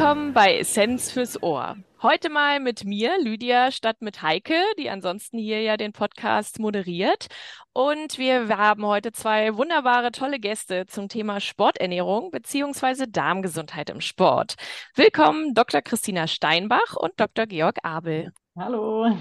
Willkommen 0.00 0.32
bei 0.32 0.56
Essenz 0.56 1.12
fürs 1.12 1.42
Ohr. 1.42 1.76
Heute 2.00 2.30
mal 2.30 2.58
mit 2.58 2.86
mir, 2.86 3.18
Lydia, 3.20 3.70
statt 3.70 4.00
mit 4.00 4.22
Heike, 4.22 4.54
die 4.78 4.88
ansonsten 4.88 5.36
hier 5.36 5.60
ja 5.60 5.76
den 5.76 5.92
Podcast 5.92 6.58
moderiert. 6.58 7.26
Und 7.74 8.16
wir 8.16 8.48
haben 8.48 8.86
heute 8.86 9.12
zwei 9.12 9.54
wunderbare, 9.58 10.10
tolle 10.10 10.40
Gäste 10.40 10.86
zum 10.86 11.10
Thema 11.10 11.38
Sporternährung 11.38 12.30
bzw. 12.30 13.08
Darmgesundheit 13.10 13.90
im 13.90 14.00
Sport. 14.00 14.54
Willkommen 14.94 15.52
Dr. 15.52 15.82
Christina 15.82 16.26
Steinbach 16.26 16.96
und 16.96 17.12
Dr. 17.20 17.44
Georg 17.44 17.76
Abel. 17.82 18.32
Hallo. 18.56 19.18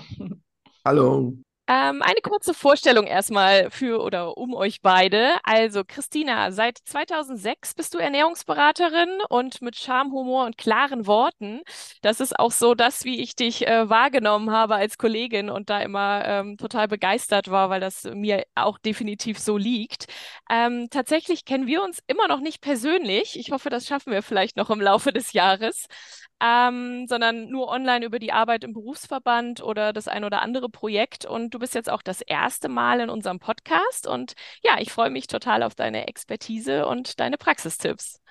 Hallo. 0.85 1.33
Ähm, 1.71 2.01
eine 2.01 2.19
kurze 2.23 2.55
Vorstellung 2.55 3.05
erstmal 3.05 3.69
für 3.69 4.01
oder 4.01 4.37
um 4.37 4.55
euch 4.55 4.81
beide. 4.81 5.35
Also 5.43 5.83
Christina, 5.85 6.51
seit 6.51 6.79
2006 6.79 7.75
bist 7.75 7.93
du 7.93 7.99
Ernährungsberaterin 7.99 9.19
und 9.29 9.61
mit 9.61 9.75
Charme, 9.75 10.11
Humor 10.11 10.45
und 10.47 10.57
klaren 10.57 11.05
Worten. 11.05 11.61
Das 12.01 12.21
ist 12.21 12.39
auch 12.39 12.51
so 12.51 12.73
das, 12.73 13.03
wie 13.03 13.21
ich 13.21 13.35
dich 13.35 13.67
äh, 13.67 13.87
wahrgenommen 13.87 14.49
habe 14.49 14.75
als 14.77 14.97
Kollegin 14.97 15.51
und 15.51 15.69
da 15.69 15.79
immer 15.81 16.25
ähm, 16.25 16.57
total 16.57 16.87
begeistert 16.87 17.51
war, 17.51 17.69
weil 17.69 17.81
das 17.81 18.03
mir 18.03 18.45
auch 18.55 18.79
definitiv 18.79 19.37
so 19.37 19.55
liegt. 19.55 20.07
Ähm, 20.49 20.87
tatsächlich 20.89 21.45
kennen 21.45 21.67
wir 21.67 21.83
uns 21.83 21.99
immer 22.07 22.27
noch 22.27 22.39
nicht 22.39 22.61
persönlich. 22.61 23.37
Ich 23.37 23.51
hoffe, 23.51 23.69
das 23.69 23.85
schaffen 23.85 24.11
wir 24.11 24.23
vielleicht 24.23 24.57
noch 24.57 24.71
im 24.71 24.81
Laufe 24.81 25.13
des 25.13 25.33
Jahres 25.33 25.85
ähm, 26.41 27.07
sondern 27.07 27.49
nur 27.49 27.67
online 27.69 28.05
über 28.05 28.19
die 28.19 28.31
Arbeit 28.31 28.63
im 28.63 28.73
Berufsverband 28.73 29.61
oder 29.61 29.93
das 29.93 30.07
ein 30.07 30.23
oder 30.23 30.41
andere 30.41 30.69
Projekt. 30.69 31.25
Und 31.25 31.53
du 31.53 31.59
bist 31.59 31.75
jetzt 31.75 31.89
auch 31.89 32.01
das 32.01 32.21
erste 32.21 32.69
Mal 32.69 33.01
in 33.01 33.09
unserem 33.09 33.39
Podcast. 33.39 34.07
Und 34.07 34.33
ja, 34.63 34.77
ich 34.79 34.91
freue 34.91 35.09
mich 35.09 35.27
total 35.27 35.63
auf 35.63 35.75
deine 35.75 36.07
Expertise 36.07 36.85
und 36.85 37.19
deine 37.19 37.37
Praxistipps. 37.37 38.21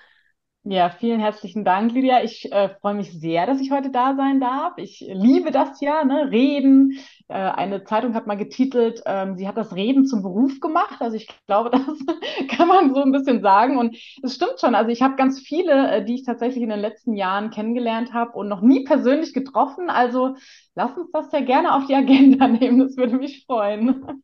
Ja, 0.63 0.89
vielen 0.89 1.21
herzlichen 1.21 1.63
Dank, 1.63 1.93
Lydia. 1.93 2.21
Ich 2.21 2.51
äh, 2.51 2.69
freue 2.81 2.93
mich 2.93 3.11
sehr, 3.13 3.47
dass 3.47 3.61
ich 3.61 3.71
heute 3.71 3.91
da 3.91 4.15
sein 4.15 4.41
darf. 4.41 4.73
Ich 4.77 4.99
liebe 4.99 5.51
das 5.51 5.79
ja, 5.79 6.03
ne? 6.03 6.29
Reden. 6.31 6.99
Äh, 7.29 7.33
eine 7.35 7.85
Zeitung 7.85 8.13
hat 8.13 8.27
mal 8.27 8.35
getitelt, 8.35 9.01
ähm, 9.05 9.37
sie 9.37 9.47
hat 9.47 9.55
das 9.57 9.73
Reden 9.73 10.05
zum 10.05 10.21
Beruf 10.21 10.59
gemacht. 10.59 10.97
Also 11.01 11.15
ich 11.15 11.27
glaube, 11.47 11.69
das 11.71 12.47
kann 12.49 12.67
man 12.67 12.93
so 12.93 13.01
ein 13.01 13.13
bisschen 13.13 13.41
sagen. 13.41 13.77
Und 13.77 13.95
es 14.21 14.35
stimmt 14.35 14.59
schon. 14.59 14.75
Also 14.75 14.91
ich 14.91 15.01
habe 15.01 15.15
ganz 15.15 15.39
viele, 15.39 15.91
äh, 15.91 16.05
die 16.05 16.15
ich 16.15 16.25
tatsächlich 16.25 16.61
in 16.61 16.69
den 16.69 16.79
letzten 16.79 17.13
Jahren 17.13 17.51
kennengelernt 17.51 18.13
habe 18.13 18.33
und 18.37 18.49
noch 18.49 18.61
nie 18.61 18.83
persönlich 18.83 19.33
getroffen. 19.33 19.89
Also 19.89 20.35
lass 20.75 20.95
uns 20.97 21.09
das 21.11 21.31
ja 21.31 21.39
gerne 21.39 21.73
auf 21.73 21.87
die 21.87 21.95
Agenda 21.95 22.47
nehmen. 22.49 22.79
Das 22.79 22.97
würde 22.97 23.17
mich 23.17 23.45
freuen. 23.45 24.23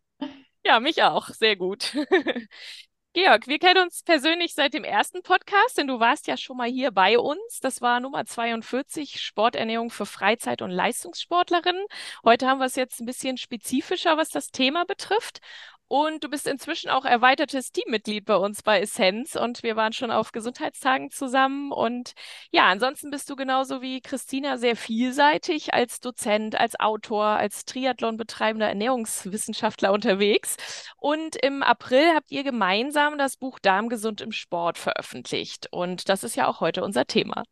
Ja, 0.65 0.79
mich 0.79 1.01
auch. 1.01 1.29
Sehr 1.29 1.55
gut. 1.55 1.95
Georg, 3.15 3.47
wir 3.47 3.59
kennen 3.59 3.81
uns 3.81 4.03
persönlich 4.03 4.55
seit 4.55 4.73
dem 4.73 4.83
ersten 4.83 5.23
Podcast, 5.23 5.77
denn 5.77 5.87
du 5.87 6.01
warst 6.01 6.27
ja 6.27 6.35
schon 6.35 6.57
mal 6.57 6.67
hier 6.67 6.91
bei 6.91 7.17
uns. 7.17 7.61
Das 7.61 7.81
war 7.81 8.01
Nummer 8.01 8.25
42, 8.25 9.21
Sporternährung 9.21 9.89
für 9.89 10.05
Freizeit- 10.05 10.61
und 10.61 10.69
Leistungssportlerinnen. 10.69 11.85
Heute 12.25 12.45
haben 12.45 12.59
wir 12.59 12.65
es 12.65 12.75
jetzt 12.75 12.99
ein 12.99 13.05
bisschen 13.05 13.37
spezifischer, 13.37 14.17
was 14.17 14.31
das 14.31 14.51
Thema 14.51 14.83
betrifft. 14.83 15.39
Und 15.87 16.23
du 16.23 16.29
bist 16.29 16.47
inzwischen 16.47 16.89
auch 16.89 17.05
erweitertes 17.05 17.71
Teammitglied 17.71 18.25
bei 18.25 18.35
uns 18.35 18.63
bei 18.63 18.81
Essenz 18.81 19.35
und 19.35 19.61
wir 19.61 19.75
waren 19.75 19.93
schon 19.93 20.09
auf 20.09 20.31
Gesundheitstagen 20.31 21.11
zusammen. 21.11 21.71
Und 21.71 22.13
ja, 22.51 22.67
ansonsten 22.69 23.11
bist 23.11 23.29
du 23.29 23.35
genauso 23.35 23.81
wie 23.83 24.01
Christina 24.01 24.57
sehr 24.57 24.75
vielseitig 24.75 25.75
als 25.75 25.99
Dozent, 25.99 26.59
als 26.59 26.79
Autor, 26.79 27.25
als 27.25 27.65
Triathlon 27.65 28.17
betreibender 28.17 28.67
Ernährungswissenschaftler 28.67 29.93
unterwegs. 29.93 30.57
Und 30.97 31.35
im 31.35 31.61
April 31.61 32.15
habt 32.15 32.31
ihr 32.31 32.43
gemeinsam 32.43 33.19
das 33.19 33.37
Buch 33.37 33.59
Darmgesund 33.59 34.21
im 34.21 34.31
Sport 34.31 34.79
veröffentlicht. 34.79 35.67
Und 35.71 36.09
das 36.09 36.23
ist 36.23 36.35
ja 36.35 36.47
auch 36.47 36.61
heute 36.61 36.83
unser 36.83 37.05
Thema. 37.05 37.43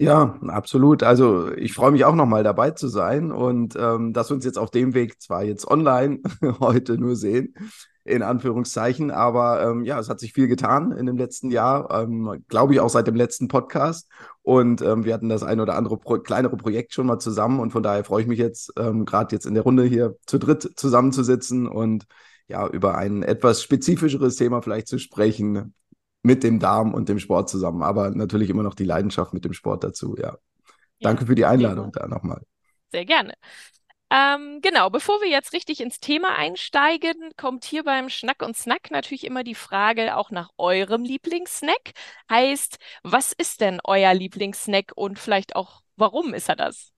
Ja, 0.00 0.38
absolut. 0.46 1.02
Also 1.02 1.52
ich 1.56 1.72
freue 1.72 1.90
mich 1.90 2.04
auch 2.04 2.14
nochmal 2.14 2.44
dabei 2.44 2.70
zu 2.70 2.86
sein 2.86 3.32
und 3.32 3.74
ähm, 3.76 4.12
dass 4.12 4.30
wir 4.30 4.36
uns 4.36 4.44
jetzt 4.44 4.58
auf 4.58 4.70
dem 4.70 4.94
Weg 4.94 5.20
zwar 5.20 5.42
jetzt 5.42 5.66
online 5.66 6.20
heute 6.60 6.98
nur 6.98 7.16
sehen, 7.16 7.54
in 8.04 8.22
Anführungszeichen, 8.22 9.10
aber 9.10 9.60
ähm, 9.60 9.84
ja, 9.84 9.98
es 9.98 10.08
hat 10.08 10.20
sich 10.20 10.32
viel 10.32 10.46
getan 10.46 10.92
in 10.92 11.06
dem 11.06 11.16
letzten 11.16 11.50
Jahr, 11.50 11.90
ähm, 11.90 12.44
glaube 12.46 12.74
ich 12.74 12.80
auch 12.80 12.90
seit 12.90 13.08
dem 13.08 13.16
letzten 13.16 13.48
Podcast 13.48 14.08
und 14.42 14.82
ähm, 14.82 15.04
wir 15.04 15.14
hatten 15.14 15.28
das 15.28 15.42
ein 15.42 15.58
oder 15.58 15.74
andere 15.74 15.98
Pro 15.98 16.20
kleinere 16.20 16.56
Projekt 16.56 16.94
schon 16.94 17.06
mal 17.06 17.18
zusammen 17.18 17.58
und 17.58 17.72
von 17.72 17.82
daher 17.82 18.04
freue 18.04 18.22
ich 18.22 18.28
mich 18.28 18.38
jetzt 18.38 18.72
ähm, 18.78 19.04
gerade 19.04 19.34
jetzt 19.34 19.46
in 19.46 19.54
der 19.54 19.64
Runde 19.64 19.82
hier 19.82 20.16
zu 20.26 20.38
dritt 20.38 20.74
zusammenzusitzen 20.76 21.66
und 21.66 22.06
ja, 22.46 22.68
über 22.68 22.96
ein 22.96 23.24
etwas 23.24 23.62
spezifischeres 23.62 24.36
Thema 24.36 24.62
vielleicht 24.62 24.86
zu 24.86 24.98
sprechen, 24.98 25.74
mit 26.28 26.44
dem 26.44 26.60
Darm 26.60 26.92
und 26.92 27.08
dem 27.08 27.18
Sport 27.18 27.48
zusammen. 27.48 27.82
Aber 27.82 28.10
natürlich 28.10 28.50
immer 28.50 28.62
noch 28.62 28.74
die 28.74 28.84
Leidenschaft 28.84 29.32
mit 29.32 29.44
dem 29.44 29.54
Sport 29.54 29.82
dazu, 29.82 30.14
ja. 30.16 30.28
ja 30.28 30.36
Danke 31.00 31.24
für 31.26 31.34
die 31.34 31.46
Einladung 31.46 31.90
da 31.90 32.06
nochmal. 32.06 32.42
Sehr 32.92 33.06
gerne. 33.06 33.32
Ähm, 34.10 34.60
genau, 34.62 34.90
bevor 34.90 35.20
wir 35.20 35.28
jetzt 35.28 35.52
richtig 35.52 35.80
ins 35.80 36.00
Thema 36.00 36.36
einsteigen, 36.36 37.14
kommt 37.36 37.64
hier 37.64 37.82
beim 37.82 38.08
Schnack 38.08 38.42
und 38.42 38.56
Snack 38.56 38.90
natürlich 38.90 39.24
immer 39.24 39.42
die 39.42 39.54
Frage 39.54 40.16
auch 40.16 40.30
nach 40.30 40.50
eurem 40.58 41.02
Lieblingssnack. 41.02 41.92
Heißt, 42.30 42.78
was 43.02 43.32
ist 43.32 43.60
denn 43.62 43.80
euer 43.84 44.12
Lieblingssnack 44.14 44.92
und 44.94 45.18
vielleicht 45.18 45.56
auch, 45.56 45.80
warum 45.96 46.34
ist 46.34 46.48
er 46.48 46.56
das? 46.56 46.92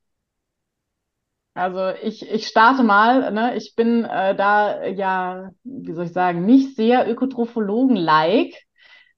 Also 1.55 1.89
ich, 2.03 2.29
ich 2.29 2.47
starte 2.47 2.83
mal, 2.85 3.33
ne? 3.33 3.57
Ich 3.57 3.75
bin 3.75 4.05
äh, 4.05 4.37
da 4.37 4.85
ja, 4.87 5.51
wie 5.65 5.93
soll 5.93 6.07
ich 6.07 6.13
sagen, 6.13 6.47
nicht 6.47 6.77
sehr 6.77 7.11
Ökotrophologen-like. 7.11 8.55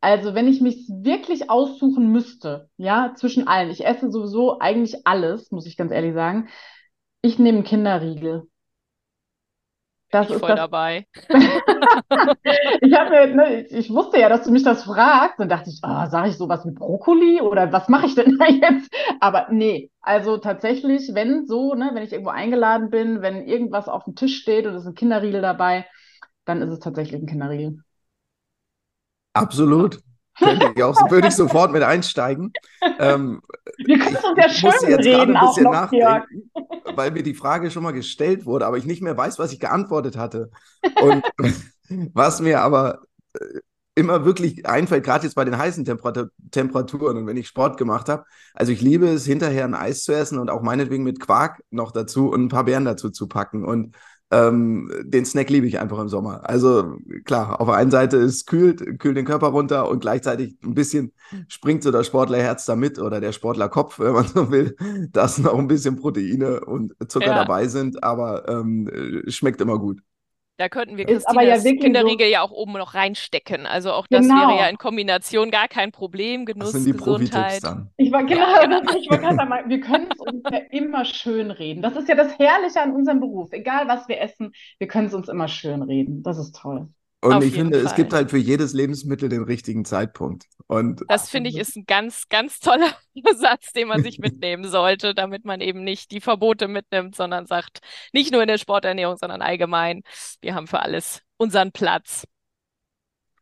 Also, 0.03 0.35
wenn 0.35 0.49
ich 0.49 0.61
mich 0.61 0.89
wirklich 0.89 1.49
aussuchen 1.49 2.09
müsste, 2.11 2.69
ja, 2.77 3.15
zwischen 3.17 3.47
allen, 3.47 3.71
ich 3.71 3.87
esse 3.87 4.11
sowieso 4.11 4.59
eigentlich 4.59 5.07
alles, 5.07 5.53
muss 5.53 5.65
ich 5.65 5.77
ganz 5.77 5.93
ehrlich 5.93 6.13
sagen. 6.13 6.49
Ich 7.23 7.39
nehme 7.39 7.59
einen 7.59 7.67
Kinderriegel. 7.67 8.49
Das 10.11 10.27
ich 10.27 10.35
ist 10.35 10.41
voll 10.41 10.51
das. 10.51 10.59
dabei. 10.59 11.07
ich, 12.83 12.93
habe, 12.93 13.29
ne, 13.35 13.61
ich 13.69 13.91
wusste 13.91 14.19
ja, 14.19 14.29
dass 14.29 14.43
du 14.45 14.51
mich 14.51 14.65
das 14.65 14.83
fragst. 14.85 15.39
Dann 15.39 15.49
dachte 15.49 15.71
ich, 15.71 15.81
oh, 15.85 16.07
sage 16.11 16.29
ich 16.31 16.37
sowas 16.37 16.65
mit 16.65 16.75
Brokkoli 16.75 17.41
oder 17.41 17.73
was 17.73 17.89
mache 17.89 18.07
ich 18.07 18.15
denn 18.17 18.37
da 18.39 18.47
jetzt? 18.47 18.93
Aber 19.21 19.47
nee, 19.51 19.91
also 20.01 20.37
tatsächlich, 20.37 21.15
wenn 21.15 21.47
so, 21.47 21.75
ne, 21.75 21.93
wenn 21.95 22.03
ich 22.03 22.13
irgendwo 22.13 22.31
eingeladen 22.31 22.91
bin, 22.91 23.23
wenn 23.23 23.47
irgendwas 23.47 23.89
auf 23.89 24.05
dem 24.05 24.17
Tisch 24.17 24.37
steht 24.39 24.67
und 24.67 24.75
es 24.75 24.83
ist 24.83 24.89
ein 24.89 24.95
Kinderriegel 24.97 25.41
dabei, 25.41 25.87
dann 26.45 26.61
ist 26.61 26.71
es 26.71 26.81
tatsächlich 26.81 27.23
ein 27.23 27.27
Kinderriegel. 27.27 27.79
Absolut. 29.33 30.01
Könnte 30.39 30.73
ich 30.75 30.83
auch, 30.83 31.11
würde 31.11 31.29
ich 31.29 31.35
sofort 31.35 31.73
mit 31.73 31.83
einsteigen. 31.83 32.53
Ähm, 32.99 33.43
Wir 33.79 33.99
können 33.99 34.17
uns 34.17 34.39
ja 34.39 34.49
schön 34.49 34.91
jetzt 34.91 35.05
reden, 35.05 35.37
ein 35.37 35.47
bisschen 35.47 35.65
noch, 35.65 35.73
nachdenken, 35.73 36.51
Jörg. 36.55 36.97
weil 36.97 37.11
mir 37.11 37.23
die 37.23 37.35
Frage 37.35 37.71
schon 37.71 37.83
mal 37.83 37.93
gestellt 37.93 38.47
wurde, 38.47 38.67
aber 38.67 38.79
ich 38.79 38.87
nicht 38.87 39.03
mehr 39.03 39.17
weiß, 39.17 39.39
was 39.39 39.53
ich 39.53 39.61
geantwortet 39.61 40.17
hatte. 40.17 40.51
Und 41.01 41.23
was 42.15 42.41
mir 42.41 42.63
aber 42.63 43.03
äh, 43.35 43.61
immer 43.95 44.25
wirklich 44.25 44.67
einfällt, 44.67 45.05
gerade 45.05 45.25
jetzt 45.27 45.35
bei 45.35 45.45
den 45.45 45.59
heißen 45.59 45.85
Temperatur 45.85 46.31
Temperaturen 46.51 47.19
und 47.19 47.27
wenn 47.27 47.37
ich 47.37 47.47
Sport 47.49 47.77
gemacht 47.77 48.09
habe. 48.09 48.25
Also 48.55 48.73
ich 48.73 48.81
liebe 48.81 49.07
es, 49.07 49.27
hinterher 49.27 49.65
ein 49.65 49.75
Eis 49.75 50.05
zu 50.05 50.13
essen 50.15 50.39
und 50.39 50.51
auch 50.51 50.63
meinetwegen 50.63 51.05
mit 51.05 51.21
Quark 51.21 51.63
noch 51.71 51.93
dazu 51.93 52.31
und 52.31 52.45
ein 52.45 52.49
paar 52.49 52.65
Beeren 52.65 52.87
dazu 52.87 53.11
zu 53.11 53.29
packen. 53.29 53.65
Und 53.65 53.95
ähm, 54.33 54.91
den 55.05 55.27
Snack 55.27 55.51
liebe 55.51 55.67
ich 55.67 55.79
einfach 55.79 55.99
im 55.99 56.09
Sommer. 56.09 56.49
Also 56.49 56.97
klar, 57.25 57.61
auf 57.61 57.69
der 57.69 57.77
einen 57.77 57.91
Seite 57.91 58.17
ist 58.17 58.47
kühlt, 58.47 58.99
kühlt 58.99 59.17
den 59.17 59.27
Körper 59.27 59.49
runter 59.49 59.89
und 59.91 60.01
gleichzeitig 60.01 60.57
ein 60.65 60.75
bisschen 60.75 61.13
springt 61.49 61.83
so 61.83 61.91
das 61.91 62.07
Sportlerherz 62.07 62.65
da 62.65 62.75
mit 62.75 62.99
oder 62.99 63.21
der 63.21 63.33
Sportlerkopf, 63.33 63.99
wenn 63.99 64.15
man 64.15 64.27
so 64.35 64.51
will, 64.51 64.75
dass 65.13 65.39
noch 65.39 65.59
ein 65.59 65.69
bisschen 65.69 65.97
Proteine 65.97 66.65
und 66.65 66.95
Zucker 67.09 67.27
ja. 67.27 67.35
dabei 67.35 67.69
sind, 67.69 68.03
aber 68.03 68.49
ähm, 68.49 69.23
schmeckt 69.29 69.61
immer 69.61 69.79
gut. 69.79 70.01
Da 70.59 70.69
könnten 70.69 70.97
wir 70.97 71.07
Christinas 71.07 71.65
ja 71.65 71.73
Kinderriegel 71.75 72.27
so 72.27 72.33
ja 72.33 72.43
auch 72.43 72.51
oben 72.51 72.75
noch 72.75 72.95
reinstecken. 72.95 73.67
Also 73.67 73.93
auch 73.93 74.07
das 74.09 74.23
genau. 74.23 74.49
wäre 74.49 74.59
ja 74.59 74.69
in 74.69 74.77
Kombination 74.77 75.51
gar 75.51 75.67
kein 75.67 75.93
Problem. 75.93 76.45
Genuss, 76.45 76.73
das 76.73 76.83
sind 76.83 76.95
die 76.95 76.99
Gesundheit. 76.99 77.65
Dann. 77.65 77.91
Ich 77.97 78.13
war 78.13 78.25
genau, 78.25 78.41
ja, 78.41 78.67
genau. 78.67 78.95
ich 78.95 79.11
war 79.11 79.19
gerade 79.19 79.49
mal, 79.49 79.69
wir 79.69 79.81
können 79.81 80.09
es 80.13 80.21
uns 80.21 80.43
ja 80.51 80.59
immer 80.71 81.05
schön 81.05 81.51
reden. 81.51 81.83
Das 81.83 81.97
ist 81.97 82.09
ja 82.09 82.15
das 82.15 82.39
Herrliche 82.39 82.81
an 82.81 82.93
unserem 82.93 83.21
Beruf. 83.21 83.53
Egal 83.53 83.89
was 83.89 84.09
wir 84.09 84.21
essen, 84.21 84.53
wir 84.79 84.89
können 84.89 85.07
es 85.07 85.15
uns 85.15 85.29
immer 85.29 85.49
schön 85.49 85.83
reden. 85.83 86.23
Das 86.23 86.39
ist 86.39 86.55
toll. 86.55 86.89
Und 87.25 87.33
Auf 87.33 87.45
ich 87.45 87.55
finde, 87.55 87.79
Fall. 87.79 87.87
es 87.87 87.95
gibt 87.95 88.13
halt 88.13 88.31
für 88.31 88.39
jedes 88.39 88.73
Lebensmittel 88.73 89.29
den 89.29 89.45
richtigen 89.45 89.85
Zeitpunkt. 89.85 90.47
Und 90.73 91.05
das 91.09 91.29
finde 91.29 91.51
ich 91.51 91.57
ist 91.59 91.77
ein 91.77 91.85
ganz, 91.85 92.31
ganz 92.31 92.59
toller 92.59 92.97
Satz, 93.37 93.73
den 93.75 93.89
man 93.89 94.03
sich 94.03 94.19
mitnehmen 94.19 94.65
sollte, 94.65 95.15
damit 95.15 95.45
man 95.45 95.61
eben 95.61 95.85
nicht 95.85 96.11
die 96.13 96.23
Verbote 96.23 96.67
mitnimmt, 96.67 97.15
sondern 97.15 97.45
sagt, 97.45 97.81
nicht 98.15 98.33
nur 98.33 98.41
in 98.41 98.49
der 98.49 98.57
Sporternährung, 98.57 99.19
sondern 99.19 99.43
allgemein, 99.43 100.03
wir 100.41 100.55
haben 100.55 100.67
für 100.67 100.81
alles 100.81 101.21
unseren 101.37 101.73
Platz. 101.73 102.27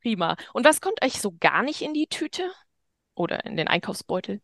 Prima. 0.02 0.34
Und 0.52 0.64
was 0.64 0.80
kommt 0.80 1.04
euch 1.04 1.20
so 1.20 1.36
gar 1.38 1.62
nicht 1.62 1.82
in 1.82 1.94
die 1.94 2.08
Tüte 2.08 2.50
oder 3.14 3.44
in 3.44 3.56
den 3.56 3.68
Einkaufsbeutel? 3.68 4.40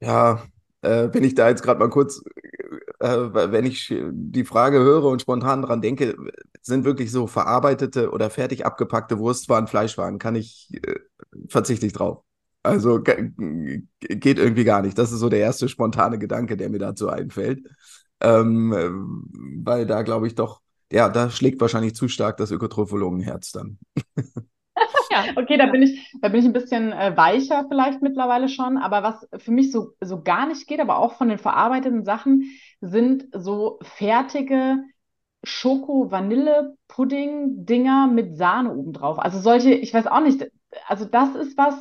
Ja, 0.00 0.46
äh, 0.82 1.08
wenn 1.10 1.24
ich 1.24 1.34
da 1.34 1.48
jetzt 1.48 1.62
gerade 1.62 1.78
mal 1.80 1.88
kurz, 1.88 2.22
wenn 3.04 3.66
ich 3.66 3.92
die 4.12 4.44
Frage 4.44 4.78
höre 4.78 5.04
und 5.04 5.20
spontan 5.22 5.62
dran 5.62 5.80
denke, 5.82 6.16
sind 6.62 6.84
wirklich 6.84 7.10
so 7.10 7.26
verarbeitete 7.26 8.10
oder 8.10 8.30
fertig 8.30 8.64
abgepackte 8.66 9.18
Wurstwaren, 9.18 9.66
Fleischwaren, 9.66 10.18
kann 10.18 10.34
ich, 10.36 10.70
äh, 10.82 10.94
verzichte 11.48 11.86
ich 11.86 11.92
drauf. 11.92 12.22
Also 12.62 13.00
geht 13.02 14.38
irgendwie 14.38 14.64
gar 14.64 14.80
nicht. 14.82 14.96
Das 14.96 15.12
ist 15.12 15.18
so 15.20 15.28
der 15.28 15.40
erste 15.40 15.68
spontane 15.68 16.18
Gedanke, 16.18 16.56
der 16.56 16.70
mir 16.70 16.78
dazu 16.78 17.08
einfällt. 17.08 17.66
Ähm, 18.20 18.72
weil 19.62 19.86
da 19.86 20.02
glaube 20.02 20.26
ich 20.26 20.34
doch, 20.34 20.62
ja, 20.90 21.08
da 21.10 21.28
schlägt 21.30 21.60
wahrscheinlich 21.60 21.94
zu 21.94 22.08
stark 22.08 22.38
das 22.38 22.50
Ökotrophologenherz 22.50 23.52
dann. 23.52 23.78
Ja. 25.10 25.24
Okay, 25.36 25.56
da 25.56 25.66
bin 25.66 25.82
ich, 25.82 26.12
da 26.20 26.28
bin 26.28 26.40
ich 26.40 26.46
ein 26.46 26.52
bisschen 26.52 26.92
äh, 26.92 27.16
weicher 27.16 27.64
vielleicht 27.68 28.02
mittlerweile 28.02 28.48
schon. 28.48 28.76
Aber 28.78 29.02
was 29.02 29.26
für 29.42 29.50
mich 29.52 29.70
so, 29.72 29.92
so 30.00 30.22
gar 30.22 30.46
nicht 30.46 30.66
geht, 30.66 30.80
aber 30.80 30.98
auch 30.98 31.14
von 31.14 31.28
den 31.28 31.38
verarbeiteten 31.38 32.04
Sachen, 32.04 32.50
sind 32.80 33.26
so 33.32 33.78
fertige 33.82 34.78
Schoko-Vanille-Pudding-Dinger 35.44 38.08
mit 38.08 38.36
Sahne 38.36 38.74
obendrauf. 38.74 39.18
Also 39.18 39.38
solche, 39.40 39.72
ich 39.74 39.92
weiß 39.94 40.06
auch 40.06 40.20
nicht, 40.20 40.46
also 40.88 41.04
das 41.04 41.34
ist 41.34 41.56
was, 41.58 41.74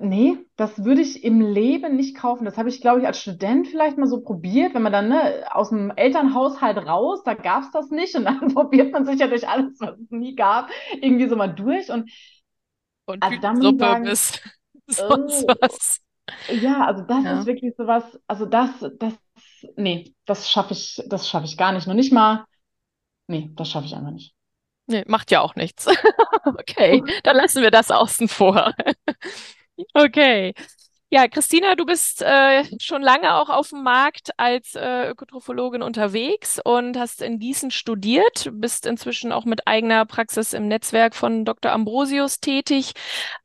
nee, 0.00 0.38
das 0.56 0.84
würde 0.84 1.00
ich 1.00 1.24
im 1.24 1.40
Leben 1.40 1.96
nicht 1.96 2.16
kaufen. 2.16 2.44
Das 2.44 2.56
habe 2.56 2.68
ich, 2.68 2.80
glaube 2.80 3.00
ich, 3.00 3.06
als 3.06 3.20
Student 3.20 3.68
vielleicht 3.68 3.98
mal 3.98 4.06
so 4.06 4.20
probiert, 4.22 4.74
wenn 4.74 4.82
man 4.82 4.92
dann 4.92 5.08
ne, 5.08 5.44
aus 5.50 5.70
dem 5.70 5.90
Elternhaushalt 5.90 6.78
raus, 6.78 7.22
da 7.24 7.34
gab 7.34 7.62
es 7.62 7.70
das 7.70 7.90
nicht 7.90 8.14
und 8.14 8.24
dann 8.24 8.48
probiert 8.54 8.92
man 8.92 9.04
sich 9.06 9.20
ja 9.20 9.26
durch 9.26 9.48
alles, 9.48 9.78
was 9.80 9.98
es 9.98 10.10
nie 10.10 10.34
gab, 10.34 10.70
irgendwie 11.00 11.28
so 11.28 11.36
mal 11.36 11.48
durch 11.48 11.90
und 11.90 12.10
und 13.06 13.22
also 13.22 13.62
Suppe 13.62 13.78
sagen, 13.78 14.04
bis 14.04 14.40
sonst 14.86 15.44
oh, 15.48 15.54
was. 15.60 16.00
Ja, 16.48 16.86
also 16.86 17.04
das 17.04 17.24
ja. 17.24 17.40
ist 17.40 17.46
wirklich 17.46 17.74
sowas, 17.76 18.04
also 18.26 18.44
das, 18.44 18.70
das, 18.98 19.14
nee, 19.76 20.14
das 20.26 20.50
schaffe 20.50 20.74
ich, 20.74 21.02
das 21.06 21.28
schaffe 21.28 21.46
ich 21.46 21.56
gar 21.56 21.72
nicht. 21.72 21.86
Nur 21.86 21.96
nicht 21.96 22.12
mal, 22.12 22.44
nee, 23.28 23.50
das 23.54 23.70
schaffe 23.70 23.86
ich 23.86 23.94
einfach 23.94 24.10
nicht. 24.10 24.34
Nee, 24.86 25.04
macht 25.06 25.30
ja 25.30 25.40
auch 25.40 25.54
nichts. 25.54 25.86
okay, 26.44 27.02
dann 27.22 27.36
lassen 27.36 27.62
wir 27.62 27.70
das 27.70 27.90
außen 27.90 28.28
vor. 28.28 28.74
Okay. 29.94 30.54
Ja, 31.10 31.28
Christina, 31.28 31.74
du 31.76 31.86
bist 31.86 32.22
äh, 32.22 32.64
schon 32.80 33.02
lange 33.02 33.34
auch 33.36 33.48
auf 33.50 33.70
dem 33.70 33.82
Markt 33.82 34.30
als 34.38 34.74
äh, 34.74 35.08
Ökotrophologin 35.10 35.82
unterwegs 35.82 36.60
und 36.64 36.98
hast 36.98 37.22
in 37.22 37.38
Gießen 37.38 37.70
studiert, 37.70 38.50
bist 38.52 38.86
inzwischen 38.86 39.32
auch 39.32 39.44
mit 39.44 39.66
eigener 39.68 40.06
Praxis 40.06 40.52
im 40.52 40.68
Netzwerk 40.68 41.14
von 41.14 41.44
Dr. 41.44 41.72
Ambrosius 41.72 42.40
tätig, 42.40 42.92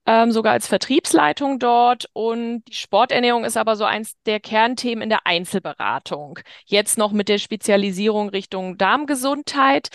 ähm, 0.05 0.31
sogar 0.31 0.53
als 0.53 0.67
Vertriebsleitung 0.67 1.59
dort. 1.59 2.07
Und 2.13 2.63
die 2.67 2.75
Sporternährung 2.75 3.45
ist 3.45 3.57
aber 3.57 3.75
so 3.77 3.85
eins 3.85 4.15
der 4.25 4.39
Kernthemen 4.39 5.03
in 5.03 5.09
der 5.09 5.25
Einzelberatung. 5.25 6.39
Jetzt 6.65 6.97
noch 6.97 7.13
mit 7.13 7.29
der 7.29 7.39
Spezialisierung 7.39 8.29
Richtung 8.29 8.77
Darmgesundheit. 8.77 9.89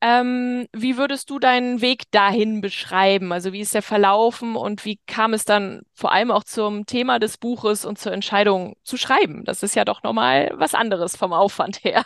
Ähm, 0.00 0.66
wie 0.72 0.98
würdest 0.98 1.30
du 1.30 1.38
deinen 1.38 1.80
Weg 1.80 2.10
dahin 2.10 2.60
beschreiben? 2.60 3.32
Also 3.32 3.52
wie 3.52 3.60
ist 3.60 3.74
der 3.74 3.82
verlaufen 3.82 4.54
und 4.54 4.84
wie 4.84 4.98
kam 5.06 5.32
es 5.32 5.44
dann 5.44 5.82
vor 5.94 6.12
allem 6.12 6.30
auch 6.30 6.44
zum 6.44 6.84
Thema 6.84 7.18
des 7.18 7.38
Buches 7.38 7.84
und 7.84 7.98
zur 7.98 8.12
Entscheidung 8.12 8.76
zu 8.82 8.96
schreiben? 8.98 9.44
Das 9.44 9.62
ist 9.62 9.74
ja 9.74 9.84
doch 9.84 10.02
nochmal 10.02 10.52
was 10.56 10.74
anderes 10.74 11.16
vom 11.16 11.32
Aufwand 11.32 11.84
her. 11.84 12.04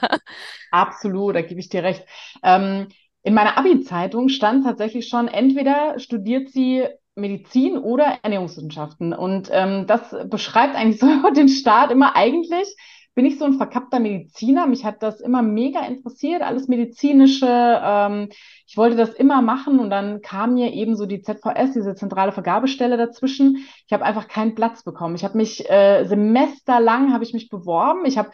Absolut, 0.71 1.35
da 1.35 1.43
gebe 1.43 1.61
ich 1.61 1.69
dir 1.69 1.83
recht. 1.83 2.05
Ähm, 2.43 2.89
in 3.23 3.35
meiner 3.35 3.59
Abi-Zeitung 3.59 4.29
stand 4.29 4.65
tatsächlich 4.65 5.09
schon, 5.09 5.27
entweder 5.27 5.99
studiert 5.99 6.51
sie 6.51 6.87
Medizin 7.17 7.77
oder 7.77 8.19
Ernährungswissenschaften. 8.23 9.13
Und 9.13 9.49
ähm, 9.53 9.87
das 9.87 10.15
beschreibt 10.27 10.77
eigentlich 10.77 11.01
so 11.01 11.31
den 11.31 11.49
Start 11.49 11.91
immer 11.91 12.17
eigentlich 12.17 12.75
bin 13.19 13.27
ich 13.27 13.37
so 13.37 13.47
ein 13.47 13.55
verkappter 13.55 13.99
Mediziner. 13.99 14.69
Mich 14.69 14.85
hat 14.85 15.03
das 15.03 15.21
immer 15.21 15.43
mega 15.43 15.85
interessiert, 15.85 16.41
alles 16.41 16.69
medizinische. 16.69 17.49
Ähm, 17.49 18.29
ich 18.69 18.77
wollte 18.77 18.97
das 18.97 19.15
immer 19.15 19.41
machen 19.41 19.79
und 19.79 19.89
dann 19.89 20.21
kam 20.21 20.53
mir 20.53 20.75
eben 20.75 20.95
so 20.95 21.07
die 21.07 21.23
ZVS, 21.23 21.73
diese 21.73 21.95
zentrale 21.95 22.33
Vergabestelle 22.33 22.99
dazwischen. 22.99 23.67
Ich 23.87 23.95
habe 23.95 24.05
einfach 24.05 24.29
keinen 24.29 24.55
Platz 24.55 24.83
bekommen. 24.83 25.15
Ich 25.15 25.25
habe 25.25 25.39
mich 25.39 25.69
äh, 25.71 26.05
semesterlang 26.05 27.15
habe 27.15 27.25
ich 27.25 27.33
mich 27.33 27.49
beworben. 27.49 28.05
Ich 28.05 28.19
habe 28.19 28.31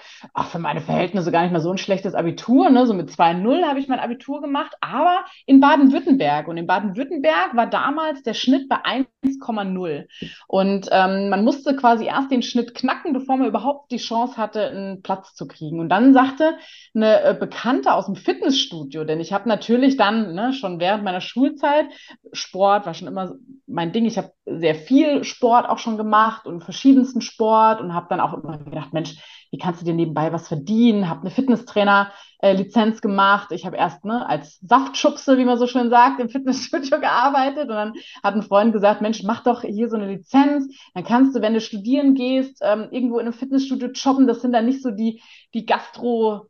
für 0.50 0.58
meine 0.58 0.80
Verhältnisse 0.80 1.30
gar 1.30 1.42
nicht 1.42 1.52
mal 1.52 1.60
so 1.60 1.70
ein 1.70 1.78
schlechtes 1.78 2.16
Abitur, 2.16 2.68
ne? 2.70 2.84
so 2.84 2.94
mit 2.94 3.10
2,0 3.10 3.64
habe 3.64 3.78
ich 3.78 3.86
mein 3.86 4.00
Abitur 4.00 4.40
gemacht, 4.40 4.74
aber 4.80 5.24
in 5.46 5.60
Baden-Württemberg 5.60 6.48
und 6.48 6.56
in 6.56 6.66
Baden-Württemberg 6.66 7.54
war 7.54 7.68
damals 7.68 8.24
der 8.24 8.34
Schnitt 8.34 8.68
bei 8.68 8.78
1,0 8.84 10.06
und 10.48 10.88
ähm, 10.90 11.28
man 11.28 11.44
musste 11.44 11.76
quasi 11.76 12.06
erst 12.06 12.32
den 12.32 12.42
Schnitt 12.42 12.74
knacken, 12.74 13.12
bevor 13.12 13.36
man 13.36 13.46
überhaupt 13.46 13.92
die 13.92 13.98
Chance 13.98 14.36
hatte, 14.36 14.68
einen 14.68 15.02
Platz 15.02 15.34
zu 15.34 15.46
kriegen. 15.46 15.78
Und 15.78 15.90
dann 15.90 16.12
sagte 16.12 16.56
eine 16.92 17.22
äh, 17.22 17.36
Bekannte 17.38 17.92
aus 17.92 18.06
dem 18.06 18.16
Fitnessstudio, 18.16 19.04
denn 19.04 19.20
ich 19.20 19.32
habe 19.32 19.48
natürlich 19.48 19.96
dann 19.96 20.23
ne, 20.32 20.52
schon 20.52 20.80
während 20.80 21.04
meiner 21.04 21.20
Schulzeit, 21.20 21.86
Sport 22.32 22.86
war 22.86 22.94
schon 22.94 23.08
immer 23.08 23.34
mein 23.66 23.92
Ding, 23.92 24.04
ich 24.06 24.16
habe 24.18 24.32
sehr 24.46 24.74
viel 24.74 25.24
Sport 25.24 25.68
auch 25.68 25.78
schon 25.78 25.96
gemacht 25.96 26.46
und 26.46 26.62
verschiedensten 26.62 27.20
Sport 27.20 27.80
und 27.80 27.94
habe 27.94 28.06
dann 28.08 28.20
auch 28.20 28.34
immer 28.34 28.58
gedacht, 28.58 28.92
Mensch, 28.92 29.16
wie 29.50 29.58
kannst 29.58 29.80
du 29.80 29.84
dir 29.84 29.94
nebenbei 29.94 30.32
was 30.32 30.48
verdienen? 30.48 31.08
Habe 31.08 31.20
eine 31.20 31.30
Fitnesstrainer-Lizenz 31.30 33.00
gemacht. 33.00 33.52
Ich 33.52 33.64
habe 33.64 33.76
erst 33.76 34.04
ne, 34.04 34.28
als 34.28 34.58
Saftschubse, 34.60 35.38
wie 35.38 35.44
man 35.44 35.58
so 35.58 35.68
schön 35.68 35.90
sagt, 35.90 36.20
im 36.20 36.28
Fitnessstudio 36.28 36.98
gearbeitet. 37.00 37.68
Und 37.68 37.76
dann 37.76 37.92
hat 38.24 38.34
ein 38.34 38.42
Freund 38.42 38.72
gesagt, 38.72 39.00
Mensch, 39.00 39.22
mach 39.22 39.44
doch 39.44 39.62
hier 39.62 39.88
so 39.88 39.96
eine 39.96 40.08
Lizenz. 40.08 40.74
Dann 40.94 41.04
kannst 41.04 41.36
du, 41.36 41.40
wenn 41.40 41.54
du 41.54 41.60
studieren 41.60 42.14
gehst, 42.14 42.58
ähm, 42.62 42.88
irgendwo 42.90 43.20
in 43.20 43.26
einem 43.26 43.32
Fitnessstudio 43.32 43.90
jobben. 43.94 44.26
Das 44.26 44.42
sind 44.42 44.52
dann 44.52 44.66
nicht 44.66 44.82
so 44.82 44.90
die, 44.90 45.22
die 45.54 45.66
Gastro- 45.66 46.48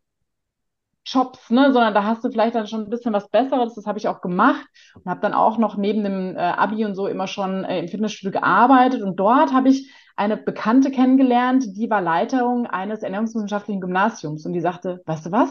Jobs, 1.07 1.51
ne, 1.51 1.73
sondern 1.73 1.95
da 1.95 2.05
hast 2.05 2.25
du 2.25 2.31
vielleicht 2.31 2.55
dann 2.55 2.67
schon 2.67 2.85
ein 2.85 2.91
bisschen 2.91 3.13
was 3.13 3.29
Besseres. 3.29 3.75
Das 3.75 3.87
habe 3.87 3.99
ich 3.99 4.09
auch 4.09 4.21
gemacht 4.21 4.67
und 4.95 5.11
habe 5.11 5.21
dann 5.21 5.35
auch 5.35 5.59
noch 5.59 5.77
neben 5.77 6.03
dem 6.03 6.37
äh, 6.37 6.41
Abi 6.41 6.85
und 6.85 6.95
so 6.95 7.07
immer 7.07 7.27
schon 7.27 7.65
äh, 7.65 7.79
im 7.81 7.89
Fitnessstudio 7.89 8.41
gearbeitet. 8.41 9.03
Und 9.03 9.17
dort 9.17 9.53
habe 9.53 9.69
ich 9.69 9.93
eine 10.17 10.37
Bekannte 10.37 10.91
kennengelernt, 10.91 11.65
die 11.77 11.91
war 11.91 12.01
Leiterin 12.01 12.67
eines 12.67 13.03
ernährungswissenschaftlichen 13.03 13.81
Gymnasiums 13.81 14.47
und 14.47 14.53
die 14.53 14.61
sagte, 14.61 15.03
weißt 15.07 15.27
du 15.27 15.33
was? 15.33 15.51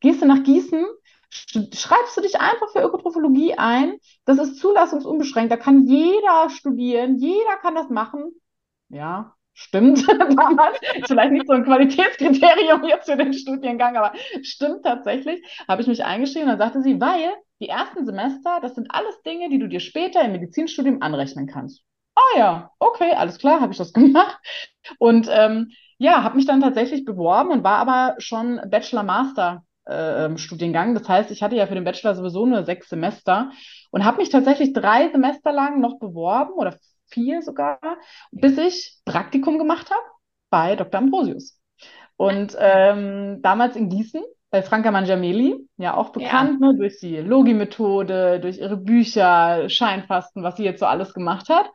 Gehst 0.00 0.22
du 0.22 0.26
nach 0.26 0.42
Gießen, 0.42 0.84
schreibst 1.30 2.16
du 2.16 2.20
dich 2.22 2.40
einfach 2.40 2.70
für 2.70 2.82
Ökotrophologie 2.82 3.54
ein. 3.58 3.98
Das 4.24 4.38
ist 4.38 4.58
zulassungsunbeschränkt. 4.58 5.52
Da 5.52 5.56
kann 5.56 5.86
jeder 5.86 6.48
studieren, 6.50 7.16
jeder 7.18 7.56
kann 7.60 7.74
das 7.74 7.90
machen. 7.90 8.30
Ja, 8.88 9.35
stimmt 9.56 10.06
damals. 10.08 10.78
Vielleicht 11.06 11.32
nicht 11.32 11.48
so 11.48 11.54
ein 11.54 11.64
Qualitätskriterium 11.64 12.84
jetzt 12.84 13.10
für 13.10 13.16
den 13.16 13.32
Studiengang, 13.32 13.96
aber 13.96 14.12
stimmt 14.42 14.84
tatsächlich. 14.84 15.42
Habe 15.66 15.82
ich 15.82 15.88
mich 15.88 16.04
eingeschrieben 16.04 16.44
und 16.44 16.58
dann 16.58 16.70
sagte 16.70 16.82
sie, 16.82 17.00
weil 17.00 17.32
die 17.60 17.68
ersten 17.68 18.06
Semester, 18.06 18.60
das 18.62 18.76
sind 18.76 18.86
alles 18.90 19.20
Dinge, 19.22 19.48
die 19.48 19.58
du 19.58 19.66
dir 19.66 19.80
später 19.80 20.22
im 20.22 20.32
Medizinstudium 20.32 21.02
anrechnen 21.02 21.48
kannst 21.48 21.82
ah 22.16 22.38
ja, 22.38 22.70
okay, 22.78 23.12
alles 23.14 23.38
klar, 23.38 23.60
habe 23.60 23.72
ich 23.72 23.78
das 23.78 23.92
gemacht. 23.92 24.38
Und 24.98 25.28
ähm, 25.30 25.70
ja, 25.98 26.22
habe 26.22 26.36
mich 26.36 26.46
dann 26.46 26.60
tatsächlich 26.60 27.04
beworben 27.04 27.50
und 27.50 27.64
war 27.64 27.78
aber 27.78 28.16
schon 28.18 28.60
Bachelor-Master. 28.68 29.62
Äh, 29.88 30.24
ähm, 30.24 30.36
Studiengang. 30.36 30.94
Das 30.94 31.08
heißt, 31.08 31.30
ich 31.30 31.44
hatte 31.44 31.54
ja 31.54 31.68
für 31.68 31.76
den 31.76 31.84
Bachelor 31.84 32.16
sowieso 32.16 32.44
nur 32.44 32.64
sechs 32.64 32.88
Semester 32.88 33.52
und 33.92 34.04
habe 34.04 34.16
mich 34.16 34.30
tatsächlich 34.30 34.72
drei 34.72 35.10
Semester 35.10 35.52
lang 35.52 35.80
noch 35.80 36.00
beworben 36.00 36.54
oder 36.54 36.76
vier 37.08 37.42
sogar, 37.42 37.78
bis 38.30 38.58
ich 38.58 38.98
Praktikum 39.04 39.58
gemacht 39.58 39.90
habe 39.90 40.04
bei 40.50 40.76
Dr. 40.76 41.00
Ambrosius. 41.00 41.58
Und 42.16 42.56
ähm, 42.58 43.40
damals 43.42 43.76
in 43.76 43.88
Gießen 43.88 44.22
bei 44.50 44.62
Franka 44.62 44.90
Mangiameli, 44.90 45.68
ja 45.76 45.94
auch 45.94 46.10
bekannt 46.10 46.60
ja. 46.60 46.68
Ne, 46.68 46.78
durch 46.78 46.98
die 47.00 47.16
Logi-Methode, 47.16 48.40
durch 48.40 48.58
ihre 48.58 48.76
Bücher, 48.76 49.68
Scheinfasten, 49.68 50.42
was 50.42 50.56
sie 50.56 50.64
jetzt 50.64 50.80
so 50.80 50.86
alles 50.86 51.12
gemacht 51.12 51.48
hat. 51.48 51.70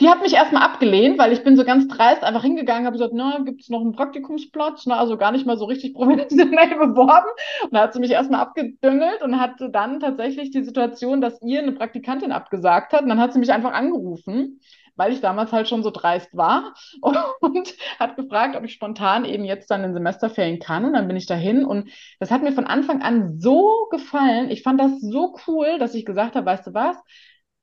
Die 0.00 0.10
hat 0.10 0.20
mich 0.20 0.34
erstmal 0.34 0.62
abgelehnt, 0.62 1.18
weil 1.18 1.32
ich 1.32 1.42
bin 1.42 1.56
so 1.56 1.64
ganz 1.64 1.88
dreist 1.88 2.22
einfach 2.22 2.42
hingegangen, 2.42 2.84
habe 2.84 2.98
gesagt, 2.98 3.14
na, 3.14 3.38
gibt 3.38 3.62
es 3.62 3.70
noch 3.70 3.80
einen 3.80 3.94
Praktikumsplatz? 3.94 4.84
Na, 4.84 4.98
also 4.98 5.16
gar 5.16 5.32
nicht 5.32 5.46
mal 5.46 5.56
so 5.56 5.64
richtig 5.64 5.94
professionell 5.94 6.76
beworben. 6.76 7.28
Und 7.62 7.72
da 7.72 7.80
hat 7.82 7.94
sie 7.94 8.00
mich 8.00 8.10
erstmal 8.10 8.40
abgedüngelt 8.40 9.22
und 9.22 9.40
hatte 9.40 9.70
dann 9.70 10.00
tatsächlich 10.00 10.50
die 10.50 10.64
Situation, 10.64 11.22
dass 11.22 11.40
ihr 11.40 11.62
eine 11.62 11.72
Praktikantin 11.72 12.30
abgesagt 12.30 12.92
hat. 12.92 13.02
Und 13.02 13.08
dann 13.08 13.20
hat 13.20 13.32
sie 13.32 13.38
mich 13.38 13.52
einfach 13.52 13.72
angerufen, 13.72 14.60
weil 14.96 15.12
ich 15.12 15.22
damals 15.22 15.52
halt 15.52 15.66
schon 15.66 15.82
so 15.82 15.90
dreist 15.90 16.36
war 16.36 16.74
und 17.40 17.74
hat 17.98 18.16
gefragt, 18.16 18.54
ob 18.54 18.64
ich 18.64 18.74
spontan 18.74 19.24
eben 19.24 19.46
jetzt 19.46 19.70
dann 19.70 19.82
in 19.82 19.94
Semesterferien 19.94 20.58
kann. 20.58 20.84
Und 20.84 20.92
dann 20.92 21.08
bin 21.08 21.16
ich 21.16 21.26
dahin 21.26 21.64
und 21.64 21.88
das 22.20 22.30
hat 22.30 22.42
mir 22.42 22.52
von 22.52 22.66
Anfang 22.66 23.00
an 23.00 23.40
so 23.40 23.88
gefallen. 23.90 24.50
Ich 24.50 24.62
fand 24.62 24.78
das 24.78 25.00
so 25.00 25.36
cool, 25.46 25.78
dass 25.78 25.94
ich 25.94 26.04
gesagt 26.04 26.36
habe, 26.36 26.44
weißt 26.44 26.66
du 26.66 26.74
was? 26.74 26.96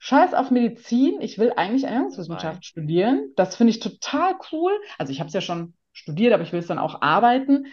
Scheiß 0.05 0.33
auf 0.33 0.51
Medizin, 0.51 1.21
ich 1.21 1.37
will 1.37 1.53
eigentlich 1.55 1.85
Ernährungswissenschaft 1.85 2.65
studieren. 2.65 3.31
Das 3.37 3.55
finde 3.55 3.71
ich 3.71 3.79
total 3.79 4.35
cool. 4.51 4.73
Also 4.97 5.13
ich 5.13 5.21
habe 5.21 5.29
es 5.29 5.33
ja 5.33 5.39
schon 5.39 5.75
studiert, 5.93 6.33
aber 6.33 6.43
ich 6.43 6.51
will 6.51 6.59
es 6.59 6.67
dann 6.67 6.77
auch 6.77 7.01
arbeiten 7.01 7.67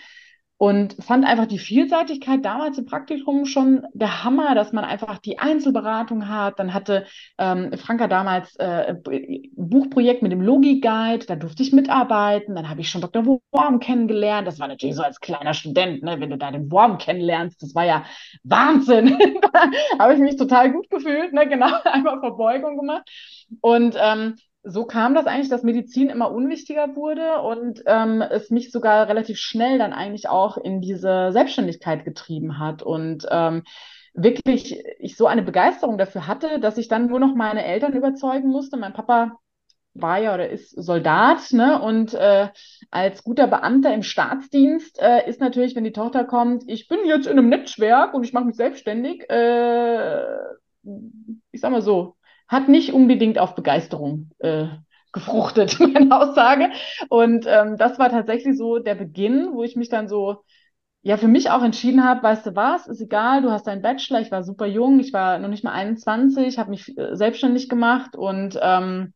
und 0.60 1.02
fand 1.02 1.24
einfach 1.24 1.46
die 1.46 1.58
Vielseitigkeit 1.58 2.44
damals 2.44 2.76
im 2.76 2.84
Praktikum 2.84 3.46
schon 3.46 3.86
der 3.94 4.24
Hammer, 4.24 4.54
dass 4.54 4.74
man 4.74 4.84
einfach 4.84 5.16
die 5.16 5.38
Einzelberatung 5.38 6.28
hat. 6.28 6.58
Dann 6.58 6.74
hatte 6.74 7.06
ähm, 7.38 7.72
Franka 7.78 8.08
damals 8.08 8.56
äh, 8.56 8.94
ein 8.94 9.42
Buchprojekt 9.56 10.20
mit 10.20 10.32
dem 10.32 10.42
Logi-Guide, 10.42 11.24
da 11.24 11.36
durfte 11.36 11.62
ich 11.62 11.72
mitarbeiten. 11.72 12.54
Dann 12.54 12.68
habe 12.68 12.82
ich 12.82 12.90
schon 12.90 13.00
Dr. 13.00 13.24
Worm 13.52 13.80
kennengelernt. 13.80 14.46
Das 14.46 14.60
war 14.60 14.68
natürlich 14.68 14.96
so 14.96 15.02
als 15.02 15.20
kleiner 15.20 15.54
Student, 15.54 16.02
ne, 16.02 16.20
wenn 16.20 16.28
du 16.28 16.36
da 16.36 16.50
den 16.50 16.70
Worm 16.70 16.98
kennenlernst, 16.98 17.62
das 17.62 17.74
war 17.74 17.86
ja 17.86 18.04
Wahnsinn. 18.44 19.16
da 19.40 19.98
habe 19.98 20.12
ich 20.12 20.20
mich 20.20 20.36
total 20.36 20.72
gut 20.72 20.90
gefühlt, 20.90 21.32
ne, 21.32 21.48
genau, 21.48 21.70
einmal 21.84 22.20
Verbeugung 22.20 22.76
gemacht. 22.76 23.08
Und 23.62 23.96
ähm, 23.98 24.36
so 24.62 24.84
kam 24.84 25.14
das 25.14 25.26
eigentlich, 25.26 25.48
dass 25.48 25.62
Medizin 25.62 26.10
immer 26.10 26.30
unwichtiger 26.30 26.94
wurde 26.94 27.40
und 27.40 27.82
ähm, 27.86 28.20
es 28.22 28.50
mich 28.50 28.70
sogar 28.70 29.08
relativ 29.08 29.38
schnell 29.38 29.78
dann 29.78 29.92
eigentlich 29.92 30.28
auch 30.28 30.58
in 30.58 30.80
diese 30.80 31.30
Selbstständigkeit 31.32 32.04
getrieben 32.04 32.58
hat 32.58 32.82
und 32.82 33.26
ähm, 33.30 33.62
wirklich 34.12 34.82
ich 34.98 35.16
so 35.16 35.26
eine 35.26 35.42
Begeisterung 35.42 35.96
dafür 35.96 36.26
hatte, 36.26 36.60
dass 36.60 36.78
ich 36.78 36.88
dann 36.88 37.06
nur 37.06 37.20
noch 37.20 37.34
meine 37.34 37.64
Eltern 37.64 37.94
überzeugen 37.94 38.48
musste. 38.48 38.76
Mein 38.76 38.92
Papa 38.92 39.38
war 39.94 40.18
ja 40.18 40.34
oder 40.34 40.48
ist 40.48 40.70
Soldat, 40.70 41.52
ne? 41.52 41.80
Und 41.80 42.14
äh, 42.14 42.48
als 42.90 43.24
guter 43.24 43.46
Beamter 43.46 43.92
im 43.92 44.02
Staatsdienst 44.02 45.00
äh, 45.00 45.28
ist 45.28 45.40
natürlich, 45.40 45.74
wenn 45.74 45.84
die 45.84 45.92
Tochter 45.92 46.24
kommt, 46.24 46.64
ich 46.66 46.86
bin 46.88 47.00
jetzt 47.06 47.26
in 47.26 47.38
einem 47.38 47.48
Netzwerk 47.48 48.14
und 48.14 48.24
ich 48.24 48.32
mache 48.32 48.44
mich 48.44 48.56
selbstständig, 48.56 49.28
äh, 49.30 50.22
ich 51.50 51.60
sag 51.60 51.70
mal 51.70 51.82
so, 51.82 52.16
hat 52.50 52.68
nicht 52.68 52.92
unbedingt 52.92 53.38
auf 53.38 53.54
Begeisterung 53.54 54.30
äh, 54.40 54.66
gefruchtet, 55.12 55.78
meine 55.80 56.14
Aussage. 56.14 56.70
Und 57.08 57.46
ähm, 57.48 57.76
das 57.78 57.98
war 57.98 58.10
tatsächlich 58.10 58.58
so 58.58 58.80
der 58.80 58.96
Beginn, 58.96 59.50
wo 59.52 59.62
ich 59.62 59.76
mich 59.76 59.88
dann 59.88 60.08
so 60.08 60.42
ja 61.02 61.16
für 61.16 61.28
mich 61.28 61.48
auch 61.50 61.62
entschieden 61.62 62.04
habe, 62.04 62.22
weißt 62.22 62.46
du 62.46 62.56
was, 62.56 62.86
ist 62.86 63.00
egal, 63.00 63.40
du 63.40 63.50
hast 63.50 63.66
deinen 63.66 63.82
Bachelor, 63.82 64.20
ich 64.20 64.30
war 64.30 64.42
super 64.44 64.66
jung, 64.66 65.00
ich 65.00 65.12
war 65.14 65.38
noch 65.38 65.48
nicht 65.48 65.64
mal 65.64 65.72
21, 65.72 66.58
habe 66.58 66.70
mich 66.70 66.96
äh, 66.98 67.16
selbstständig 67.16 67.68
gemacht 67.70 68.16
und 68.16 68.58
ähm, 68.60 69.14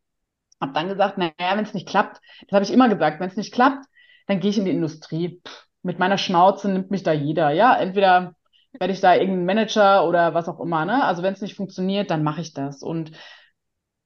habe 0.61 0.73
dann 0.73 0.89
gesagt, 0.89 1.19
naja, 1.19 1.33
wenn 1.39 1.65
es 1.65 1.75
nicht 1.75 1.89
klappt, 1.89 2.21
das 2.49 2.55
habe 2.55 2.65
ich 2.65 2.73
immer 2.73 2.89
gesagt, 2.89 3.21
wenn 3.21 3.29
es 3.29 3.37
nicht 3.37 3.53
klappt, 3.53 3.85
dann 4.29 4.41
gehe 4.41 4.51
ich 4.51 4.59
in 4.59 4.65
die 4.65 4.71
Industrie. 4.71 5.43
Pff, 5.47 5.67
mit 5.83 5.99
meiner 5.99 6.17
Schnauze 6.17 6.71
nimmt 6.71 6.91
mich 6.91 7.03
da 7.03 7.13
jeder. 7.13 7.51
Ja, 7.51 7.77
entweder 7.77 8.35
werde 8.79 8.93
ich 8.93 9.01
da 9.01 9.15
irgendein 9.15 9.47
Manager 9.47 10.07
oder 10.07 10.35
was 10.35 10.49
auch 10.49 10.61
immer. 10.61 10.85
Ne? 10.85 11.05
Also 11.05 11.23
wenn 11.23 11.35
es 11.35 11.41
nicht 11.41 11.55
funktioniert, 11.55 12.11
dann 12.11 12.23
mache 12.23 12.41
ich 12.41 12.53
das. 12.53 12.83
Und 12.83 13.13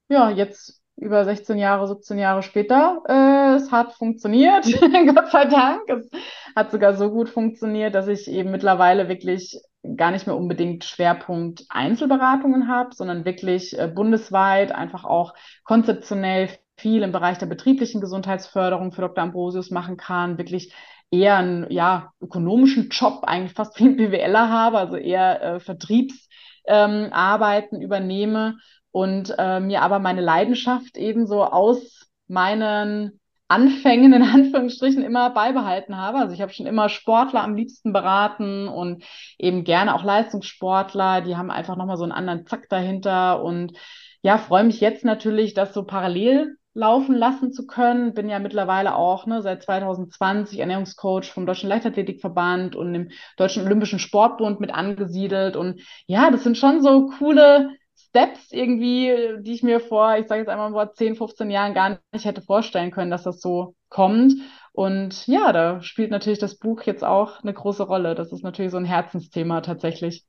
ja, 0.09 0.29
jetzt 0.29 0.81
über 0.95 1.23
16 1.23 1.57
Jahre, 1.57 1.87
17 1.87 2.19
Jahre 2.19 2.43
später, 2.43 3.01
äh, 3.07 3.55
es 3.55 3.71
hat 3.71 3.93
funktioniert, 3.93 4.65
Gott 5.15 5.31
sei 5.31 5.45
Dank. 5.45 5.81
Es 5.87 6.09
hat 6.55 6.71
sogar 6.71 6.93
so 6.93 7.09
gut 7.09 7.29
funktioniert, 7.29 7.95
dass 7.95 8.07
ich 8.07 8.27
eben 8.29 8.51
mittlerweile 8.51 9.07
wirklich 9.07 9.59
gar 9.95 10.11
nicht 10.11 10.27
mehr 10.27 10.35
unbedingt 10.35 10.83
Schwerpunkt 10.83 11.65
Einzelberatungen 11.69 12.67
habe, 12.67 12.93
sondern 12.93 13.23
wirklich 13.23 13.77
äh, 13.79 13.87
bundesweit 13.87 14.73
einfach 14.73 15.05
auch 15.05 15.33
konzeptionell 15.63 16.49
viel 16.75 17.03
im 17.03 17.11
Bereich 17.11 17.37
der 17.37 17.45
betrieblichen 17.45 18.01
Gesundheitsförderung 18.01 18.91
für 18.91 19.01
Dr. 19.01 19.23
Ambrosius 19.23 19.71
machen 19.71 19.97
kann, 19.97 20.37
wirklich 20.37 20.73
eher 21.11 21.37
einen 21.37 21.71
ja, 21.71 22.11
ökonomischen 22.21 22.89
Job, 22.89 23.23
eigentlich 23.23 23.53
fast 23.53 23.79
wie 23.79 23.85
ein 23.85 23.97
BWLer 23.97 24.49
habe, 24.49 24.77
also 24.77 24.95
eher 24.95 25.41
äh, 25.41 25.59
Vertriebsarbeiten 25.59 27.77
ähm, 27.77 27.81
übernehme 27.81 28.57
und 28.91 29.33
äh, 29.37 29.59
mir 29.59 29.81
aber 29.81 29.99
meine 29.99 30.21
Leidenschaft 30.21 30.97
eben 30.97 31.27
so 31.27 31.43
aus 31.43 32.07
meinen 32.27 33.19
Anfängen 33.47 34.13
in 34.13 34.23
Anführungsstrichen 34.23 35.03
immer 35.03 35.31
beibehalten 35.31 35.97
habe. 35.97 36.19
Also 36.19 36.33
ich 36.33 36.41
habe 36.41 36.53
schon 36.53 36.67
immer 36.67 36.89
Sportler 36.89 37.43
am 37.43 37.55
liebsten 37.55 37.91
beraten 37.91 38.67
und 38.67 39.03
eben 39.37 39.63
gerne 39.63 39.95
auch 39.95 40.03
Leistungssportler, 40.03 41.21
die 41.21 41.35
haben 41.35 41.49
einfach 41.49 41.75
nochmal 41.75 41.97
so 41.97 42.03
einen 42.03 42.11
anderen 42.11 42.45
Zack 42.45 42.69
dahinter 42.69 43.43
und 43.43 43.73
ja, 44.21 44.37
freue 44.37 44.65
mich 44.65 44.81
jetzt 44.81 45.05
natürlich, 45.05 45.53
das 45.53 45.73
so 45.73 45.83
parallel 45.83 46.57
laufen 46.79 47.15
lassen 47.15 47.51
zu 47.51 47.67
können. 47.67 48.13
Bin 48.13 48.29
ja 48.29 48.39
mittlerweile 48.39 48.95
auch 48.95 49.25
ne, 49.25 49.41
seit 49.41 49.63
2020 49.63 50.59
Ernährungscoach 50.59 51.31
vom 51.33 51.45
Deutschen 51.45 51.69
Leichtathletikverband 51.69 52.75
und 52.75 52.93
dem 52.93 53.09
Deutschen 53.37 53.65
Olympischen 53.65 53.99
Sportbund 53.99 54.59
mit 54.59 54.73
angesiedelt. 54.73 55.55
Und 55.55 55.81
ja, 56.07 56.31
das 56.31 56.43
sind 56.43 56.57
schon 56.57 56.81
so 56.81 57.07
coole 57.19 57.71
Steps 57.97 58.51
irgendwie, 58.51 59.37
die 59.41 59.53
ich 59.53 59.63
mir 59.63 59.79
vor, 59.81 60.17
ich 60.17 60.27
sage 60.27 60.41
jetzt 60.41 60.49
einmal 60.49 60.71
vor 60.71 60.93
10, 60.93 61.15
15 61.15 61.51
Jahren 61.51 61.73
gar 61.73 61.99
nicht 62.11 62.25
hätte 62.25 62.41
vorstellen 62.41 62.91
können, 62.91 63.11
dass 63.11 63.23
das 63.23 63.41
so 63.41 63.75
kommt. 63.89 64.33
Und 64.71 65.27
ja, 65.27 65.51
da 65.51 65.81
spielt 65.81 66.11
natürlich 66.11 66.39
das 66.39 66.57
Buch 66.57 66.83
jetzt 66.83 67.03
auch 67.03 67.41
eine 67.43 67.53
große 67.53 67.83
Rolle. 67.83 68.15
Das 68.15 68.31
ist 68.31 68.43
natürlich 68.43 68.71
so 68.71 68.77
ein 68.77 68.85
Herzensthema 68.85 69.61
tatsächlich. 69.61 70.25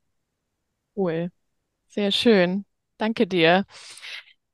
Cool. 0.96 1.30
Sehr 1.88 2.12
schön. 2.12 2.64
Danke 2.98 3.26
dir. 3.26 3.66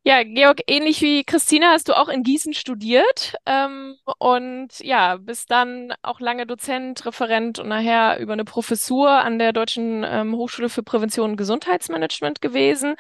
Ja, 0.09 0.23
Georg, 0.23 0.61
ähnlich 0.69 1.03
wie 1.03 1.25
Christina 1.25 1.73
hast 1.73 1.89
du 1.89 1.99
auch 1.99 2.09
in 2.09 2.23
Gießen 2.23 2.55
studiert 2.55 3.35
ähm, 3.45 3.97
und 4.19 4.69
ja, 4.79 5.17
bist 5.17 5.51
dann 5.51 5.93
auch 6.03 6.21
lange 6.21 6.47
Dozent, 6.47 7.05
Referent 7.05 7.59
und 7.59 7.67
nachher 7.67 8.21
über 8.21 8.35
eine 8.35 8.45
Professur 8.45 9.11
an 9.11 9.41
der 9.41 9.53
Deutschen 9.53 10.05
ähm, 10.05 10.37
Hochschule 10.37 10.69
für 10.69 10.85
Prävention 10.85 11.33
und 11.33 11.37
Gesundheitsmanagement 11.37 12.41
gewesen 12.41 12.95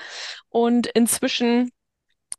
und 0.48 0.88
inzwischen 0.88 1.70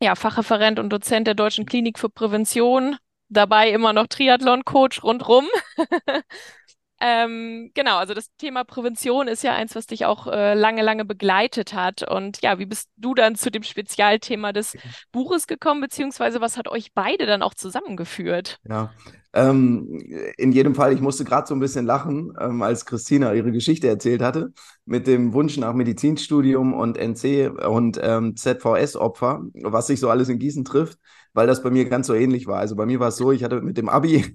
ja 0.01 0.15
Fachreferent 0.15 0.79
und 0.79 0.89
Dozent 0.89 1.27
der 1.27 1.35
Deutschen 1.35 1.65
Klinik 1.65 1.97
für 1.97 2.09
Prävention, 2.09 2.97
dabei 3.29 3.71
immer 3.71 3.93
noch 3.93 4.07
Triathlon-Coach 4.07 5.01
rundrum. 5.01 5.47
Ähm, 6.99 7.71
genau, 7.75 7.97
also 7.97 8.13
das 8.13 8.29
Thema 8.37 8.63
Prävention 8.63 9.27
ist 9.27 9.43
ja 9.43 9.53
eins, 9.53 9.75
was 9.75 9.85
dich 9.85 10.05
auch 10.05 10.27
äh, 10.27 10.55
lange, 10.55 10.81
lange 10.81 11.05
begleitet 11.05 11.73
hat. 11.73 12.09
Und 12.09 12.41
ja, 12.41 12.57
wie 12.57 12.65
bist 12.65 12.89
du 12.97 13.13
dann 13.13 13.35
zu 13.35 13.51
dem 13.51 13.63
Spezialthema 13.63 14.51
des 14.51 14.75
Buches 15.11 15.47
gekommen, 15.47 15.81
beziehungsweise 15.81 16.41
was 16.41 16.57
hat 16.57 16.67
euch 16.67 16.93
beide 16.93 17.25
dann 17.25 17.43
auch 17.43 17.53
zusammengeführt? 17.53 18.57
Ja, 18.67 18.91
ähm, 19.33 19.99
in 20.37 20.51
jedem 20.51 20.73
Fall, 20.73 20.93
ich 20.93 21.01
musste 21.01 21.23
gerade 21.23 21.45
so 21.47 21.53
ein 21.53 21.59
bisschen 21.59 21.85
lachen, 21.85 22.33
ähm, 22.39 22.63
als 22.63 22.85
Christina 22.85 23.33
ihre 23.33 23.51
Geschichte 23.51 23.87
erzählt 23.87 24.23
hatte, 24.23 24.51
mit 24.85 25.05
dem 25.05 25.33
Wunsch 25.33 25.57
nach 25.57 25.73
Medizinstudium 25.73 26.73
und 26.73 26.97
NC 26.97 27.51
und 27.67 27.99
ähm, 28.01 28.35
ZVS-Opfer, 28.35 29.43
was 29.61 29.87
sich 29.87 29.99
so 29.99 30.09
alles 30.09 30.29
in 30.29 30.39
Gießen 30.39 30.65
trifft 30.65 30.97
weil 31.37 31.45
das 31.45 31.61
bei 31.61 31.69
mir 31.69 31.85
ganz 31.85 32.07
so 32.07 32.15
ähnlich 32.15 32.47
war. 32.47 32.57
Also 32.57 32.75
bei 32.75 32.87
mir 32.87 32.99
war 32.99 33.09
es 33.09 33.17
so, 33.17 33.31
ich 33.31 33.43
hatte 33.43 33.61
mit 33.61 33.77
dem 33.77 33.89
Abi 33.89 34.25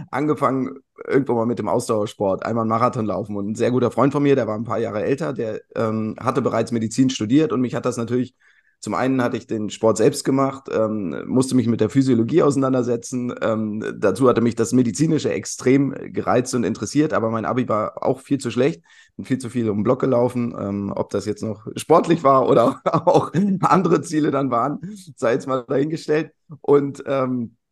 angefangen, 0.12 0.78
irgendwo 1.04 1.34
mal 1.34 1.46
mit 1.46 1.58
dem 1.58 1.66
Ausdauersport, 1.66 2.46
einmal 2.46 2.64
Marathon 2.64 3.06
laufen. 3.06 3.34
Und 3.36 3.50
ein 3.50 3.54
sehr 3.56 3.72
guter 3.72 3.90
Freund 3.90 4.12
von 4.12 4.22
mir, 4.22 4.36
der 4.36 4.46
war 4.46 4.54
ein 4.54 4.62
paar 4.62 4.78
Jahre 4.78 5.02
älter, 5.02 5.32
der 5.32 5.60
ähm, 5.74 6.14
hatte 6.20 6.42
bereits 6.42 6.70
Medizin 6.70 7.10
studiert 7.10 7.52
und 7.52 7.60
mich 7.60 7.74
hat 7.74 7.86
das 7.86 7.96
natürlich 7.96 8.36
zum 8.84 8.92
einen 8.92 9.22
hatte 9.22 9.38
ich 9.38 9.46
den 9.46 9.70
Sport 9.70 9.96
selbst 9.96 10.24
gemacht, 10.24 10.68
ähm, 10.70 11.24
musste 11.26 11.56
mich 11.56 11.66
mit 11.66 11.80
der 11.80 11.88
Physiologie 11.88 12.42
auseinandersetzen. 12.42 13.34
Ähm, 13.40 13.82
dazu 13.96 14.28
hatte 14.28 14.42
mich 14.42 14.56
das 14.56 14.74
Medizinische 14.74 15.32
extrem 15.32 15.94
gereizt 16.12 16.54
und 16.54 16.64
interessiert, 16.64 17.14
aber 17.14 17.30
mein 17.30 17.46
Abi 17.46 17.66
war 17.66 18.04
auch 18.04 18.20
viel 18.20 18.36
zu 18.36 18.50
schlecht 18.50 18.82
und 19.16 19.26
viel 19.26 19.38
zu 19.38 19.48
viel 19.48 19.70
um 19.70 19.78
den 19.78 19.84
Block 19.84 20.00
gelaufen. 20.00 20.54
Ähm, 20.60 20.92
ob 20.94 21.08
das 21.08 21.24
jetzt 21.24 21.42
noch 21.42 21.66
sportlich 21.76 22.24
war 22.24 22.46
oder 22.46 22.82
auch 23.06 23.32
andere 23.62 24.02
Ziele 24.02 24.30
dann 24.30 24.50
waren, 24.50 24.80
sei 25.16 25.32
jetzt 25.32 25.46
mal 25.46 25.64
dahingestellt. 25.66 26.32
Und 26.60 27.02
ähm, 27.06 27.56
äh, 27.56 27.63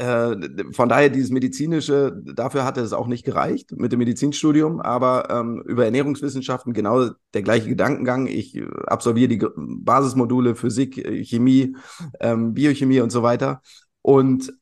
von 0.00 0.88
daher 0.88 1.08
dieses 1.10 1.30
medizinische, 1.30 2.22
dafür 2.24 2.64
hatte 2.64 2.80
es 2.80 2.92
auch 2.92 3.08
nicht 3.08 3.24
gereicht 3.24 3.72
mit 3.72 3.90
dem 3.90 3.98
Medizinstudium, 3.98 4.80
aber 4.80 5.28
ähm, 5.28 5.60
über 5.66 5.84
Ernährungswissenschaften 5.86 6.72
genau 6.72 7.10
der 7.34 7.42
gleiche 7.42 7.68
Gedankengang. 7.68 8.28
Ich 8.28 8.54
äh, 8.54 8.64
absolviere 8.86 9.28
die 9.28 9.44
Basismodule 9.56 10.54
Physik, 10.54 10.98
äh, 10.98 11.24
Chemie, 11.24 11.74
ähm, 12.20 12.54
Biochemie 12.54 13.00
und 13.00 13.10
so 13.10 13.24
weiter. 13.24 13.60
Und 14.00 14.52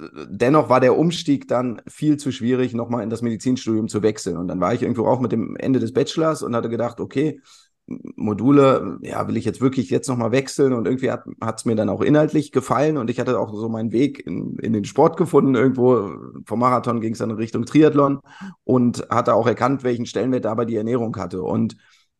äh, 0.00 0.04
dennoch 0.28 0.68
war 0.68 0.80
der 0.80 0.98
Umstieg 0.98 1.48
dann 1.48 1.80
viel 1.88 2.18
zu 2.18 2.30
schwierig, 2.30 2.74
nochmal 2.74 3.04
in 3.04 3.10
das 3.10 3.22
Medizinstudium 3.22 3.88
zu 3.88 4.02
wechseln. 4.02 4.36
Und 4.36 4.48
dann 4.48 4.60
war 4.60 4.74
ich 4.74 4.82
irgendwo 4.82 5.06
auch 5.06 5.20
mit 5.20 5.32
dem 5.32 5.56
Ende 5.56 5.80
des 5.80 5.94
Bachelors 5.94 6.42
und 6.42 6.54
hatte 6.54 6.68
gedacht, 6.68 7.00
okay, 7.00 7.40
Module, 7.86 8.98
ja, 9.02 9.26
will 9.26 9.36
ich 9.36 9.44
jetzt 9.44 9.60
wirklich 9.60 9.90
jetzt 9.90 10.08
nochmal 10.08 10.32
wechseln 10.32 10.72
und 10.72 10.86
irgendwie 10.86 11.10
hat 11.10 11.24
es 11.56 11.64
mir 11.64 11.74
dann 11.74 11.88
auch 11.88 12.00
inhaltlich 12.00 12.52
gefallen 12.52 12.96
und 12.96 13.10
ich 13.10 13.18
hatte 13.18 13.38
auch 13.38 13.52
so 13.54 13.68
meinen 13.68 13.92
Weg 13.92 14.24
in, 14.26 14.56
in 14.58 14.72
den 14.72 14.84
Sport 14.84 15.16
gefunden. 15.16 15.54
Irgendwo 15.54 16.10
vom 16.46 16.60
Marathon 16.60 17.00
ging 17.00 17.12
es 17.12 17.18
dann 17.18 17.30
in 17.30 17.36
Richtung 17.36 17.64
Triathlon 17.64 18.20
und 18.64 19.06
hatte 19.10 19.34
auch 19.34 19.46
erkannt, 19.46 19.82
welchen 19.82 20.06
Stellenwert 20.06 20.44
dabei 20.44 20.64
die 20.64 20.76
Ernährung 20.76 21.16
hatte. 21.16 21.42
Und 21.42 21.76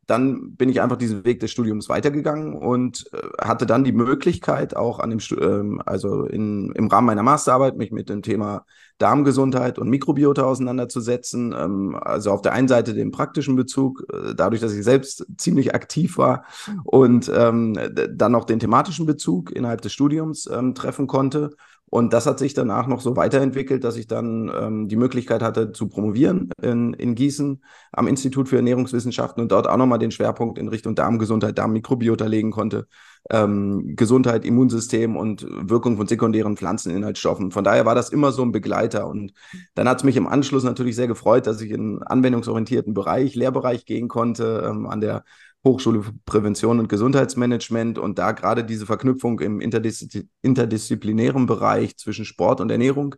dann 0.06 0.56
bin 0.56 0.68
ich 0.68 0.80
einfach 0.80 0.96
diesen 0.96 1.24
Weg 1.24 1.40
des 1.40 1.50
Studiums 1.50 1.88
weitergegangen 1.88 2.54
und 2.54 3.08
äh, 3.12 3.18
hatte 3.40 3.66
dann 3.66 3.84
die 3.84 3.92
Möglichkeit, 3.92 4.76
auch 4.76 4.98
an 4.98 5.10
dem, 5.10 5.20
ähm, 5.40 5.80
also 5.86 6.24
in, 6.24 6.72
im 6.72 6.88
Rahmen 6.88 7.06
meiner 7.06 7.22
Masterarbeit, 7.22 7.76
mich 7.76 7.92
mit 7.92 8.08
dem 8.08 8.22
Thema 8.22 8.64
Darmgesundheit 8.98 9.78
und 9.78 9.88
Mikrobiota 9.88 10.42
auseinanderzusetzen. 10.42 11.54
Ähm, 11.56 11.96
also 12.00 12.32
auf 12.32 12.42
der 12.42 12.52
einen 12.52 12.68
Seite 12.68 12.94
den 12.94 13.12
praktischen 13.12 13.54
Bezug, 13.54 14.04
äh, 14.12 14.34
dadurch, 14.34 14.60
dass 14.60 14.72
ich 14.72 14.84
selbst 14.84 15.24
ziemlich 15.36 15.74
aktiv 15.74 16.18
war 16.18 16.44
und 16.84 17.30
ähm, 17.34 17.78
dann 18.10 18.32
noch 18.32 18.44
den 18.44 18.58
thematischen 18.58 19.06
Bezug 19.06 19.52
innerhalb 19.52 19.82
des 19.82 19.92
Studiums 19.92 20.48
ähm, 20.52 20.74
treffen 20.74 21.06
konnte. 21.06 21.50
Und 21.94 22.14
das 22.14 22.24
hat 22.24 22.38
sich 22.38 22.54
danach 22.54 22.86
noch 22.86 23.02
so 23.02 23.16
weiterentwickelt, 23.16 23.84
dass 23.84 23.98
ich 23.98 24.06
dann 24.06 24.50
ähm, 24.58 24.88
die 24.88 24.96
Möglichkeit 24.96 25.42
hatte 25.42 25.72
zu 25.72 25.88
promovieren 25.88 26.48
in, 26.62 26.94
in 26.94 27.14
Gießen 27.14 27.62
am 27.92 28.06
Institut 28.06 28.48
für 28.48 28.56
Ernährungswissenschaften 28.56 29.42
und 29.42 29.52
dort 29.52 29.68
auch 29.68 29.76
nochmal 29.76 29.98
den 29.98 30.10
Schwerpunkt 30.10 30.58
in 30.58 30.68
Richtung 30.68 30.94
Darmgesundheit, 30.94 31.58
Darmmikrobiota 31.58 32.24
legen 32.24 32.50
konnte. 32.50 32.86
Ähm, 33.28 33.92
Gesundheit, 33.94 34.46
Immunsystem 34.46 35.18
und 35.18 35.46
Wirkung 35.46 35.98
von 35.98 36.06
sekundären 36.06 36.56
Pflanzeninhaltsstoffen. 36.56 37.50
Von 37.50 37.62
daher 37.62 37.84
war 37.84 37.94
das 37.94 38.08
immer 38.08 38.32
so 38.32 38.40
ein 38.40 38.52
Begleiter. 38.52 39.06
Und 39.06 39.34
dann 39.74 39.86
hat 39.86 39.98
es 39.98 40.04
mich 40.04 40.16
im 40.16 40.26
Anschluss 40.26 40.64
natürlich 40.64 40.96
sehr 40.96 41.08
gefreut, 41.08 41.46
dass 41.46 41.60
ich 41.60 41.72
in 41.72 42.02
anwendungsorientierten 42.02 42.94
Bereich, 42.94 43.34
Lehrbereich 43.34 43.84
gehen 43.84 44.08
konnte, 44.08 44.66
ähm, 44.66 44.86
an 44.86 45.02
der 45.02 45.24
Hochschule 45.64 46.02
für 46.02 46.12
Prävention 46.26 46.80
und 46.80 46.88
Gesundheitsmanagement 46.88 47.98
und 47.98 48.18
da 48.18 48.32
gerade 48.32 48.64
diese 48.64 48.86
Verknüpfung 48.86 49.40
im 49.40 49.60
interdiszi 49.60 50.28
interdisziplinären 50.42 51.46
Bereich 51.46 51.96
zwischen 51.96 52.24
Sport 52.24 52.60
und 52.60 52.70
Ernährung 52.70 53.14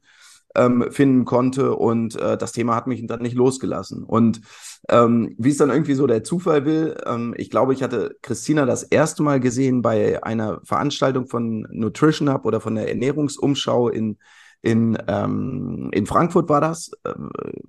ähm, 0.55 0.87
finden 0.91 1.25
konnte. 1.25 1.75
Und 1.75 2.17
äh, 2.17 2.37
das 2.37 2.53
Thema 2.53 2.75
hat 2.75 2.87
mich 2.87 3.05
dann 3.07 3.23
nicht 3.23 3.35
losgelassen. 3.35 4.05
Und 4.05 4.41
ähm, 4.89 5.35
wie 5.39 5.51
es 5.51 5.57
dann 5.57 5.71
irgendwie 5.71 5.95
so 5.95 6.07
der 6.07 6.23
Zufall 6.25 6.65
will, 6.65 6.97
ähm, 7.07 7.35
ich 7.37 7.51
glaube, 7.51 7.73
ich 7.73 7.83
hatte 7.83 8.17
Christina 8.23 8.67
das 8.67 8.83
erste 8.83 9.23
Mal 9.23 9.41
gesehen 9.41 9.83
bei 9.83 10.23
einer 10.23 10.61
Veranstaltung 10.65 11.27
von 11.27 11.67
Nutrition 11.71 12.33
Hub 12.33 12.45
oder 12.45 12.61
von 12.61 12.75
der 12.75 12.89
Ernährungsumschau 12.89 13.89
in 13.89 14.19
in, 14.65 14.97
ähm, 15.09 15.91
in 15.93 16.07
Frankfurt 16.07 16.49
war 16.49 16.63
das, 16.63 16.91
äh, 17.05 17.13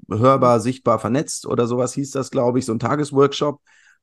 hörbar, 0.09 0.61
sichtbar, 0.61 0.97
vernetzt 0.97 1.45
oder 1.45 1.67
sowas 1.67 1.93
hieß 1.93 2.11
das, 2.11 2.31
glaube 2.31 2.57
ich, 2.57 2.65
so 2.65 2.71
ein 2.71 2.79
Tagesworkshop. 2.79 3.59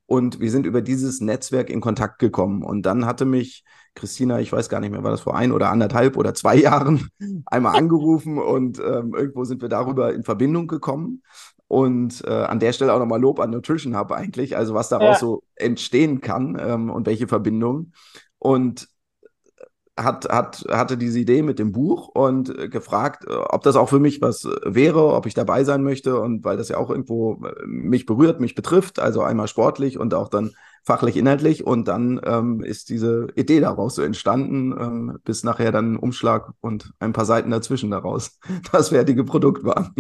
Und 0.07 0.41
wir 0.41 0.51
sind 0.51 0.67
über 0.67 0.83
dieses 0.83 1.21
Netzwerk 1.21 1.71
in 1.71 1.81
Kontakt 1.81 2.19
gekommen. 2.19 2.63
Und 2.63 2.83
dann 2.83 3.07
hatte 3.07 3.25
mich 3.25 3.65
Christina, 3.95 4.41
ich 4.41 4.53
weiß 4.53 4.69
gar 4.69 4.81
nicht 4.81 4.91
mehr, 4.91 5.03
war 5.03 5.11
das 5.11 5.21
vor 5.21 5.37
ein 5.37 5.53
oder 5.53 5.71
anderthalb 5.71 6.17
oder 6.17 6.35
zwei 6.35 6.57
Jahren, 6.57 7.09
einmal 7.47 7.77
angerufen 7.77 8.39
und 8.39 8.79
ähm, 8.79 9.15
irgendwo 9.15 9.45
sind 9.45 9.63
wir 9.63 9.69
darüber 9.69 10.13
in 10.13 10.25
Verbindung 10.25 10.67
gekommen. 10.67 11.23
Und 11.69 12.23
äh, 12.27 12.31
an 12.31 12.59
der 12.59 12.75
Stelle 12.75 12.93
auch 12.93 12.99
nochmal 12.99 13.21
Lob 13.21 13.41
an 13.41 13.51
Nutrition 13.51 13.97
Hub 13.97 14.13
eigentlich, 14.13 14.59
also 14.59 14.75
was 14.75 14.91
daraus 14.91 15.17
ja. 15.17 15.21
so 15.21 15.43
entstehen 15.55 16.21
kann 16.21 16.61
ähm, 16.61 16.91
und 16.91 17.07
welche 17.07 17.27
Verbindungen. 17.29 17.95
Und 18.39 18.89
hat, 19.99 20.29
hat, 20.31 20.65
hatte 20.71 20.97
diese 20.97 21.19
Idee 21.19 21.43
mit 21.43 21.59
dem 21.59 21.73
Buch 21.73 22.09
und 22.09 22.49
äh, 22.59 22.69
gefragt, 22.69 23.25
äh, 23.27 23.33
ob 23.33 23.63
das 23.63 23.77
auch 23.77 23.89
für 23.89 24.01
mich 24.01 24.23
was 24.23 24.45
äh, 24.45 24.51
wäre, 24.65 25.13
ob 25.15 25.27
ich 25.27 25.35
dabei 25.35 25.65
sein 25.65 25.83
möchte 25.83 26.19
und 26.19 26.45
weil 26.45 26.57
das 26.57 26.69
ja 26.69 26.79
auch 26.79 26.91
irgendwo 26.91 27.43
mich 27.67 28.07
berührt, 28.07 28.41
mich 28.41 28.55
betrifft, 28.55 28.99
also 28.99 29.23
einmal 29.23 29.49
sportlich 29.49 29.99
und 29.99 30.15
auch 30.15 30.29
dann 30.29 30.53
fachlich, 30.85 31.17
inhaltlich. 31.17 31.67
Und 31.67 31.89
dann 31.89 32.21
ähm, 32.25 32.63
ist 32.63 32.89
diese 32.89 33.29
Idee 33.37 33.61
daraus 33.61 33.95
so 33.95 34.03
entstanden, 34.03 34.73
ähm, 34.73 35.19
bis 35.25 35.45
nachher 35.45 35.73
dann 35.73 35.95
ein 35.95 35.97
Umschlag 35.97 36.53
und 36.61 36.93
ein 36.99 37.13
paar 37.13 37.25
Seiten 37.25 37.51
dazwischen 37.51 37.91
daraus 37.91 38.39
das 38.73 38.91
fertige 38.91 39.25
Produkt 39.25 39.65
waren. 39.65 39.95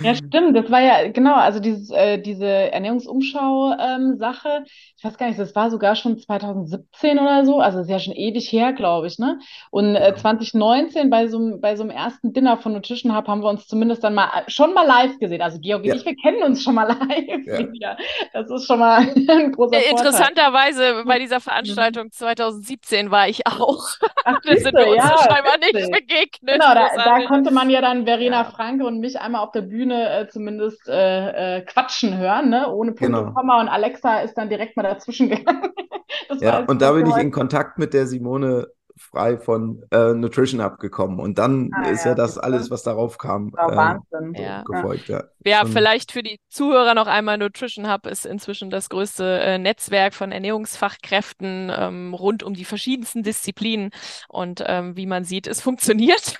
Ja, 0.00 0.14
stimmt. 0.14 0.56
Das 0.56 0.70
war 0.70 0.80
ja, 0.80 1.10
genau, 1.10 1.34
also 1.34 1.60
dieses, 1.60 1.90
äh, 1.90 2.20
diese 2.20 2.46
Ernährungsumschau-Sache, 2.46 4.48
ähm, 4.48 4.64
ich 4.96 5.04
weiß 5.04 5.16
gar 5.16 5.28
nicht, 5.28 5.38
das 5.38 5.54
war 5.54 5.70
sogar 5.70 5.96
schon 5.96 6.18
2017 6.18 7.18
oder 7.18 7.44
so, 7.44 7.60
also 7.60 7.80
ist 7.80 7.90
ja 7.90 7.98
schon 7.98 8.14
ewig 8.14 8.52
her, 8.52 8.72
glaube 8.72 9.06
ich, 9.06 9.18
ne? 9.18 9.38
Und 9.70 9.96
äh, 9.96 10.14
2019 10.14 11.10
bei 11.10 11.28
so, 11.28 11.58
bei 11.60 11.76
so 11.76 11.82
einem 11.82 11.90
ersten 11.90 12.32
Dinner 12.32 12.58
von 12.58 12.72
Nutrition 12.72 13.16
Hub 13.16 13.28
haben 13.28 13.42
wir 13.42 13.48
uns 13.48 13.66
zumindest 13.66 14.04
dann 14.04 14.14
mal 14.14 14.28
schon 14.48 14.74
mal 14.74 14.86
live 14.86 15.18
gesehen. 15.18 15.40
Also 15.40 15.58
Georg 15.60 15.82
und 15.82 15.88
ja. 15.88 15.94
ich, 15.94 16.04
wir 16.04 16.16
kennen 16.16 16.42
uns 16.42 16.62
schon 16.62 16.74
mal 16.74 16.84
live. 16.88 17.70
Ja. 17.80 17.96
Das 18.32 18.50
ist 18.50 18.66
schon 18.66 18.78
mal 18.78 18.98
ein 19.28 19.52
großer 19.52 19.76
äh, 19.76 19.90
Vorteil 19.90 20.12
interessanterweise 20.18 21.04
bei 21.06 21.18
dieser 21.18 21.40
Veranstaltung 21.40 22.10
2017 22.10 23.10
war 23.10 23.28
ich 23.28 23.46
auch. 23.46 23.86
Ach, 24.24 24.38
da 24.44 24.56
sind 24.56 24.74
wir 24.74 24.88
uns 24.88 24.96
ja, 24.96 25.18
scheinbar 25.18 25.58
nicht 25.58 25.90
begegnet. 25.90 26.60
Genau, 26.60 26.74
da, 26.74 26.88
da, 26.96 27.26
konnte 27.26 27.52
man 27.52 27.70
ja 27.70 27.80
dann 27.80 28.04
Verena 28.04 28.42
ja. 28.42 28.44
Franke 28.44 28.84
und 28.86 29.00
mich 29.00 29.20
einmal 29.20 29.42
auf 29.42 29.52
der 29.52 29.62
Bühne 29.62 30.20
äh, 30.20 30.28
zumindest 30.28 30.88
äh, 30.88 31.58
äh, 31.58 31.60
quatschen 31.62 32.16
hören, 32.16 32.50
ne? 32.50 32.72
ohne 32.72 32.92
Punkt 32.92 33.14
genau. 33.14 33.28
und 33.28 33.34
Komma. 33.34 33.60
Und 33.60 33.68
Alexa 33.68 34.20
ist 34.20 34.34
dann 34.34 34.48
direkt 34.48 34.76
mal 34.76 34.82
dazwischen 34.82 35.28
gegangen. 35.28 35.72
ja, 36.40 36.60
und 36.60 36.82
da 36.82 36.92
bin 36.92 37.06
ich 37.06 37.16
in 37.16 37.30
Kontakt 37.30 37.78
mit 37.78 37.94
der 37.94 38.06
Simone 38.06 38.68
frei 38.98 39.38
von 39.38 39.84
äh, 39.90 40.12
Nutrition 40.12 40.60
abgekommen. 40.60 41.18
Und 41.20 41.38
dann 41.38 41.70
ah, 41.72 41.88
ist 41.88 42.04
ja, 42.04 42.10
ja 42.10 42.14
das 42.14 42.38
alles, 42.38 42.70
was 42.70 42.82
darauf 42.82 43.18
kam, 43.18 43.48
äh, 43.48 43.76
Wahnsinn. 43.76 44.34
Ja. 44.34 44.62
gefolgt. 44.62 45.08
Ja, 45.08 45.24
ja 45.44 45.64
vielleicht 45.64 46.12
für 46.12 46.22
die 46.22 46.40
Zuhörer 46.48 46.94
noch 46.94 47.06
einmal, 47.06 47.38
Nutrition 47.38 47.90
Hub 47.90 48.06
ist 48.06 48.26
inzwischen 48.26 48.70
das 48.70 48.88
größte 48.88 49.40
äh, 49.40 49.58
Netzwerk 49.58 50.14
von 50.14 50.32
Ernährungsfachkräften 50.32 51.72
ähm, 51.74 52.14
rund 52.14 52.42
um 52.42 52.54
die 52.54 52.64
verschiedensten 52.64 53.22
Disziplinen. 53.22 53.90
Und 54.28 54.62
ähm, 54.66 54.96
wie 54.96 55.06
man 55.06 55.24
sieht, 55.24 55.46
es 55.46 55.60
funktioniert. 55.60 56.38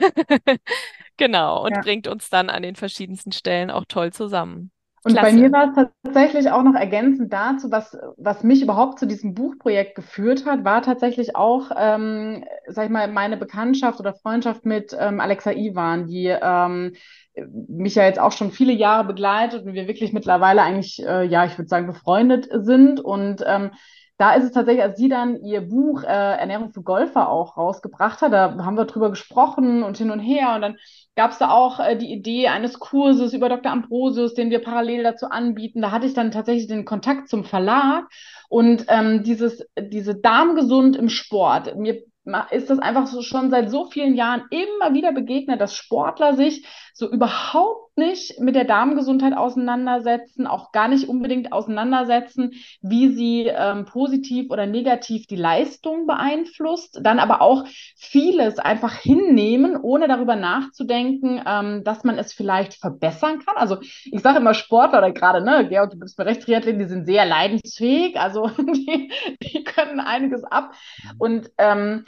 genau, 1.16 1.64
und 1.64 1.80
bringt 1.82 2.09
uns 2.09 2.30
dann 2.30 2.50
an 2.50 2.62
den 2.62 2.76
verschiedensten 2.76 3.32
Stellen 3.32 3.70
auch 3.70 3.85
toll 3.87 4.12
zusammen. 4.12 4.70
Und 5.04 5.12
Klasse. 5.12 5.26
bei 5.26 5.32
mir 5.40 5.52
war 5.52 5.68
es 5.68 5.88
tatsächlich 6.04 6.50
auch 6.50 6.62
noch 6.62 6.74
ergänzend 6.74 7.32
dazu, 7.32 7.70
was, 7.70 7.96
was 8.16 8.42
mich 8.42 8.62
überhaupt 8.62 8.98
zu 8.98 9.06
diesem 9.06 9.34
Buchprojekt 9.34 9.94
geführt 9.94 10.44
hat, 10.44 10.64
war 10.64 10.82
tatsächlich 10.82 11.37
auch, 11.37 11.70
ähm, 11.76 12.44
sag 12.66 12.87
ich 12.87 12.90
mal, 12.90 13.08
meine 13.08 13.37
Bekanntschaft 13.37 14.00
oder 14.00 14.14
Freundschaft 14.14 14.66
mit 14.66 14.96
ähm, 14.98 15.20
Alexa 15.20 15.52
Ivan, 15.52 16.06
die 16.06 16.26
ähm, 16.26 16.94
mich 17.68 17.94
ja 17.94 18.04
jetzt 18.04 18.18
auch 18.18 18.32
schon 18.32 18.50
viele 18.50 18.72
Jahre 18.72 19.04
begleitet 19.04 19.64
und 19.64 19.74
wir 19.74 19.87
wirklich 19.87 20.12
mittlerweile 20.12 20.62
eigentlich, 20.62 21.00
äh, 21.04 21.24
ja, 21.24 21.44
ich 21.44 21.56
würde 21.56 21.68
sagen, 21.68 21.87
befreundet 21.87 22.48
sind. 22.52 23.00
Und 23.00 23.44
ähm, 23.46 23.70
da 24.18 24.35
ist 24.35 24.44
es 24.44 24.52
tatsächlich, 24.52 24.83
als 24.83 24.98
sie 24.98 25.09
dann 25.09 25.42
ihr 25.42 25.61
Buch 25.61 26.02
äh, 26.02 26.07
Ernährung 26.07 26.72
für 26.72 26.83
Golfer 26.83 27.28
auch 27.28 27.57
rausgebracht 27.57 28.20
hat, 28.20 28.33
da 28.33 28.57
haben 28.64 28.76
wir 28.76 28.85
drüber 28.85 29.11
gesprochen 29.11 29.85
und 29.85 29.96
hin 29.96 30.11
und 30.11 30.18
her 30.18 30.54
und 30.57 30.61
dann 30.61 30.76
gab 31.14 31.31
es 31.31 31.38
da 31.38 31.50
auch 31.50 31.78
äh, 31.78 31.96
die 31.96 32.12
Idee 32.12 32.48
eines 32.48 32.81
Kurses 32.81 33.33
über 33.33 33.48
Dr. 33.48 33.70
Ambrosius, 33.70 34.35
den 34.35 34.50
wir 34.50 34.61
parallel 34.61 35.04
dazu 35.04 35.26
anbieten. 35.26 35.83
Da 35.83 35.92
hatte 35.92 36.07
ich 36.07 36.14
dann 36.14 36.33
tatsächlich 36.33 36.66
den 36.66 36.85
Kontakt 36.85 37.28
zum 37.28 37.44
Verlag 37.44 38.07
und 38.48 38.87
ähm, 38.88 39.22
dieses, 39.22 39.64
diese 39.78 40.16
Darmgesund 40.16 40.96
im 40.96 41.09
Sport. 41.09 41.76
Mir 41.76 42.02
ist 42.50 42.70
das 42.70 42.78
einfach 42.78 43.07
so 43.07 43.22
schon 43.22 43.50
seit 43.50 43.70
so 43.70 43.87
vielen 43.87 44.14
Jahren 44.14 44.42
immer 44.50 44.94
wieder 44.94 45.12
begegnet, 45.12 45.61
dass 45.61 45.74
Sportler 45.74 46.35
sich 46.35 46.66
so 46.92 47.11
überhaupt 47.11 47.88
nicht 47.98 48.40
mit 48.40 48.54
der 48.54 48.64
Darmgesundheit 48.64 49.37
auseinandersetzen, 49.37 50.46
auch 50.46 50.72
gar 50.72 50.88
nicht 50.88 51.08
unbedingt 51.08 51.52
auseinandersetzen, 51.52 52.52
wie 52.80 53.08
sie 53.08 53.46
ähm, 53.46 53.84
positiv 53.84 54.50
oder 54.50 54.66
negativ 54.66 55.26
die 55.26 55.37
Leistung 55.37 56.06
beeinflusst, 56.06 57.00
dann 57.02 57.18
aber 57.18 57.42
auch 57.42 57.64
vieles 57.96 58.58
einfach 58.58 58.94
hinnehmen, 58.94 59.76
ohne 59.76 60.08
darüber 60.08 60.37
nachzudenken, 60.37 61.42
ähm, 61.46 61.84
dass 61.84 62.04
man 62.04 62.18
es 62.18 62.32
vielleicht 62.32 62.74
verbessern 62.74 63.40
kann. 63.44 63.56
Also 63.56 63.78
ich 63.80 64.22
sage 64.22 64.38
immer 64.38 64.54
Sportler 64.54 64.98
oder 64.98 65.12
gerade, 65.12 65.44
ne, 65.44 65.68
Georg, 65.68 65.90
du 65.90 65.98
bist 65.98 66.18
mir 66.18 66.24
recht, 66.24 66.42
Triathleten, 66.42 66.78
die 66.78 66.87
sind 66.87 67.04
sehr 67.04 67.26
leidensfähig, 67.26 68.18
also 68.18 68.48
die, 68.58 69.12
die 69.42 69.64
können 69.64 70.00
einiges 70.00 70.44
ab. 70.44 70.72
Und 71.18 71.50
ähm, 71.58 72.04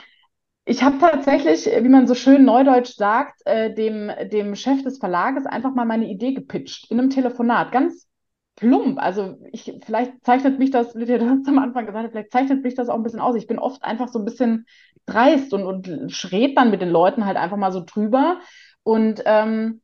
ich 0.64 0.82
habe 0.82 0.98
tatsächlich, 0.98 1.66
wie 1.66 1.88
man 1.88 2.06
so 2.06 2.14
schön 2.14 2.44
neudeutsch 2.44 2.94
sagt, 2.96 3.40
äh, 3.44 3.74
dem, 3.74 4.10
dem 4.30 4.54
Chef 4.54 4.82
des 4.82 4.98
Verlages 4.98 5.46
einfach 5.46 5.74
mal 5.74 5.84
meine 5.84 6.08
Idee 6.08 6.32
gepitcht 6.32 6.90
in 6.90 7.00
einem 7.00 7.10
Telefonat. 7.10 7.72
Ganz 7.72 8.08
plump. 8.56 8.98
Also 9.00 9.38
ich, 9.52 9.72
vielleicht 9.84 10.12
zeichnet 10.24 10.58
mich 10.58 10.70
das, 10.70 10.94
wie 10.94 11.04
ihr 11.04 11.18
das 11.18 11.46
am 11.48 11.58
Anfang 11.58 11.86
gesagt 11.86 12.10
vielleicht 12.10 12.32
zeichnet 12.32 12.62
mich 12.62 12.74
das 12.74 12.88
auch 12.88 12.94
ein 12.94 13.02
bisschen 13.02 13.20
aus. 13.20 13.34
Ich 13.36 13.46
bin 13.46 13.58
oft 13.58 13.82
einfach 13.82 14.08
so 14.08 14.18
ein 14.18 14.24
bisschen 14.24 14.66
dreist 15.06 15.52
und, 15.54 15.64
und 15.64 16.12
schräg 16.12 16.54
dann 16.54 16.70
mit 16.70 16.82
den 16.82 16.90
Leuten 16.90 17.24
halt 17.24 17.36
einfach 17.36 17.56
mal 17.56 17.72
so 17.72 17.82
drüber. 17.84 18.40
Und 18.82 19.22
ähm, 19.24 19.80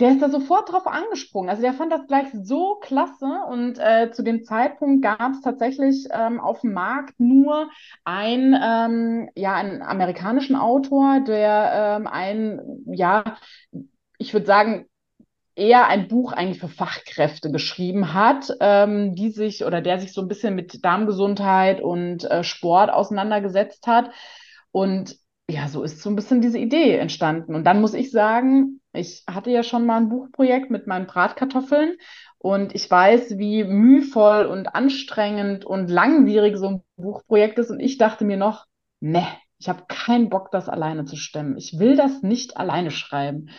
der 0.00 0.12
ist 0.12 0.22
da 0.22 0.28
sofort 0.28 0.72
drauf 0.72 0.86
angesprungen. 0.86 1.48
Also 1.48 1.62
der 1.62 1.74
fand 1.74 1.92
das 1.92 2.06
gleich 2.06 2.26
so 2.32 2.76
klasse 2.80 3.26
und 3.48 3.78
äh, 3.78 4.10
zu 4.10 4.22
dem 4.22 4.42
Zeitpunkt 4.42 5.02
gab 5.02 5.32
es 5.32 5.42
tatsächlich 5.42 6.08
ähm, 6.10 6.40
auf 6.40 6.62
dem 6.62 6.72
Markt 6.72 7.20
nur 7.20 7.70
ein, 8.04 8.58
ähm, 8.60 9.30
ja, 9.36 9.54
einen 9.54 9.82
amerikanischen 9.82 10.56
Autor, 10.56 11.20
der 11.20 11.98
ähm, 11.98 12.06
ein, 12.08 12.60
ja, 12.86 13.36
ich 14.18 14.32
würde 14.32 14.46
sagen, 14.46 14.86
eher 15.54 15.86
ein 15.88 16.08
Buch 16.08 16.32
eigentlich 16.32 16.60
für 16.60 16.68
Fachkräfte 16.68 17.50
geschrieben 17.50 18.14
hat, 18.14 18.48
ähm, 18.60 19.14
die 19.14 19.30
sich 19.30 19.64
oder 19.64 19.80
der 19.82 20.00
sich 20.00 20.12
so 20.12 20.22
ein 20.22 20.28
bisschen 20.28 20.54
mit 20.54 20.84
Darmgesundheit 20.84 21.80
und 21.80 22.24
äh, 22.24 22.42
Sport 22.42 22.90
auseinandergesetzt 22.90 23.86
hat. 23.86 24.10
Und 24.70 25.16
ja, 25.48 25.68
so 25.68 25.82
ist 25.82 26.00
so 26.00 26.10
ein 26.10 26.16
bisschen 26.16 26.40
diese 26.40 26.58
Idee 26.58 26.96
entstanden. 26.96 27.54
Und 27.54 27.64
dann 27.64 27.80
muss 27.80 27.94
ich 27.94 28.10
sagen, 28.10 28.80
ich 28.92 29.24
hatte 29.28 29.50
ja 29.50 29.62
schon 29.62 29.86
mal 29.86 29.96
ein 29.96 30.08
Buchprojekt 30.08 30.70
mit 30.70 30.86
meinen 30.86 31.06
Bratkartoffeln 31.06 31.96
und 32.38 32.74
ich 32.74 32.90
weiß, 32.90 33.38
wie 33.38 33.64
mühvoll 33.64 34.46
und 34.46 34.74
anstrengend 34.74 35.64
und 35.64 35.88
langwierig 35.88 36.56
so 36.56 36.66
ein 36.66 36.82
Buchprojekt 36.96 37.58
ist. 37.58 37.70
Und 37.70 37.80
ich 37.80 37.98
dachte 37.98 38.24
mir 38.24 38.36
noch, 38.36 38.66
ne, 39.00 39.26
ich 39.58 39.68
habe 39.68 39.84
keinen 39.88 40.28
Bock, 40.28 40.50
das 40.50 40.68
alleine 40.68 41.04
zu 41.04 41.16
stemmen. 41.16 41.56
Ich 41.56 41.78
will 41.78 41.96
das 41.96 42.22
nicht 42.22 42.56
alleine 42.56 42.90
schreiben. 42.90 43.50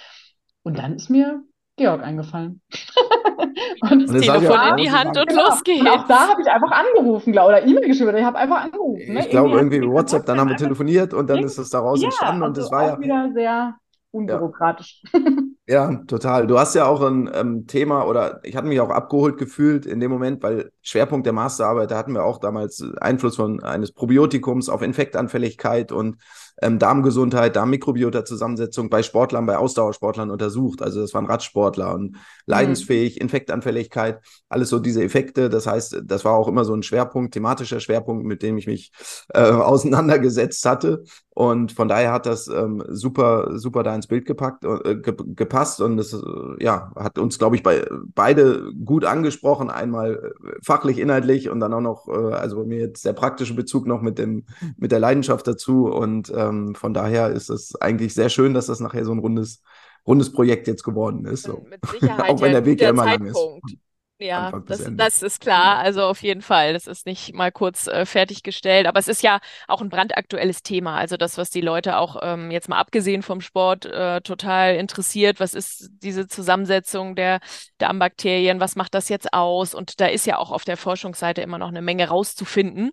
Und 0.61 0.77
dann 0.77 0.95
ist 0.95 1.09
mir 1.09 1.43
Georg 1.77 2.03
eingefallen. 2.03 2.61
und 3.89 4.03
das 4.03 4.21
Telefon 4.21 4.69
in 4.69 4.77
die 4.77 4.91
Hand 4.91 5.17
und 5.17 5.27
genau. 5.27 5.45
los 5.45 5.63
geht's. 5.63 5.81
Und 5.81 5.87
auch 5.87 6.07
da 6.07 6.27
habe 6.27 6.41
ich 6.41 6.47
einfach 6.47 6.71
angerufen, 6.71 7.31
glaub, 7.31 7.47
oder 7.47 7.65
E-Mail 7.65 7.87
geschrieben. 7.87 8.15
Ich 8.17 8.23
habe 8.23 8.37
einfach 8.37 8.65
angerufen. 8.65 9.13
Ne? 9.13 9.21
Ich 9.21 9.29
glaube 9.29 9.55
irgendwie 9.55 9.81
WhatsApp, 9.81 10.25
dann 10.25 10.39
haben 10.39 10.49
wir 10.49 10.57
telefoniert 10.57 11.13
und 11.13 11.29
dann 11.29 11.43
ist 11.43 11.57
es 11.57 11.69
daraus 11.69 12.01
ja, 12.01 12.07
entstanden 12.07 12.43
und 12.43 12.49
also 12.49 12.61
das 12.61 12.71
war 12.71 12.85
ja 12.85 12.99
wieder 12.99 13.31
sehr 13.33 13.75
unbürokratisch. 14.13 15.03
Ja. 15.13 15.19
Ja, 15.65 15.95
total. 16.07 16.45
Du 16.45 16.59
hast 16.59 16.75
ja 16.75 16.85
auch 16.85 17.01
ein 17.01 17.31
ähm, 17.33 17.67
Thema 17.67 18.05
oder 18.05 18.41
ich 18.43 18.57
hatte 18.57 18.67
mich 18.67 18.81
auch 18.81 18.89
abgeholt 18.89 19.37
gefühlt 19.37 19.85
in 19.85 20.01
dem 20.01 20.11
Moment, 20.11 20.43
weil 20.43 20.73
Schwerpunkt 20.81 21.25
der 21.25 21.31
Masterarbeit, 21.31 21.89
da 21.89 21.97
hatten 21.97 22.11
wir 22.11 22.25
auch 22.25 22.39
damals 22.39 22.83
Einfluss 22.99 23.37
von 23.37 23.63
eines 23.63 23.93
Probiotikums 23.93 24.67
auf 24.67 24.81
Infektanfälligkeit 24.81 25.93
und 25.93 26.17
ähm, 26.61 26.79
Darmgesundheit, 26.79 27.55
Darmmikrobiota-Zusammensetzung 27.55 28.89
bei 28.89 29.03
Sportlern, 29.03 29.45
bei 29.45 29.57
Ausdauersportlern 29.57 30.31
untersucht. 30.31 30.81
Also 30.81 31.01
das 31.01 31.13
waren 31.13 31.25
Radsportler 31.25 31.93
und 31.93 32.17
leidensfähig, 32.45 33.15
mhm. 33.15 33.23
Infektanfälligkeit, 33.23 34.19
alles 34.49 34.69
so 34.69 34.79
diese 34.79 35.03
Effekte. 35.03 35.49
Das 35.49 35.67
heißt, 35.67 36.01
das 36.03 36.25
war 36.25 36.33
auch 36.33 36.47
immer 36.47 36.65
so 36.65 36.73
ein 36.73 36.83
Schwerpunkt, 36.83 37.33
thematischer 37.33 37.79
Schwerpunkt, 37.79 38.25
mit 38.25 38.43
dem 38.43 38.57
ich 38.57 38.67
mich 38.67 38.91
äh, 39.33 39.41
auseinandergesetzt 39.51 40.65
hatte. 40.65 41.03
Und 41.35 41.71
von 41.71 41.87
daher 41.87 42.11
hat 42.11 42.27
das 42.27 42.47
ähm, 42.47 42.83
super, 42.89 43.57
super 43.57 43.81
da 43.81 43.95
ins 43.95 44.05
Bild 44.05 44.25
gepackt, 44.25 44.63
äh, 44.65 44.95
gepasst 44.95 45.81
und 45.81 45.97
es 45.97 46.13
äh, 46.13 46.19
ja, 46.59 46.91
hat 46.95 47.17
uns, 47.17 47.39
glaube 47.39 47.55
ich, 47.55 47.63
bei 47.63 47.87
beide 48.13 48.71
gut 48.85 49.03
angesprochen. 49.03 49.71
Einmal 49.71 50.13
äh, 50.13 50.49
fachlich, 50.63 50.99
inhaltlich 50.99 51.49
und 51.49 51.59
dann 51.59 51.73
auch 51.73 51.81
noch, 51.81 52.07
äh, 52.07 52.33
also 52.33 52.57
bei 52.57 52.65
mir 52.65 52.79
jetzt 52.79 53.03
der 53.05 53.13
praktische 53.13 53.55
Bezug 53.55 53.87
noch 53.87 54.01
mit 54.01 54.19
dem, 54.19 54.45
mit 54.77 54.91
der 54.91 54.99
Leidenschaft 54.99 55.47
dazu. 55.47 55.87
Und 55.87 56.29
ähm, 56.49 56.75
von 56.75 56.93
daher 56.93 57.29
ist 57.29 57.49
es 57.49 57.75
eigentlich 57.75 58.13
sehr 58.13 58.29
schön, 58.29 58.53
dass 58.53 58.67
das 58.67 58.79
nachher 58.79 59.05
so 59.05 59.11
ein 59.11 59.19
rundes, 59.19 59.63
rundes 60.05 60.31
Projekt 60.31 60.67
jetzt 60.67 60.83
geworden 60.83 61.25
ist. 61.25 61.43
So. 61.43 61.65
Mit 61.69 61.85
Sicherheit 61.85 62.29
auch 62.29 62.41
wenn 62.41 62.51
der 62.51 62.65
Weg 62.65 62.81
ja 62.81 62.89
immer 62.89 63.03
Zeitpunkt. 63.03 63.35
lang 63.35 63.65
ist. 63.65 63.77
Ja, 64.19 64.51
das, 64.67 64.89
das 64.91 65.21
ist 65.21 65.41
klar. 65.41 65.79
Also 65.79 66.03
auf 66.03 66.21
jeden 66.21 66.41
Fall. 66.41 66.73
Das 66.73 66.87
ist 66.87 67.05
nicht 67.05 67.33
mal 67.33 67.51
kurz 67.51 67.87
äh, 67.87 68.05
fertiggestellt. 68.05 68.87
Aber 68.87 68.99
es 68.99 69.07
ist 69.07 69.21
ja 69.21 69.39
auch 69.67 69.81
ein 69.81 69.89
brandaktuelles 69.89 70.63
Thema. 70.63 70.95
Also 70.95 71.17
das, 71.17 71.37
was 71.37 71.49
die 71.49 71.61
Leute 71.61 71.97
auch 71.97 72.17
ähm, 72.21 72.49
jetzt 72.49 72.69
mal 72.69 72.79
abgesehen 72.79 73.21
vom 73.21 73.41
Sport 73.41 73.85
äh, 73.85 74.21
total 74.21 74.75
interessiert. 74.75 75.39
Was 75.39 75.53
ist 75.53 75.89
diese 76.01 76.27
Zusammensetzung 76.27 77.15
der 77.15 77.39
Darmbakterien? 77.79 78.59
Was 78.61 78.75
macht 78.75 78.93
das 78.93 79.09
jetzt 79.09 79.33
aus? 79.33 79.75
Und 79.75 79.99
da 79.99 80.05
ist 80.05 80.25
ja 80.25 80.37
auch 80.37 80.51
auf 80.51 80.63
der 80.63 80.77
Forschungsseite 80.77 81.41
immer 81.41 81.57
noch 81.57 81.69
eine 81.69 81.81
Menge 81.81 82.07
rauszufinden. 82.07 82.91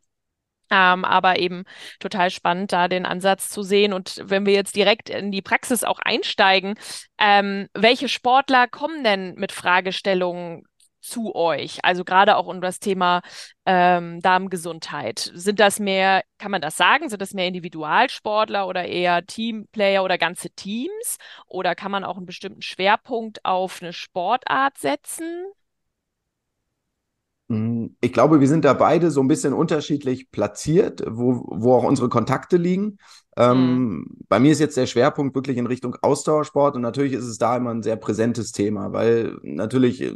Ähm, 0.70 1.04
aber 1.04 1.38
eben 1.38 1.64
total 1.98 2.30
spannend, 2.30 2.72
da 2.72 2.88
den 2.88 3.06
Ansatz 3.06 3.48
zu 3.50 3.62
sehen. 3.62 3.92
Und 3.92 4.20
wenn 4.24 4.46
wir 4.46 4.54
jetzt 4.54 4.76
direkt 4.76 5.10
in 5.10 5.32
die 5.32 5.42
Praxis 5.42 5.84
auch 5.84 5.98
einsteigen, 5.98 6.74
ähm, 7.18 7.68
welche 7.74 8.08
Sportler 8.08 8.68
kommen 8.68 9.02
denn 9.04 9.34
mit 9.34 9.52
Fragestellungen 9.52 10.64
zu 11.00 11.34
euch? 11.34 11.78
Also 11.84 12.04
gerade 12.04 12.36
auch 12.36 12.46
um 12.46 12.60
das 12.60 12.78
Thema 12.78 13.22
ähm, 13.66 14.20
Darmgesundheit. 14.20 15.30
Sind 15.34 15.60
das 15.60 15.78
mehr, 15.80 16.22
kann 16.38 16.50
man 16.50 16.60
das 16.60 16.76
sagen, 16.76 17.08
sind 17.08 17.22
das 17.22 17.34
mehr 17.34 17.46
Individualsportler 17.46 18.66
oder 18.66 18.84
eher 18.86 19.24
Teamplayer 19.26 20.04
oder 20.04 20.18
ganze 20.18 20.50
Teams? 20.50 21.18
Oder 21.46 21.74
kann 21.74 21.90
man 21.90 22.04
auch 22.04 22.16
einen 22.16 22.26
bestimmten 22.26 22.62
Schwerpunkt 22.62 23.44
auf 23.44 23.82
eine 23.82 23.92
Sportart 23.92 24.78
setzen? 24.78 25.46
Mhm. 27.50 27.96
Ich 28.00 28.12
glaube, 28.12 28.40
wir 28.40 28.46
sind 28.46 28.64
da 28.64 28.72
beide 28.74 29.10
so 29.10 29.20
ein 29.20 29.28
bisschen 29.28 29.52
unterschiedlich 29.52 30.30
platziert, 30.30 31.02
wo, 31.06 31.44
wo 31.50 31.74
auch 31.74 31.82
unsere 31.82 32.08
Kontakte 32.08 32.56
liegen. 32.56 32.98
Ähm, 33.36 33.88
mhm. 33.88 34.06
Bei 34.28 34.38
mir 34.38 34.52
ist 34.52 34.60
jetzt 34.60 34.76
der 34.76 34.86
Schwerpunkt 34.86 35.34
wirklich 35.34 35.56
in 35.56 35.66
Richtung 35.66 35.96
Ausdauersport 36.00 36.76
und 36.76 36.82
natürlich 36.82 37.12
ist 37.12 37.24
es 37.24 37.38
da 37.38 37.56
immer 37.56 37.70
ein 37.70 37.82
sehr 37.82 37.96
präsentes 37.96 38.52
Thema, 38.52 38.92
weil 38.92 39.36
natürlich 39.42 40.00
äh, 40.00 40.14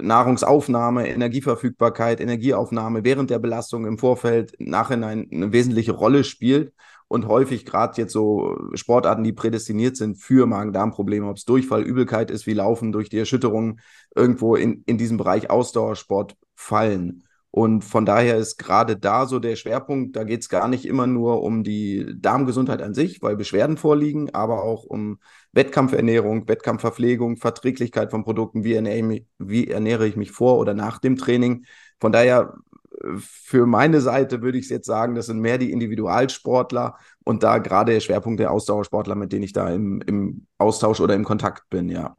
Nahrungsaufnahme, 0.00 1.08
Energieverfügbarkeit, 1.08 2.20
Energieaufnahme 2.20 3.04
während 3.04 3.28
der 3.28 3.38
Belastung 3.38 3.84
im 3.86 3.98
Vorfeld, 3.98 4.54
Nachhinein 4.58 5.28
eine 5.30 5.52
wesentliche 5.52 5.92
Rolle 5.92 6.24
spielt 6.24 6.72
und 7.10 7.26
häufig 7.26 7.66
gerade 7.66 8.00
jetzt 8.00 8.12
so 8.12 8.56
Sportarten, 8.74 9.24
die 9.24 9.32
prädestiniert 9.32 9.96
sind 9.96 10.14
für 10.16 10.46
Magen-Darm-Probleme, 10.46 11.28
ob 11.28 11.38
es 11.38 11.44
Durchfall, 11.44 11.82
Übelkeit 11.82 12.30
ist, 12.30 12.46
wie 12.46 12.54
Laufen 12.54 12.92
durch 12.92 13.08
die 13.08 13.18
Erschütterung 13.18 13.80
irgendwo 14.14 14.54
in, 14.54 14.84
in 14.86 14.96
diesem 14.96 15.16
Bereich 15.16 15.50
Ausdauersport 15.50 16.36
fallen. 16.54 17.24
Und 17.50 17.82
von 17.82 18.06
daher 18.06 18.36
ist 18.36 18.58
gerade 18.58 18.96
da 18.96 19.26
so 19.26 19.40
der 19.40 19.56
Schwerpunkt, 19.56 20.14
da 20.14 20.22
geht 20.22 20.42
es 20.42 20.48
gar 20.48 20.68
nicht 20.68 20.86
immer 20.86 21.08
nur 21.08 21.42
um 21.42 21.64
die 21.64 22.06
Darmgesundheit 22.14 22.80
an 22.80 22.94
sich, 22.94 23.20
weil 23.22 23.34
Beschwerden 23.34 23.76
vorliegen, 23.76 24.32
aber 24.32 24.62
auch 24.62 24.84
um 24.84 25.18
Wettkampfernährung, 25.50 26.46
Wettkampfverpflegung, 26.46 27.38
Verträglichkeit 27.38 28.12
von 28.12 28.22
Produkten, 28.22 28.62
wie 28.62 28.74
ernähre, 28.74 28.98
ich 28.98 29.04
mich, 29.04 29.26
wie 29.38 29.66
ernähre 29.66 30.06
ich 30.06 30.14
mich 30.14 30.30
vor 30.30 30.58
oder 30.58 30.74
nach 30.74 31.00
dem 31.00 31.16
Training. 31.16 31.64
Von 31.98 32.12
daher 32.12 32.54
für 33.18 33.66
meine 33.66 34.00
Seite 34.00 34.42
würde 34.42 34.58
ich 34.58 34.68
jetzt 34.68 34.86
sagen, 34.86 35.14
das 35.14 35.26
sind 35.26 35.40
mehr 35.40 35.58
die 35.58 35.72
Individualsportler 35.72 36.96
und 37.24 37.42
da 37.42 37.58
gerade 37.58 37.92
der 37.92 38.00
Schwerpunkt 38.00 38.40
der 38.40 38.50
Ausdauersportler, 38.52 39.14
mit 39.14 39.32
denen 39.32 39.44
ich 39.44 39.52
da 39.52 39.68
im, 39.70 40.00
im 40.02 40.46
Austausch 40.58 41.00
oder 41.00 41.14
im 41.14 41.24
Kontakt 41.24 41.68
bin, 41.70 41.88
ja. 41.88 42.16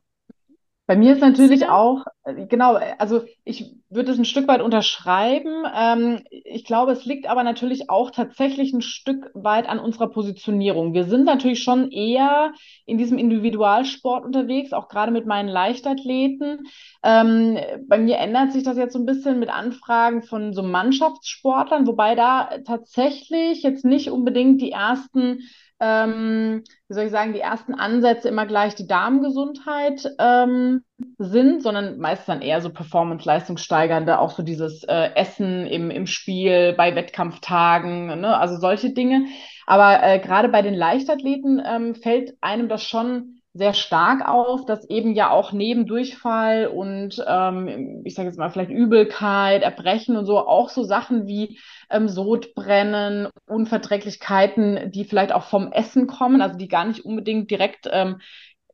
Bei 0.91 0.97
mir 0.97 1.13
ist 1.13 1.21
natürlich 1.21 1.69
auch, 1.69 2.03
äh, 2.25 2.47
genau, 2.47 2.77
also 2.97 3.21
ich 3.45 3.77
würde 3.89 4.11
es 4.11 4.17
ein 4.17 4.25
Stück 4.25 4.49
weit 4.49 4.61
unterschreiben. 4.61 5.63
Ähm, 5.73 6.19
ich 6.29 6.65
glaube, 6.65 6.91
es 6.91 7.05
liegt 7.05 7.29
aber 7.29 7.43
natürlich 7.43 7.89
auch 7.89 8.11
tatsächlich 8.11 8.73
ein 8.73 8.81
Stück 8.81 9.31
weit 9.33 9.69
an 9.69 9.79
unserer 9.79 10.09
Positionierung. 10.09 10.93
Wir 10.93 11.05
sind 11.05 11.23
natürlich 11.23 11.63
schon 11.63 11.91
eher 11.91 12.51
in 12.85 12.97
diesem 12.97 13.17
Individualsport 13.17 14.25
unterwegs, 14.25 14.73
auch 14.73 14.89
gerade 14.89 15.13
mit 15.13 15.25
meinen 15.25 15.47
Leichtathleten. 15.47 16.67
Ähm, 17.03 17.57
bei 17.87 17.97
mir 17.97 18.17
ändert 18.17 18.51
sich 18.51 18.63
das 18.63 18.75
jetzt 18.75 18.91
so 18.91 18.99
ein 18.99 19.05
bisschen 19.05 19.39
mit 19.39 19.47
Anfragen 19.47 20.23
von 20.23 20.51
so 20.51 20.61
Mannschaftssportlern, 20.61 21.87
wobei 21.87 22.15
da 22.15 22.49
tatsächlich 22.67 23.63
jetzt 23.63 23.85
nicht 23.85 24.11
unbedingt 24.11 24.59
die 24.59 24.73
ersten 24.73 25.39
ähm, 25.81 26.63
wie 26.87 26.93
soll 26.93 27.05
ich 27.05 27.11
sagen, 27.11 27.33
die 27.33 27.39
ersten 27.39 27.73
Ansätze 27.73 28.29
immer 28.29 28.45
gleich 28.45 28.75
die 28.75 28.87
Darmgesundheit 28.87 30.07
ähm, 30.19 30.83
sind, 31.17 31.63
sondern 31.63 31.97
meist 31.97 32.29
dann 32.29 32.41
eher 32.41 32.61
so 32.61 32.69
Performance-leistungssteigernde, 32.69 34.19
auch 34.19 34.29
so 34.29 34.43
dieses 34.43 34.83
äh, 34.83 35.09
Essen 35.15 35.65
im, 35.65 35.89
im 35.89 36.05
Spiel, 36.05 36.73
bei 36.77 36.95
Wettkampftagen, 36.95 38.21
ne? 38.21 38.37
also 38.37 38.57
solche 38.57 38.91
Dinge. 38.93 39.25
Aber 39.65 40.03
äh, 40.03 40.19
gerade 40.19 40.49
bei 40.49 40.61
den 40.61 40.75
Leichtathleten 40.75 41.61
ähm, 41.65 41.95
fällt 41.95 42.35
einem 42.41 42.69
das 42.69 42.83
schon 42.83 43.40
sehr 43.53 43.73
stark 43.73 44.27
auf, 44.27 44.65
dass 44.65 44.89
eben 44.89 45.13
ja 45.13 45.29
auch 45.29 45.51
neben 45.51 45.85
Durchfall 45.85 46.67
und 46.67 47.21
ähm, 47.27 48.01
ich 48.05 48.15
sage 48.15 48.29
jetzt 48.29 48.37
mal 48.37 48.49
vielleicht 48.49 48.71
Übelkeit, 48.71 49.61
Erbrechen 49.61 50.15
und 50.15 50.25
so 50.25 50.39
auch 50.39 50.69
so 50.69 50.83
Sachen 50.83 51.27
wie 51.27 51.59
ähm, 51.89 52.07
Sodbrennen, 52.07 53.27
Unverträglichkeiten, 53.47 54.91
die 54.91 55.03
vielleicht 55.03 55.33
auch 55.33 55.43
vom 55.43 55.73
Essen 55.73 56.07
kommen, 56.07 56.41
also 56.41 56.57
die 56.57 56.69
gar 56.69 56.85
nicht 56.85 57.03
unbedingt 57.03 57.51
direkt 57.51 57.89
ähm, 57.91 58.21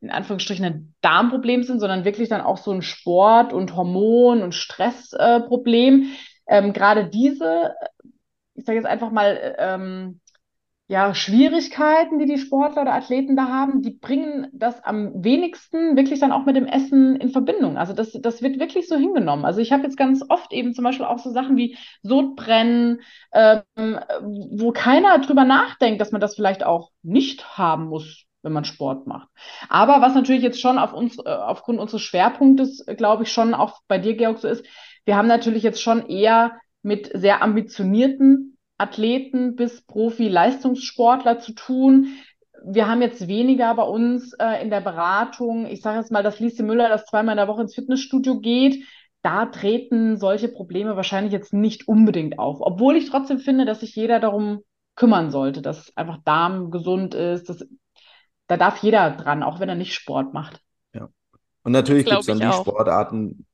in 0.00 0.10
Anführungsstrichen 0.10 0.64
ein 0.64 0.94
Darmproblem 1.00 1.64
sind, 1.64 1.80
sondern 1.80 2.04
wirklich 2.04 2.28
dann 2.28 2.40
auch 2.40 2.58
so 2.58 2.70
ein 2.70 2.82
Sport- 2.82 3.52
und 3.52 3.74
Hormon- 3.74 4.42
und 4.42 4.54
Stressproblem. 4.54 6.12
Äh, 6.46 6.58
ähm, 6.58 6.72
Gerade 6.72 7.08
diese, 7.08 7.74
ich 8.54 8.64
sage 8.64 8.78
jetzt 8.78 8.86
einfach 8.86 9.10
mal, 9.10 9.56
ähm, 9.58 10.20
ja, 10.90 11.14
Schwierigkeiten, 11.14 12.18
die 12.18 12.24
die 12.24 12.38
Sportler 12.38 12.80
oder 12.82 12.94
Athleten 12.94 13.36
da 13.36 13.48
haben, 13.48 13.82
die 13.82 13.90
bringen 13.90 14.48
das 14.54 14.82
am 14.82 15.22
wenigsten 15.22 15.96
wirklich 15.96 16.18
dann 16.18 16.32
auch 16.32 16.46
mit 16.46 16.56
dem 16.56 16.64
Essen 16.66 17.16
in 17.16 17.28
Verbindung. 17.28 17.76
Also 17.76 17.92
das, 17.92 18.12
das 18.12 18.40
wird 18.40 18.58
wirklich 18.58 18.88
so 18.88 18.96
hingenommen. 18.96 19.44
Also 19.44 19.60
ich 19.60 19.70
habe 19.70 19.82
jetzt 19.82 19.98
ganz 19.98 20.24
oft 20.26 20.50
eben 20.54 20.72
zum 20.72 20.84
Beispiel 20.84 21.04
auch 21.04 21.18
so 21.18 21.30
Sachen 21.30 21.58
wie 21.58 21.76
Sodbrennen, 22.02 23.02
ähm, 23.34 24.00
wo 24.22 24.72
keiner 24.72 25.18
drüber 25.18 25.44
nachdenkt, 25.44 26.00
dass 26.00 26.10
man 26.10 26.22
das 26.22 26.36
vielleicht 26.36 26.64
auch 26.64 26.90
nicht 27.02 27.58
haben 27.58 27.88
muss, 27.88 28.24
wenn 28.40 28.54
man 28.54 28.64
Sport 28.64 29.06
macht. 29.06 29.28
Aber 29.68 30.00
was 30.00 30.14
natürlich 30.14 30.42
jetzt 30.42 30.60
schon 30.60 30.78
auf 30.78 30.94
uns, 30.94 31.18
äh, 31.18 31.28
aufgrund 31.28 31.80
unseres 31.80 32.00
Schwerpunktes, 32.00 32.86
glaube 32.96 33.24
ich, 33.24 33.32
schon 33.32 33.52
auch 33.52 33.80
bei 33.88 33.98
dir, 33.98 34.16
Georg, 34.16 34.38
so 34.38 34.48
ist, 34.48 34.64
wir 35.04 35.16
haben 35.16 35.28
natürlich 35.28 35.62
jetzt 35.62 35.82
schon 35.82 36.06
eher 36.06 36.58
mit 36.82 37.10
sehr 37.12 37.42
ambitionierten 37.42 38.57
Athleten 38.78 39.56
bis 39.56 39.82
Profi-Leistungssportler 39.82 41.40
zu 41.40 41.52
tun. 41.52 42.16
Wir 42.64 42.88
haben 42.88 43.02
jetzt 43.02 43.28
weniger 43.28 43.74
bei 43.74 43.82
uns 43.82 44.32
äh, 44.34 44.62
in 44.62 44.70
der 44.70 44.80
Beratung, 44.80 45.66
ich 45.66 45.82
sage 45.82 45.98
jetzt 45.98 46.12
mal, 46.12 46.22
dass 46.22 46.40
Lise 46.40 46.62
Müller, 46.62 46.88
das 46.88 47.04
zweimal 47.04 47.34
in 47.34 47.38
der 47.38 47.48
Woche 47.48 47.62
ins 47.62 47.74
Fitnessstudio 47.74 48.40
geht. 48.40 48.84
Da 49.22 49.46
treten 49.46 50.16
solche 50.16 50.48
Probleme 50.48 50.96
wahrscheinlich 50.96 51.32
jetzt 51.32 51.52
nicht 51.52 51.88
unbedingt 51.88 52.38
auf. 52.38 52.58
Obwohl 52.60 52.96
ich 52.96 53.10
trotzdem 53.10 53.40
finde, 53.40 53.64
dass 53.64 53.80
sich 53.80 53.94
jeder 53.96 54.20
darum 54.20 54.60
kümmern 54.94 55.30
sollte, 55.30 55.60
dass 55.60 55.96
einfach 55.96 56.18
Darm 56.24 56.70
gesund 56.70 57.14
ist. 57.14 57.48
Dass, 57.48 57.66
da 58.46 58.56
darf 58.56 58.82
jeder 58.82 59.10
dran, 59.10 59.42
auch 59.42 59.60
wenn 59.60 59.68
er 59.68 59.74
nicht 59.74 59.94
Sport 59.94 60.32
macht. 60.34 60.60
Ja. 60.94 61.08
Und 61.64 61.72
natürlich 61.72 62.04
gibt 62.06 62.20
es 62.20 62.26
dann 62.26 62.38
die 62.38 62.46
auch. 62.46 62.60
Sportarten, 62.60 63.46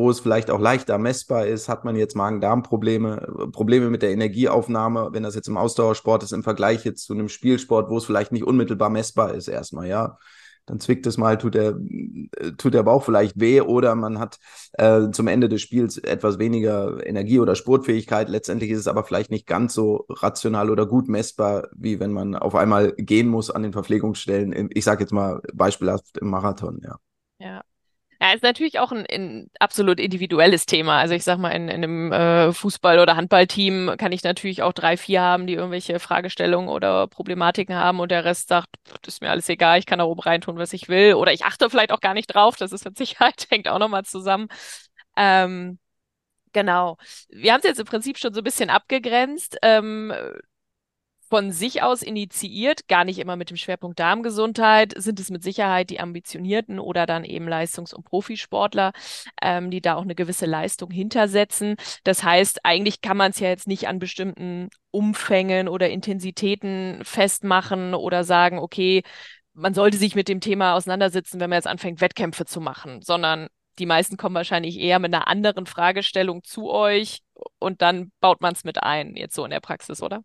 wo 0.00 0.10
es 0.10 0.20
vielleicht 0.20 0.50
auch 0.50 0.58
leichter 0.58 0.96
messbar 0.96 1.46
ist, 1.46 1.68
hat 1.68 1.84
man 1.84 1.94
jetzt 1.94 2.16
Magen-Darm-Probleme, 2.16 3.50
Probleme 3.52 3.90
mit 3.90 4.00
der 4.00 4.10
Energieaufnahme, 4.12 5.10
wenn 5.12 5.22
das 5.22 5.34
jetzt 5.34 5.48
im 5.48 5.58
Ausdauersport 5.58 6.22
ist, 6.22 6.32
im 6.32 6.42
Vergleich 6.42 6.86
jetzt 6.86 7.04
zu 7.04 7.12
einem 7.12 7.28
Spielsport, 7.28 7.90
wo 7.90 7.98
es 7.98 8.06
vielleicht 8.06 8.32
nicht 8.32 8.44
unmittelbar 8.44 8.88
messbar 8.88 9.34
ist, 9.34 9.48
erstmal, 9.48 9.88
ja. 9.88 10.18
dann 10.64 10.80
zwickt 10.80 11.06
es 11.06 11.18
mal, 11.18 11.36
tut 11.36 11.54
der, 11.54 11.76
äh, 12.36 12.52
tut 12.56 12.72
der 12.72 12.82
Bauch 12.82 13.04
vielleicht 13.04 13.38
weh 13.38 13.60
oder 13.60 13.94
man 13.94 14.18
hat 14.18 14.38
äh, 14.72 15.10
zum 15.10 15.26
Ende 15.26 15.50
des 15.50 15.60
Spiels 15.60 15.98
etwas 15.98 16.38
weniger 16.38 17.04
Energie 17.06 17.38
oder 17.38 17.54
Sportfähigkeit. 17.54 18.30
Letztendlich 18.30 18.70
ist 18.70 18.78
es 18.80 18.88
aber 18.88 19.04
vielleicht 19.04 19.30
nicht 19.30 19.46
ganz 19.46 19.74
so 19.74 20.06
rational 20.08 20.70
oder 20.70 20.86
gut 20.86 21.08
messbar, 21.08 21.68
wie 21.76 22.00
wenn 22.00 22.12
man 22.12 22.36
auf 22.36 22.54
einmal 22.54 22.92
gehen 22.92 23.28
muss 23.28 23.50
an 23.50 23.62
den 23.62 23.72
Verpflegungsstellen. 23.72 24.70
Ich 24.72 24.84
sage 24.84 25.02
jetzt 25.02 25.12
mal 25.12 25.42
beispielhaft 25.52 26.16
im 26.18 26.30
Marathon, 26.30 26.80
ja. 26.82 26.96
Ja, 27.38 27.62
ja, 28.20 28.32
ist 28.34 28.42
natürlich 28.42 28.78
auch 28.78 28.92
ein, 28.92 29.06
ein 29.10 29.50
absolut 29.58 29.98
individuelles 29.98 30.66
Thema. 30.66 30.98
Also 30.98 31.14
ich 31.14 31.24
sag 31.24 31.38
mal, 31.38 31.50
in, 31.50 31.68
in 31.68 31.82
einem 31.82 32.12
äh, 32.12 32.52
Fußball- 32.52 33.00
oder 33.00 33.16
Handballteam 33.16 33.94
kann 33.96 34.12
ich 34.12 34.22
natürlich 34.22 34.62
auch 34.62 34.74
drei, 34.74 34.96
vier 34.98 35.22
haben, 35.22 35.46
die 35.46 35.54
irgendwelche 35.54 35.98
Fragestellungen 35.98 36.68
oder 36.68 37.06
Problematiken 37.06 37.74
haben 37.74 37.98
und 37.98 38.10
der 38.10 38.24
Rest 38.26 38.48
sagt, 38.48 38.68
das 39.02 39.14
ist 39.14 39.22
mir 39.22 39.30
alles 39.30 39.48
egal, 39.48 39.78
ich 39.78 39.86
kann 39.86 39.98
da 40.00 40.04
oben 40.04 40.20
reintun, 40.20 40.58
was 40.58 40.74
ich 40.74 40.88
will. 40.88 41.14
Oder 41.14 41.32
ich 41.32 41.44
achte 41.44 41.70
vielleicht 41.70 41.92
auch 41.92 42.00
gar 42.00 42.12
nicht 42.14 42.26
drauf. 42.26 42.56
Das 42.56 42.72
ist 42.72 42.84
mit 42.84 42.98
Sicherheit, 42.98 43.46
hängt 43.50 43.68
auch 43.68 43.78
nochmal 43.78 44.04
zusammen. 44.04 44.48
Ähm, 45.16 45.78
Genau. 46.52 46.96
Wir 47.28 47.52
haben 47.52 47.60
es 47.60 47.64
jetzt 47.66 47.80
im 47.80 47.86
Prinzip 47.86 48.18
schon 48.18 48.34
so 48.34 48.40
ein 48.40 48.44
bisschen 48.44 48.70
abgegrenzt. 48.70 49.56
Ähm, 49.62 50.12
von 51.30 51.52
sich 51.52 51.82
aus 51.82 52.02
initiiert, 52.02 52.88
gar 52.88 53.04
nicht 53.04 53.20
immer 53.20 53.36
mit 53.36 53.50
dem 53.50 53.56
Schwerpunkt 53.56 54.00
Darmgesundheit, 54.00 54.92
sind 54.96 55.20
es 55.20 55.30
mit 55.30 55.44
Sicherheit 55.44 55.88
die 55.90 56.00
Ambitionierten 56.00 56.80
oder 56.80 57.06
dann 57.06 57.24
eben 57.24 57.48
Leistungs- 57.48 57.94
und 57.94 58.04
Profisportler, 58.04 58.92
ähm, 59.40 59.70
die 59.70 59.80
da 59.80 59.94
auch 59.94 60.02
eine 60.02 60.16
gewisse 60.16 60.46
Leistung 60.46 60.90
hintersetzen. 60.90 61.76
Das 62.02 62.24
heißt, 62.24 62.64
eigentlich 62.64 63.00
kann 63.00 63.16
man 63.16 63.30
es 63.30 63.38
ja 63.38 63.48
jetzt 63.48 63.68
nicht 63.68 63.86
an 63.86 64.00
bestimmten 64.00 64.68
Umfängen 64.90 65.68
oder 65.68 65.88
Intensitäten 65.88 67.00
festmachen 67.04 67.94
oder 67.94 68.24
sagen, 68.24 68.58
okay, 68.58 69.02
man 69.54 69.72
sollte 69.74 69.98
sich 69.98 70.16
mit 70.16 70.28
dem 70.28 70.40
Thema 70.40 70.74
auseinandersetzen, 70.74 71.38
wenn 71.38 71.50
man 71.50 71.58
jetzt 71.58 71.66
anfängt, 71.68 72.00
Wettkämpfe 72.00 72.44
zu 72.44 72.60
machen, 72.60 73.02
sondern 73.02 73.48
die 73.78 73.86
meisten 73.86 74.16
kommen 74.16 74.34
wahrscheinlich 74.34 74.78
eher 74.78 74.98
mit 74.98 75.14
einer 75.14 75.28
anderen 75.28 75.66
Fragestellung 75.66 76.42
zu 76.42 76.70
euch 76.70 77.20
und 77.58 77.82
dann 77.82 78.10
baut 78.20 78.40
man 78.40 78.52
es 78.52 78.64
mit 78.64 78.82
ein, 78.82 79.14
jetzt 79.16 79.34
so 79.34 79.44
in 79.44 79.50
der 79.50 79.60
Praxis, 79.60 80.02
oder? 80.02 80.22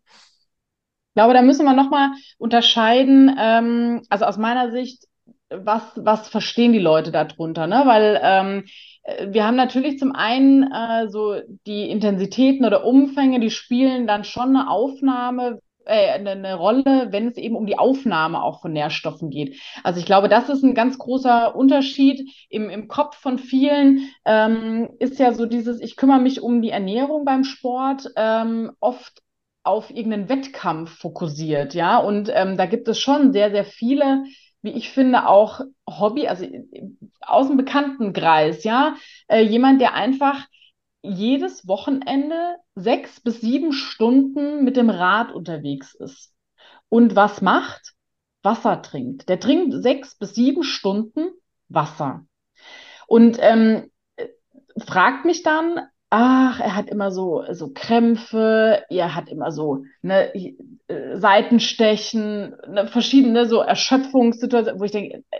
Glaube, 1.16 1.34
da 1.34 1.42
müssen 1.42 1.64
wir 1.64 1.72
nochmal 1.72 2.10
unterscheiden, 2.38 3.34
ähm, 3.38 4.02
also 4.10 4.26
aus 4.26 4.36
meiner 4.36 4.70
Sicht, 4.70 5.04
was, 5.48 5.82
was 5.96 6.28
verstehen 6.28 6.72
die 6.72 6.78
Leute 6.78 7.10
darunter, 7.10 7.66
ne? 7.66 7.82
Weil 7.86 8.20
ähm, 8.22 8.64
äh, 9.02 9.32
wir 9.32 9.46
haben 9.46 9.56
natürlich 9.56 9.98
zum 9.98 10.14
einen 10.14 10.70
äh, 10.70 11.08
so 11.08 11.40
die 11.66 11.90
Intensitäten 11.90 12.66
oder 12.66 12.84
Umfänge, 12.84 13.40
die 13.40 13.50
spielen 13.50 14.06
dann 14.06 14.24
schon 14.24 14.54
eine 14.56 14.68
Aufnahme, 14.68 15.60
äh, 15.86 16.10
eine, 16.10 16.32
eine 16.32 16.54
Rolle, 16.54 17.08
wenn 17.10 17.28
es 17.28 17.38
eben 17.38 17.56
um 17.56 17.64
die 17.64 17.78
Aufnahme 17.78 18.42
auch 18.42 18.60
von 18.60 18.72
Nährstoffen 18.72 19.30
geht. 19.30 19.58
Also 19.84 20.00
ich 20.00 20.06
glaube, 20.06 20.28
das 20.28 20.50
ist 20.50 20.64
ein 20.64 20.74
ganz 20.74 20.98
großer 20.98 21.56
Unterschied 21.56 22.28
im, 22.50 22.68
im 22.68 22.88
Kopf 22.88 23.16
von 23.16 23.38
vielen. 23.38 24.10
Ähm, 24.26 24.90
ist 24.98 25.18
ja 25.18 25.32
so 25.32 25.46
dieses, 25.46 25.80
ich 25.80 25.96
kümmere 25.96 26.20
mich 26.20 26.42
um 26.42 26.60
die 26.60 26.70
Ernährung 26.70 27.24
beim 27.24 27.44
Sport, 27.44 28.08
ähm, 28.16 28.72
oft 28.80 29.22
auf 29.66 29.90
irgendeinen 29.90 30.28
Wettkampf 30.28 30.98
fokussiert, 30.98 31.74
ja. 31.74 31.98
Und 31.98 32.30
ähm, 32.32 32.56
da 32.56 32.66
gibt 32.66 32.88
es 32.88 33.00
schon 33.00 33.32
sehr, 33.32 33.50
sehr 33.50 33.64
viele, 33.64 34.24
wie 34.62 34.70
ich 34.70 34.90
finde, 34.90 35.28
auch 35.28 35.60
Hobby, 35.88 36.28
also 36.28 36.46
aus 37.20 37.48
dem 37.48 37.56
Bekanntenkreis, 37.56 38.64
ja. 38.64 38.96
Äh, 39.28 39.42
jemand, 39.42 39.80
der 39.80 39.94
einfach 39.94 40.46
jedes 41.02 41.68
Wochenende 41.68 42.56
sechs 42.74 43.20
bis 43.20 43.40
sieben 43.40 43.72
Stunden 43.72 44.64
mit 44.64 44.76
dem 44.76 44.90
Rad 44.90 45.32
unterwegs 45.32 45.94
ist. 45.94 46.32
Und 46.88 47.16
was 47.16 47.42
macht? 47.42 47.92
Wasser 48.42 48.82
trinkt. 48.82 49.28
Der 49.28 49.40
trinkt 49.40 49.82
sechs 49.82 50.16
bis 50.16 50.34
sieben 50.34 50.62
Stunden 50.62 51.30
Wasser. 51.68 52.24
Und 53.06 53.38
ähm, 53.40 53.90
fragt 54.84 55.24
mich 55.24 55.42
dann, 55.42 55.80
ach, 56.10 56.60
er 56.60 56.76
hat 56.76 56.88
immer 56.88 57.10
so, 57.10 57.44
so 57.52 57.72
Krämpfe, 57.72 58.84
er 58.88 59.14
hat 59.14 59.28
immer 59.28 59.50
so 59.52 59.84
ne, 60.02 60.32
äh, 60.88 61.16
Seitenstechen, 61.18 62.54
ne, 62.68 62.86
verschiedene 62.86 63.46
so 63.48 63.60
Erschöpfungssituationen, 63.60 64.80
wo 64.80 64.84
ich 64.84 64.92
denke, 64.92 65.24
äh, 65.30 65.38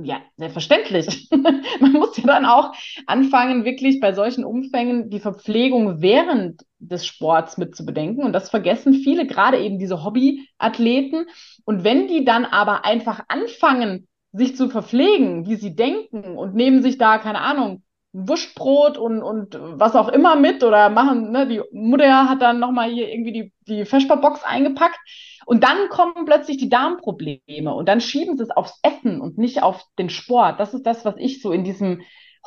ja, 0.00 0.20
selbstverständlich. 0.36 1.28
Man 1.80 1.92
muss 1.92 2.16
ja 2.16 2.24
dann 2.24 2.46
auch 2.46 2.72
anfangen, 3.06 3.64
wirklich 3.64 4.00
bei 4.00 4.12
solchen 4.12 4.44
Umfängen 4.44 5.10
die 5.10 5.20
Verpflegung 5.20 6.00
während 6.00 6.62
des 6.78 7.04
Sports 7.04 7.58
mit 7.58 7.74
zu 7.74 7.84
bedenken. 7.84 8.22
Und 8.22 8.32
das 8.32 8.50
vergessen 8.50 8.94
viele, 8.94 9.26
gerade 9.26 9.58
eben 9.58 9.78
diese 9.80 10.04
Hobbyathleten. 10.04 11.26
Und 11.64 11.82
wenn 11.82 12.06
die 12.06 12.24
dann 12.24 12.44
aber 12.44 12.84
einfach 12.84 13.24
anfangen, 13.26 14.06
sich 14.32 14.56
zu 14.56 14.68
verpflegen, 14.68 15.46
wie 15.46 15.56
sie 15.56 15.74
denken 15.74 16.36
und 16.36 16.54
nehmen 16.54 16.82
sich 16.82 16.98
da, 16.98 17.18
keine 17.18 17.40
Ahnung, 17.40 17.82
Wurstbrot 18.12 18.96
und, 18.96 19.22
und 19.22 19.58
was 19.60 19.94
auch 19.94 20.08
immer 20.08 20.36
mit 20.36 20.64
oder 20.64 20.88
machen, 20.88 21.30
ne, 21.30 21.46
die 21.46 21.62
Mutter 21.72 22.28
hat 22.28 22.40
dann 22.40 22.58
nochmal 22.58 22.90
hier 22.90 23.08
irgendwie 23.08 23.32
die, 23.32 23.52
die 23.66 23.84
Vesperbox 23.84 24.42
eingepackt 24.44 24.98
und 25.46 25.62
dann 25.62 25.88
kommen 25.90 26.24
plötzlich 26.24 26.56
die 26.56 26.68
Darmprobleme 26.68 27.72
und 27.74 27.88
dann 27.88 28.00
schieben 28.00 28.36
sie 28.36 28.42
es 28.42 28.50
aufs 28.50 28.78
Essen 28.82 29.20
und 29.20 29.38
nicht 29.38 29.62
auf 29.62 29.82
den 29.98 30.10
Sport. 30.10 30.58
Das 30.58 30.74
ist 30.74 30.84
das, 30.84 31.04
was 31.04 31.14
ich 31.18 31.42
so 31.42 31.52
in 31.52 31.64
diesem 31.64 32.02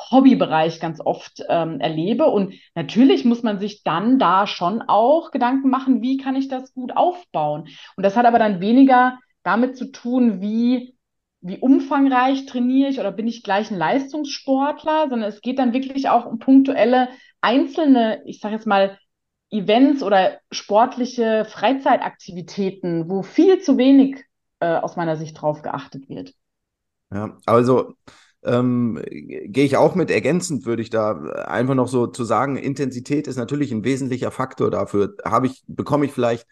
Hobbybereich 0.09 0.79
ganz 0.79 0.99
oft 0.99 1.43
ähm, 1.49 1.79
erlebe. 1.79 2.25
Und 2.25 2.53
natürlich 2.75 3.25
muss 3.25 3.43
man 3.43 3.59
sich 3.59 3.83
dann 3.83 4.19
da 4.19 4.47
schon 4.47 4.81
auch 4.81 5.31
Gedanken 5.31 5.69
machen, 5.69 6.01
wie 6.01 6.17
kann 6.17 6.35
ich 6.35 6.47
das 6.47 6.73
gut 6.73 6.95
aufbauen. 6.95 7.67
Und 7.95 8.05
das 8.05 8.15
hat 8.15 8.25
aber 8.25 8.39
dann 8.39 8.61
weniger 8.61 9.19
damit 9.43 9.77
zu 9.77 9.91
tun, 9.91 10.41
wie 10.41 10.95
wie 11.41 11.57
umfangreich 11.57 12.45
trainiere 12.45 12.89
ich 12.89 12.99
oder 12.99 13.11
bin 13.11 13.27
ich 13.27 13.43
gleich 13.43 13.71
ein 13.71 13.77
Leistungssportler, 13.77 15.07
sondern 15.09 15.29
es 15.29 15.41
geht 15.41 15.59
dann 15.59 15.73
wirklich 15.73 16.09
auch 16.09 16.25
um 16.25 16.39
punktuelle 16.39 17.09
einzelne, 17.41 18.21
ich 18.25 18.39
sage 18.39 18.55
jetzt 18.55 18.67
mal, 18.67 18.97
Events 19.49 20.01
oder 20.01 20.39
sportliche 20.51 21.45
Freizeitaktivitäten, 21.45 23.09
wo 23.09 23.21
viel 23.21 23.59
zu 23.59 23.77
wenig 23.77 24.23
äh, 24.59 24.75
aus 24.75 24.95
meiner 24.95 25.17
Sicht 25.17 25.41
drauf 25.41 25.61
geachtet 25.61 26.07
wird. 26.07 26.33
Ja, 27.11 27.37
also 27.45 27.95
ähm, 28.43 29.01
gehe 29.09 29.65
ich 29.65 29.75
auch 29.75 29.95
mit 29.95 30.09
ergänzend, 30.09 30.65
würde 30.65 30.81
ich 30.81 30.89
da 30.89 31.19
einfach 31.45 31.75
noch 31.75 31.89
so 31.89 32.07
zu 32.07 32.23
sagen, 32.23 32.55
Intensität 32.55 33.27
ist 33.27 33.37
natürlich 33.37 33.71
ein 33.71 33.83
wesentlicher 33.83 34.31
Faktor 34.31 34.71
dafür. 34.71 35.15
Habe 35.25 35.47
ich, 35.47 35.63
bekomme 35.67 36.05
ich 36.05 36.13
vielleicht 36.13 36.47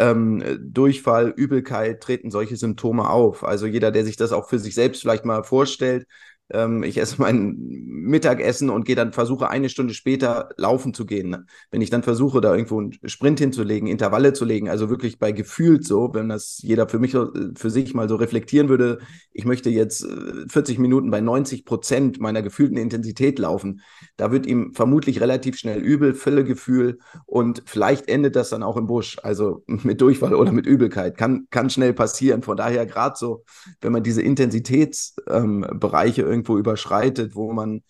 ähm, 0.00 0.42
Durchfall, 0.60 1.28
Übelkeit, 1.36 2.02
treten 2.02 2.30
solche 2.30 2.56
Symptome 2.56 3.08
auf. 3.10 3.44
Also 3.44 3.66
jeder, 3.66 3.90
der 3.92 4.04
sich 4.04 4.16
das 4.16 4.32
auch 4.32 4.48
für 4.48 4.58
sich 4.58 4.74
selbst 4.74 5.02
vielleicht 5.02 5.24
mal 5.24 5.44
vorstellt, 5.44 6.06
ähm, 6.52 6.82
ich 6.82 6.98
esse 6.98 7.16
mein 7.18 7.56
Mittagessen 7.58 8.70
und 8.70 8.84
gehe 8.84 8.96
dann 8.96 9.12
versuche 9.12 9.48
eine 9.48 9.68
Stunde 9.68 9.94
später 9.94 10.50
laufen 10.56 10.94
zu 10.94 11.06
gehen. 11.06 11.46
Wenn 11.70 11.80
ich 11.80 11.90
dann 11.90 12.02
versuche, 12.02 12.40
da 12.40 12.54
irgendwo 12.54 12.80
einen 12.80 12.92
Sprint 13.04 13.38
hinzulegen, 13.38 13.88
Intervalle 13.88 14.32
zu 14.32 14.44
legen, 14.44 14.68
also 14.68 14.90
wirklich 14.90 15.18
bei 15.18 15.32
gefühlt 15.32 15.84
so, 15.84 16.12
wenn 16.12 16.28
das 16.28 16.58
jeder 16.62 16.88
für 16.88 16.98
mich 16.98 17.12
für 17.12 17.70
sich 17.70 17.94
mal 17.94 18.08
so 18.08 18.16
reflektieren 18.16 18.68
würde, 18.68 18.98
ich 19.32 19.44
möchte 19.44 19.70
jetzt 19.70 20.06
40 20.48 20.78
äh, 20.78 20.80
Minuten 20.80 21.10
bei 21.10 21.20
90 21.20 21.64
Prozent 21.64 22.20
meiner 22.20 22.42
gefühlten 22.42 22.76
Intensität 22.76 23.38
laufen, 23.38 23.80
da 24.16 24.32
wird 24.32 24.46
ihm 24.46 24.72
vermutlich 24.74 25.20
relativ 25.20 25.56
schnell 25.56 25.80
übel, 25.80 26.14
Völlegefühl 26.14 26.98
und 27.26 27.62
vielleicht 27.66 28.08
endet 28.08 28.36
das 28.36 28.50
dann 28.50 28.62
auch 28.62 28.76
im 28.76 28.86
Busch, 28.86 29.18
also 29.22 29.62
mit 29.66 30.00
Durchfall 30.00 30.34
oder 30.34 30.52
mit 30.52 30.66
Übelkeit. 30.66 31.16
Kann, 31.16 31.46
kann 31.50 31.70
schnell 31.70 31.92
passieren. 31.92 32.42
Von 32.42 32.56
daher 32.56 32.86
gerade 32.86 33.16
so, 33.16 33.44
wenn 33.80 33.92
man 33.92 34.02
diese 34.02 34.22
Intensitätsbereiche 34.22 36.22
ähm, 36.22 36.28
irgendwie 36.28 36.39
irgendwo 36.40 36.58
überschreitet, 36.58 37.34
wo 37.34 37.52
man, 37.52 37.82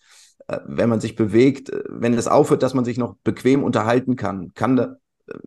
äh, 0.47 0.59
wenn 0.65 0.89
man 0.89 0.99
sich 0.99 1.15
bewegt, 1.15 1.69
äh, 1.69 1.83
wenn 1.89 2.13
es 2.13 2.27
aufhört, 2.27 2.63
dass 2.63 2.73
man 2.73 2.85
sich 2.85 2.97
noch 2.97 3.15
bequem 3.23 3.63
unterhalten 3.63 4.15
kann, 4.15 4.53
kann 4.53 4.75
da, 4.75 4.95
äh, 5.27 5.37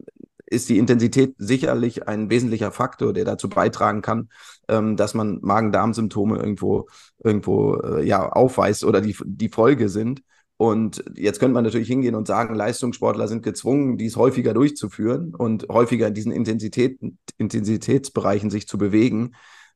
ist 0.46 0.68
die 0.68 0.78
Intensität 0.78 1.34
sicherlich 1.38 2.06
ein 2.06 2.30
wesentlicher 2.30 2.70
Faktor, 2.70 3.12
der 3.12 3.24
dazu 3.24 3.48
beitragen 3.48 4.02
kann, 4.02 4.28
ähm, 4.68 4.96
dass 4.96 5.14
man 5.14 5.38
Magen-Darm-Symptome 5.42 6.38
irgendwo, 6.38 6.88
irgendwo 7.22 7.76
äh, 7.76 8.06
ja, 8.06 8.28
aufweist 8.28 8.84
oder 8.84 9.00
die, 9.00 9.16
die 9.24 9.48
Folge 9.48 9.88
sind. 9.88 10.22
Und 10.56 11.02
jetzt 11.16 11.40
könnte 11.40 11.54
man 11.54 11.64
natürlich 11.64 11.88
hingehen 11.88 12.14
und 12.14 12.28
sagen, 12.28 12.54
Leistungssportler 12.54 13.26
sind 13.26 13.42
gezwungen, 13.42 13.98
dies 13.98 14.16
häufiger 14.16 14.54
durchzuführen 14.54 15.34
und 15.34 15.66
häufiger 15.68 16.06
in 16.06 16.14
diesen 16.14 16.30
Intensität, 16.30 17.00
Intensitätsbereichen 17.38 18.50
sich 18.50 18.68
zu 18.68 18.78
bewegen. 18.78 19.34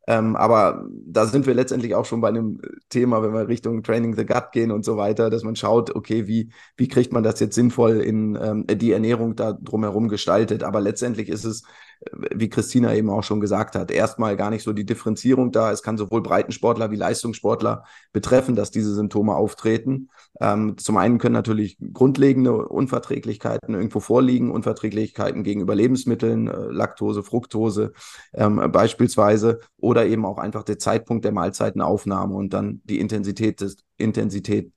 Ähm, 0.08 0.36
aber 0.36 0.86
da 1.06 1.26
sind 1.26 1.44
wir 1.46 1.52
letztendlich 1.52 1.94
auch 1.94 2.06
schon 2.06 2.22
bei 2.22 2.28
einem 2.28 2.62
Thema, 2.88 3.22
wenn 3.22 3.34
wir 3.34 3.46
Richtung 3.46 3.82
Training 3.82 4.16
the 4.16 4.24
Gut 4.24 4.52
gehen 4.52 4.70
und 4.70 4.82
so 4.82 4.96
weiter, 4.96 5.28
dass 5.28 5.44
man 5.44 5.54
schaut, 5.54 5.94
okay, 5.94 6.26
wie, 6.26 6.50
wie 6.78 6.88
kriegt 6.88 7.12
man 7.12 7.22
das 7.22 7.40
jetzt 7.40 7.54
sinnvoll 7.54 7.98
in 8.00 8.34
ähm, 8.40 8.64
die 8.66 8.92
Ernährung 8.92 9.36
da 9.36 9.52
drumherum 9.52 10.08
gestaltet. 10.08 10.62
Aber 10.64 10.80
letztendlich 10.80 11.28
ist 11.28 11.44
es 11.44 11.62
wie 12.10 12.48
Christina 12.48 12.94
eben 12.94 13.10
auch 13.10 13.22
schon 13.24 13.40
gesagt 13.40 13.74
hat, 13.74 13.90
erstmal 13.90 14.36
gar 14.36 14.50
nicht 14.50 14.62
so 14.62 14.72
die 14.72 14.86
Differenzierung 14.86 15.52
da. 15.52 15.72
Es 15.72 15.82
kann 15.82 15.98
sowohl 15.98 16.22
Breitensportler 16.22 16.90
wie 16.90 16.96
Leistungssportler 16.96 17.84
betreffen, 18.12 18.54
dass 18.54 18.70
diese 18.70 18.94
Symptome 18.94 19.34
auftreten. 19.34 20.08
Ähm, 20.40 20.78
zum 20.78 20.96
einen 20.96 21.18
können 21.18 21.34
natürlich 21.34 21.78
grundlegende 21.92 22.68
Unverträglichkeiten 22.68 23.74
irgendwo 23.74 24.00
vorliegen, 24.00 24.50
Unverträglichkeiten 24.50 25.42
gegenüber 25.42 25.74
Lebensmitteln, 25.74 26.48
äh, 26.48 26.56
Laktose, 26.70 27.22
Fructose 27.22 27.92
ähm, 28.34 28.60
beispielsweise, 28.70 29.60
oder 29.76 30.06
eben 30.06 30.24
auch 30.24 30.38
einfach 30.38 30.62
der 30.62 30.78
Zeitpunkt 30.78 31.24
der 31.24 31.32
Mahlzeitenaufnahme 31.32 32.34
und 32.34 32.52
dann 32.52 32.80
die 32.84 33.00
Intensität 33.00 33.60
des, 33.60 33.78
Intensität 33.96 34.72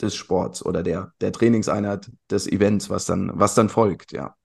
des 0.00 0.14
Sports 0.14 0.64
oder 0.64 0.82
der, 0.82 1.12
der 1.20 1.32
Trainingseinheit 1.32 2.10
des 2.30 2.46
Events, 2.46 2.90
was 2.90 3.06
dann, 3.06 3.32
was 3.34 3.54
dann 3.54 3.68
folgt, 3.68 4.12
ja. 4.12 4.20
Ja. 4.20 4.39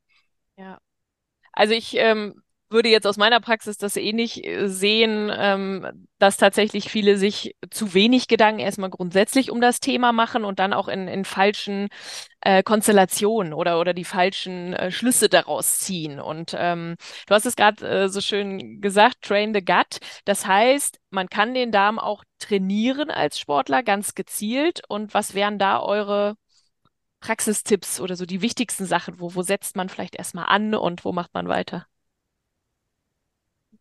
Also 1.56 1.74
ich 1.74 1.96
ähm, 1.98 2.41
würde 2.70 2.89
jetzt 2.89 3.08
aus 3.08 3.18
meiner 3.18 3.39
Praxis 3.39 3.78
das 3.78 3.96
ähnlich 3.96 4.46
eh 4.46 4.68
sehen, 4.68 5.32
ähm, 5.36 6.08
dass 6.20 6.38
tatsächlich 6.38 6.89
viele 6.89 7.18
sich 7.18 7.56
zu 7.70 7.94
wenig 7.94 8.28
Gedanken 8.28 8.60
erstmal 8.60 8.89
grundsätzlich 8.89 9.52
um 9.52 9.62
das 9.62 9.80
Thema 9.80 10.12
machen 10.12 10.44
und 10.44 10.60
dann 10.60 10.74
auch 10.74 10.88
in, 10.88 11.08
in 11.08 11.26
falschen 11.26 11.89
äh, 12.41 12.63
Konstellationen 12.63 13.54
oder, 13.54 13.80
oder 13.80 13.94
die 13.94 14.04
falschen 14.04 14.74
äh, 14.74 14.91
Schlüsse 14.91 15.30
daraus 15.30 15.80
ziehen. 15.80 16.20
Und 16.20 16.56
ähm, 16.58 16.96
du 17.28 17.34
hast 17.34 17.46
es 17.46 17.56
gerade 17.56 17.88
äh, 17.88 18.10
so 18.10 18.22
schön 18.22 18.82
gesagt, 18.82 19.22
train 19.22 19.54
the 19.54 19.63
gut. 19.63 20.00
Das 20.26 20.46
heißt, 20.46 21.00
man 21.12 21.30
kann 21.30 21.54
den 21.54 21.72
Darm 21.72 22.00
auch 22.00 22.24
trainieren 22.39 23.10
als 23.12 23.39
Sportler 23.39 23.84
ganz 23.84 24.15
gezielt. 24.15 24.82
Und 24.88 25.13
was 25.13 25.34
wären 25.34 25.60
da 25.60 25.82
eure 25.82 26.36
Praxistipps 27.25 27.99
oder 27.99 28.15
so 28.15 28.27
die 28.27 28.41
wichtigsten 28.41 28.85
Sachen? 28.85 29.19
Wo, 29.19 29.33
wo 29.33 29.41
setzt 29.41 29.75
man 29.75 29.89
vielleicht 29.89 30.15
erstmal 30.15 30.45
an 30.45 30.75
und 30.75 31.03
wo 31.05 31.11
macht 31.11 31.33
man 31.33 31.47
weiter? 31.47 31.88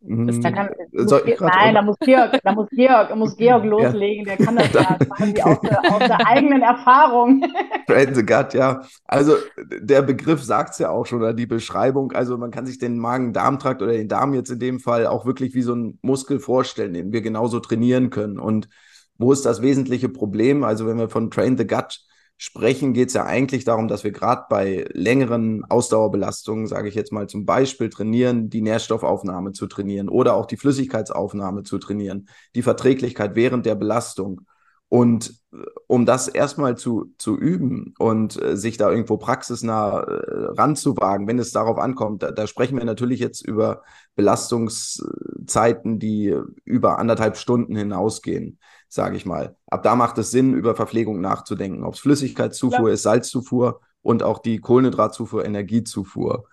Da 0.01 0.51
kann, 0.51 0.69
muss, 0.91 1.39
nein, 1.39 1.73
da 1.73 1.81
muss, 1.81 1.97
Georg, 1.99 2.39
da 2.43 2.51
muss 2.51 2.69
Georg, 2.69 3.15
muss 3.15 3.35
Georg 3.37 3.65
loslegen, 3.65 4.25
der 4.25 4.37
kann 4.37 4.55
das 4.55 4.71
ja 4.73 4.97
quasi 4.97 5.41
aus 5.41 5.59
der, 5.61 5.79
aus 5.91 5.99
der 5.99 6.27
eigenen 6.27 6.61
Erfahrung. 6.61 7.43
Train 7.87 8.13
the 8.13 8.23
Gut, 8.23 8.53
ja. 8.53 8.81
Also 9.05 9.35
der 9.57 10.03
Begriff 10.03 10.43
sagt 10.43 10.73
es 10.73 10.79
ja 10.79 10.89
auch 10.89 11.05
schon, 11.05 11.19
oder 11.19 11.33
die 11.33 11.47
Beschreibung. 11.47 12.11
Also 12.11 12.37
man 12.37 12.51
kann 12.51 12.67
sich 12.67 12.77
den 12.77 12.99
Magen-Darm-Trakt 12.99 13.81
oder 13.81 13.93
den 13.93 14.07
Darm 14.07 14.35
jetzt 14.35 14.51
in 14.51 14.59
dem 14.59 14.79
Fall 14.79 15.07
auch 15.07 15.25
wirklich 15.25 15.55
wie 15.55 15.63
so 15.63 15.73
einen 15.73 15.97
Muskel 16.03 16.39
vorstellen, 16.39 16.93
den 16.93 17.11
wir 17.11 17.21
genauso 17.21 17.59
trainieren 17.59 18.11
können. 18.11 18.37
Und 18.37 18.69
wo 19.17 19.31
ist 19.31 19.45
das 19.45 19.63
wesentliche 19.63 20.09
Problem? 20.09 20.63
Also 20.63 20.85
wenn 20.85 20.97
wir 20.97 21.09
von 21.09 21.31
Train 21.31 21.57
the 21.57 21.65
Gut 21.65 22.05
sprechen, 22.37 22.93
geht 22.93 23.09
es 23.09 23.13
ja 23.13 23.25
eigentlich 23.25 23.63
darum, 23.63 23.87
dass 23.87 24.03
wir 24.03 24.11
gerade 24.11 24.45
bei 24.49 24.85
längeren 24.91 25.63
Ausdauerbelastungen, 25.65 26.67
sage 26.67 26.89
ich 26.89 26.95
jetzt 26.95 27.13
mal 27.13 27.27
zum 27.27 27.45
Beispiel, 27.45 27.89
trainieren, 27.89 28.49
die 28.49 28.61
Nährstoffaufnahme 28.61 29.53
zu 29.53 29.67
trainieren 29.67 30.09
oder 30.09 30.35
auch 30.35 30.45
die 30.45 30.57
Flüssigkeitsaufnahme 30.57 31.63
zu 31.63 31.77
trainieren, 31.77 32.27
die 32.53 32.61
Verträglichkeit 32.61 33.35
während 33.35 33.65
der 33.65 33.75
Belastung. 33.75 34.41
Und 34.89 35.31
äh, 35.53 35.57
um 35.87 36.05
das 36.05 36.27
erstmal 36.27 36.77
zu, 36.77 37.13
zu 37.17 37.37
üben 37.37 37.93
und 37.97 38.41
äh, 38.41 38.55
sich 38.57 38.77
da 38.77 38.91
irgendwo 38.91 39.17
praxisnah 39.17 39.99
äh, 40.01 40.45
ranzuwagen, 40.57 41.27
wenn 41.27 41.39
es 41.39 41.51
darauf 41.51 41.77
ankommt, 41.77 42.21
da, 42.21 42.31
da, 42.31 42.47
sprechen 42.47 42.77
wir 42.77 42.85
natürlich 42.85 43.19
jetzt 43.19 43.41
über 43.45 43.81
Belastungszeiten, 44.15 45.99
die 45.99 46.35
über 46.65 46.99
anderthalb 46.99 47.37
Stunden 47.37 47.75
hinausgehen 47.75 48.59
sage 48.95 49.17
ich 49.17 49.25
mal. 49.25 49.55
Ab 49.67 49.83
da 49.83 49.95
macht 49.95 50.17
es 50.17 50.31
Sinn, 50.31 50.53
über 50.53 50.75
Verpflegung 50.75 51.21
nachzudenken, 51.21 51.83
ob 51.83 51.93
es 51.93 51.99
Flüssigkeitszufuhr 51.99 52.87
ja. 52.87 52.93
ist, 52.93 53.03
Salzzufuhr 53.03 53.81
und 54.01 54.23
auch 54.23 54.39
die 54.39 54.59
Kohlenhydratzufuhr, 54.59 55.45
Energiezufuhr. 55.45 56.45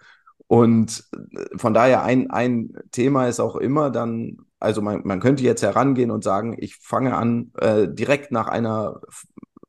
Und 0.49 1.05
äh, 1.13 1.57
von 1.57 1.73
daher 1.73 2.03
ein, 2.03 2.31
ein 2.31 2.75
Thema 2.91 3.29
ist 3.29 3.41
auch 3.41 3.57
immer 3.57 3.91
dann, 3.91 4.39
also 4.59 4.83
man, 4.83 5.03
man 5.05 5.21
könnte 5.21 5.45
jetzt 5.45 5.63
herangehen 5.63 6.11
und 6.11 6.25
sagen, 6.25 6.57
ich 6.59 6.77
fange 6.77 7.17
an, 7.17 7.53
äh, 7.59 7.89
direkt 7.89 8.33
nach 8.33 8.49
einer 8.49 9.01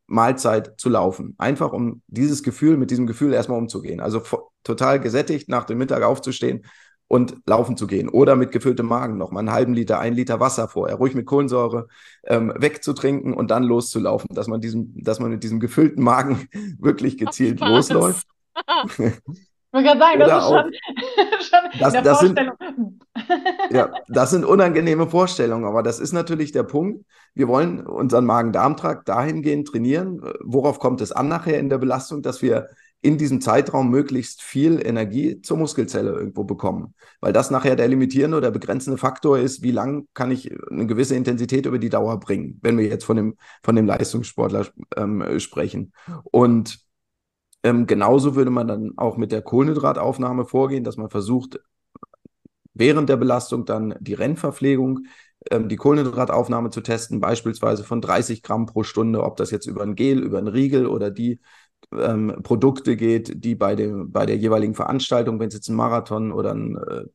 Mahlzeit 0.08 0.74
zu 0.78 0.90
laufen. 0.90 1.36
Einfach 1.38 1.74
um 1.74 2.02
dieses 2.08 2.44
Gefühl, 2.44 2.78
mit 2.78 2.92
diesem 2.92 3.08
Gefühl 3.08 3.34
erstmal 3.34 3.60
umzugehen. 3.60 4.00
Also 4.00 4.22
total 4.64 5.00
gesättigt 5.00 5.48
nach 5.48 5.66
dem 5.66 5.78
Mittag 5.78 6.04
aufzustehen 6.04 6.66
und 7.14 7.36
laufen 7.46 7.78
zu 7.78 7.86
gehen 7.86 8.10
oder 8.10 8.36
mit 8.36 8.52
gefülltem 8.52 8.88
Magen 8.88 9.20
noch 9.20 9.30
mal 9.30 9.42
einen 9.42 9.52
halben 9.52 9.76
Liter, 9.76 10.00
ein 10.00 10.16
Liter 10.16 10.40
Wasser 10.40 10.68
vorher, 10.68 10.96
ruhig 10.96 11.14
mit 11.14 11.28
Kohlensäure 11.28 11.88
ähm, 12.26 12.52
wegzutrinken 12.58 13.36
und 13.36 13.52
dann 13.52 13.62
loszulaufen, 13.62 14.30
dass 14.34 14.48
man 14.48 14.62
diesem, 14.62 14.96
dass 14.96 15.20
man 15.20 15.30
mit 15.30 15.44
diesem 15.44 15.60
gefüllten 15.60 16.02
Magen 16.04 16.48
wirklich 16.80 17.20
gezielt 17.20 17.60
losläuft. 17.60 18.26
Ich 18.98 19.12
wollte 19.72 19.90
gerade 19.90 20.00
sagen, 20.00 20.20
das 20.22 20.44
ist 20.44 20.50
schon, 20.50 21.70
schon 21.72 21.80
das, 21.80 22.04
das 22.04 22.20
Sind, 22.20 22.40
ja, 23.70 23.92
das 24.08 24.32
sind 24.32 24.44
unangenehme 24.44 25.06
Vorstellungen, 25.08 25.66
aber 25.66 25.84
das 25.84 26.00
ist 26.00 26.14
natürlich 26.14 26.52
der 26.52 26.64
Punkt. 26.64 27.06
Wir 27.36 27.48
wollen 27.48 27.86
unseren 27.86 28.26
Magen-Darm-Trakt 28.26 29.08
dahingehend 29.08 29.68
trainieren. 29.68 30.20
Worauf 30.42 30.80
kommt 30.80 31.00
es 31.00 31.12
an 31.12 31.28
nachher 31.28 31.60
in 31.60 31.70
der 31.70 31.78
Belastung, 31.78 32.24
dass 32.24 32.42
wir 32.42 32.70
in 33.04 33.18
diesem 33.18 33.42
Zeitraum 33.42 33.90
möglichst 33.90 34.42
viel 34.42 34.80
Energie 34.84 35.42
zur 35.42 35.58
Muskelzelle 35.58 36.12
irgendwo 36.12 36.46
bekommen. 36.46 36.96
Weil 37.20 37.34
das 37.34 37.52
nachher 37.52 37.76
der 37.76 37.90
limitierende 37.90 38.38
oder 38.38 38.50
begrenzende 38.50 38.98
Faktor 38.98 39.38
ist, 39.38 39.62
wie 39.62 39.72
lang 39.72 40.08
kann 40.14 40.32
ich 40.32 40.52
eine 40.72 40.88
gewisse 40.88 41.16
Intensität 41.16 41.66
über 41.66 41.80
die 41.80 41.90
Dauer 41.90 42.18
bringen, 42.22 42.60
wenn 42.62 42.78
wir 42.78 42.86
jetzt 42.86 43.04
von 43.04 43.18
dem, 43.18 43.38
von 43.62 43.76
dem 43.76 43.86
Leistungssportler 43.86 44.68
ähm, 44.96 45.40
sprechen. 45.42 45.92
Und 46.24 46.80
ähm, 47.64 47.88
genauso 47.88 48.36
würde 48.36 48.52
man 48.52 48.68
dann 48.70 48.94
auch 48.96 49.18
mit 49.18 49.34
der 49.34 49.42
Kohlenhydrataufnahme 49.42 50.46
vorgehen, 50.46 50.86
dass 50.86 50.96
man 50.96 51.10
versucht, 51.10 51.60
während 52.74 53.10
der 53.10 53.18
Belastung 53.18 53.66
dann 53.66 53.96
die 54.00 54.14
Rennverpflegung 54.14 55.08
ähm, 55.52 55.68
die 55.68 55.76
Kohlenhydrataufnahme 55.76 56.70
zu 56.70 56.80
testen, 56.80 57.20
beispielsweise 57.20 57.84
von 57.84 58.00
30 58.00 58.44
Gramm 58.44 58.66
pro 58.66 58.84
Stunde, 58.84 59.24
ob 59.24 59.36
das 59.36 59.52
jetzt 59.52 59.66
über 59.66 59.84
ein 59.84 59.96
Gel, 59.96 60.20
über 60.20 60.38
ein 60.38 60.48
Riegel 60.48 60.88
oder 60.88 61.12
die 61.12 61.42
ähm, 61.98 62.40
Produkte 62.44 62.96
geht, 62.96 63.44
die 63.44 63.56
bei, 63.56 63.76
dem, 63.76 64.12
bei 64.12 64.26
der 64.26 64.38
jeweiligen 64.38 64.76
Veranstaltung, 64.76 65.40
wenn 65.40 65.48
es 65.48 65.54
jetzt 65.54 65.70
ein 65.70 65.76
Marathon 65.76 66.32
oder 66.32 66.54
ein 66.54 66.78
äh, 66.78 67.06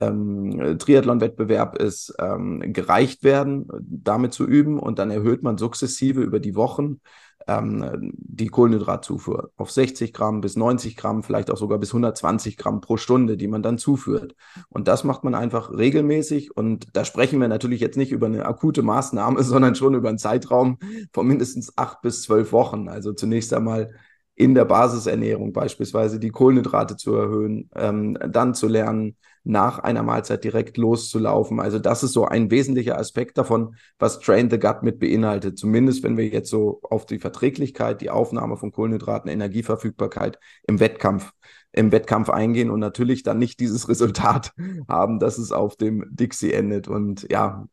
ähm, 0.00 0.78
Triathlon-Wettbewerb 0.78 1.78
ist, 1.78 2.14
ähm, 2.18 2.72
gereicht 2.72 3.22
werden, 3.22 3.68
damit 3.80 4.32
zu 4.32 4.46
üben. 4.46 4.78
Und 4.78 4.98
dann 4.98 5.10
erhöht 5.10 5.42
man 5.42 5.58
sukzessive 5.58 6.20
über 6.20 6.40
die 6.40 6.56
Wochen 6.56 7.00
ähm, 7.46 8.12
die 8.14 8.48
Kohlenhydratzufuhr 8.48 9.50
auf 9.56 9.70
60 9.70 10.12
Gramm 10.12 10.40
bis 10.40 10.56
90 10.56 10.96
Gramm, 10.96 11.22
vielleicht 11.22 11.50
auch 11.50 11.56
sogar 11.56 11.78
bis 11.78 11.90
120 11.90 12.56
Gramm 12.56 12.80
pro 12.80 12.96
Stunde, 12.96 13.36
die 13.36 13.48
man 13.48 13.62
dann 13.62 13.78
zuführt. 13.78 14.34
Und 14.68 14.88
das 14.88 15.04
macht 15.04 15.24
man 15.24 15.34
einfach 15.34 15.70
regelmäßig. 15.70 16.56
Und 16.56 16.88
da 16.96 17.04
sprechen 17.04 17.40
wir 17.40 17.48
natürlich 17.48 17.80
jetzt 17.80 17.96
nicht 17.96 18.12
über 18.12 18.26
eine 18.26 18.46
akute 18.46 18.82
Maßnahme, 18.82 19.42
sondern 19.42 19.74
schon 19.74 19.94
über 19.94 20.08
einen 20.08 20.18
Zeitraum 20.18 20.78
von 21.12 21.26
mindestens 21.26 21.76
acht 21.76 22.02
bis 22.02 22.22
zwölf 22.22 22.52
Wochen. 22.52 22.88
Also 22.88 23.12
zunächst 23.12 23.52
einmal 23.52 23.92
in 24.36 24.54
der 24.54 24.64
Basisernährung 24.64 25.52
beispielsweise 25.52 26.18
die 26.18 26.30
Kohlenhydrate 26.30 26.96
zu 26.96 27.14
erhöhen, 27.14 27.70
ähm, 27.76 28.18
dann 28.28 28.54
zu 28.54 28.66
lernen, 28.68 29.16
nach 29.44 29.78
einer 29.78 30.02
Mahlzeit 30.02 30.42
direkt 30.42 30.78
loszulaufen. 30.78 31.60
Also 31.60 31.78
das 31.78 32.02
ist 32.02 32.12
so 32.12 32.24
ein 32.24 32.50
wesentlicher 32.50 32.98
Aspekt 32.98 33.36
davon, 33.36 33.76
was 33.98 34.18
Train 34.20 34.50
the 34.50 34.58
Gut 34.58 34.82
mit 34.82 34.98
beinhaltet. 34.98 35.58
Zumindest 35.58 36.02
wenn 36.02 36.16
wir 36.16 36.26
jetzt 36.26 36.48
so 36.48 36.80
auf 36.82 37.04
die 37.04 37.18
Verträglichkeit, 37.18 38.00
die 38.00 38.08
Aufnahme 38.08 38.56
von 38.56 38.72
Kohlenhydraten, 38.72 39.30
Energieverfügbarkeit 39.30 40.38
im 40.66 40.80
Wettkampf 40.80 41.32
im 41.76 41.90
Wettkampf 41.90 42.30
eingehen 42.30 42.70
und 42.70 42.78
natürlich 42.78 43.24
dann 43.24 43.38
nicht 43.38 43.58
dieses 43.58 43.88
Resultat 43.88 44.52
haben, 44.88 45.18
dass 45.18 45.38
es 45.38 45.52
auf 45.52 45.76
dem 45.76 46.04
Dixie 46.08 46.52
endet. 46.52 46.88
Und 46.88 47.26
ja, 47.30 47.66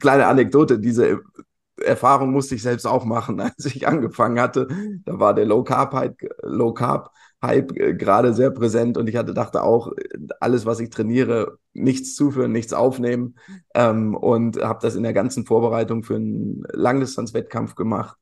kleine 0.00 0.26
Anekdote, 0.26 0.78
diese 0.78 1.20
Erfahrung 1.84 2.32
musste 2.32 2.54
ich 2.54 2.62
selbst 2.62 2.86
auch 2.86 3.04
machen, 3.04 3.40
als 3.40 3.64
ich 3.66 3.86
angefangen 3.86 4.40
hatte. 4.40 4.68
Da 5.04 5.18
war 5.18 5.34
der 5.34 5.46
Low 5.46 5.64
Carb 5.64 5.94
Hype, 5.94 6.16
Low 6.42 6.72
Carb 6.72 7.10
Hype 7.42 7.72
äh, 7.76 7.94
gerade 7.94 8.34
sehr 8.34 8.50
präsent 8.50 8.96
und 8.96 9.08
ich 9.08 9.16
hatte 9.16 9.34
dachte 9.34 9.62
auch 9.62 9.92
alles, 10.40 10.66
was 10.66 10.80
ich 10.80 10.90
trainiere, 10.90 11.58
nichts 11.72 12.14
zuführen, 12.14 12.52
nichts 12.52 12.72
aufnehmen 12.72 13.36
ähm, 13.74 14.14
und 14.14 14.60
habe 14.62 14.80
das 14.82 14.96
in 14.96 15.04
der 15.04 15.12
ganzen 15.12 15.46
Vorbereitung 15.46 16.02
für 16.02 16.16
einen 16.16 16.64
Langdistanzwettkampf 16.72 17.74
gemacht 17.74 18.16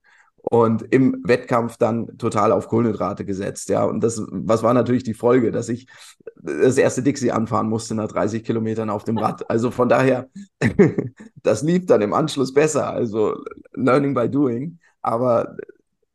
und 0.49 0.83
im 0.83 1.23
Wettkampf 1.25 1.77
dann 1.77 2.19
total 2.19 2.53
auf 2.53 2.69
Kohlenhydrate 2.69 3.25
gesetzt. 3.25 3.69
Ja, 3.69 3.85
und 3.85 4.03
das, 4.03 4.23
was 4.31 4.63
war 4.63 4.75
natürlich 4.75 5.03
die 5.03 5.15
Folge, 5.15 5.51
dass 5.51 5.69
ich 5.69 5.89
das 6.37 6.79
erste 6.79 7.03
Dixie 7.03 7.33
anfahren 7.33 7.69
musste 7.69 7.97
nach 7.97 8.09
30 8.09 8.45
Kilometern 8.45 8.89
auf 8.89 9.03
dem 9.03 9.19
Rad. 9.19 9.51
Also 9.51 9.73
von 9.73 9.89
daher, 9.89 10.29
das 11.43 11.63
lief 11.63 11.87
dann 11.87 12.01
im 12.03 12.13
Anschluss 12.13 12.55
besser. 12.55 12.89
Also 12.89 13.43
Learning 13.75 14.15
by 14.15 14.29
Doing. 14.31 14.79
Aber 15.03 15.57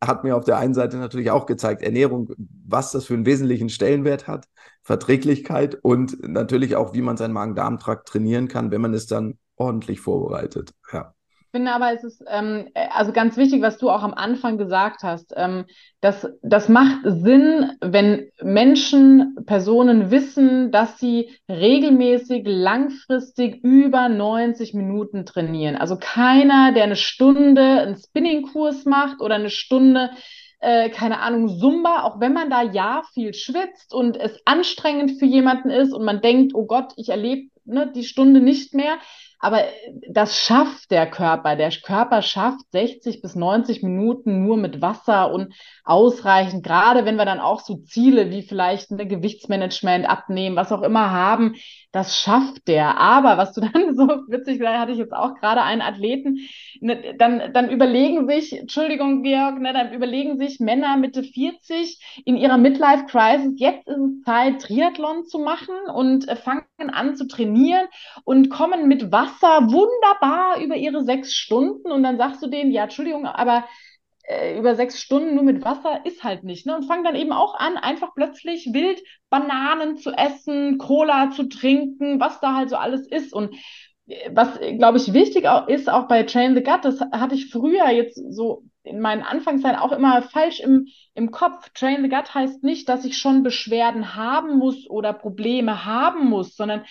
hat 0.01 0.23
mir 0.23 0.35
auf 0.35 0.45
der 0.45 0.57
einen 0.57 0.73
Seite 0.73 0.97
natürlich 0.97 1.29
auch 1.29 1.45
gezeigt, 1.45 1.83
Ernährung, 1.83 2.33
was 2.65 2.91
das 2.91 3.05
für 3.05 3.13
einen 3.13 3.25
wesentlichen 3.25 3.69
Stellenwert 3.69 4.27
hat, 4.27 4.47
Verträglichkeit 4.81 5.75
und 5.75 6.27
natürlich 6.27 6.75
auch, 6.75 6.93
wie 6.93 7.01
man 7.01 7.17
seinen 7.17 7.33
Magen-Darm-Trakt 7.33 8.07
trainieren 8.07 8.47
kann, 8.47 8.71
wenn 8.71 8.81
man 8.81 8.93
es 8.93 9.05
dann 9.05 9.37
ordentlich 9.57 9.99
vorbereitet. 9.99 10.73
Ja. 10.91 11.13
Finde 11.51 11.71
aber, 11.71 11.93
es 11.93 12.03
ist 12.03 12.23
ähm, 12.27 12.69
also 12.73 13.11
ganz 13.11 13.37
wichtig, 13.37 13.61
was 13.61 13.77
du 13.77 13.89
auch 13.89 14.03
am 14.03 14.13
Anfang 14.13 14.57
gesagt 14.57 15.03
hast. 15.03 15.33
Ähm, 15.35 15.65
das, 15.99 16.27
das 16.41 16.69
macht 16.69 16.99
Sinn, 17.03 17.73
wenn 17.81 18.29
Menschen, 18.41 19.35
Personen 19.45 20.11
wissen, 20.11 20.71
dass 20.71 20.97
sie 20.97 21.29
regelmäßig, 21.49 22.43
langfristig 22.45 23.63
über 23.63 24.09
90 24.09 24.73
Minuten 24.73 25.25
trainieren. 25.25 25.75
Also 25.75 25.97
keiner, 25.97 26.71
der 26.71 26.83
eine 26.83 26.95
Stunde 26.95 27.61
einen 27.61 27.97
Spinning-Kurs 27.97 28.85
macht 28.85 29.21
oder 29.21 29.35
eine 29.35 29.49
Stunde 29.49 30.11
äh, 30.61 30.89
keine 30.89 31.21
Ahnung, 31.21 31.49
Zumba, 31.59 32.03
auch 32.03 32.19
wenn 32.19 32.33
man 32.33 32.51
da 32.51 32.61
ja 32.61 33.01
viel 33.13 33.33
schwitzt 33.33 33.95
und 33.95 34.15
es 34.15 34.39
anstrengend 34.45 35.19
für 35.19 35.25
jemanden 35.25 35.71
ist 35.71 35.91
und 35.91 36.05
man 36.05 36.21
denkt, 36.21 36.53
oh 36.53 36.65
Gott, 36.65 36.93
ich 36.97 37.09
erlebe 37.09 37.49
ne, 37.65 37.91
die 37.93 38.03
Stunde 38.03 38.41
nicht 38.41 38.73
mehr, 38.73 38.97
aber 39.41 39.63
das 40.07 40.37
schafft 40.37 40.91
der 40.91 41.09
Körper. 41.09 41.55
Der 41.55 41.71
Körper 41.71 42.21
schafft 42.21 42.71
60 42.71 43.21
bis 43.21 43.35
90 43.35 43.81
Minuten 43.81 44.45
nur 44.45 44.55
mit 44.55 44.81
Wasser 44.81 45.33
und 45.33 45.53
ausreichend, 45.83 46.63
gerade 46.63 47.05
wenn 47.05 47.15
wir 47.15 47.25
dann 47.25 47.39
auch 47.39 47.59
so 47.61 47.77
Ziele 47.77 48.29
wie 48.29 48.43
vielleicht 48.43 48.91
ein 48.91 49.09
Gewichtsmanagement 49.09 50.07
abnehmen, 50.07 50.55
was 50.55 50.71
auch 50.71 50.83
immer 50.83 51.09
haben, 51.09 51.55
das 51.91 52.19
schafft 52.19 52.67
der. 52.67 52.97
Aber 52.97 53.37
was 53.37 53.53
du 53.53 53.61
dann 53.73 53.95
so 53.95 54.07
witzig 54.27 54.59
gesagt 54.59 54.77
hatte 54.79 54.91
ich 54.91 54.97
jetzt 54.97 55.13
auch 55.13 55.35
gerade 55.35 55.61
einen 55.61 55.81
Athleten, 55.81 56.39
ne, 56.79 57.15
dann, 57.17 57.53
dann 57.53 57.69
überlegen 57.69 58.27
sich, 58.27 58.53
Entschuldigung, 58.57 59.23
Georg, 59.23 59.59
ne, 59.59 59.73
dann 59.73 59.93
überlegen 59.93 60.37
sich 60.37 60.59
Männer 60.59 60.97
Mitte 60.97 61.23
40 61.23 61.99
in 62.25 62.37
ihrer 62.37 62.57
Midlife 62.57 63.05
Crisis, 63.05 63.53
jetzt 63.57 63.87
ist 63.87 63.97
es 63.97 64.21
Zeit, 64.23 64.61
Triathlon 64.61 65.25
zu 65.25 65.39
machen 65.39 65.75
und 65.93 66.27
äh, 66.27 66.35
fangen 66.35 66.65
an 66.91 67.15
zu 67.15 67.27
trainieren 67.27 67.87
und 68.23 68.49
kommen 68.49 68.87
mit 68.87 69.11
Wasser 69.11 69.71
wunderbar 69.71 70.61
über 70.61 70.75
ihre 70.75 71.03
sechs 71.03 71.33
Stunden 71.33 71.91
und 71.91 72.03
dann 72.03 72.17
sagst 72.17 72.41
du 72.41 72.47
denen, 72.47 72.71
ja, 72.71 72.83
Entschuldigung, 72.83 73.25
aber 73.25 73.65
äh, 74.31 74.57
über 74.57 74.75
sechs 74.75 75.01
Stunden 75.01 75.35
nur 75.35 75.43
mit 75.43 75.63
Wasser 75.65 76.05
ist 76.05 76.23
halt 76.23 76.43
nicht. 76.43 76.65
Ne? 76.65 76.75
Und 76.75 76.85
fangen 76.85 77.03
dann 77.03 77.15
eben 77.15 77.31
auch 77.31 77.55
an, 77.55 77.77
einfach 77.77 78.13
plötzlich 78.15 78.69
wild 78.73 79.01
Bananen 79.29 79.97
zu 79.97 80.11
essen, 80.11 80.77
Cola 80.77 81.31
zu 81.31 81.49
trinken, 81.49 82.19
was 82.19 82.39
da 82.39 82.55
halt 82.55 82.69
so 82.69 82.77
alles 82.77 83.07
ist. 83.07 83.33
Und 83.33 83.55
äh, 84.07 84.29
was, 84.33 84.59
glaube 84.77 84.97
ich, 84.97 85.13
wichtig 85.13 85.47
auch 85.47 85.67
ist, 85.67 85.89
auch 85.89 86.07
bei 86.07 86.23
Train 86.23 86.55
the 86.55 86.63
Gut, 86.63 86.83
das 86.83 87.01
hatte 87.01 87.35
ich 87.35 87.51
früher 87.51 87.89
jetzt 87.89 88.15
so 88.29 88.63
in 88.83 88.99
meinen 88.99 89.21
Anfangszeiten 89.21 89.79
auch 89.79 89.91
immer 89.91 90.21
falsch 90.21 90.59
im, 90.59 90.87
im 91.13 91.31
Kopf. 91.31 91.69
Train 91.73 92.01
the 92.01 92.09
Gut 92.09 92.33
heißt 92.33 92.63
nicht, 92.63 92.89
dass 92.89 93.05
ich 93.05 93.17
schon 93.17 93.43
Beschwerden 93.43 94.15
haben 94.15 94.57
muss 94.57 94.89
oder 94.89 95.13
Probleme 95.13 95.85
haben 95.85 96.29
muss, 96.29 96.55
sondern 96.55 96.85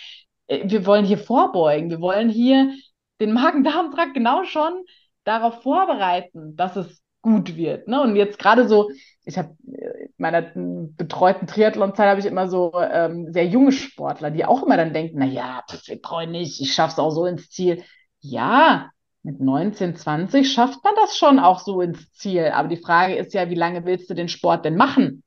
äh, 0.47 0.69
wir 0.69 0.85
wollen 0.85 1.07
hier 1.07 1.19
vorbeugen. 1.19 1.91
Wir 1.91 2.01
wollen 2.01 2.29
hier 2.29 2.75
den 3.21 3.33
Magen-Darm-Trakt 3.33 4.15
genau 4.15 4.45
schon 4.45 4.85
darauf 5.25 5.63
vorbereiten, 5.63 6.57
dass 6.57 6.77
es 6.77 7.01
gut 7.23 7.57
wird. 7.57 7.89
Ne? 7.89 8.01
Und 8.03 8.17
jetzt 8.17 8.39
gerade 8.39 8.69
so, 8.69 8.91
ich 9.25 9.37
habe 9.39 9.57
in 9.65 10.09
meiner 10.19 10.43
betreuten 10.43 11.47
Triathlon-Zeit 11.47 12.09
habe 12.09 12.21
ich 12.21 12.27
immer 12.27 12.49
so 12.49 12.73
ähm, 12.81 13.33
sehr 13.33 13.47
junge 13.47 13.73
Sportler, 13.73 14.31
die 14.31 14.45
auch 14.45 14.63
immer 14.63 14.77
dann 14.77 14.93
denken, 14.93 15.19
naja, 15.19 15.63
ich 15.87 16.03
brauche 16.03 16.27
nicht, 16.27 16.61
ich 16.61 16.73
schaffe 16.73 16.93
es 16.93 16.99
auch 16.99 17.11
so 17.11 17.27
ins 17.27 17.51
Ziel. 17.51 17.83
Ja, 18.21 18.91
mit 19.23 19.41
19, 19.41 19.97
20 19.97 20.51
schafft 20.51 20.83
man 20.83 20.95
das 20.97 21.17
schon 21.17 21.39
auch 21.39 21.61
so 21.61 21.81
ins 21.81 22.13
Ziel. 22.13 22.47
Aber 22.55 22.69
die 22.69 22.77
Frage 22.77 23.17
ist 23.17 23.35
ja, 23.35 23.51
wie 23.51 23.55
lange 23.55 23.85
willst 23.85 24.09
du 24.11 24.15
den 24.15 24.29
Sport 24.29 24.65
denn 24.65 24.77
machen? 24.77 25.23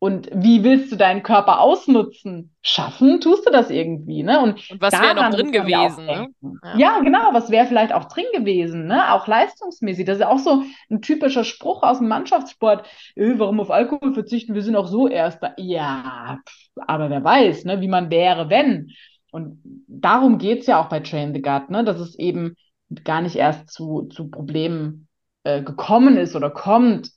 Und 0.00 0.30
wie 0.32 0.62
willst 0.62 0.92
du 0.92 0.96
deinen 0.96 1.24
Körper 1.24 1.60
ausnutzen? 1.60 2.54
Schaffen, 2.62 3.20
tust 3.20 3.44
du 3.46 3.50
das 3.50 3.68
irgendwie, 3.68 4.22
ne? 4.22 4.40
Und, 4.40 4.70
und 4.70 4.80
was 4.80 4.92
wäre 4.92 5.16
noch 5.16 5.30
drin 5.30 5.50
gewesen, 5.50 6.06
ne? 6.06 6.28
Ja. 6.62 6.76
ja. 6.76 7.00
genau, 7.00 7.32
was 7.32 7.50
wäre 7.50 7.66
vielleicht 7.66 7.92
auch 7.92 8.04
drin 8.04 8.26
gewesen, 8.32 8.86
ne? 8.86 9.12
Auch 9.12 9.26
leistungsmäßig. 9.26 10.04
Das 10.04 10.18
ist 10.18 10.24
auch 10.24 10.38
so 10.38 10.62
ein 10.88 11.02
typischer 11.02 11.42
Spruch 11.42 11.82
aus 11.82 11.98
dem 11.98 12.06
Mannschaftssport. 12.06 12.86
Äh, 13.16 13.34
warum 13.38 13.58
auf 13.58 13.72
Alkohol 13.72 14.14
verzichten? 14.14 14.54
Wir 14.54 14.62
sind 14.62 14.76
auch 14.76 14.86
so 14.86 15.08
Erster. 15.08 15.54
Ja, 15.56 16.38
aber 16.76 17.10
wer 17.10 17.24
weiß, 17.24 17.64
ne? 17.64 17.80
Wie 17.80 17.88
man 17.88 18.08
wäre, 18.08 18.50
wenn. 18.50 18.92
Und 19.32 19.60
darum 19.88 20.38
geht 20.38 20.60
es 20.60 20.66
ja 20.68 20.80
auch 20.80 20.88
bei 20.88 21.00
Train 21.00 21.34
the 21.34 21.42
Gut, 21.42 21.70
ne? 21.70 21.82
Dass 21.82 21.98
es 21.98 22.16
eben 22.16 22.54
gar 23.02 23.20
nicht 23.20 23.34
erst 23.34 23.70
zu, 23.70 24.04
zu 24.04 24.30
Problemen 24.30 25.08
äh, 25.42 25.60
gekommen 25.60 26.16
ist 26.16 26.36
oder 26.36 26.50
kommt 26.50 27.10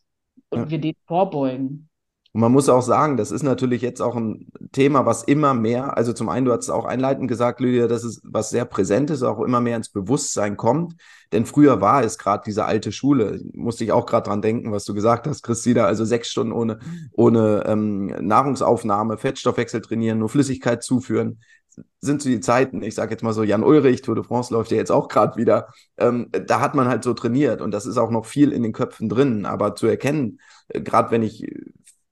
und 0.50 0.60
ja. 0.60 0.70
wir 0.72 0.80
denen 0.80 0.98
vorbeugen. 1.06 1.91
Und 2.34 2.40
man 2.40 2.52
muss 2.52 2.70
auch 2.70 2.82
sagen, 2.82 3.18
das 3.18 3.32
ist 3.32 3.44
natürlich 3.44 3.82
jetzt 3.82 4.02
auch 4.02 4.16
ein 4.16 4.48
Thema, 4.72 5.06
was 5.06 5.24
immer 5.24 5.54
mehr, 5.54 5.98
also 5.98 6.14
zum 6.14 6.30
einen, 6.30 6.46
du 6.46 6.54
hast 6.54 6.64
es 6.64 6.70
auch 6.70 6.86
einleitend 6.86 7.28
gesagt, 7.28 7.60
Lydia, 7.60 7.88
dass 7.88 8.06
es 8.06 8.22
was 8.24 8.50
sehr 8.50 8.64
Präsentes, 8.64 9.22
auch 9.22 9.42
immer 9.42 9.60
mehr 9.60 9.76
ins 9.76 9.90
Bewusstsein 9.90 10.56
kommt. 10.56 10.96
Denn 11.34 11.46
früher 11.46 11.82
war 11.82 12.04
es 12.04 12.18
gerade 12.18 12.44
diese 12.46 12.66
alte 12.66 12.92
Schule. 12.94 13.42
Musste 13.54 13.84
ich 13.84 13.92
auch 13.92 14.06
gerade 14.06 14.30
dran 14.30 14.42
denken, 14.42 14.72
was 14.72 14.86
du 14.86 14.94
gesagt 14.94 15.28
hast, 15.28 15.44
Christina. 15.44 15.86
Also 15.86 16.06
sechs 16.06 16.30
Stunden 16.30 16.54
ohne, 16.54 16.80
ohne 17.12 17.64
ähm, 17.68 18.06
Nahrungsaufnahme, 18.06 19.18
Fettstoffwechsel 19.18 19.82
trainieren, 19.82 20.20
nur 20.20 20.30
Flüssigkeit 20.30 20.84
zuführen 20.84 21.40
sind 22.00 22.22
so 22.22 22.30
die 22.30 22.40
Zeiten, 22.40 22.82
ich 22.82 22.96
sage 22.96 23.12
jetzt 23.12 23.24
mal 23.24 23.34
so, 23.34 23.44
Jan 23.44 23.64
Ulrich, 23.64 24.02
Tour 24.02 24.16
de 24.16 24.24
France 24.24 24.54
läuft 24.54 24.72
ja 24.72 24.78
jetzt 24.78 24.92
auch 24.92 25.08
gerade 25.08 25.38
wieder, 25.38 25.68
ähm, 25.98 26.30
da 26.32 26.60
hat 26.60 26.76
man 26.76 26.88
halt 26.88 27.04
so 27.04 27.14
trainiert 27.14 27.62
und 27.62 27.72
das 27.72 27.86
ist 27.86 27.98
auch 27.98 28.12
noch 28.12 28.26
viel 28.26 28.52
in 28.52 28.64
den 28.64 28.74
Köpfen 28.74 29.08
drin, 29.08 29.46
aber 29.46 29.76
zu 29.76 29.88
erkennen, 29.88 30.40
äh, 30.70 30.82
gerade 30.82 31.12
wenn 31.12 31.24
ich 31.24 31.48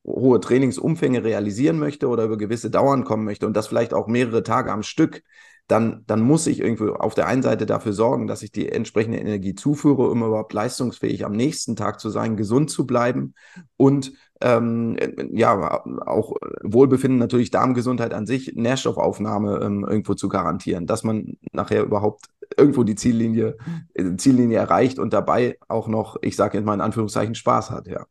hohe 0.10 0.40
Trainingsumfänge 0.40 1.24
realisieren 1.24 1.80
möchte 1.80 2.08
oder 2.08 2.26
über 2.26 2.38
gewisse 2.38 2.70
Dauern 2.70 3.04
kommen 3.04 3.26
möchte 3.26 3.46
und 3.46 3.56
das 3.56 3.68
vielleicht 3.68 3.94
auch 3.94 4.08
mehrere 4.08 4.44
Tage 4.44 4.72
am 4.72 4.84
Stück, 4.84 5.24
dann, 5.68 6.04
dann 6.08 6.22
muss 6.22 6.48
ich 6.48 6.62
irgendwie 6.62 6.90
auf 6.90 7.14
der 7.14 7.28
einen 7.28 7.44
Seite 7.44 7.68
dafür 7.68 7.94
sorgen, 7.94 8.26
dass 8.26 8.42
ich 8.42 8.52
die 8.52 8.70
entsprechende 8.70 9.20
Energie 9.20 9.54
zuführe, 9.54 10.10
um 10.10 10.24
überhaupt 10.24 10.52
leistungsfähig 10.52 11.26
am 11.26 11.34
nächsten 11.34 11.76
Tag 11.76 12.00
zu 12.00 12.10
sein, 12.10 12.38
gesund 12.38 12.72
zu 12.72 12.88
bleiben 12.88 13.36
und 13.78 14.12
ähm, 14.42 14.98
ja, 15.32 15.84
auch 16.08 16.34
Wohlbefinden, 16.64 17.20
natürlich 17.20 17.52
Darmgesundheit 17.52 18.14
an 18.14 18.26
sich, 18.26 18.54
Nährstoffaufnahme 18.56 19.60
ähm, 19.62 19.86
irgendwo 19.88 20.16
zu 20.16 20.28
garantieren, 20.28 20.88
dass 20.88 21.04
man 21.04 21.38
nachher 21.52 21.84
überhaupt 21.84 22.26
irgendwo 22.58 22.84
die 22.84 22.96
Ziellinie, 22.96 23.58
äh, 23.94 24.16
Ziellinie 24.16 24.58
erreicht 24.58 24.98
und 24.98 25.14
dabei 25.14 25.60
auch 25.68 25.88
noch, 25.88 26.18
ich 26.22 26.36
sage 26.36 26.58
jetzt 26.58 26.66
mal 26.66 26.74
in 26.74 26.82
Anführungszeichen, 26.82 27.36
Spaß 27.36 27.70
hat, 27.70 27.88
ja. 27.88 28.06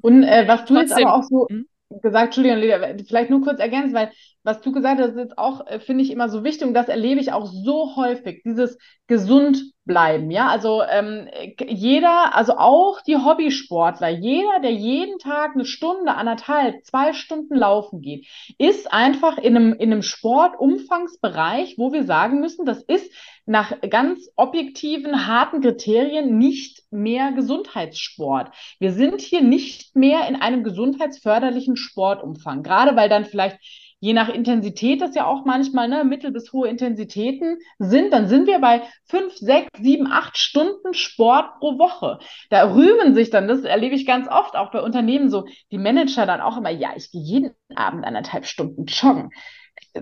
Und 0.00 0.22
äh, 0.22 0.46
was 0.46 0.64
du 0.64 0.74
Trotzdem. 0.74 0.98
jetzt 0.98 1.04
aber 1.04 1.14
auch 1.14 1.22
so 1.22 1.46
hm? 1.48 1.66
gesagt, 2.02 2.36
Entschuldigung, 2.36 2.98
vielleicht 3.06 3.30
nur 3.30 3.42
kurz 3.42 3.60
ergänzen, 3.60 3.94
weil 3.94 4.10
was 4.42 4.60
du 4.60 4.72
gesagt 4.72 5.00
hast, 5.00 5.10
ist 5.10 5.16
jetzt 5.18 5.38
auch, 5.38 5.66
äh, 5.66 5.80
finde 5.80 6.04
ich, 6.04 6.10
immer 6.10 6.28
so 6.28 6.44
wichtig 6.44 6.66
und 6.66 6.74
das 6.74 6.88
erlebe 6.88 7.20
ich 7.20 7.32
auch 7.32 7.46
so 7.46 7.96
häufig, 7.96 8.42
dieses 8.44 8.78
gesund 9.06 9.73
bleiben, 9.84 10.30
ja, 10.30 10.48
also 10.48 10.82
ähm, 10.82 11.28
jeder, 11.66 12.34
also 12.34 12.56
auch 12.56 13.00
die 13.02 13.16
Hobbysportler, 13.16 14.08
jeder, 14.08 14.60
der 14.62 14.72
jeden 14.72 15.18
Tag 15.18 15.54
eine 15.54 15.66
Stunde, 15.66 16.14
anderthalb, 16.14 16.84
zwei 16.84 17.12
Stunden 17.12 17.54
laufen 17.54 18.00
geht, 18.00 18.26
ist 18.58 18.92
einfach 18.92 19.36
in 19.36 19.56
einem, 19.56 19.72
in 19.74 19.92
einem 19.92 20.02
Sportumfangsbereich, 20.02 21.74
wo 21.76 21.92
wir 21.92 22.04
sagen 22.04 22.40
müssen, 22.40 22.64
das 22.64 22.82
ist 22.82 23.12
nach 23.46 23.78
ganz 23.90 24.30
objektiven, 24.36 25.26
harten 25.26 25.60
Kriterien 25.60 26.38
nicht 26.38 26.82
mehr 26.90 27.32
Gesundheitssport. 27.32 28.52
Wir 28.78 28.92
sind 28.92 29.20
hier 29.20 29.42
nicht 29.42 29.94
mehr 29.94 30.26
in 30.28 30.36
einem 30.36 30.64
gesundheitsförderlichen 30.64 31.76
Sportumfang, 31.76 32.62
gerade 32.62 32.96
weil 32.96 33.10
dann 33.10 33.26
vielleicht 33.26 33.58
je 34.00 34.12
nach 34.12 34.28
Intensität, 34.28 35.00
das 35.00 35.14
ja 35.14 35.26
auch 35.26 35.44
manchmal 35.44 35.88
ne, 35.88 36.04
mittel- 36.04 36.32
bis 36.32 36.52
hohe 36.52 36.68
Intensitäten 36.68 37.58
sind, 37.78 38.12
dann 38.12 38.28
sind 38.28 38.46
wir 38.46 38.58
bei 38.58 38.82
fünf, 39.06 39.34
sechs, 39.36 39.68
sieben, 39.80 40.06
acht 40.06 40.36
Stunden 40.36 40.94
Sport 40.94 41.58
pro 41.58 41.78
Woche. 41.78 42.18
Da 42.50 42.74
rühmen 42.74 43.14
sich 43.14 43.30
dann, 43.30 43.48
das 43.48 43.62
erlebe 43.64 43.94
ich 43.94 44.06
ganz 44.06 44.28
oft 44.28 44.56
auch 44.56 44.70
bei 44.70 44.80
Unternehmen 44.82 45.30
so, 45.30 45.46
die 45.70 45.78
Manager 45.78 46.26
dann 46.26 46.40
auch 46.40 46.56
immer, 46.56 46.70
ja, 46.70 46.90
ich 46.96 47.10
gehe 47.10 47.22
jeden 47.22 47.50
Abend 47.74 48.04
anderthalb 48.04 48.46
Stunden 48.46 48.84
joggen 48.86 49.30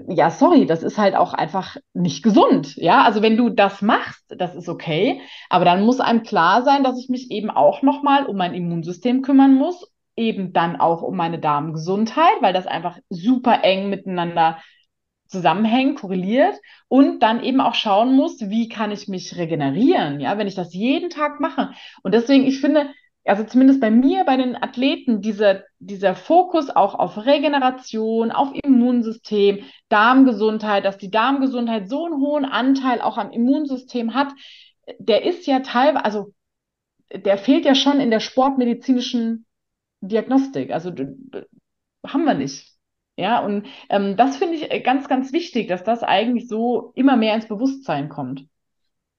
ja, 0.09 0.31
sorry, 0.31 0.67
das 0.67 0.83
ist 0.83 0.99
halt 0.99 1.15
auch 1.15 1.35
einfach 1.35 1.77
nicht 1.93 2.23
gesund. 2.23 2.77
Ja, 2.77 3.03
also 3.05 3.23
wenn 3.23 3.37
du 3.37 3.51
das 3.51 3.83
machst, 3.83 4.25
das 4.29 4.55
ist 4.55 4.69
okay, 4.69 5.21
aber 5.51 5.65
dann 5.65 5.85
muss 5.85 6.01
einem 6.01 6.23
klar 6.23 6.63
sein, 6.63 6.83
dass 6.83 6.99
ich 6.99 7.09
mich 7.09 7.31
eben 7.31 7.51
auch 7.51 7.83
nochmal 7.83 8.27
um 8.27 8.37
mein 8.37 8.55
Immunsystem 8.55 9.23
kümmern 9.23 9.55
muss, 9.55 9.92
eben 10.17 10.53
dann 10.53 10.77
auch 10.77 11.03
um 11.03 11.17
meine 11.17 11.39
Darmgesundheit, 11.39 12.41
weil 12.41 12.53
das 12.53 12.67
einfach 12.67 12.99
super 13.09 13.65
eng 13.65 13.89
miteinander 13.89 14.59
zusammenhängt, 15.27 15.99
korreliert 15.99 16.55
und 16.89 17.21
dann 17.23 17.43
eben 17.43 17.61
auch 17.61 17.75
schauen 17.75 18.15
muss, 18.15 18.39
wie 18.41 18.69
kann 18.69 18.91
ich 18.91 19.09
mich 19.09 19.37
regenerieren, 19.37 20.21
ja, 20.21 20.37
wenn 20.37 20.47
ich 20.47 20.55
das 20.55 20.75
jeden 20.75 21.09
Tag 21.09 21.41
mache. 21.41 21.71
Und 22.03 22.13
deswegen, 22.13 22.45
ich 22.45 22.61
finde, 22.61 22.91
also 23.25 23.45
zumindest 23.45 23.81
bei 23.81 23.91
mir, 23.91 24.25
bei 24.25 24.37
den 24.37 24.61
Athleten, 24.61 25.23
dieser, 25.23 25.63
dieser 25.79 26.15
Fokus 26.15 26.71
auch 26.71 26.95
auf 26.95 27.25
Regeneration, 27.25 28.31
auf 28.31 28.53
Immunsystem, 28.63 29.65
Darmgesundheit, 29.89 30.85
dass 30.85 30.99
die 30.99 31.11
Darmgesundheit 31.11 31.89
so 31.89 32.05
einen 32.05 32.17
hohen 32.17 32.45
Anteil 32.45 33.01
auch 33.01 33.17
am 33.17 33.31
Immunsystem 33.31 34.15
hat, 34.15 34.29
der 34.99 35.25
ist 35.25 35.47
ja 35.47 35.61
teilweise, 35.61 36.05
also 36.05 36.35
der 37.15 37.39
fehlt 37.39 37.65
ja 37.65 37.75
schon 37.75 38.01
in 38.01 38.11
der 38.11 38.21
sportmedizinischen 38.21 39.47
Diagnostik. 40.03 40.71
Also 40.71 40.93
haben 42.07 42.25
wir 42.25 42.35
nicht. 42.35 42.73
Ja, 43.17 43.41
und 43.41 43.67
ähm, 43.89 44.17
das 44.17 44.37
finde 44.39 44.57
ich 44.57 44.85
ganz, 44.85 45.09
ganz 45.09 45.33
wichtig, 45.33 45.69
dass 45.69 45.85
das 45.85 46.03
eigentlich 46.03 46.49
so 46.49 46.93
immer 46.95 47.17
mehr 47.17 47.35
ins 47.35 47.47
Bewusstsein 47.47 48.09
kommt. 48.09 48.47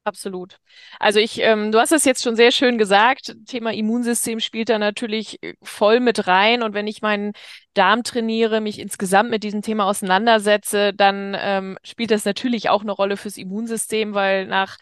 Absolut. 0.05 0.57
Also 0.99 1.19
ich, 1.19 1.39
ähm, 1.39 1.71
du 1.71 1.79
hast 1.79 1.93
es 1.93 2.03
jetzt 2.03 2.23
schon 2.23 2.35
sehr 2.35 2.51
schön 2.51 2.77
gesagt. 2.77 3.37
Thema 3.45 3.71
Immunsystem 3.71 4.41
spielt 4.41 4.67
da 4.67 4.77
natürlich 4.77 5.41
äh, 5.41 5.53
voll 5.61 6.01
mit 6.01 6.27
rein. 6.27 6.61
Und 6.61 6.73
wenn 6.73 6.87
ich 6.87 7.01
meinen 7.01 7.31
Darm 7.73 8.03
trainiere, 8.03 8.59
mich 8.59 8.79
insgesamt 8.79 9.29
mit 9.29 9.43
diesem 9.43 9.61
Thema 9.61 9.85
auseinandersetze, 9.85 10.93
dann 10.93 11.37
ähm, 11.39 11.77
spielt 11.85 12.11
das 12.11 12.25
natürlich 12.25 12.69
auch 12.69 12.81
eine 12.81 12.91
Rolle 12.91 13.15
fürs 13.15 13.37
Immunsystem, 13.37 14.13
weil 14.13 14.45
nach 14.45 14.77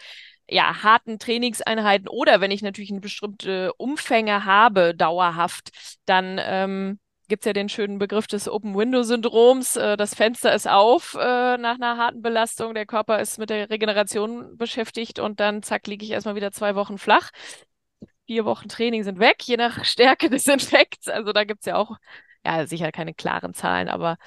ja, 0.52 0.84
harten 0.84 1.18
Trainingseinheiten 1.18 2.10
oder 2.10 2.42
wenn 2.42 2.52
ich 2.52 2.62
natürlich 2.62 2.92
eine 2.92 3.00
bestimmte 3.00 3.74
Umfänge 3.76 4.44
habe, 4.46 4.94
dauerhaft, 4.94 5.72
dann 6.06 6.40
ähm, 6.44 7.00
gibt 7.30 7.44
es 7.44 7.46
ja 7.46 7.54
den 7.54 7.70
schönen 7.70 7.98
Begriff 8.00 8.28
des 8.28 8.50
Open-Window-Syndroms. 8.50 9.78
Äh, 9.78 9.96
das 9.96 10.14
Fenster 10.14 10.54
ist 10.54 10.68
auf 10.70 11.16
äh, 11.16 11.58
nach 11.58 11.76
einer 11.76 11.98
harten 11.98 12.22
Belastung, 12.22 12.74
der 12.74 12.86
Körper 12.86 13.20
ist 13.22 13.38
mit 13.38 13.50
der 13.50 13.70
Regeneration 13.70 14.58
beschäftigt 14.58 15.20
und 15.20 15.40
dann 15.40 15.64
zack, 15.64 15.88
liege 15.88 16.04
ich 16.04 16.12
erstmal 16.12 16.36
wieder 16.36 16.52
zwei 16.52 16.76
Wochen 16.76 16.98
flach. 16.98 17.32
Vier 18.28 18.44
Wochen 18.44 18.68
Training 18.68 19.04
sind 19.04 19.20
weg, 19.20 19.38
je 19.44 19.56
nach 19.56 19.86
Stärke 19.86 20.30
des 20.30 20.46
Infekts. 20.48 21.08
Also 21.08 21.32
da 21.32 21.46
gibt 21.46 21.62
es 21.62 21.68
ja 21.68 21.78
auch, 21.78 21.96
ja, 22.46 22.68
sicher 22.68 22.92
keine 22.92 23.14
klaren 23.14 23.54
Zahlen, 23.54 23.88
aber 23.88 24.18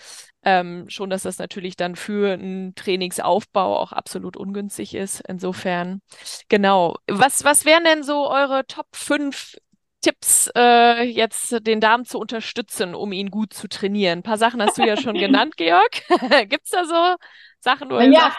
ähm, 0.45 0.89
schon, 0.89 1.11
dass 1.11 1.23
das 1.23 1.39
natürlich 1.39 1.77
dann 1.77 1.97
für 1.97 2.35
einen 2.35 2.75
Trainingsaufbau 2.75 3.79
auch 3.79 3.93
absolut 3.93 4.37
ungünstig 4.37 4.95
ist. 4.95 5.21
Insofern, 5.27 6.01
genau. 6.49 6.97
Was, 7.09 7.45
was 7.45 7.65
wären 7.65 7.85
denn 7.85 8.03
so 8.03 8.31
eure 8.31 8.67
Top 8.67 8.87
5 8.95 9.57
Tipps, 10.01 10.51
äh, 10.55 11.03
jetzt 11.03 11.67
den 11.67 11.81
Darm 11.81 12.05
zu 12.05 12.19
unterstützen, 12.19 12.95
um 12.95 13.13
ihn 13.13 13.31
gut 13.31 13.55
zu 13.55 13.69
trainieren? 13.69 14.19
Ein 14.19 14.23
paar 14.23 14.39
Sachen 14.39 14.61
hast 14.63 14.77
du 14.77 14.87
ja 14.87 14.97
schon 14.97 15.15
genannt, 15.19 15.57
Georg. 15.57 16.03
Gibt 16.49 16.65
es 16.65 16.71
da 16.71 16.85
so 16.85 17.17
Sachen? 17.61 17.91
Wo 17.91 17.99
ja, 17.99 18.35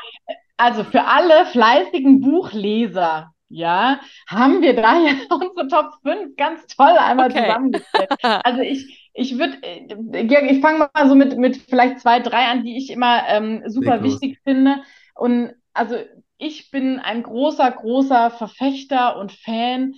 also 0.58 0.84
für 0.84 1.04
alle 1.04 1.48
fleißigen 1.48 2.22
Buchleser, 2.22 3.34
ja, 3.56 4.02
haben 4.28 4.62
wir 4.62 4.76
da 4.76 5.00
ja 5.00 5.14
unsere 5.30 5.68
Top 5.68 5.94
5 6.04 6.36
ganz 6.36 6.68
toll 6.68 6.96
einmal 6.98 7.32
okay. 7.32 7.46
zusammengestellt. 7.46 8.10
Also 8.44 8.62
ich, 8.62 9.10
ich 9.14 9.38
würde, 9.38 9.58
äh, 9.62 10.26
Georg, 10.26 10.52
ich 10.52 10.60
fange 10.60 10.90
mal 10.94 11.08
so 11.08 11.16
mit, 11.16 11.38
mit 11.38 11.56
vielleicht 11.58 12.02
zwei, 12.02 12.20
drei 12.20 12.48
an, 12.48 12.64
die 12.64 12.78
ich 12.78 12.90
immer 12.90 13.28
ähm, 13.28 13.64
super 13.68 14.04
wichtig 14.04 14.40
finde. 14.44 14.84
Und 15.16 15.54
also 15.74 15.96
ich 16.38 16.70
bin 16.70 17.00
ein 17.00 17.24
großer, 17.24 17.72
großer 17.72 18.30
Verfechter 18.32 19.18
und 19.18 19.32
Fan 19.32 19.94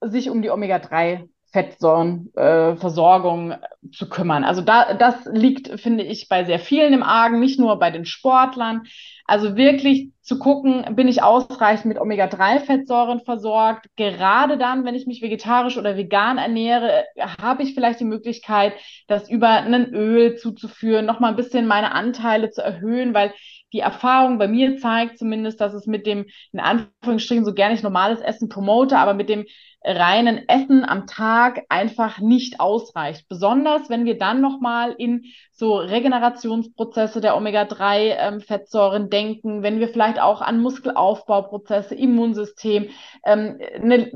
sich 0.00 0.30
um 0.30 0.40
die 0.40 0.50
Omega-3 0.50 1.28
Fettsäurenversorgung 1.52 3.52
äh, 3.52 3.58
zu 3.92 4.08
kümmern. 4.08 4.44
Also 4.44 4.62
da, 4.62 4.94
das 4.94 5.26
liegt, 5.30 5.80
finde 5.80 6.04
ich, 6.04 6.28
bei 6.28 6.44
sehr 6.44 6.58
vielen 6.58 6.94
im 6.94 7.02
Argen, 7.02 7.40
nicht 7.40 7.60
nur 7.60 7.78
bei 7.78 7.90
den 7.90 8.06
Sportlern. 8.06 8.84
Also 9.26 9.56
wirklich 9.56 10.10
zu 10.22 10.38
gucken, 10.38 10.96
bin 10.96 11.08
ich 11.08 11.22
ausreichend 11.22 11.86
mit 11.86 12.00
Omega-3-Fettsäuren 12.00 13.20
versorgt? 13.20 13.86
Gerade 13.96 14.56
dann, 14.56 14.84
wenn 14.84 14.94
ich 14.94 15.06
mich 15.06 15.22
vegetarisch 15.22 15.76
oder 15.76 15.96
vegan 15.96 16.38
ernähre, 16.38 17.04
habe 17.40 17.62
ich 17.62 17.74
vielleicht 17.74 18.00
die 18.00 18.04
Möglichkeit, 18.04 18.74
das 19.06 19.30
über 19.30 19.48
ein 19.48 19.92
Öl 19.92 20.36
zuzuführen, 20.36 21.06
nochmal 21.06 21.30
ein 21.30 21.36
bisschen 21.36 21.66
meine 21.66 21.92
Anteile 21.92 22.50
zu 22.50 22.62
erhöhen, 22.62 23.14
weil 23.14 23.32
die 23.72 23.80
Erfahrung 23.80 24.38
bei 24.38 24.48
mir 24.48 24.78
zeigt 24.78 25.18
zumindest, 25.18 25.60
dass 25.60 25.72
es 25.72 25.86
mit 25.86 26.06
dem, 26.06 26.26
in 26.52 26.60
Anführungsstrichen, 26.60 27.44
so 27.44 27.54
gerne 27.54 27.74
ich 27.74 27.82
normales 27.82 28.20
Essen 28.20 28.48
promote, 28.48 28.98
aber 28.98 29.14
mit 29.14 29.28
dem 29.28 29.46
reinen 29.84 30.48
Essen 30.48 30.84
am 30.84 31.06
Tag 31.06 31.64
einfach 31.68 32.18
nicht 32.20 32.60
ausreicht. 32.60 33.28
Besonders 33.28 33.90
wenn 33.90 34.04
wir 34.04 34.18
dann 34.18 34.40
nochmal 34.40 34.94
in 34.96 35.24
so 35.50 35.76
Regenerationsprozesse 35.76 37.20
der 37.20 37.36
Omega-3-Fettsäuren 37.36 39.04
ähm, 39.04 39.10
denken, 39.10 39.62
wenn 39.62 39.80
wir 39.80 39.88
vielleicht 39.88 40.20
auch 40.20 40.40
an 40.40 40.60
Muskelaufbauprozesse, 40.60 41.94
Immunsystem, 41.94 42.88
ähm, 43.24 43.58
ne, 43.80 44.10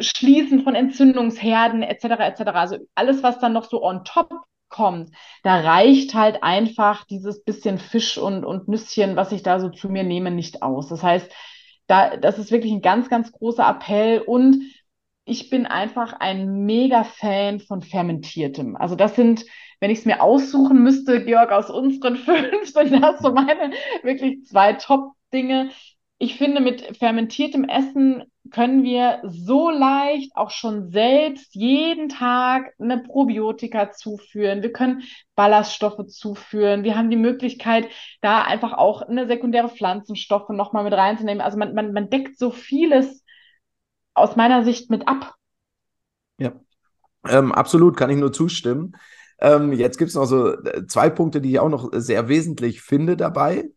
Schließen 0.00 0.62
von 0.62 0.74
Entzündungsherden 0.74 1.82
etc. 1.82 2.04
etc. 2.04 2.40
Also 2.54 2.76
alles, 2.94 3.22
was 3.22 3.38
dann 3.38 3.52
noch 3.52 3.64
so 3.64 3.82
on 3.82 4.04
top 4.04 4.30
kommt, 4.68 5.10
da 5.42 5.60
reicht 5.60 6.14
halt 6.14 6.42
einfach 6.42 7.04
dieses 7.04 7.44
bisschen 7.44 7.78
Fisch 7.78 8.18
und, 8.18 8.44
und 8.44 8.68
Nüsschen, 8.68 9.16
was 9.16 9.30
ich 9.32 9.42
da 9.42 9.60
so 9.60 9.68
zu 9.68 9.88
mir 9.88 10.02
nehme, 10.02 10.30
nicht 10.30 10.62
aus. 10.62 10.88
Das 10.88 11.02
heißt, 11.02 11.30
da, 11.86 12.16
das 12.16 12.38
ist 12.38 12.50
wirklich 12.50 12.72
ein 12.72 12.80
ganz, 12.80 13.08
ganz 13.10 13.30
großer 13.32 13.68
Appell 13.68 14.20
und 14.20 14.62
ich 15.32 15.48
bin 15.48 15.64
einfach 15.64 16.12
ein 16.12 16.66
mega 16.66 17.04
Fan 17.04 17.58
von 17.58 17.80
fermentiertem. 17.80 18.76
Also 18.76 18.96
das 18.96 19.16
sind, 19.16 19.46
wenn 19.80 19.90
ich 19.90 20.00
es 20.00 20.04
mir 20.04 20.22
aussuchen 20.22 20.82
müsste, 20.82 21.24
Georg, 21.24 21.52
aus 21.52 21.70
unseren 21.70 22.16
fünf, 22.18 22.70
sind 22.70 23.02
das 23.02 23.20
so 23.20 23.32
meine 23.32 23.72
wirklich 24.02 24.44
zwei 24.44 24.74
Top-Dinge. 24.74 25.70
Ich 26.18 26.36
finde, 26.36 26.60
mit 26.60 26.98
fermentiertem 26.98 27.64
Essen 27.64 28.24
können 28.50 28.84
wir 28.84 29.22
so 29.24 29.70
leicht 29.70 30.36
auch 30.36 30.50
schon 30.50 30.90
selbst 30.90 31.54
jeden 31.54 32.10
Tag 32.10 32.74
eine 32.78 32.98
Probiotika 32.98 33.90
zuführen. 33.90 34.60
Wir 34.60 34.72
können 34.72 35.02
Ballaststoffe 35.34 36.06
zuführen. 36.08 36.84
Wir 36.84 36.94
haben 36.94 37.08
die 37.08 37.16
Möglichkeit, 37.16 37.88
da 38.20 38.42
einfach 38.42 38.74
auch 38.74 39.00
eine 39.00 39.26
sekundäre 39.26 39.70
Pflanzenstoffe 39.70 40.50
nochmal 40.50 40.84
mit 40.84 40.92
reinzunehmen. 40.92 41.40
Also 41.40 41.56
man, 41.56 41.74
man, 41.74 41.94
man 41.94 42.10
deckt 42.10 42.38
so 42.38 42.50
vieles 42.50 43.21
aus 44.14 44.36
meiner 44.36 44.64
Sicht 44.64 44.90
mit 44.90 45.08
ab. 45.08 45.34
Ja, 46.38 46.52
ähm, 47.28 47.52
absolut, 47.52 47.96
kann 47.96 48.10
ich 48.10 48.16
nur 48.16 48.32
zustimmen. 48.32 48.96
Ähm, 49.40 49.72
jetzt 49.72 49.98
gibt 49.98 50.08
es 50.10 50.14
noch 50.14 50.26
so 50.26 50.52
äh, 50.52 50.86
zwei 50.86 51.10
Punkte, 51.10 51.40
die 51.40 51.50
ich 51.50 51.58
auch 51.58 51.68
noch 51.68 51.90
sehr 51.92 52.28
wesentlich 52.28 52.80
finde 52.80 53.16
dabei. 53.16 53.70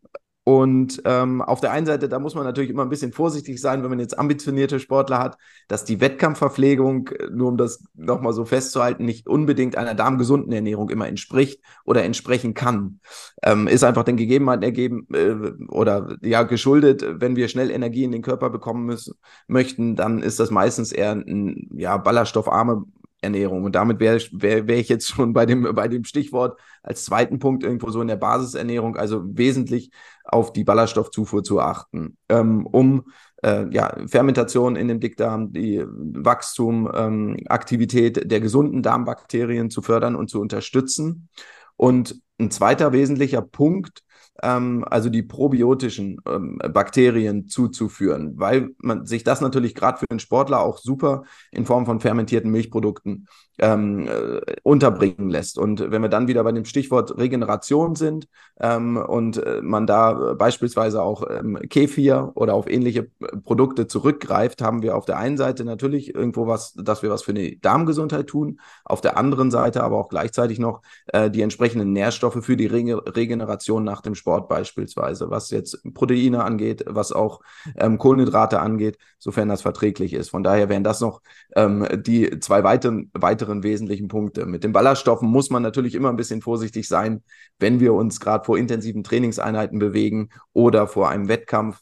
Und 0.48 1.02
ähm, 1.04 1.42
auf 1.42 1.60
der 1.60 1.72
einen 1.72 1.86
Seite, 1.86 2.08
da 2.08 2.20
muss 2.20 2.36
man 2.36 2.44
natürlich 2.44 2.70
immer 2.70 2.84
ein 2.84 2.88
bisschen 2.88 3.12
vorsichtig 3.12 3.60
sein, 3.60 3.82
wenn 3.82 3.90
man 3.90 3.98
jetzt 3.98 4.16
ambitionierte 4.16 4.78
Sportler 4.78 5.18
hat, 5.18 5.38
dass 5.66 5.84
die 5.84 6.00
Wettkampfverpflegung, 6.00 7.08
äh, 7.08 7.26
nur 7.32 7.48
um 7.48 7.56
das 7.56 7.82
nochmal 7.94 8.32
so 8.32 8.44
festzuhalten, 8.44 9.04
nicht 9.04 9.26
unbedingt 9.26 9.76
einer 9.76 9.96
darmgesunden 9.96 10.52
Ernährung 10.52 10.88
immer 10.88 11.08
entspricht 11.08 11.60
oder 11.84 12.04
entsprechen 12.04 12.54
kann. 12.54 13.00
Ähm, 13.42 13.66
ist 13.66 13.82
einfach 13.82 14.04
den 14.04 14.16
Gegebenheiten 14.16 14.62
ergeben 14.62 15.08
äh, 15.12 15.34
oder 15.68 16.16
ja 16.22 16.44
geschuldet, 16.44 17.04
wenn 17.08 17.34
wir 17.34 17.48
schnell 17.48 17.72
Energie 17.72 18.04
in 18.04 18.12
den 18.12 18.22
Körper 18.22 18.48
bekommen 18.48 18.86
müssen, 18.86 19.14
möchten, 19.48 19.96
dann 19.96 20.22
ist 20.22 20.38
das 20.38 20.52
meistens 20.52 20.92
eher 20.92 21.10
ein 21.10 21.70
ja, 21.74 21.96
ballaststoffarme 21.96 22.84
Ernährung. 23.20 23.64
Und 23.64 23.74
damit 23.74 24.00
wäre 24.00 24.20
wär, 24.32 24.66
wär 24.66 24.78
ich 24.78 24.88
jetzt 24.88 25.08
schon 25.08 25.32
bei 25.32 25.46
dem, 25.46 25.62
bei 25.74 25.88
dem 25.88 26.04
Stichwort 26.04 26.58
als 26.82 27.04
zweiten 27.04 27.38
Punkt 27.38 27.62
irgendwo 27.64 27.90
so 27.90 28.00
in 28.00 28.08
der 28.08 28.16
Basisernährung, 28.16 28.96
also 28.96 29.22
wesentlich 29.26 29.90
auf 30.24 30.52
die 30.52 30.64
Ballaststoffzufuhr 30.64 31.42
zu 31.42 31.60
achten, 31.60 32.16
ähm, 32.28 32.66
um 32.66 33.04
äh, 33.42 33.66
ja, 33.70 33.96
Fermentation 34.06 34.76
in 34.76 34.88
dem 34.88 35.00
Dickdarm, 35.00 35.52
die 35.52 35.84
Wachstum, 35.86 36.90
ähm, 36.94 37.36
Aktivität 37.48 38.30
der 38.30 38.40
gesunden 38.40 38.82
Darmbakterien 38.82 39.70
zu 39.70 39.82
fördern 39.82 40.16
und 40.16 40.30
zu 40.30 40.40
unterstützen. 40.40 41.28
Und 41.76 42.20
ein 42.38 42.50
zweiter 42.50 42.92
wesentlicher 42.92 43.42
Punkt 43.42 44.02
ähm, 44.42 44.84
also 44.88 45.08
die 45.08 45.22
probiotischen 45.22 46.20
ähm, 46.26 46.58
Bakterien 46.72 47.48
zuzuführen, 47.48 48.38
weil 48.38 48.70
man 48.78 49.06
sich 49.06 49.24
das 49.24 49.40
natürlich 49.40 49.74
gerade 49.74 49.98
für 49.98 50.06
den 50.10 50.18
Sportler 50.18 50.60
auch 50.60 50.78
super 50.78 51.24
in 51.50 51.64
Form 51.64 51.86
von 51.86 52.00
fermentierten 52.00 52.50
Milchprodukten 52.50 53.28
ähm, 53.58 54.06
äh, 54.06 54.40
unterbringen 54.62 55.30
lässt. 55.30 55.58
Und 55.58 55.90
wenn 55.90 56.02
wir 56.02 56.08
dann 56.08 56.28
wieder 56.28 56.44
bei 56.44 56.52
dem 56.52 56.64
Stichwort 56.64 57.16
Regeneration 57.16 57.94
sind 57.94 58.28
ähm, 58.60 58.96
und 58.96 59.38
äh, 59.38 59.60
man 59.62 59.86
da 59.86 60.34
beispielsweise 60.34 61.02
auch 61.02 61.24
ähm, 61.28 61.58
Kefir 61.68 62.32
oder 62.34 62.54
auf 62.54 62.68
ähnliche 62.68 63.08
äh, 63.20 63.36
Produkte 63.42 63.86
zurückgreift, 63.86 64.62
haben 64.62 64.82
wir 64.82 64.96
auf 64.96 65.06
der 65.06 65.18
einen 65.18 65.36
Seite 65.36 65.64
natürlich 65.64 66.14
irgendwo 66.14 66.46
was, 66.46 66.74
dass 66.74 67.02
wir 67.02 67.10
was 67.10 67.22
für 67.22 67.34
die 67.34 67.60
Darmgesundheit 67.60 68.26
tun, 68.26 68.60
auf 68.84 69.00
der 69.00 69.16
anderen 69.16 69.50
Seite 69.50 69.82
aber 69.82 69.98
auch 69.98 70.08
gleichzeitig 70.08 70.58
noch 70.58 70.82
äh, 71.08 71.30
die 71.30 71.42
entsprechenden 71.42 71.92
Nährstoffe 71.92 72.44
für 72.44 72.56
die 72.56 72.66
Re 72.66 72.86
Regeneration 72.86 73.84
nach 73.84 74.00
dem 74.00 74.14
Sport 74.14 74.48
beispielsweise, 74.48 75.30
was 75.30 75.50
jetzt 75.50 75.82
Proteine 75.94 76.44
angeht, 76.44 76.84
was 76.86 77.12
auch 77.12 77.40
ähm, 77.76 77.98
Kohlenhydrate 77.98 78.60
angeht, 78.60 78.98
sofern 79.18 79.48
das 79.48 79.62
verträglich 79.62 80.12
ist. 80.12 80.30
Von 80.30 80.44
daher 80.44 80.68
wären 80.68 80.84
das 80.84 81.00
noch 81.00 81.20
ähm, 81.54 81.86
die 81.94 82.38
zwei 82.40 82.62
weiteren, 82.64 83.10
weiteren 83.14 83.45
weiteren 83.46 83.62
wesentlichen 83.62 84.08
Punkte. 84.08 84.44
Mit 84.46 84.64
den 84.64 84.72
Ballaststoffen 84.72 85.28
muss 85.28 85.50
man 85.50 85.62
natürlich 85.62 85.94
immer 85.94 86.10
ein 86.10 86.16
bisschen 86.16 86.42
vorsichtig 86.42 86.88
sein, 86.88 87.22
wenn 87.58 87.80
wir 87.80 87.94
uns 87.94 88.18
gerade 88.20 88.44
vor 88.44 88.58
intensiven 88.58 89.04
Trainingseinheiten 89.04 89.78
bewegen 89.78 90.30
oder 90.52 90.88
vor 90.88 91.08
einem 91.08 91.28
Wettkampf. 91.28 91.80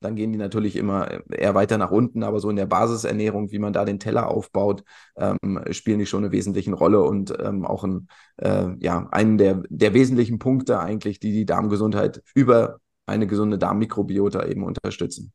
Dann 0.00 0.16
gehen 0.16 0.32
die 0.32 0.38
natürlich 0.38 0.76
immer 0.76 1.08
eher 1.30 1.54
weiter 1.54 1.78
nach 1.78 1.90
unten, 1.90 2.22
aber 2.22 2.40
so 2.40 2.50
in 2.50 2.56
der 2.56 2.66
Basisernährung, 2.66 3.52
wie 3.52 3.58
man 3.58 3.72
da 3.72 3.84
den 3.84 4.00
Teller 4.00 4.28
aufbaut, 4.28 4.82
ähm, 5.16 5.60
spielen 5.70 6.00
die 6.00 6.06
schon 6.06 6.24
eine 6.24 6.32
wesentliche 6.32 6.74
Rolle 6.74 7.02
und 7.02 7.32
ähm, 7.40 7.64
auch 7.64 7.84
ein, 7.84 8.08
äh, 8.38 8.66
ja, 8.80 9.08
einen 9.12 9.38
der, 9.38 9.62
der 9.68 9.94
wesentlichen 9.94 10.38
Punkte 10.38 10.80
eigentlich, 10.80 11.20
die 11.20 11.32
die 11.32 11.46
Darmgesundheit 11.46 12.22
über 12.34 12.80
eine 13.06 13.26
gesunde 13.26 13.58
Darmmikrobiota 13.58 14.44
eben 14.46 14.64
unterstützen. 14.64 15.32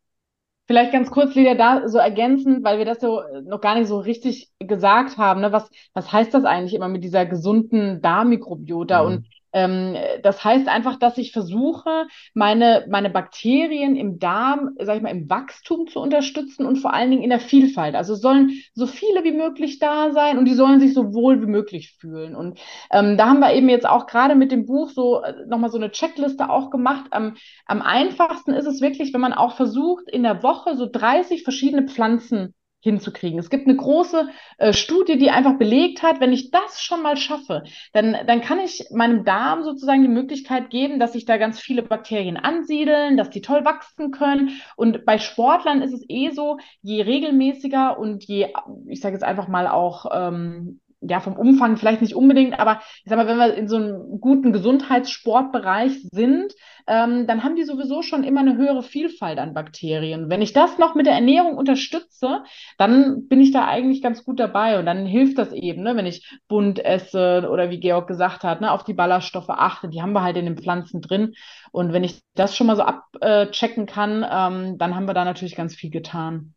Vielleicht 0.69 0.91
ganz 0.91 1.09
kurz 1.09 1.35
wieder 1.35 1.55
da 1.55 1.87
so 1.87 1.97
ergänzend, 1.97 2.63
weil 2.63 2.77
wir 2.77 2.85
das 2.85 2.99
so 2.99 3.23
noch 3.43 3.59
gar 3.59 3.73
nicht 3.73 3.87
so 3.87 3.97
richtig 3.97 4.51
gesagt 4.59 5.17
haben. 5.17 5.41
Ne? 5.41 5.51
Was, 5.51 5.67
was 5.95 6.13
heißt 6.13 6.31
das 6.31 6.45
eigentlich 6.45 6.75
immer 6.75 6.87
mit 6.87 7.03
dieser 7.03 7.25
gesunden 7.25 8.03
Darmmikrobiota? 8.03 9.01
Mhm. 9.01 9.07
Und 9.07 9.25
das 9.51 10.43
heißt 10.43 10.67
einfach, 10.67 10.97
dass 10.97 11.17
ich 11.17 11.31
versuche, 11.31 12.07
meine, 12.33 12.85
meine 12.89 13.09
Bakterien 13.09 13.95
im 13.95 14.19
Darm, 14.19 14.75
sag 14.79 14.97
ich 14.97 15.01
mal, 15.01 15.09
im 15.09 15.29
Wachstum 15.29 15.87
zu 15.87 15.99
unterstützen 15.99 16.65
und 16.65 16.77
vor 16.77 16.93
allen 16.93 17.09
Dingen 17.09 17.23
in 17.23 17.29
der 17.29 17.39
Vielfalt. 17.39 17.95
Also 17.95 18.15
sollen 18.15 18.51
so 18.73 18.85
viele 18.85 19.23
wie 19.23 19.31
möglich 19.31 19.79
da 19.79 20.11
sein 20.11 20.37
und 20.37 20.45
die 20.45 20.53
sollen 20.53 20.79
sich 20.79 20.93
so 20.93 21.13
wohl 21.13 21.41
wie 21.41 21.47
möglich 21.47 21.95
fühlen. 21.99 22.35
Und 22.35 22.59
ähm, 22.91 23.17
da 23.17 23.27
haben 23.27 23.39
wir 23.39 23.53
eben 23.53 23.69
jetzt 23.69 23.87
auch 23.87 24.05
gerade 24.05 24.35
mit 24.35 24.51
dem 24.51 24.65
Buch 24.65 24.89
so 24.89 25.21
äh, 25.21 25.33
nochmal 25.47 25.71
so 25.71 25.77
eine 25.77 25.91
Checkliste 25.91 26.49
auch 26.49 26.69
gemacht. 26.69 27.07
Am, 27.11 27.35
am 27.65 27.81
einfachsten 27.81 28.53
ist 28.53 28.67
es 28.67 28.81
wirklich, 28.81 29.13
wenn 29.13 29.21
man 29.21 29.33
auch 29.33 29.55
versucht, 29.55 30.09
in 30.09 30.23
der 30.23 30.43
Woche 30.43 30.75
so 30.75 30.87
30 30.89 31.43
verschiedene 31.43 31.87
Pflanzen 31.87 32.53
hinzukriegen. 32.81 33.39
Es 33.39 33.49
gibt 33.49 33.67
eine 33.67 33.75
große 33.75 34.29
äh, 34.57 34.73
Studie, 34.73 35.17
die 35.17 35.31
einfach 35.31 35.57
belegt 35.57 36.01
hat, 36.01 36.19
wenn 36.19 36.31
ich 36.31 36.51
das 36.51 36.81
schon 36.81 37.01
mal 37.01 37.17
schaffe, 37.17 37.63
dann, 37.93 38.15
dann 38.25 38.41
kann 38.41 38.59
ich 38.59 38.85
meinem 38.91 39.25
Darm 39.25 39.63
sozusagen 39.63 40.01
die 40.01 40.07
Möglichkeit 40.07 40.69
geben, 40.69 40.99
dass 40.99 41.13
sich 41.13 41.25
da 41.25 41.37
ganz 41.37 41.59
viele 41.59 41.83
Bakterien 41.83 42.37
ansiedeln, 42.37 43.17
dass 43.17 43.29
die 43.29 43.41
toll 43.41 43.65
wachsen 43.65 44.11
können. 44.11 44.61
Und 44.75 45.05
bei 45.05 45.17
Sportlern 45.17 45.81
ist 45.81 45.93
es 45.93 46.05
eh 46.07 46.29
so, 46.29 46.57
je 46.81 47.01
regelmäßiger 47.01 47.99
und 47.99 48.23
je, 48.23 48.47
ich 48.87 49.01
sage 49.01 49.15
jetzt 49.15 49.23
einfach 49.23 49.47
mal 49.47 49.67
auch, 49.67 50.05
ähm, 50.13 50.79
ja, 51.09 51.19
vom 51.19 51.33
Umfang 51.33 51.77
vielleicht 51.77 52.01
nicht 52.01 52.15
unbedingt, 52.15 52.59
aber 52.59 52.81
ich 53.03 53.09
sag 53.09 53.17
mal, 53.17 53.27
wenn 53.27 53.37
wir 53.37 53.53
in 53.55 53.67
so 53.67 53.77
einem 53.77 54.19
guten 54.19 54.53
Gesundheitssportbereich 54.53 56.07
sind, 56.11 56.53
ähm, 56.87 57.27
dann 57.27 57.43
haben 57.43 57.55
die 57.55 57.63
sowieso 57.63 58.01
schon 58.01 58.23
immer 58.23 58.41
eine 58.41 58.57
höhere 58.57 58.83
Vielfalt 58.83 59.37
an 59.37 59.53
Bakterien. 59.53 60.29
Wenn 60.29 60.41
ich 60.41 60.53
das 60.53 60.77
noch 60.77 60.95
mit 60.95 61.05
der 61.05 61.13
Ernährung 61.13 61.55
unterstütze, 61.57 62.43
dann 62.77 63.27
bin 63.27 63.41
ich 63.41 63.51
da 63.51 63.67
eigentlich 63.67 64.01
ganz 64.01 64.23
gut 64.23 64.39
dabei 64.39 64.79
und 64.79 64.85
dann 64.85 65.05
hilft 65.05 65.37
das 65.37 65.51
eben, 65.53 65.83
ne, 65.83 65.95
wenn 65.95 66.05
ich 66.05 66.39
bunt 66.47 66.83
esse 66.83 67.47
oder 67.51 67.69
wie 67.69 67.79
Georg 67.79 68.07
gesagt 68.07 68.43
hat, 68.43 68.61
ne, 68.61 68.71
auf 68.71 68.83
die 68.83 68.93
Ballaststoffe 68.93 69.49
achte, 69.49 69.89
die 69.89 70.01
haben 70.01 70.13
wir 70.13 70.23
halt 70.23 70.37
in 70.37 70.45
den 70.45 70.57
Pflanzen 70.57 71.01
drin. 71.01 71.33
Und 71.71 71.93
wenn 71.93 72.03
ich 72.03 72.21
das 72.35 72.55
schon 72.55 72.67
mal 72.67 72.75
so 72.75 72.83
abchecken 72.83 73.85
kann, 73.85 74.25
ähm, 74.29 74.77
dann 74.77 74.95
haben 74.95 75.05
wir 75.07 75.13
da 75.13 75.25
natürlich 75.25 75.55
ganz 75.55 75.75
viel 75.75 75.91
getan. 75.91 76.55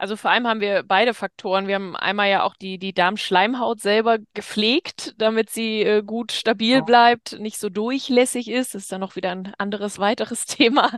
Also 0.00 0.16
vor 0.16 0.30
allem 0.30 0.46
haben 0.46 0.62
wir 0.62 0.82
beide 0.82 1.12
Faktoren. 1.12 1.66
Wir 1.66 1.74
haben 1.74 1.94
einmal 1.94 2.30
ja 2.30 2.42
auch 2.44 2.54
die, 2.56 2.78
die 2.78 2.94
Darmschleimhaut 2.94 3.82
selber 3.82 4.16
gepflegt, 4.32 5.14
damit 5.18 5.50
sie 5.50 5.82
äh, 5.82 6.02
gut 6.02 6.32
stabil 6.32 6.82
bleibt, 6.82 7.38
nicht 7.38 7.60
so 7.60 7.68
durchlässig 7.68 8.48
ist. 8.48 8.74
Das 8.74 8.84
ist 8.84 8.92
dann 8.92 9.02
noch 9.02 9.14
wieder 9.14 9.30
ein 9.30 9.52
anderes 9.58 9.98
weiteres 9.98 10.46
Thema. 10.46 10.90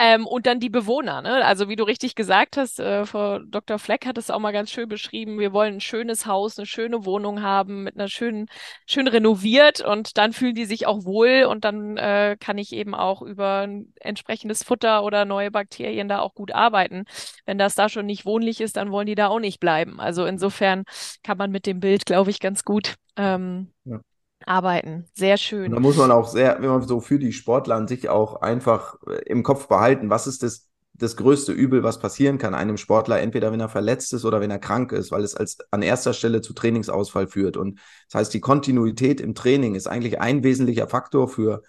Ähm, 0.00 0.28
und 0.28 0.46
dann 0.46 0.60
die 0.60 0.70
Bewohner. 0.70 1.22
Ne? 1.22 1.44
Also 1.44 1.68
wie 1.68 1.74
du 1.74 1.82
richtig 1.82 2.14
gesagt 2.14 2.56
hast, 2.56 2.78
äh, 2.78 3.04
Frau 3.04 3.40
Dr. 3.40 3.80
Fleck 3.80 4.06
hat 4.06 4.16
es 4.16 4.30
auch 4.30 4.38
mal 4.38 4.52
ganz 4.52 4.70
schön 4.70 4.88
beschrieben. 4.88 5.40
Wir 5.40 5.52
wollen 5.52 5.74
ein 5.74 5.80
schönes 5.80 6.24
Haus, 6.24 6.56
eine 6.56 6.66
schöne 6.66 7.04
Wohnung 7.04 7.42
haben, 7.42 7.82
mit 7.82 7.96
einer 7.96 8.06
schönen, 8.06 8.46
schön 8.86 9.08
renoviert 9.08 9.80
und 9.80 10.16
dann 10.16 10.32
fühlen 10.32 10.54
die 10.54 10.66
sich 10.66 10.86
auch 10.86 11.04
wohl 11.04 11.46
und 11.50 11.64
dann 11.64 11.96
äh, 11.96 12.36
kann 12.38 12.58
ich 12.58 12.72
eben 12.72 12.94
auch 12.94 13.22
über 13.22 13.62
ein 13.66 13.92
entsprechendes 14.00 14.62
Futter 14.62 15.02
oder 15.02 15.24
neue 15.24 15.50
Bakterien 15.50 16.08
da 16.08 16.20
auch 16.20 16.34
gut 16.34 16.52
arbeiten. 16.52 17.04
Wenn 17.44 17.58
das 17.58 17.74
da 17.74 17.88
schon 17.88 18.06
nicht 18.06 18.24
wohnlich 18.24 18.60
ist, 18.60 18.76
dann 18.76 18.92
wollen 18.92 19.06
die 19.08 19.16
da 19.16 19.26
auch 19.28 19.40
nicht 19.40 19.58
bleiben. 19.58 19.98
Also 19.98 20.26
insofern 20.26 20.84
kann 21.24 21.38
man 21.38 21.50
mit 21.50 21.66
dem 21.66 21.80
Bild, 21.80 22.06
glaube 22.06 22.30
ich, 22.30 22.38
ganz 22.38 22.62
gut 22.64 22.94
ähm, 23.16 23.72
ja 23.84 23.98
arbeiten. 24.48 25.04
Sehr 25.14 25.36
schön. 25.36 25.66
Und 25.66 25.74
da 25.74 25.80
muss 25.80 25.96
man 25.96 26.10
auch 26.10 26.28
sehr, 26.28 26.60
wenn 26.60 26.68
man 26.68 26.86
so 26.86 27.00
für 27.00 27.18
die 27.18 27.32
Sportler 27.32 27.76
an 27.76 27.88
sich 27.88 28.08
auch 28.08 28.40
einfach 28.40 28.96
äh, 29.06 29.22
im 29.26 29.42
Kopf 29.42 29.68
behalten, 29.68 30.10
was 30.10 30.26
ist 30.26 30.42
das, 30.42 30.68
das 30.94 31.16
größte 31.16 31.52
Übel, 31.52 31.82
was 31.82 32.00
passieren 32.00 32.38
kann 32.38 32.54
einem 32.54 32.76
Sportler, 32.76 33.20
entweder 33.20 33.52
wenn 33.52 33.60
er 33.60 33.68
verletzt 33.68 34.12
ist 34.12 34.24
oder 34.24 34.40
wenn 34.40 34.50
er 34.50 34.58
krank 34.58 34.92
ist, 34.92 35.12
weil 35.12 35.22
es 35.22 35.36
als 35.36 35.58
an 35.70 35.82
erster 35.82 36.12
Stelle 36.12 36.40
zu 36.40 36.52
Trainingsausfall 36.54 37.28
führt. 37.28 37.56
Und 37.56 37.78
das 38.10 38.20
heißt, 38.20 38.34
die 38.34 38.40
Kontinuität 38.40 39.20
im 39.20 39.34
Training 39.34 39.74
ist 39.74 39.86
eigentlich 39.86 40.20
ein 40.20 40.42
wesentlicher 40.42 40.88
Faktor 40.88 41.28
für 41.28 41.62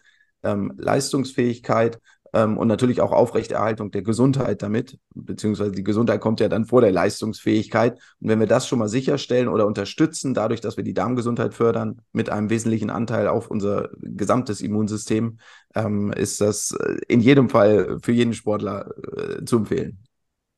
ähm, 0.43 0.73
Leistungsfähigkeit, 0.77 1.99
ähm, 2.33 2.57
und 2.57 2.67
natürlich 2.67 3.01
auch 3.01 3.11
Aufrechterhaltung 3.11 3.91
der 3.91 4.01
Gesundheit 4.01 4.61
damit, 4.61 4.99
beziehungsweise 5.15 5.71
die 5.71 5.83
Gesundheit 5.83 6.21
kommt 6.21 6.39
ja 6.39 6.49
dann 6.49 6.65
vor 6.65 6.81
der 6.81 6.91
Leistungsfähigkeit. 6.91 7.93
Und 8.19 8.29
wenn 8.29 8.39
wir 8.39 8.47
das 8.47 8.67
schon 8.67 8.79
mal 8.79 8.89
sicherstellen 8.89 9.47
oder 9.47 9.65
unterstützen, 9.65 10.33
dadurch, 10.33 10.61
dass 10.61 10.77
wir 10.77 10.83
die 10.83 10.93
Darmgesundheit 10.93 11.53
fördern, 11.53 12.01
mit 12.11 12.29
einem 12.29 12.49
wesentlichen 12.49 12.89
Anteil 12.89 13.27
auf 13.27 13.49
unser 13.49 13.89
gesamtes 14.01 14.61
Immunsystem, 14.61 15.39
ähm, 15.75 16.11
ist 16.11 16.41
das 16.41 16.71
äh, 16.71 16.97
in 17.07 17.21
jedem 17.21 17.49
Fall 17.49 17.97
für 18.01 18.11
jeden 18.11 18.33
Sportler 18.33 18.91
äh, 19.17 19.45
zu 19.45 19.57
empfehlen. 19.57 19.99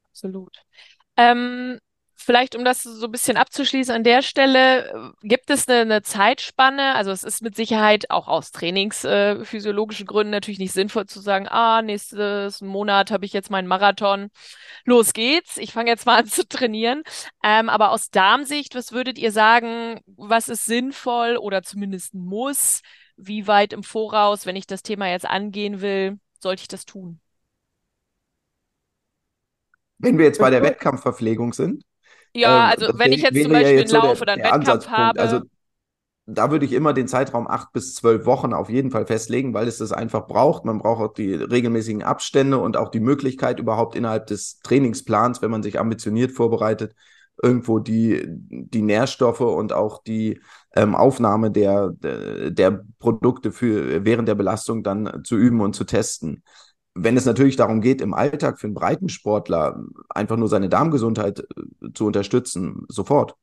Absolut. 0.10 0.58
Ähm, 1.18 1.78
vielleicht, 2.22 2.56
um 2.56 2.64
das 2.64 2.84
so 2.84 3.06
ein 3.06 3.12
bisschen 3.12 3.38
abzuschließen 3.38 3.94
an 3.94 4.04
der 4.04 4.22
Stelle, 4.22 5.14
gibt 5.22 5.50
es 5.50 5.68
eine, 5.68 5.82
eine 5.82 6.02
Zeitspanne? 6.02 6.96
Also 6.96 7.12
es 7.12 7.24
ist 7.24 7.42
mit 7.42 7.56
Sicherheit 7.56 8.10
auch 8.10 8.28
aus 8.28 8.52
trainingsphysiologischen 8.52 10.04
äh, 10.04 10.08
Gründen 10.08 10.32
natürlich 10.32 10.60
nicht 10.60 10.74
sinnvoll 10.74 11.06
zu 11.06 11.20
sagen, 11.20 11.48
ah, 11.48 11.82
nächstes 11.82 12.62
Monat 12.62 13.12
habe 13.12 13.26
ich 13.26 13.34
jetzt 13.34 13.50
meinen 13.50 13.68
Marathon. 13.68 14.30
Los 14.86 15.14
geht's. 15.14 15.58
Ich 15.58 15.74
fange 15.74 15.90
jetzt 15.90 16.06
mal 16.06 16.20
an 16.20 16.28
zu 16.28 16.48
trainieren. 16.48 17.04
Ähm, 17.44 17.70
aber 17.70 17.92
aus 17.92 18.10
Darmsicht, 18.10 18.76
was 18.76 18.92
würdet 18.92 19.18
ihr 19.18 19.32
sagen, 19.32 20.00
was 20.06 20.50
ist 20.50 20.66
sinnvoll 20.66 21.38
oder 21.38 21.64
zumindest 21.64 22.14
muss? 22.14 22.82
Wie 23.18 23.48
weit 23.48 23.74
im 23.74 23.84
Voraus, 23.84 24.46
wenn 24.46 24.56
ich 24.56 24.68
das 24.68 24.84
Thema 24.84 25.08
jetzt 25.08 25.26
angehen 25.26 25.82
will, 25.82 26.20
sollte 26.40 26.62
ich 26.62 26.68
das 26.68 26.86
tun? 26.86 27.20
Wenn 30.00 30.18
wir 30.18 30.26
jetzt 30.26 30.40
bei 30.40 30.50
der 30.50 30.64
Wettkampfverpflegung 30.64 31.54
sind, 31.54 31.84
ja, 32.34 32.66
ähm, 32.66 32.72
also 32.72 33.00
wenn 33.00 33.12
ich 33.12 33.22
jetzt 33.22 33.42
zum 33.42 33.52
Beispiel 33.52 33.74
ja 33.74 33.80
jetzt 33.80 33.94
einen 33.94 34.04
Lauf 34.04 34.20
so 34.20 34.26
der, 34.26 34.36
oder 34.36 34.44
einen 34.44 34.62
Wettkampf 34.62 34.88
habe. 34.88 35.20
Also 35.20 35.42
da 36.28 36.52
würde 36.52 36.66
ich 36.66 36.74
immer 36.74 36.94
den 36.94 37.08
Zeitraum 37.08 37.48
acht 37.48 37.74
bis 37.74 37.96
zwölf 37.96 38.26
Wochen 38.26 38.54
auf 38.54 38.70
jeden 38.70 38.92
Fall 38.92 39.06
festlegen, 39.06 39.54
weil 39.54 39.68
es 39.68 39.80
das 39.80 39.92
einfach 39.92 40.28
braucht. 40.28 40.66
Man 40.66 40.80
braucht 40.80 41.02
auch 41.02 41.14
die 41.14 41.34
regelmäßigen 41.34 42.04
Abstände 42.04 42.58
und 42.60 42.78
auch 42.78 42.90
die 42.90 43.00
Möglichkeit 43.00 43.60
überhaupt 43.60 43.96
innerhalb 43.96 44.28
des 44.28 44.60
Trainingsplans, 44.60 45.42
wenn 45.42 45.52
man 45.52 45.64
sich 45.64 45.80
ambitioniert 45.80 46.32
vorbereitet, 46.32 46.96
irgendwo 47.42 47.80
die, 47.80 48.24
die 48.28 48.82
Nährstoffe 48.82 49.42
und 49.42 49.74
auch 49.74 50.04
die 50.04 50.42
ähm, 50.76 50.96
Aufnahme 50.96 51.52
der, 51.52 51.90
der, 51.90 52.52
der 52.52 52.86
Produkte 53.00 53.52
für 53.52 54.06
während 54.06 54.28
der 54.28 54.36
Belastung 54.36 54.84
dann 54.84 55.24
zu 55.24 55.36
üben 55.36 55.60
und 55.60 55.76
zu 55.76 55.84
testen 55.84 56.44
wenn 56.94 57.18
es 57.18 57.26
natürlich 57.26 57.56
darum 57.56 57.82
geht, 57.82 58.02
im 58.02 58.14
Alltag 58.14 58.60
für 58.60 58.68
einen 58.68 58.74
Breitensportler 58.74 59.84
einfach 60.10 60.38
nur 60.38 60.48
seine 60.48 60.70
Darmgesundheit 60.70 61.40
äh, 61.40 61.94
zu 61.94 62.06
unterstützen, 62.06 62.86
sofort. 62.90 63.36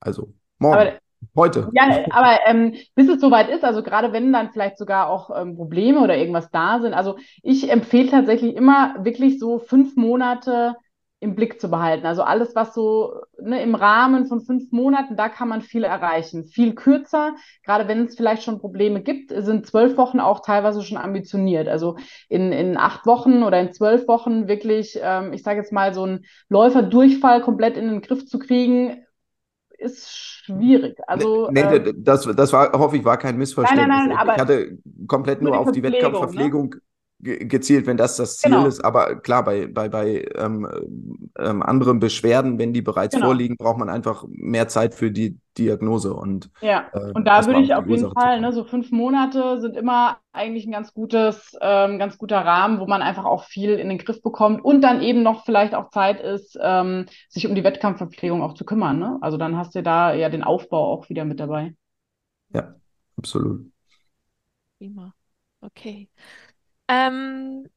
Also 0.00 0.32
morgen. 0.58 0.80
Aber, 0.80 0.92
heute. 1.36 1.68
Ja, 1.72 2.04
aber 2.10 2.38
ähm, 2.46 2.74
bis 2.94 3.08
es 3.08 3.20
soweit 3.20 3.50
ist, 3.50 3.64
also 3.64 3.82
gerade 3.82 4.12
wenn 4.12 4.32
dann 4.32 4.50
vielleicht 4.50 4.78
sogar 4.78 5.08
auch 5.08 5.30
ähm, 5.34 5.56
Probleme 5.56 6.00
oder 6.00 6.16
irgendwas 6.16 6.50
da 6.50 6.80
sind, 6.80 6.94
also 6.94 7.16
ich 7.42 7.70
empfehle 7.70 8.10
tatsächlich 8.10 8.56
immer 8.56 8.96
wirklich 9.04 9.38
so 9.38 9.58
fünf 9.58 9.96
Monate 9.96 10.74
im 11.20 11.34
Blick 11.34 11.60
zu 11.60 11.68
behalten. 11.68 12.06
Also 12.06 12.22
alles, 12.22 12.54
was 12.54 12.74
so 12.74 13.20
ne, 13.38 13.62
im 13.62 13.74
Rahmen 13.74 14.26
von 14.26 14.40
fünf 14.40 14.72
Monaten, 14.72 15.16
da 15.16 15.28
kann 15.28 15.48
man 15.48 15.60
viel 15.60 15.84
erreichen. 15.84 16.44
Viel 16.44 16.74
kürzer, 16.74 17.34
gerade 17.62 17.88
wenn 17.88 18.06
es 18.06 18.16
vielleicht 18.16 18.42
schon 18.42 18.58
Probleme 18.58 19.02
gibt, 19.02 19.30
sind 19.30 19.66
zwölf 19.66 19.98
Wochen 19.98 20.18
auch 20.18 20.40
teilweise 20.40 20.82
schon 20.82 20.96
ambitioniert. 20.96 21.68
Also 21.68 21.96
in, 22.30 22.52
in 22.52 22.78
acht 22.78 23.04
Wochen 23.04 23.42
oder 23.42 23.60
in 23.60 23.72
zwölf 23.74 24.08
Wochen 24.08 24.48
wirklich, 24.48 24.98
ähm, 25.02 25.34
ich 25.34 25.42
sage 25.42 25.58
jetzt 25.58 25.72
mal, 25.72 25.92
so 25.92 26.04
einen 26.04 26.24
Läuferdurchfall 26.48 27.42
komplett 27.42 27.76
in 27.76 27.88
den 27.88 28.00
Griff 28.00 28.24
zu 28.24 28.38
kriegen, 28.38 29.04
ist 29.76 30.10
schwierig. 30.10 30.98
Also, 31.06 31.50
nee, 31.50 31.64
nee 31.64 31.76
äh, 31.76 31.94
das, 31.96 32.24
das 32.34 32.52
war, 32.54 32.72
hoffe 32.72 32.96
ich, 32.96 33.04
war 33.04 33.18
kein 33.18 33.36
Missverständnis. 33.36 33.88
Nein, 33.88 34.08
nein, 34.08 34.08
nein, 34.08 34.18
aber 34.18 34.34
ich 34.34 34.40
hatte 34.40 34.78
komplett 35.06 35.42
nur, 35.42 35.58
auf 35.58 35.70
die? 35.70 35.82
Wettkampfverpflegung 35.82 36.70
ne? 36.70 36.80
Gezielt, 37.22 37.86
wenn 37.86 37.96
das 37.96 38.16
das 38.16 38.38
Ziel 38.38 38.52
genau. 38.52 38.66
ist. 38.66 38.84
Aber 38.84 39.16
klar, 39.16 39.44
bei, 39.44 39.66
bei, 39.66 39.88
bei 39.88 40.26
ähm, 40.36 40.66
ähm, 41.38 41.62
anderen 41.62 42.00
Beschwerden, 42.00 42.58
wenn 42.58 42.72
die 42.72 42.82
bereits 42.82 43.14
genau. 43.14 43.26
vorliegen, 43.26 43.56
braucht 43.56 43.78
man 43.78 43.88
einfach 43.88 44.24
mehr 44.28 44.68
Zeit 44.68 44.94
für 44.94 45.10
die 45.10 45.38
Diagnose. 45.58 46.14
Und, 46.14 46.50
ja, 46.60 46.86
äh, 46.92 47.12
und 47.12 47.26
da 47.26 47.44
würde 47.46 47.60
ich 47.60 47.74
auf 47.74 47.86
jeden 47.86 48.12
Fall, 48.12 48.40
ne, 48.40 48.52
so 48.52 48.64
fünf 48.64 48.90
Monate 48.90 49.60
sind 49.60 49.76
immer 49.76 50.18
eigentlich 50.32 50.66
ein 50.66 50.72
ganz 50.72 50.94
gutes, 50.94 51.56
ähm, 51.60 51.98
ganz 51.98 52.16
guter 52.16 52.38
Rahmen, 52.38 52.80
wo 52.80 52.86
man 52.86 53.02
einfach 53.02 53.24
auch 53.24 53.44
viel 53.44 53.74
in 53.74 53.88
den 53.88 53.98
Griff 53.98 54.22
bekommt 54.22 54.64
und 54.64 54.80
dann 54.80 55.02
eben 55.02 55.22
noch 55.22 55.44
vielleicht 55.44 55.74
auch 55.74 55.90
Zeit 55.90 56.20
ist, 56.20 56.58
ähm, 56.62 57.06
sich 57.28 57.46
um 57.46 57.54
die 57.54 57.64
Wettkampfverpflegung 57.64 58.42
auch 58.42 58.54
zu 58.54 58.64
kümmern. 58.64 58.98
Ne? 58.98 59.18
Also 59.20 59.36
dann 59.36 59.56
hast 59.56 59.74
du 59.74 59.82
da 59.82 60.14
ja 60.14 60.28
den 60.28 60.44
Aufbau 60.44 60.92
auch 60.92 61.08
wieder 61.10 61.24
mit 61.24 61.40
dabei. 61.40 61.74
Ja, 62.54 62.74
absolut. 63.16 63.70
Prima. 64.78 65.12
Okay. 65.60 66.08
Ähm, 66.90 67.68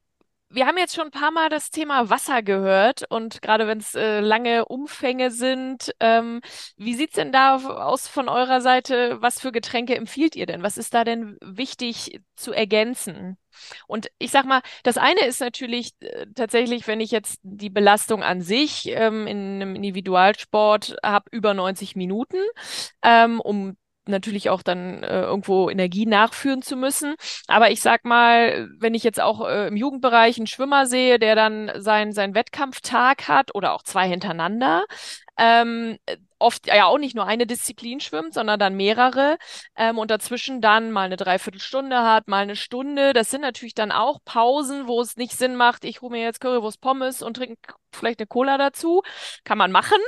wir 0.50 0.66
haben 0.66 0.78
jetzt 0.78 0.94
schon 0.94 1.06
ein 1.06 1.10
paar 1.10 1.30
Mal 1.30 1.48
das 1.48 1.70
Thema 1.70 2.10
Wasser 2.10 2.42
gehört 2.42 3.04
und 3.10 3.42
gerade 3.42 3.66
wenn 3.66 3.78
es 3.78 3.94
äh, 3.94 4.20
lange 4.20 4.66
Umfänge 4.66 5.30
sind, 5.30 5.94
ähm, 6.00 6.40
wie 6.76 6.94
sieht's 6.94 7.14
denn 7.14 7.32
da 7.32 7.56
aus 7.56 8.08
von 8.08 8.28
eurer 8.28 8.60
Seite? 8.60 9.20
Was 9.20 9.40
für 9.40 9.52
Getränke 9.52 9.96
empfiehlt 9.96 10.36
ihr 10.36 10.46
denn? 10.46 10.62
Was 10.62 10.78
ist 10.78 10.94
da 10.94 11.04
denn 11.04 11.38
wichtig 11.40 12.20
zu 12.36 12.52
ergänzen? 12.52 13.36
Und 13.86 14.08
ich 14.18 14.30
sag 14.32 14.46
mal, 14.46 14.62
das 14.82 14.96
eine 14.96 15.24
ist 15.26 15.40
natürlich 15.40 15.92
äh, 16.00 16.26
tatsächlich, 16.34 16.86
wenn 16.86 17.00
ich 17.00 17.10
jetzt 17.12 17.38
die 17.42 17.70
Belastung 17.70 18.22
an 18.22 18.40
sich 18.40 18.88
ähm, 18.88 19.26
in 19.26 19.56
einem 19.56 19.76
Individualsport 19.76 20.96
habe, 21.04 21.26
über 21.30 21.54
90 21.54 21.96
Minuten, 21.96 22.38
ähm, 23.02 23.40
um 23.40 23.76
natürlich 24.08 24.50
auch 24.50 24.62
dann 24.62 25.02
äh, 25.02 25.22
irgendwo 25.22 25.70
Energie 25.70 26.06
nachführen 26.06 26.62
zu 26.62 26.76
müssen. 26.76 27.14
Aber 27.46 27.70
ich 27.70 27.80
sag 27.80 28.04
mal, 28.04 28.68
wenn 28.78 28.94
ich 28.94 29.04
jetzt 29.04 29.20
auch 29.20 29.46
äh, 29.46 29.68
im 29.68 29.76
Jugendbereich 29.76 30.36
einen 30.38 30.46
Schwimmer 30.46 30.86
sehe, 30.86 31.18
der 31.18 31.34
dann 31.34 31.70
sein, 31.76 32.12
seinen 32.12 32.34
Wettkampftag 32.34 33.28
hat 33.28 33.54
oder 33.54 33.72
auch 33.72 33.82
zwei 33.82 34.08
hintereinander, 34.08 34.84
ähm, 35.38 35.98
oft 36.44 36.66
ja 36.66 36.86
auch 36.86 36.98
nicht 36.98 37.16
nur 37.16 37.26
eine 37.26 37.46
Disziplin 37.46 38.00
schwimmt, 38.00 38.34
sondern 38.34 38.60
dann 38.60 38.76
mehrere 38.76 39.38
ähm, 39.76 39.98
und 39.98 40.10
dazwischen 40.10 40.60
dann 40.60 40.90
mal 40.90 41.06
eine 41.06 41.16
Dreiviertelstunde 41.16 41.98
hat, 42.02 42.28
mal 42.28 42.42
eine 42.42 42.56
Stunde. 42.56 43.12
Das 43.12 43.30
sind 43.30 43.40
natürlich 43.40 43.74
dann 43.74 43.92
auch 43.92 44.20
Pausen, 44.24 44.86
wo 44.86 45.00
es 45.00 45.16
nicht 45.16 45.36
Sinn 45.36 45.56
macht, 45.56 45.84
ich 45.84 46.02
hole 46.02 46.12
mir 46.12 46.22
jetzt 46.22 46.40
Currywurst 46.40 46.80
Pommes 46.80 47.22
und 47.22 47.34
trinke 47.36 47.56
vielleicht 47.92 48.20
eine 48.20 48.26
Cola 48.26 48.58
dazu. 48.58 49.02
Kann 49.44 49.58
man 49.58 49.72
machen. 49.72 49.98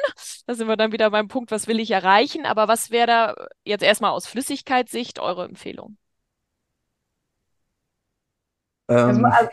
Da 0.46 0.54
sind 0.54 0.68
wir 0.68 0.76
dann 0.76 0.92
wieder 0.92 1.10
beim 1.10 1.28
Punkt, 1.28 1.50
was 1.50 1.66
will 1.66 1.80
ich 1.80 1.90
erreichen. 1.90 2.46
Aber 2.46 2.68
was 2.68 2.90
wäre 2.90 3.06
da 3.06 3.34
jetzt 3.64 3.82
erstmal 3.82 4.10
aus 4.10 4.26
Flüssigkeitssicht 4.26 5.18
eure 5.18 5.44
Empfehlung? 5.44 5.96
Also, 8.88 9.20
ähm, 9.20 9.24
also, 9.24 9.50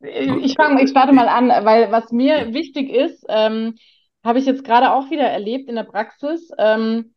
ich, 0.00 0.54
fang, 0.54 0.78
ich 0.78 0.90
starte 0.90 1.12
mal 1.12 1.28
an, 1.28 1.48
weil 1.64 1.92
was 1.92 2.10
mir 2.10 2.52
wichtig 2.52 2.90
ist, 2.90 3.24
ähm, 3.28 3.76
habe 4.24 4.38
ich 4.38 4.46
jetzt 4.46 4.64
gerade 4.64 4.92
auch 4.92 5.10
wieder 5.10 5.24
erlebt 5.24 5.68
in 5.68 5.76
der 5.76 5.84
Praxis. 5.84 6.50
Ähm, 6.58 7.14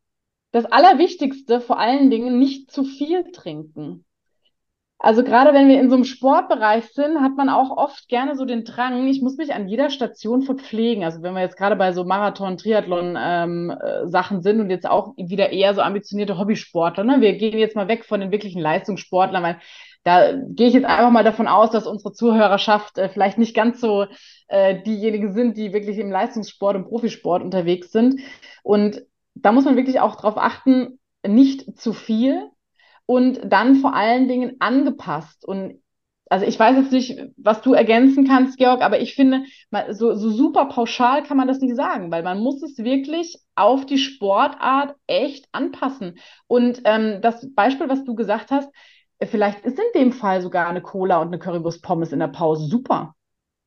das 0.52 0.66
Allerwichtigste 0.66 1.60
vor 1.60 1.80
allen 1.80 2.10
Dingen 2.10 2.40
nicht 2.40 2.72
zu 2.72 2.84
viel 2.84 3.32
trinken. 3.32 4.06
Also 4.98 5.24
gerade 5.24 5.54
wenn 5.54 5.68
wir 5.68 5.80
in 5.80 5.90
so 5.90 5.96
einem 5.96 6.06
Sportbereich 6.06 6.86
sind, 6.94 7.20
hat 7.22 7.36
man 7.36 7.50
auch 7.50 7.76
oft 7.76 8.08
gerne 8.08 8.36
so 8.36 8.46
den 8.46 8.64
Drang, 8.64 9.06
ich 9.08 9.22
muss 9.22 9.36
mich 9.38 9.54
an 9.54 9.68
jeder 9.68 9.90
Station 9.90 10.42
verpflegen. 10.42 11.04
Also 11.04 11.22
wenn 11.22 11.34
wir 11.34 11.42
jetzt 11.42 11.58
gerade 11.58 11.76
bei 11.76 11.92
so 11.92 12.06
Marathon, 12.06 12.58
Triathlon 12.58 13.18
ähm, 13.20 13.70
äh, 13.72 14.08
Sachen 14.08 14.42
sind 14.42 14.62
und 14.62 14.70
jetzt 14.70 14.88
auch 14.88 15.14
wieder 15.18 15.52
eher 15.52 15.74
so 15.76 15.82
ambitionierte 15.82 16.38
Hobbysportler, 16.38 17.04
ne? 17.04 17.22
wir 17.22 17.34
gehen 17.34 17.60
jetzt 17.60 17.76
mal 17.76 17.90
weg 17.90 18.06
von 18.06 18.22
den 18.22 18.32
wirklichen 18.32 18.62
Leistungssportlern, 18.62 19.44
weil 19.44 19.60
da 20.06 20.34
gehe 20.34 20.68
ich 20.68 20.76
jetzt 20.76 20.86
einfach 20.86 21.10
mal 21.10 21.24
davon 21.24 21.48
aus, 21.48 21.72
dass 21.72 21.88
unsere 21.88 22.14
Zuhörerschaft 22.14 22.98
äh, 23.00 23.10
vielleicht 23.10 23.40
nicht 23.40 23.56
ganz 23.56 23.82
so 23.82 24.06
äh, 24.48 24.82
diejenigen 24.84 25.34
sind, 25.34 25.58
die 25.58 25.74
wirklich 25.74 25.98
im 25.98 26.12
Leistungssport 26.12 26.76
und 26.76 26.86
Profisport 26.86 27.42
unterwegs 27.44 27.92
sind. 27.92 28.22
Und 28.62 29.02
da 29.34 29.52
muss 29.52 29.66
man 29.66 29.76
wirklich 29.76 30.00
auch 30.00 30.16
darauf 30.16 30.38
achten, 30.38 31.00
nicht 31.26 31.78
zu 31.80 31.92
viel 31.92 32.50
und 33.08 33.42
dann 33.44 33.78
vor 33.78 33.96
allen 33.96 34.28
Dingen 34.28 34.58
angepasst. 34.60 35.44
Und 35.44 35.82
also 36.30 36.46
ich 36.46 36.60
weiß 36.60 36.78
jetzt 36.78 36.92
nicht, 36.92 37.20
was 37.38 37.62
du 37.62 37.74
ergänzen 37.74 38.28
kannst, 38.28 38.58
Georg, 38.60 38.84
aber 38.84 39.00
ich 39.00 39.16
finde, 39.16 39.44
so, 39.90 40.14
so 40.14 40.30
super 40.30 40.66
pauschal 40.66 41.24
kann 41.24 41.38
man 41.38 41.48
das 41.48 41.62
nicht 41.62 41.76
sagen, 41.76 42.12
weil 42.12 42.22
man 42.22 42.40
muss 42.40 42.62
es 42.62 42.78
wirklich 42.78 43.38
auf 43.56 43.88
die 43.88 43.98
Sportart 43.98 44.96
echt 45.08 45.48
anpassen. 45.52 46.20
Und 46.46 46.82
ähm, 46.86 47.22
das 47.22 47.52
Beispiel, 47.56 47.90
was 47.90 48.04
du 48.04 48.14
gesagt 48.14 48.52
hast, 48.52 48.72
Vielleicht 49.24 49.66
ist 49.66 49.80
in 49.80 50.02
dem 50.02 50.12
Fall 50.12 50.42
sogar 50.42 50.68
eine 50.68 50.82
Cola 50.82 51.22
und 51.22 51.28
eine 51.28 51.40
Currywurst 51.40 51.82
Pommes 51.82 52.12
in 52.12 52.20
der 52.20 52.28
Pause 52.28 52.68
super. 52.68 53.16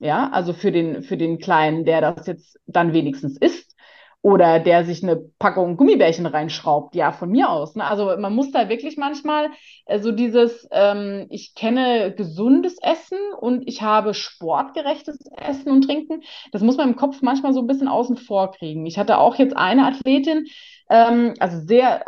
Ja, 0.01 0.31
also 0.31 0.53
für 0.53 0.71
den, 0.71 1.03
für 1.03 1.17
den 1.17 1.39
Kleinen, 1.39 1.85
der 1.85 2.01
das 2.01 2.27
jetzt 2.27 2.59
dann 2.67 2.93
wenigstens 2.93 3.37
isst 3.37 3.75
oder 4.23 4.59
der 4.59 4.85
sich 4.85 5.03
eine 5.03 5.17
Packung 5.39 5.77
Gummibärchen 5.77 6.27
reinschraubt, 6.27 6.95
ja, 6.95 7.13
von 7.13 7.31
mir 7.31 7.51
aus. 7.51 7.77
Ne? 7.77 7.85
Also 7.85 8.17
man 8.19 8.35
muss 8.35 8.51
da 8.51 8.69
wirklich 8.69 8.97
manchmal 8.97 9.51
äh, 9.87 10.01
so 10.01 10.13
dieses, 10.13 10.69
ähm, 10.73 11.27
ich 11.31 11.55
kenne 11.55 12.13
gesundes 12.15 12.77
Essen 12.83 13.19
und 13.41 13.67
ich 13.69 13.83
habe 13.83 14.15
sportgerechtes 14.15 15.19
Essen 15.37 15.71
und 15.71 15.83
Trinken. 15.83 16.23
Das 16.53 16.63
muss 16.63 16.77
man 16.77 16.89
im 16.89 16.97
Kopf 16.97 17.23
manchmal 17.23 17.53
so 17.53 17.61
ein 17.61 17.67
bisschen 17.67 17.89
außen 17.89 18.17
vor 18.17 18.51
kriegen. 18.53 18.87
Ich 18.87 18.99
hatte 18.99 19.19
auch 19.19 19.37
jetzt 19.37 19.57
eine 19.57 19.87
Athletin, 19.87 20.47
ähm, 20.91 21.35
also 21.39 21.59
sehr 21.67 22.05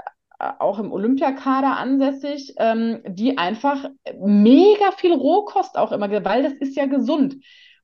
auch 0.59 0.79
im 0.79 0.93
Olympiakader 0.93 1.77
ansässig, 1.77 2.55
ähm, 2.59 3.01
die 3.07 3.37
einfach 3.39 3.91
mega 4.19 4.93
viel 4.93 5.13
Rohkost 5.13 5.77
auch 5.77 5.93
immer, 5.93 6.11
weil 6.25 6.43
das 6.43 6.55
ist 6.55 6.77
ja 6.77 6.87
gesund. 6.87 7.37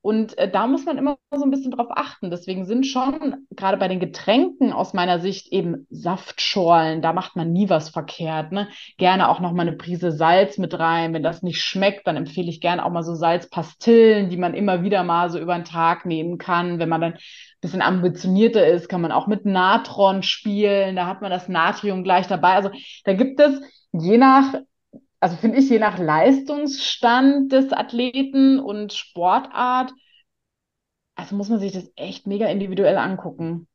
Und 0.07 0.39
äh, 0.39 0.49
da 0.49 0.69
muss 0.69 0.85
man 0.85 0.99
immer 0.99 1.19
so 1.35 1.43
ein 1.43 1.51
bisschen 1.51 1.73
drauf 1.73 1.89
achten. 1.91 2.31
Deswegen 2.31 2.65
sind 2.65 2.87
schon 2.87 3.45
gerade 3.51 3.77
bei 3.77 3.89
den 3.89 3.99
Getränken 3.99 4.73
aus 4.73 4.95
meiner 4.95 5.19
Sicht 5.19 5.53
eben 5.53 5.89
Saftschorlen, 5.91 7.03
da 7.03 7.13
macht 7.13 7.35
man 7.35 7.53
nie 7.53 7.69
was 7.69 7.89
verkehrt. 7.89 8.53
Ne? 8.53 8.69
Gerne 8.99 9.29
auch 9.29 9.41
noch 9.41 9.51
mal 9.51 9.67
eine 9.67 9.77
Prise 9.77 10.13
Salz 10.13 10.59
mit 10.59 10.79
rein. 10.79 11.13
Wenn 11.13 11.25
das 11.25 11.43
nicht 11.43 11.61
schmeckt, 11.61 12.07
dann 12.07 12.15
empfehle 12.15 12.49
ich 12.49 12.61
gerne 12.61 12.85
auch 12.85 12.93
mal 12.93 13.03
so 13.03 13.17
Salzpastillen, 13.17 14.31
die 14.31 14.37
man 14.37 14.55
immer 14.55 14.85
wieder 14.85 15.03
mal 15.03 15.29
so 15.29 15.41
über 15.41 15.57
den 15.57 15.65
Tag 15.65 16.07
nehmen 16.07 16.39
kann. 16.39 16.79
Wenn 16.79 16.89
man 16.89 17.01
dann 17.01 17.13
ein 17.15 17.19
bisschen 17.61 17.83
ambitionierter 17.83 18.65
ist, 18.65 18.89
kann 18.89 19.01
man 19.01 19.11
auch 19.11 19.27
mit 19.27 19.45
Natron 19.45 20.23
spielen. 20.23 20.95
Da 20.95 21.09
hat 21.09 21.21
man 21.21 21.33
das 21.33 21.49
Natrium 21.49 22.05
gleich 22.05 22.29
dabei. 22.29 22.53
Also 22.53 22.71
da 23.03 23.13
gibt 23.13 23.41
es 23.41 23.61
je 23.91 24.19
nach 24.19 24.55
also 25.21 25.37
finde 25.37 25.59
ich, 25.59 25.69
je 25.69 25.79
nach 25.79 25.99
Leistungsstand 25.99 27.53
des 27.53 27.73
Athleten 27.73 28.59
und 28.59 28.93
Sportart, 28.93 29.93
also 31.15 31.35
muss 31.35 31.49
man 31.49 31.59
sich 31.59 31.73
das 31.73 31.91
echt 31.97 32.27
mega 32.27 32.47
individuell 32.47 32.99
angucken. 32.99 33.67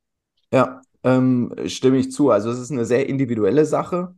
Ja, 0.52 0.80
ähm, 1.02 1.54
stimme 1.66 1.98
ich 1.98 2.12
zu. 2.12 2.30
Also 2.30 2.50
es 2.50 2.58
ist 2.58 2.70
eine 2.70 2.84
sehr 2.84 3.08
individuelle 3.08 3.64
Sache. 3.64 4.14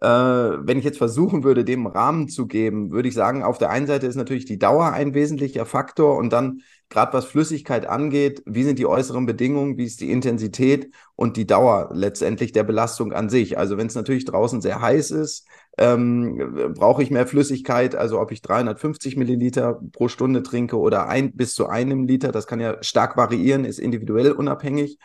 Äh, 0.00 0.06
wenn 0.08 0.78
ich 0.78 0.84
jetzt 0.84 0.98
versuchen 0.98 1.44
würde, 1.44 1.64
dem 1.64 1.86
Rahmen 1.86 2.28
zu 2.28 2.46
geben, 2.46 2.90
würde 2.90 3.08
ich 3.08 3.14
sagen, 3.14 3.42
auf 3.42 3.58
der 3.58 3.70
einen 3.70 3.86
Seite 3.86 4.06
ist 4.06 4.16
natürlich 4.16 4.46
die 4.46 4.58
Dauer 4.58 4.92
ein 4.92 5.12
wesentlicher 5.12 5.66
Faktor 5.66 6.16
und 6.16 6.32
dann 6.32 6.62
gerade 6.88 7.12
was 7.12 7.26
Flüssigkeit 7.26 7.86
angeht, 7.86 8.42
wie 8.46 8.62
sind 8.64 8.78
die 8.78 8.86
äußeren 8.86 9.26
Bedingungen, 9.26 9.76
wie 9.76 9.84
ist 9.84 10.00
die 10.00 10.10
Intensität 10.10 10.90
und 11.16 11.36
die 11.36 11.46
Dauer 11.46 11.90
letztendlich 11.92 12.52
der 12.52 12.64
Belastung 12.64 13.12
an 13.12 13.28
sich. 13.28 13.58
Also 13.58 13.76
wenn 13.76 13.88
es 13.88 13.94
natürlich 13.94 14.24
draußen 14.24 14.62
sehr 14.62 14.80
heiß 14.80 15.10
ist, 15.10 15.46
ähm, 15.80 16.74
brauche 16.74 17.02
ich 17.02 17.10
mehr 17.10 17.26
Flüssigkeit, 17.26 17.96
also 17.96 18.20
ob 18.20 18.32
ich 18.32 18.42
350 18.42 19.16
Milliliter 19.16 19.80
pro 19.92 20.08
Stunde 20.08 20.42
trinke 20.42 20.78
oder 20.78 21.08
ein, 21.08 21.32
bis 21.32 21.54
zu 21.54 21.68
einem 21.68 22.04
Liter, 22.04 22.32
das 22.32 22.46
kann 22.46 22.60
ja 22.60 22.82
stark 22.82 23.16
variieren, 23.16 23.64
ist 23.64 23.78
individuell 23.78 24.32
unabhängig, 24.32 24.98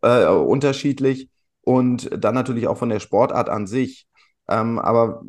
äh, 0.00 0.26
unterschiedlich 0.26 1.28
und 1.62 2.08
dann 2.16 2.36
natürlich 2.36 2.68
auch 2.68 2.78
von 2.78 2.88
der 2.88 3.00
Sportart 3.00 3.48
an 3.48 3.66
sich. 3.66 4.06
Ähm, 4.48 4.78
aber 4.78 5.22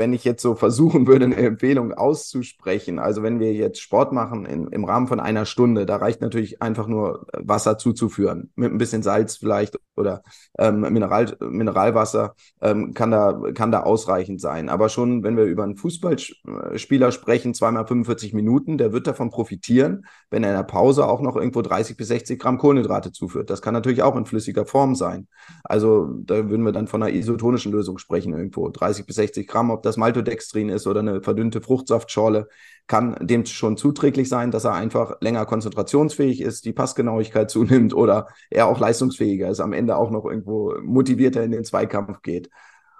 wenn 0.00 0.14
ich 0.14 0.24
jetzt 0.24 0.40
so 0.42 0.54
versuchen 0.54 1.06
würde, 1.06 1.26
eine 1.26 1.36
Empfehlung 1.36 1.92
auszusprechen, 1.92 2.98
also 2.98 3.22
wenn 3.22 3.38
wir 3.38 3.52
jetzt 3.52 3.80
Sport 3.82 4.12
machen 4.12 4.46
in, 4.46 4.68
im 4.68 4.84
Rahmen 4.86 5.06
von 5.06 5.20
einer 5.20 5.44
Stunde, 5.44 5.84
da 5.84 5.96
reicht 5.96 6.22
natürlich 6.22 6.62
einfach 6.62 6.86
nur 6.86 7.26
Wasser 7.34 7.76
zuzuführen, 7.76 8.50
mit 8.56 8.72
ein 8.72 8.78
bisschen 8.78 9.02
Salz 9.02 9.36
vielleicht 9.36 9.76
oder 10.00 10.22
ähm, 10.58 10.80
Mineral, 10.80 11.36
Mineralwasser 11.40 12.34
ähm, 12.60 12.94
kann, 12.94 13.10
da, 13.10 13.40
kann 13.54 13.70
da 13.70 13.82
ausreichend 13.82 14.40
sein. 14.40 14.68
Aber 14.68 14.88
schon, 14.88 15.22
wenn 15.22 15.36
wir 15.36 15.44
über 15.44 15.62
einen 15.62 15.76
Fußballspieler 15.76 17.12
sprechen, 17.12 17.54
zweimal 17.54 17.86
45 17.86 18.32
Minuten, 18.32 18.78
der 18.78 18.92
wird 18.92 19.06
davon 19.06 19.30
profitieren, 19.30 20.06
wenn 20.30 20.42
er 20.42 20.50
in 20.50 20.56
der 20.56 20.64
Pause 20.64 21.06
auch 21.06 21.20
noch 21.20 21.36
irgendwo 21.36 21.62
30 21.62 21.96
bis 21.96 22.08
60 22.08 22.40
Gramm 22.40 22.58
Kohlenhydrate 22.58 23.12
zuführt. 23.12 23.50
Das 23.50 23.62
kann 23.62 23.74
natürlich 23.74 24.02
auch 24.02 24.16
in 24.16 24.26
flüssiger 24.26 24.64
Form 24.64 24.94
sein. 24.94 25.28
Also 25.62 26.08
da 26.24 26.48
würden 26.48 26.64
wir 26.64 26.72
dann 26.72 26.88
von 26.88 27.02
einer 27.02 27.14
isotonischen 27.14 27.72
Lösung 27.72 27.98
sprechen, 27.98 28.32
irgendwo 28.32 28.68
30 28.68 29.06
bis 29.06 29.16
60 29.16 29.46
Gramm, 29.46 29.70
ob 29.70 29.82
das 29.82 29.89
das 29.90 29.96
Maltodextrin 29.96 30.68
ist 30.68 30.86
oder 30.86 31.00
eine 31.00 31.22
verdünnte 31.22 31.60
Fruchtsaftschorle, 31.60 32.48
kann 32.86 33.16
dem 33.20 33.44
schon 33.46 33.76
zuträglich 33.76 34.28
sein, 34.28 34.50
dass 34.50 34.64
er 34.64 34.74
einfach 34.74 35.20
länger 35.20 35.46
konzentrationsfähig 35.46 36.40
ist, 36.40 36.64
die 36.64 36.72
Passgenauigkeit 36.72 37.50
zunimmt 37.50 37.94
oder 37.94 38.28
er 38.50 38.66
auch 38.66 38.80
leistungsfähiger 38.80 39.48
ist, 39.50 39.60
am 39.60 39.72
Ende 39.72 39.96
auch 39.96 40.10
noch 40.10 40.24
irgendwo 40.24 40.74
motivierter 40.82 41.42
in 41.42 41.52
den 41.52 41.64
Zweikampf 41.64 42.22
geht. 42.22 42.50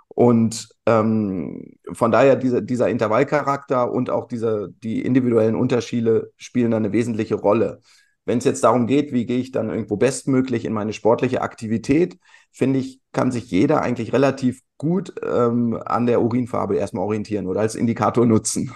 Und 0.08 0.68
ähm, 0.86 1.76
von 1.92 2.10
daher 2.10 2.36
dieser, 2.36 2.60
dieser 2.60 2.88
Intervallcharakter 2.88 3.90
und 3.90 4.10
auch 4.10 4.26
diese, 4.26 4.74
die 4.82 5.02
individuellen 5.02 5.54
Unterschiede 5.54 6.32
spielen 6.36 6.72
da 6.72 6.76
eine 6.76 6.92
wesentliche 6.92 7.36
Rolle. 7.36 7.80
Wenn 8.24 8.38
es 8.38 8.44
jetzt 8.44 8.64
darum 8.64 8.86
geht, 8.86 9.12
wie 9.12 9.24
gehe 9.24 9.38
ich 9.38 9.52
dann 9.52 9.70
irgendwo 9.70 9.96
bestmöglich 9.96 10.64
in 10.64 10.72
meine 10.72 10.92
sportliche 10.92 11.42
Aktivität, 11.42 12.18
finde 12.52 12.80
ich, 12.80 13.00
kann 13.12 13.32
sich 13.32 13.50
jeder 13.50 13.82
eigentlich 13.82 14.12
relativ 14.12 14.62
gut 14.80 15.12
ähm, 15.22 15.78
an 15.84 16.06
der 16.06 16.22
Urinfarbe 16.22 16.76
erstmal 16.76 17.04
orientieren 17.04 17.46
oder 17.46 17.60
als 17.60 17.74
Indikator 17.74 18.24
nutzen. 18.24 18.72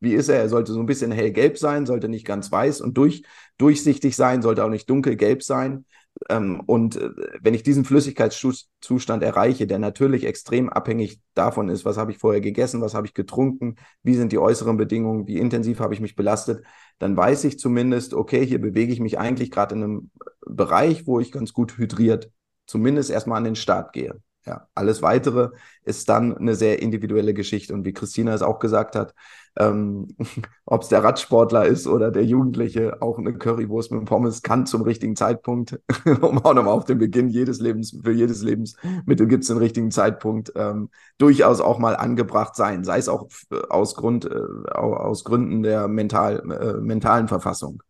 Wie 0.00 0.14
ist 0.14 0.30
er? 0.30 0.38
Er 0.38 0.48
sollte 0.48 0.72
so 0.72 0.80
ein 0.80 0.86
bisschen 0.86 1.12
hellgelb 1.12 1.58
sein, 1.58 1.84
sollte 1.84 2.08
nicht 2.08 2.26
ganz 2.26 2.50
weiß 2.50 2.80
und 2.80 2.96
durch, 2.96 3.22
durchsichtig 3.58 4.16
sein, 4.16 4.40
sollte 4.40 4.64
auch 4.64 4.70
nicht 4.70 4.88
dunkelgelb 4.88 5.42
sein. 5.42 5.84
Ähm, 6.30 6.60
und 6.60 6.96
äh, 6.96 7.10
wenn 7.42 7.52
ich 7.52 7.62
diesen 7.62 7.84
Flüssigkeitszustand 7.84 9.22
erreiche, 9.22 9.66
der 9.66 9.78
natürlich 9.78 10.24
extrem 10.24 10.70
abhängig 10.70 11.20
davon 11.34 11.68
ist, 11.68 11.84
was 11.84 11.98
habe 11.98 12.12
ich 12.12 12.18
vorher 12.18 12.40
gegessen, 12.40 12.80
was 12.80 12.94
habe 12.94 13.06
ich 13.06 13.12
getrunken, 13.12 13.76
wie 14.02 14.14
sind 14.14 14.32
die 14.32 14.38
äußeren 14.38 14.78
Bedingungen, 14.78 15.26
wie 15.26 15.38
intensiv 15.38 15.80
habe 15.80 15.92
ich 15.92 16.00
mich 16.00 16.16
belastet, 16.16 16.64
dann 16.98 17.14
weiß 17.14 17.44
ich 17.44 17.58
zumindest, 17.58 18.14
okay, 18.14 18.46
hier 18.46 18.60
bewege 18.60 18.92
ich 18.92 19.00
mich 19.00 19.18
eigentlich 19.18 19.50
gerade 19.50 19.74
in 19.74 19.82
einem 19.82 20.10
Bereich, 20.46 21.06
wo 21.06 21.20
ich 21.20 21.30
ganz 21.30 21.52
gut 21.52 21.76
hydriert 21.76 22.30
zumindest 22.66 23.10
erstmal 23.10 23.36
an 23.36 23.44
den 23.44 23.56
Start 23.56 23.92
gehe. 23.92 24.18
Ja, 24.44 24.66
alles 24.74 25.02
weitere 25.02 25.50
ist 25.84 26.08
dann 26.08 26.36
eine 26.36 26.56
sehr 26.56 26.82
individuelle 26.82 27.32
Geschichte. 27.32 27.74
Und 27.74 27.84
wie 27.84 27.92
Christina 27.92 28.34
es 28.34 28.42
auch 28.42 28.58
gesagt 28.58 28.96
hat, 28.96 29.14
ähm, 29.56 30.08
ob 30.64 30.82
es 30.82 30.88
der 30.88 31.04
Radsportler 31.04 31.66
ist 31.66 31.86
oder 31.86 32.10
der 32.10 32.24
Jugendliche, 32.24 33.00
auch 33.02 33.18
eine 33.18 33.34
Currywurst 33.34 33.92
mit 33.92 34.04
Pommes 34.04 34.42
kann 34.42 34.66
zum 34.66 34.82
richtigen 34.82 35.14
Zeitpunkt, 35.14 35.80
um 36.20 36.38
auch 36.38 36.54
nochmal 36.54 36.74
auf 36.74 36.84
den 36.84 36.98
Beginn 36.98 37.28
jedes 37.28 37.60
Lebens, 37.60 37.96
für 38.02 38.12
jedes 38.12 38.42
Lebensmittel 38.42 39.28
gibt 39.28 39.44
es 39.44 39.48
den 39.48 39.58
richtigen 39.58 39.90
Zeitpunkt, 39.90 40.52
ähm, 40.56 40.90
durchaus 41.18 41.60
auch 41.60 41.78
mal 41.78 41.94
angebracht 41.94 42.56
sein, 42.56 42.82
sei 42.84 42.98
es 42.98 43.08
auch 43.08 43.28
aus, 43.68 43.94
Grund, 43.94 44.24
äh, 44.24 44.38
aus 44.74 45.24
Gründen 45.24 45.62
der 45.62 45.86
mental, 45.86 46.40
äh, 46.50 46.80
mentalen 46.80 47.28
Verfassung. 47.28 47.82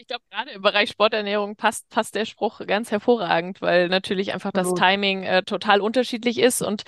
Ich 0.00 0.06
glaube, 0.06 0.22
gerade 0.30 0.52
im 0.52 0.62
Bereich 0.62 0.88
Sporternährung 0.88 1.56
passt, 1.56 1.90
passt 1.90 2.14
der 2.14 2.24
Spruch 2.24 2.62
ganz 2.66 2.90
hervorragend, 2.90 3.60
weil 3.60 3.90
natürlich 3.90 4.32
einfach 4.32 4.50
das 4.50 4.72
Timing 4.72 5.24
äh, 5.24 5.42
total 5.42 5.82
unterschiedlich 5.82 6.38
ist 6.38 6.62
und 6.62 6.84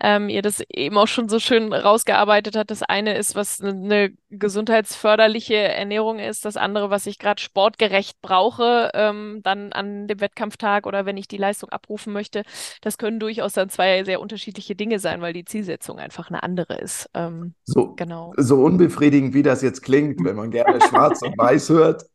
ähm, 0.00 0.28
ihr 0.28 0.42
das 0.42 0.60
eben 0.68 0.98
auch 0.98 1.06
schon 1.06 1.28
so 1.28 1.38
schön 1.38 1.72
rausgearbeitet 1.72 2.56
hat. 2.56 2.72
Das 2.72 2.82
eine 2.82 3.16
ist, 3.16 3.36
was 3.36 3.60
eine 3.60 4.10
gesundheitsförderliche 4.30 5.54
Ernährung 5.54 6.18
ist, 6.18 6.44
das 6.44 6.56
andere, 6.56 6.90
was 6.90 7.06
ich 7.06 7.20
gerade 7.20 7.40
sportgerecht 7.40 8.20
brauche, 8.20 8.90
ähm, 8.94 9.42
dann 9.44 9.72
an 9.72 10.08
dem 10.08 10.18
Wettkampftag 10.18 10.86
oder 10.86 11.06
wenn 11.06 11.16
ich 11.16 11.28
die 11.28 11.36
Leistung 11.36 11.70
abrufen 11.70 12.12
möchte. 12.12 12.42
Das 12.80 12.98
können 12.98 13.20
durchaus 13.20 13.52
dann 13.52 13.68
zwei 13.68 14.02
sehr 14.02 14.20
unterschiedliche 14.20 14.74
Dinge 14.74 14.98
sein, 14.98 15.20
weil 15.20 15.32
die 15.32 15.44
Zielsetzung 15.44 16.00
einfach 16.00 16.30
eine 16.30 16.42
andere 16.42 16.78
ist. 16.78 17.08
Ähm, 17.14 17.54
so, 17.62 17.94
genau. 17.94 18.32
so 18.36 18.56
unbefriedigend, 18.56 19.34
wie 19.34 19.44
das 19.44 19.62
jetzt 19.62 19.82
klingt, 19.82 20.24
wenn 20.24 20.34
man 20.34 20.50
gerne 20.50 20.80
schwarz 20.80 21.22
und 21.22 21.38
weiß 21.38 21.68
hört 21.68 22.06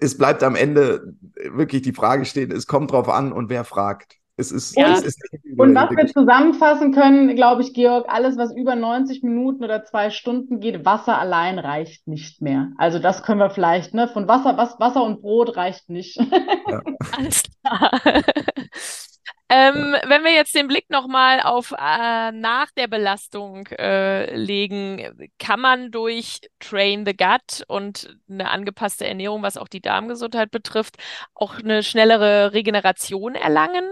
es 0.00 0.16
bleibt 0.16 0.42
am 0.42 0.56
Ende 0.56 1.14
wirklich 1.50 1.82
die 1.82 1.92
Frage 1.92 2.24
stehen, 2.24 2.50
es 2.52 2.66
kommt 2.66 2.92
drauf 2.92 3.08
an 3.08 3.32
und 3.32 3.50
wer 3.50 3.64
fragt. 3.64 4.16
Es 4.38 4.52
ist, 4.52 4.76
ja. 4.76 4.92
es 4.92 5.02
ist 5.02 5.18
und 5.56 5.74
was 5.74 5.90
wir 5.90 6.06
zusammenfassen 6.08 6.92
können, 6.92 7.34
glaube 7.36 7.62
ich, 7.62 7.72
Georg, 7.72 8.04
alles, 8.08 8.36
was 8.36 8.54
über 8.54 8.76
90 8.76 9.22
Minuten 9.22 9.64
oder 9.64 9.84
zwei 9.84 10.10
Stunden 10.10 10.60
geht, 10.60 10.84
Wasser 10.84 11.18
allein 11.18 11.58
reicht 11.58 12.06
nicht 12.06 12.42
mehr. 12.42 12.70
Also 12.76 12.98
das 12.98 13.22
können 13.22 13.40
wir 13.40 13.48
vielleicht, 13.48 13.94
ne? 13.94 14.08
Von 14.08 14.28
Wasser, 14.28 14.58
was, 14.58 14.78
Wasser 14.78 15.02
und 15.04 15.22
Brot 15.22 15.56
reicht 15.56 15.88
nicht. 15.88 16.16
Ja. 16.16 16.82
Alles 17.16 17.42
klar. 17.64 18.00
Ähm, 19.48 19.94
ja. 19.94 20.08
Wenn 20.08 20.24
wir 20.24 20.32
jetzt 20.34 20.54
den 20.56 20.66
Blick 20.66 20.90
nochmal 20.90 21.40
auf 21.40 21.72
äh, 21.72 22.32
nach 22.32 22.70
der 22.76 22.88
Belastung 22.88 23.66
äh, 23.68 24.34
legen, 24.34 25.30
kann 25.38 25.60
man 25.60 25.92
durch 25.92 26.40
Train 26.58 27.06
the 27.06 27.16
Gut 27.16 27.64
und 27.68 28.18
eine 28.28 28.50
angepasste 28.50 29.06
Ernährung, 29.06 29.42
was 29.42 29.56
auch 29.56 29.68
die 29.68 29.80
Darmgesundheit 29.80 30.50
betrifft, 30.50 30.96
auch 31.34 31.58
eine 31.60 31.82
schnellere 31.84 32.52
Regeneration 32.54 33.36
erlangen? 33.36 33.84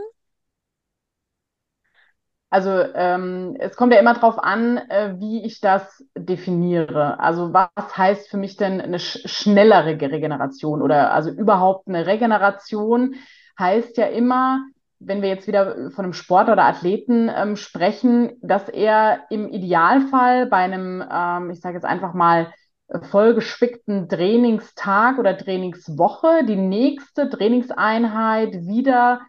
Also 2.50 2.70
ähm, 2.94 3.56
es 3.58 3.74
kommt 3.74 3.92
ja 3.92 3.98
immer 3.98 4.14
darauf 4.14 4.38
an, 4.38 4.76
äh, 4.88 5.14
wie 5.18 5.44
ich 5.44 5.60
das 5.60 6.04
definiere. 6.16 7.18
Also 7.18 7.52
was 7.52 7.96
heißt 7.96 8.28
für 8.28 8.36
mich 8.36 8.56
denn 8.56 8.80
eine 8.80 9.00
sch 9.00 9.28
schnellere 9.28 9.86
Regeneration 10.00 10.80
oder 10.80 11.12
also 11.12 11.30
überhaupt 11.30 11.88
eine 11.88 12.06
Regeneration 12.06 13.16
heißt 13.58 13.96
ja 13.96 14.06
immer, 14.06 14.64
wenn 15.06 15.22
wir 15.22 15.28
jetzt 15.28 15.46
wieder 15.46 15.90
von 15.90 16.04
einem 16.04 16.12
Sportler 16.12 16.54
oder 16.54 16.64
Athleten 16.64 17.30
ähm, 17.34 17.56
sprechen, 17.56 18.32
dass 18.42 18.68
er 18.68 19.24
im 19.30 19.48
Idealfall 19.48 20.46
bei 20.46 20.58
einem, 20.58 21.04
ähm, 21.10 21.50
ich 21.50 21.60
sage 21.60 21.76
jetzt 21.76 21.84
einfach 21.84 22.14
mal, 22.14 22.52
vollgespickten 23.10 24.08
Trainingstag 24.08 25.18
oder 25.18 25.36
Trainingswoche 25.36 26.44
die 26.44 26.56
nächste 26.56 27.28
Trainingseinheit 27.28 28.52
wieder, 28.66 29.22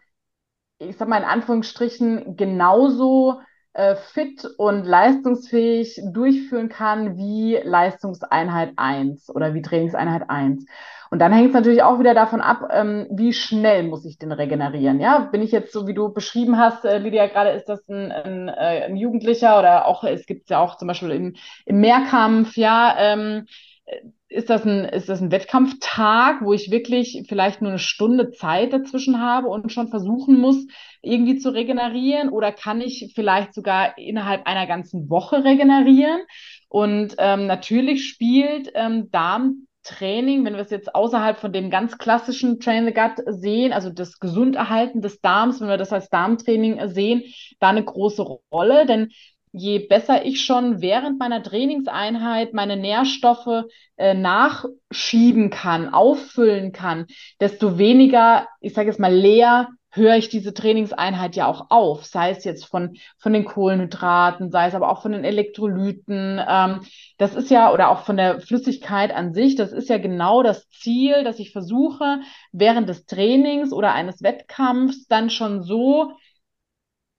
ich 0.78 0.96
sag 0.96 1.08
mal 1.08 1.18
in 1.18 1.24
Anführungsstrichen, 1.24 2.36
genauso 2.36 3.40
äh, 3.72 3.96
fit 3.96 4.46
und 4.58 4.84
leistungsfähig 4.84 6.00
durchführen 6.12 6.68
kann 6.68 7.16
wie 7.16 7.56
Leistungseinheit 7.62 8.72
1 8.76 9.30
oder 9.34 9.54
wie 9.54 9.62
Trainingseinheit 9.62 10.28
1. 10.28 10.66
Und 11.10 11.20
dann 11.20 11.32
hängt 11.32 11.48
es 11.48 11.54
natürlich 11.54 11.82
auch 11.82 11.98
wieder 11.98 12.14
davon 12.14 12.40
ab, 12.40 12.68
ähm, 12.72 13.06
wie 13.10 13.32
schnell 13.32 13.84
muss 13.84 14.04
ich 14.04 14.18
den 14.18 14.32
regenerieren. 14.32 15.00
Ja, 15.00 15.18
bin 15.18 15.42
ich 15.42 15.52
jetzt 15.52 15.72
so, 15.72 15.86
wie 15.86 15.94
du 15.94 16.12
beschrieben 16.12 16.58
hast, 16.58 16.84
äh, 16.84 16.98
Lydia, 16.98 17.26
gerade 17.26 17.50
ist 17.50 17.68
das 17.68 17.86
ein, 17.88 18.12
ein, 18.12 18.48
äh, 18.48 18.84
ein, 18.86 18.96
Jugendlicher 18.96 19.58
oder 19.58 19.86
auch, 19.86 20.04
es 20.04 20.26
gibt 20.26 20.50
ja 20.50 20.60
auch 20.60 20.76
zum 20.76 20.88
Beispiel 20.88 21.10
im, 21.10 21.36
im 21.64 21.80
Mehrkampf, 21.80 22.56
ja, 22.56 22.96
ähm, 22.98 23.46
ist 24.28 24.50
das, 24.50 24.64
ein, 24.64 24.84
ist 24.84 25.08
das 25.08 25.20
ein 25.20 25.30
Wettkampftag, 25.30 26.42
wo 26.42 26.52
ich 26.52 26.70
wirklich 26.70 27.24
vielleicht 27.28 27.62
nur 27.62 27.70
eine 27.70 27.78
Stunde 27.78 28.32
Zeit 28.32 28.72
dazwischen 28.72 29.20
habe 29.20 29.46
und 29.46 29.70
schon 29.70 29.88
versuchen 29.88 30.40
muss, 30.40 30.66
irgendwie 31.00 31.36
zu 31.36 31.50
regenerieren? 31.50 32.30
Oder 32.30 32.50
kann 32.50 32.80
ich 32.80 33.12
vielleicht 33.14 33.54
sogar 33.54 33.96
innerhalb 33.96 34.46
einer 34.46 34.66
ganzen 34.66 35.08
Woche 35.08 35.44
regenerieren? 35.44 36.20
Und 36.68 37.14
ähm, 37.18 37.46
natürlich 37.46 38.08
spielt 38.08 38.72
ähm, 38.74 39.10
Darm 39.12 39.65
Training, 39.86 40.44
wenn 40.44 40.54
wir 40.54 40.62
es 40.62 40.70
jetzt 40.70 40.94
außerhalb 40.94 41.38
von 41.38 41.52
dem 41.52 41.70
ganz 41.70 41.96
klassischen 41.98 42.60
Train 42.60 42.86
the 42.86 42.92
Gut 42.92 43.22
sehen, 43.26 43.72
also 43.72 43.90
das 43.90 44.18
Gesunderhalten 44.18 45.00
des 45.00 45.20
Darms, 45.20 45.60
wenn 45.60 45.68
wir 45.68 45.76
das 45.76 45.92
als 45.92 46.10
Darmtraining 46.10 46.88
sehen, 46.88 47.22
da 47.60 47.68
eine 47.68 47.84
große 47.84 48.22
Rolle. 48.52 48.86
Denn 48.86 49.10
je 49.52 49.78
besser 49.78 50.24
ich 50.26 50.44
schon 50.44 50.82
während 50.82 51.18
meiner 51.18 51.42
Trainingseinheit 51.42 52.52
meine 52.52 52.76
Nährstoffe 52.76 53.64
äh, 53.96 54.14
nachschieben 54.14 55.50
kann, 55.50 55.94
auffüllen 55.94 56.72
kann, 56.72 57.06
desto 57.40 57.78
weniger, 57.78 58.48
ich 58.60 58.74
sage 58.74 58.88
jetzt 58.88 59.00
mal, 59.00 59.14
leer 59.14 59.68
höre 59.96 60.16
ich 60.16 60.28
diese 60.28 60.54
Trainingseinheit 60.54 61.36
ja 61.36 61.46
auch 61.46 61.66
auf, 61.70 62.04
sei 62.04 62.30
es 62.30 62.44
jetzt 62.44 62.66
von, 62.66 62.96
von 63.18 63.32
den 63.32 63.44
Kohlenhydraten, 63.44 64.50
sei 64.50 64.68
es 64.68 64.74
aber 64.74 64.90
auch 64.90 65.02
von 65.02 65.12
den 65.12 65.24
Elektrolyten. 65.24 66.40
Ähm, 66.46 66.80
das 67.18 67.34
ist 67.34 67.50
ja, 67.50 67.72
oder 67.72 67.90
auch 67.90 68.04
von 68.04 68.16
der 68.16 68.40
Flüssigkeit 68.40 69.12
an 69.14 69.32
sich, 69.34 69.56
das 69.56 69.72
ist 69.72 69.88
ja 69.88 69.98
genau 69.98 70.42
das 70.42 70.68
Ziel, 70.70 71.24
dass 71.24 71.38
ich 71.38 71.52
versuche, 71.52 72.20
während 72.52 72.88
des 72.88 73.06
Trainings 73.06 73.72
oder 73.72 73.92
eines 73.92 74.22
Wettkampfs 74.22 75.06
dann 75.06 75.30
schon 75.30 75.62
so 75.62 76.12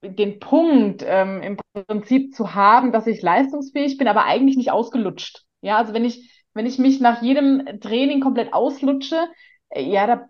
den 0.02 0.40
Punkt 0.40 1.04
ähm, 1.06 1.42
im 1.42 1.58
Prinzip 1.88 2.34
zu 2.36 2.54
haben, 2.54 2.92
dass 2.92 3.08
ich 3.08 3.22
leistungsfähig 3.22 3.98
bin, 3.98 4.08
aber 4.08 4.26
eigentlich 4.26 4.58
nicht 4.58 4.72
ausgelutscht. 4.72 5.44
Ja, 5.62 5.78
also 5.78 5.94
wenn 5.94 6.06
ich, 6.06 6.46
wenn 6.54 6.66
ich 6.66 6.78
mich 6.78 7.00
nach 7.00 7.22
jedem 7.22 7.80
Training 7.82 8.22
komplett 8.22 8.54
auslutsche, 8.54 9.28
äh, 9.70 9.84
ja, 9.84 10.06
da, 10.08 10.16
da 10.16 10.30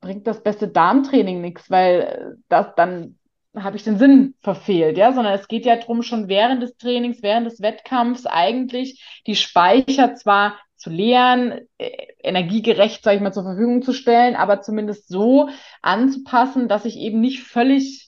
bringt 0.00 0.26
das 0.26 0.42
beste 0.42 0.68
Darmtraining 0.68 1.40
nichts, 1.40 1.70
weil 1.70 2.00
äh, 2.00 2.42
das 2.48 2.74
dann 2.76 3.18
habe 3.56 3.76
ich 3.76 3.84
den 3.84 3.98
Sinn 3.98 4.34
verfehlt, 4.40 4.98
ja, 4.98 5.12
sondern 5.12 5.34
es 5.34 5.48
geht 5.48 5.64
ja 5.64 5.76
darum, 5.76 6.02
schon 6.02 6.28
während 6.28 6.62
des 6.62 6.76
Trainings, 6.76 7.22
während 7.22 7.46
des 7.46 7.60
Wettkampfs 7.60 8.26
eigentlich 8.26 9.22
die 9.26 9.36
Speicher 9.36 10.14
zwar 10.14 10.58
zu 10.76 10.90
leeren, 10.90 11.60
äh, 11.78 11.90
energiegerecht, 12.22 13.02
sage 13.02 13.16
ich 13.16 13.22
mal, 13.22 13.32
zur 13.32 13.42
Verfügung 13.42 13.82
zu 13.82 13.92
stellen, 13.92 14.36
aber 14.36 14.60
zumindest 14.60 15.08
so 15.08 15.48
anzupassen, 15.82 16.68
dass 16.68 16.84
ich 16.84 16.96
eben 16.98 17.20
nicht 17.20 17.42
völlig 17.42 18.07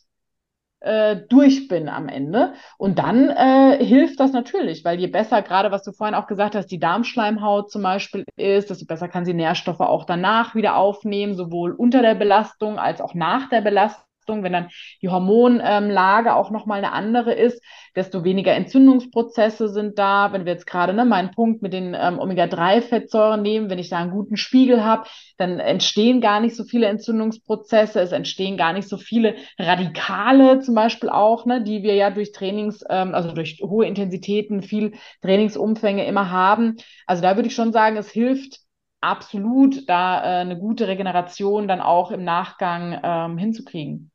durch 1.29 1.69
bin 1.69 1.89
am 1.89 2.09
Ende. 2.09 2.55
Und 2.79 2.99
dann 2.99 3.29
äh, 3.29 3.85
hilft 3.85 4.21
das 4.21 4.33
natürlich, 4.33 4.85
weil 4.85 4.99
je 4.99 5.07
besser, 5.07 5.43
gerade 5.43 5.71
was 5.71 5.83
du 5.83 5.93
vorhin 5.93 6.15
auch 6.15 6.27
gesagt 6.27 6.55
hast, 6.55 6.67
die 6.67 6.79
Darmschleimhaut 6.79 7.71
zum 7.71 7.83
Beispiel 7.83 8.25
ist, 8.37 8.71
desto 8.71 8.87
besser 8.87 9.09
kann 9.09 9.25
sie 9.25 9.35
Nährstoffe 9.35 9.81
auch 9.81 10.05
danach 10.05 10.55
wieder 10.55 10.77
aufnehmen, 10.77 11.35
sowohl 11.35 11.73
unter 11.73 12.03
der 12.03 12.15
Belastung 12.15 12.79
als 12.79 13.01
auch 13.01 13.15
nach 13.15 13.49
der 13.49 13.61
Belastung. 13.61 14.10
Wenn 14.27 14.53
dann 14.53 14.69
die 15.03 15.09
Hormonlage 15.09 16.35
auch 16.35 16.51
nochmal 16.51 16.79
eine 16.79 16.93
andere 16.93 17.33
ist, 17.33 17.61
desto 17.97 18.23
weniger 18.23 18.55
Entzündungsprozesse 18.55 19.69
sind 19.69 19.99
da. 19.99 20.33
Wenn 20.33 20.45
wir 20.45 20.53
jetzt 20.53 20.67
gerade 20.67 20.93
ne, 20.93 21.05
meinen 21.05 21.33
Punkt 21.33 21.63
mit 21.63 21.73
den 21.73 21.97
ähm, 21.99 22.19
Omega-3-Fettsäuren 22.19 23.43
nehmen, 23.43 23.71
wenn 23.71 23.79
ich 23.79 23.89
da 23.89 23.99
einen 23.99 24.13
guten 24.13 24.37
Spiegel 24.37 24.85
habe, 24.85 25.09
dann 25.37 25.59
entstehen 25.59 26.21
gar 26.21 26.41
nicht 26.41 26.55
so 26.55 26.65
viele 26.65 26.87
Entzündungsprozesse, 26.87 28.01
es 28.01 28.13
entstehen 28.13 28.57
gar 28.57 28.73
nicht 28.73 28.89
so 28.89 28.97
viele 28.97 29.35
Radikale 29.59 30.61
zum 30.61 30.75
Beispiel 30.75 31.09
auch, 31.09 31.47
ne, 31.47 31.63
die 31.63 31.83
wir 31.83 31.95
ja 31.95 32.11
durch 32.11 32.33
Trainings, 32.33 32.85
ähm, 32.89 33.15
also 33.15 33.33
durch 33.33 33.61
hohe 33.63 33.87
Intensitäten, 33.87 34.63
viel 34.63 34.93
Trainingsumfänge 35.23 36.07
immer 36.07 36.31
haben. 36.31 36.77
Also 37.07 37.23
da 37.23 37.37
würde 37.37 37.49
ich 37.49 37.55
schon 37.55 37.73
sagen, 37.73 37.97
es 37.97 38.11
hilft 38.11 38.61
absolut, 39.01 39.89
da 39.89 40.23
äh, 40.23 40.41
eine 40.41 40.59
gute 40.59 40.89
Regeneration 40.89 41.69
dann 41.69 41.81
auch 41.81 42.11
im 42.11 42.25
Nachgang 42.25 42.99
ähm, 43.03 43.39
hinzukriegen. 43.39 44.11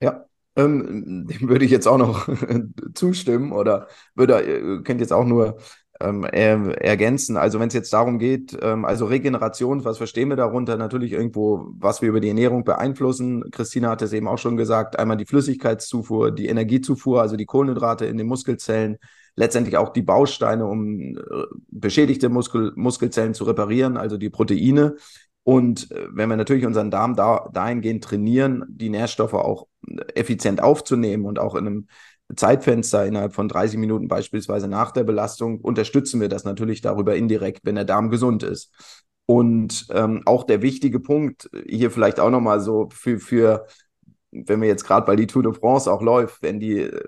Ja, 0.00 0.26
ähm, 0.56 1.26
dem 1.28 1.48
würde 1.48 1.64
ich 1.64 1.70
jetzt 1.70 1.86
auch 1.86 1.98
noch 1.98 2.28
zustimmen 2.94 3.52
oder 3.52 3.88
würde, 4.14 4.34
äh, 4.42 4.82
könnt 4.82 5.00
jetzt 5.00 5.12
auch 5.12 5.24
nur 5.24 5.58
ähm, 6.00 6.24
er, 6.24 6.82
ergänzen. 6.82 7.36
Also 7.36 7.60
wenn 7.60 7.68
es 7.68 7.74
jetzt 7.74 7.92
darum 7.92 8.18
geht, 8.18 8.56
ähm, 8.60 8.84
also 8.84 9.06
Regeneration, 9.06 9.84
was 9.84 9.98
verstehen 9.98 10.28
wir 10.28 10.36
darunter? 10.36 10.76
Natürlich 10.76 11.12
irgendwo, 11.12 11.68
was 11.78 12.02
wir 12.02 12.08
über 12.08 12.20
die 12.20 12.28
Ernährung 12.28 12.64
beeinflussen. 12.64 13.50
Christina 13.50 13.90
hat 13.90 14.02
es 14.02 14.12
eben 14.12 14.28
auch 14.28 14.38
schon 14.38 14.56
gesagt, 14.56 14.98
einmal 14.98 15.16
die 15.16 15.26
Flüssigkeitszufuhr, 15.26 16.30
die 16.30 16.46
Energiezufuhr, 16.46 17.20
also 17.20 17.36
die 17.36 17.46
Kohlenhydrate 17.46 18.06
in 18.06 18.18
den 18.18 18.26
Muskelzellen, 18.26 18.98
letztendlich 19.36 19.76
auch 19.76 19.90
die 19.90 20.02
Bausteine, 20.02 20.66
um 20.66 21.16
äh, 21.16 21.20
beschädigte 21.68 22.28
Muskel, 22.28 22.72
Muskelzellen 22.74 23.34
zu 23.34 23.44
reparieren, 23.44 23.96
also 23.96 24.16
die 24.16 24.30
Proteine. 24.30 24.96
Und 25.44 25.90
äh, 25.92 26.08
wenn 26.10 26.28
wir 26.28 26.36
natürlich 26.36 26.66
unseren 26.66 26.90
Darm 26.90 27.14
da, 27.14 27.48
dahingehend 27.52 28.02
trainieren, 28.02 28.64
die 28.68 28.88
Nährstoffe 28.88 29.34
auch 29.34 29.68
effizient 30.14 30.62
aufzunehmen 30.62 31.24
und 31.24 31.38
auch 31.38 31.54
in 31.54 31.66
einem 31.66 31.86
Zeitfenster 32.34 33.06
innerhalb 33.06 33.34
von 33.34 33.48
30 33.48 33.78
Minuten 33.78 34.08
beispielsweise 34.08 34.68
nach 34.68 34.90
der 34.90 35.04
Belastung, 35.04 35.60
unterstützen 35.60 36.20
wir 36.20 36.28
das 36.28 36.44
natürlich 36.44 36.80
darüber 36.80 37.14
indirekt, 37.14 37.60
wenn 37.64 37.76
der 37.76 37.84
Darm 37.84 38.10
gesund 38.10 38.42
ist. 38.42 38.72
Und 39.26 39.86
ähm, 39.90 40.22
auch 40.24 40.44
der 40.44 40.62
wichtige 40.62 41.00
Punkt, 41.00 41.50
hier 41.66 41.90
vielleicht 41.90 42.20
auch 42.20 42.30
nochmal 42.30 42.60
so 42.60 42.88
für, 42.92 43.18
für 43.18 43.66
wenn 44.30 44.60
wir 44.60 44.68
jetzt 44.68 44.84
gerade, 44.84 45.06
weil 45.06 45.16
die 45.16 45.26
Tour 45.26 45.42
de 45.42 45.52
France 45.52 45.90
auch 45.90 46.02
läuft, 46.02 46.42
wenn 46.42 46.60
die 46.60 46.80
äh, 46.80 47.02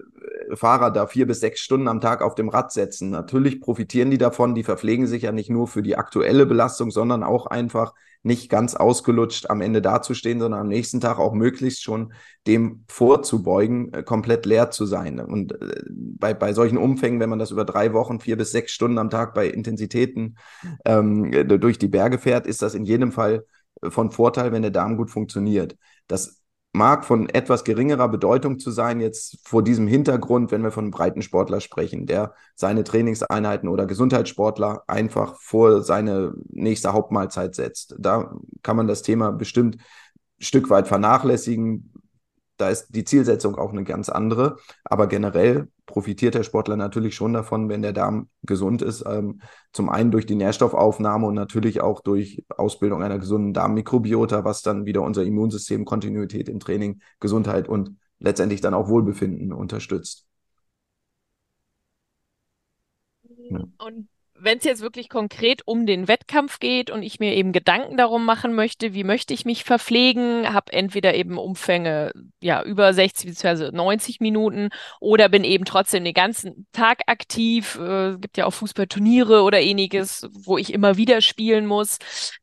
Fahrer 0.55 0.91
da 0.91 1.07
vier 1.07 1.27
bis 1.27 1.41
sechs 1.41 1.61
Stunden 1.61 1.89
am 1.89 2.01
Tag 2.01 2.23
auf 2.23 2.35
dem 2.35 2.49
Rad 2.49 2.73
setzen, 2.73 3.11
natürlich 3.11 3.61
profitieren 3.61 4.11
die 4.11 4.19
davon, 4.19 4.55
die 4.55 4.65
verpflegen 4.65 5.07
sich 5.07 5.23
ja 5.23 5.33
nicht 5.33 5.51
nur 5.51 5.67
für 5.69 5.83
die 5.83 5.97
aktuelle 5.97 6.47
Belastung, 6.47 6.91
sondern 6.91 7.23
auch 7.23 7.47
einfach 7.47 7.93
nicht 8.23 8.51
ganz 8.51 8.75
ausgelutscht 8.75 9.49
am 9.49 9.61
Ende 9.61 9.81
dazustehen, 9.81 10.41
sondern 10.41 10.61
am 10.61 10.69
nächsten 10.69 11.01
Tag 11.01 11.19
auch 11.19 11.35
möglichst 11.35 11.83
schon 11.83 12.13
dem 12.47 12.85
vorzubeugen, 12.89 13.93
äh, 13.93 14.03
komplett 14.03 14.47
leer 14.47 14.71
zu 14.71 14.87
sein. 14.87 15.21
Und 15.21 15.53
äh, 15.61 15.83
bei, 15.89 16.35
bei 16.35 16.53
solchen 16.53 16.79
Umfängen, 16.79 17.21
wenn 17.21 17.31
man 17.31 17.39
das 17.39 17.51
über 17.51 17.65
drei 17.65 17.93
Wochen, 17.93 18.21
vier 18.21 18.37
bis 18.37 18.51
sechs 18.51 18.73
Stunden 18.73 18.99
am 18.99 19.11
Tag 19.11 19.35
bei 19.35 19.49
Intensitäten 19.49 20.37
ähm, 20.85 21.31
durch 21.49 21.79
die 21.79 21.89
Berge 21.89 22.19
fährt, 22.19 22.47
ist 22.47 22.63
das 22.63 22.75
in 22.75 22.85
jedem 22.85 23.13
Fall 23.13 23.45
von 23.83 24.11
Vorteil, 24.11 24.53
wenn 24.53 24.63
der 24.63 24.71
Darm 24.71 24.97
gut 24.97 25.11
funktioniert. 25.11 25.77
Das 26.09 26.38
mag 26.79 27.05
von 27.05 27.29
etwas 27.29 27.65
geringerer 27.65 28.09
Bedeutung 28.09 28.59
zu 28.59 28.71
sein, 28.71 29.01
jetzt 29.01 29.39
vor 29.47 29.63
diesem 29.63 29.87
Hintergrund, 29.87 30.51
wenn 30.53 30.63
wir 30.63 30.71
von 30.71 30.85
einem 30.85 30.93
Breitensportler 30.93 31.61
sprechen, 31.61 32.07
der 32.07 32.33
seine 32.55 32.85
Trainingseinheiten 32.85 33.69
oder 33.69 33.85
Gesundheitssportler 33.85 34.85
einfach 34.87 35.35
vor 35.41 35.83
seine 35.83 36.33
nächste 36.49 36.93
Hauptmahlzeit 36.93 37.55
setzt. 37.55 37.97
Da 37.99 38.33
kann 38.63 38.77
man 38.77 38.87
das 38.87 39.03
Thema 39.03 39.33
bestimmt 39.33 39.77
ein 39.77 39.81
Stück 40.39 40.71
weit 40.71 40.89
vernachlässigen, 40.89 41.93
da 42.59 42.69
ist 42.69 42.89
die 42.95 43.05
Zielsetzung 43.05 43.57
auch 43.57 43.73
eine 43.73 43.85
ganz 43.85 44.09
andere. 44.09 44.59
Aber 44.85 45.07
generell 45.07 45.69
profitiert 45.87 46.35
der 46.35 46.43
Sportler 46.43 46.77
natürlich 46.77 47.15
schon 47.15 47.33
davon, 47.33 47.69
wenn 47.69 47.83
der 47.83 47.93
Darm 47.93 48.29
gesund 48.43 48.83
ist. 48.83 49.05
Ähm, 49.07 49.41
zum 49.73 49.89
einen 49.89 50.11
durch 50.11 50.27
die 50.27 50.35
Nährstoffaufnahme 50.35 51.27
und 51.27 51.35
natürlich 51.35 51.81
auch 51.81 52.01
durch 52.01 52.45
Ausbildung 52.49 53.03
einer 53.03 53.19
gesunden 53.19 53.55
Darmmikrobiota, 53.55 54.45
was 54.45 54.63
dann 54.63 54.85
wieder 54.85 55.03
unser 55.03 55.25
Immunsystem, 55.25 55.85
Kontinuität 55.85 56.49
im 56.49 56.61
Training, 56.61 57.01
Gesundheit 57.21 57.69
und 57.69 57.97
letztendlich 58.19 58.61
dann 58.61 58.75
auch 58.75 58.89
Wohlbefinden 58.89 59.53
unterstützt. 59.53 60.27
Ja. 63.51 63.61
Und 63.79 64.09
wenn 64.41 64.59
es 64.59 64.65
jetzt 64.65 64.83
wirklich 64.83 65.09
konkret 65.09 65.63
um 65.67 65.87
den 65.87 66.09
Wettkampf 66.09 66.59
geht 66.59 66.91
und 66.91 67.03
ich 67.03 67.21
mir 67.21 67.35
eben 67.35 67.53
Gedanken 67.53 67.97
darum 67.97 68.25
machen 68.25 68.55
möchte, 68.55 68.95
wie 68.95 69.05
möchte 69.05 69.35
ich 69.35 69.45
mich 69.45 69.65
verpflegen, 69.65 70.53
habe 70.53 70.73
entweder 70.73 71.15
eben 71.15 71.39
Umfänge 71.39 72.13
ja 72.41 72.63
über 72.63 72.93
60 72.93 73.31
bzw. 73.31 73.71
90 73.73 74.21
Minuten 74.21 74.71
oder 75.01 75.29
bin 75.29 75.45
eben 75.45 75.65
trotzdem 75.65 76.05
den 76.05 76.15
ganzen 76.15 76.67
Tag 76.73 77.01
aktiv. 77.07 77.79
Äh, 77.81 78.17
gibt 78.19 78.37
ja 78.37 78.47
auch 78.47 78.53
Fußballturniere 78.53 79.43
oder 79.43 79.61
ähnliches, 79.61 80.29
wo 80.33 80.59
ich 80.59 80.73
immer 80.73 80.97
wieder 80.97 81.21
spielen 81.21 81.67
muss. 81.67 81.99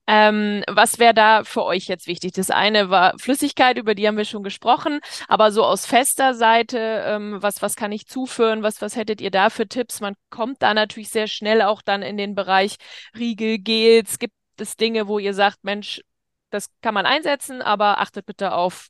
Ähm, 0.08 0.64
was 0.68 1.00
wäre 1.00 1.14
da 1.14 1.44
für 1.44 1.64
euch 1.64 1.88
jetzt 1.88 2.08
wichtig? 2.08 2.34
Das 2.34 2.52
eine 2.52 2.90
war 2.90 3.18
Flüssigkeit, 3.18 3.78
über 3.78 3.96
die 3.96 4.08
haben 4.08 4.18
wir 4.18 4.26
schon 4.26 4.44
gesprochen, 4.44 5.00
aber 5.28 5.52
so 5.52 5.64
aus 5.64 5.86
fester 5.86 6.36
Seite, 6.36 7.04
ähm, 7.06 7.38
was, 7.42 7.62
was 7.62 7.76
kann 7.76 7.92
ich 7.92 8.08
zuführen? 8.08 8.62
Was, 8.62 8.82
was 8.82 8.96
hättet 8.96 9.22
ihr 9.22 9.32
da 9.32 9.50
für 9.50 9.68
Tipps? 9.68 10.02
Man 10.02 10.16
kommt 10.30 10.62
da 10.62 10.74
natürlich 10.74 11.10
sehr 11.10 11.28
schnell 11.28 11.62
auch 11.62 11.82
dann 11.88 12.02
in 12.02 12.18
den 12.18 12.36
Bereich 12.36 12.78
Riegel, 13.18 13.60
Gels. 13.60 14.20
Gibt 14.20 14.34
es 14.58 14.76
Dinge, 14.76 15.08
wo 15.08 15.20
ihr 15.20 15.34
sagt, 15.34 15.64
Mensch, 15.64 16.02
das 16.50 16.70
kann 16.82 16.94
man 16.94 17.06
einsetzen, 17.06 17.62
aber 17.62 18.00
achtet 18.00 18.26
bitte 18.26 18.54
auf 18.54 18.90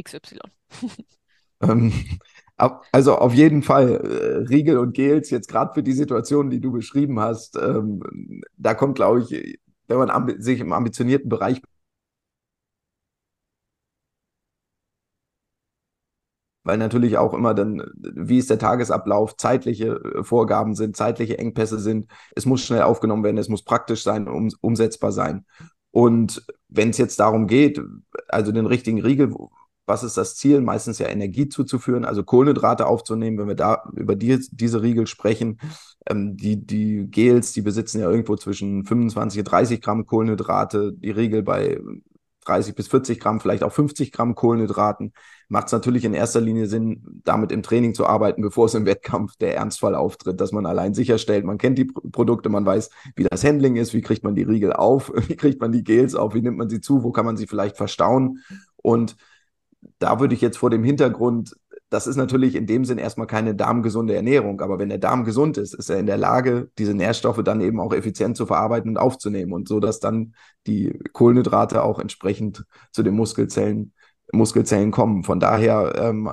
XY. 0.00 0.38
Ähm, 1.60 1.92
also 2.56 3.16
auf 3.16 3.34
jeden 3.34 3.64
Fall 3.64 3.90
äh, 3.90 4.48
Riegel 4.48 4.78
und 4.78 4.92
Gels, 4.92 5.30
jetzt 5.30 5.48
gerade 5.48 5.74
für 5.74 5.82
die 5.82 5.92
Situation, 5.92 6.50
die 6.50 6.60
du 6.60 6.70
beschrieben 6.70 7.18
hast, 7.18 7.56
ähm, 7.56 8.00
da 8.56 8.74
kommt, 8.74 8.94
glaube 8.94 9.22
ich, 9.22 9.58
wenn 9.88 9.98
man 9.98 10.40
sich 10.40 10.60
im 10.60 10.72
ambitionierten 10.72 11.28
Bereich 11.28 11.60
weil 16.68 16.76
natürlich 16.76 17.16
auch 17.16 17.32
immer 17.32 17.54
dann, 17.54 17.82
wie 17.96 18.36
ist 18.36 18.50
der 18.50 18.58
Tagesablauf, 18.58 19.38
zeitliche 19.38 19.86
äh, 19.86 20.22
Vorgaben 20.22 20.74
sind, 20.74 20.98
zeitliche 20.98 21.38
Engpässe 21.38 21.78
sind. 21.78 22.08
Es 22.36 22.44
muss 22.44 22.60
schnell 22.60 22.82
aufgenommen 22.82 23.24
werden, 23.24 23.38
es 23.38 23.48
muss 23.48 23.62
praktisch 23.62 24.02
sein, 24.02 24.28
um, 24.28 24.50
umsetzbar 24.60 25.10
sein. 25.10 25.46
Und 25.92 26.44
wenn 26.68 26.90
es 26.90 26.98
jetzt 26.98 27.20
darum 27.20 27.46
geht, 27.46 27.80
also 28.28 28.52
den 28.52 28.66
richtigen 28.66 29.00
Riegel, 29.00 29.34
was 29.86 30.02
ist 30.02 30.18
das 30.18 30.36
Ziel? 30.36 30.60
Meistens 30.60 30.98
ja 30.98 31.08
Energie 31.08 31.48
zuzuführen, 31.48 32.04
also 32.04 32.22
Kohlenhydrate 32.22 32.84
aufzunehmen, 32.84 33.38
wenn 33.38 33.48
wir 33.48 33.54
da 33.54 33.84
über 33.94 34.14
die, 34.14 34.38
diese 34.50 34.82
Riegel 34.82 35.06
sprechen. 35.06 35.60
Ähm, 36.06 36.36
die, 36.36 36.66
die 36.66 37.06
Gels, 37.10 37.54
die 37.54 37.62
besitzen 37.62 38.02
ja 38.02 38.10
irgendwo 38.10 38.36
zwischen 38.36 38.84
25 38.84 39.38
und 39.38 39.44
30 39.46 39.80
Gramm 39.80 40.04
Kohlenhydrate, 40.04 40.92
die 40.92 41.12
Riegel 41.12 41.42
bei 41.42 41.80
30 42.48 42.74
bis 42.74 42.88
40 42.88 43.20
Gramm, 43.20 43.40
vielleicht 43.40 43.62
auch 43.62 43.72
50 43.72 44.12
Gramm 44.12 44.34
Kohlenhydraten, 44.34 45.12
macht 45.48 45.66
es 45.66 45.72
natürlich 45.72 46.04
in 46.04 46.14
erster 46.14 46.40
Linie 46.40 46.66
Sinn, 46.66 47.20
damit 47.24 47.52
im 47.52 47.62
Training 47.62 47.94
zu 47.94 48.06
arbeiten, 48.06 48.42
bevor 48.42 48.66
es 48.66 48.74
im 48.74 48.86
Wettkampf 48.86 49.36
der 49.36 49.56
Ernstfall 49.56 49.94
auftritt, 49.94 50.40
dass 50.40 50.52
man 50.52 50.66
allein 50.66 50.94
sicherstellt, 50.94 51.44
man 51.44 51.58
kennt 51.58 51.78
die 51.78 51.86
Produkte, 51.86 52.48
man 52.48 52.66
weiß, 52.66 52.90
wie 53.16 53.24
das 53.24 53.44
Handling 53.44 53.76
ist, 53.76 53.94
wie 53.94 54.02
kriegt 54.02 54.24
man 54.24 54.34
die 54.34 54.42
Riegel 54.42 54.72
auf, 54.72 55.12
wie 55.28 55.36
kriegt 55.36 55.60
man 55.60 55.72
die 55.72 55.84
Gels 55.84 56.14
auf, 56.14 56.34
wie 56.34 56.42
nimmt 56.42 56.58
man 56.58 56.68
sie 56.68 56.80
zu, 56.80 57.02
wo 57.02 57.12
kann 57.12 57.26
man 57.26 57.36
sie 57.36 57.46
vielleicht 57.46 57.76
verstauen. 57.76 58.42
Und 58.76 59.16
da 59.98 60.20
würde 60.20 60.34
ich 60.34 60.40
jetzt 60.40 60.58
vor 60.58 60.70
dem 60.70 60.84
Hintergrund 60.84 61.54
das 61.90 62.06
ist 62.06 62.16
natürlich 62.16 62.54
in 62.54 62.66
dem 62.66 62.84
Sinn 62.84 62.98
erstmal 62.98 63.26
keine 63.26 63.54
darmgesunde 63.54 64.14
Ernährung, 64.14 64.60
aber 64.60 64.78
wenn 64.78 64.90
der 64.90 64.98
Darm 64.98 65.24
gesund 65.24 65.56
ist, 65.56 65.74
ist 65.74 65.88
er 65.88 65.98
in 65.98 66.06
der 66.06 66.18
Lage, 66.18 66.70
diese 66.78 66.94
Nährstoffe 66.94 67.42
dann 67.42 67.60
eben 67.60 67.80
auch 67.80 67.92
effizient 67.92 68.36
zu 68.36 68.46
verarbeiten 68.46 68.90
und 68.90 68.98
aufzunehmen 68.98 69.52
und 69.52 69.68
so, 69.68 69.80
dass 69.80 70.00
dann 70.00 70.34
die 70.66 70.98
Kohlenhydrate 71.12 71.82
auch 71.82 71.98
entsprechend 71.98 72.64
zu 72.92 73.02
den 73.02 73.14
Muskelzellen 73.14 73.92
Muskelzellen 74.30 74.90
kommen. 74.90 75.24
Von 75.24 75.40
daher 75.40 75.94
ähm, 75.96 76.30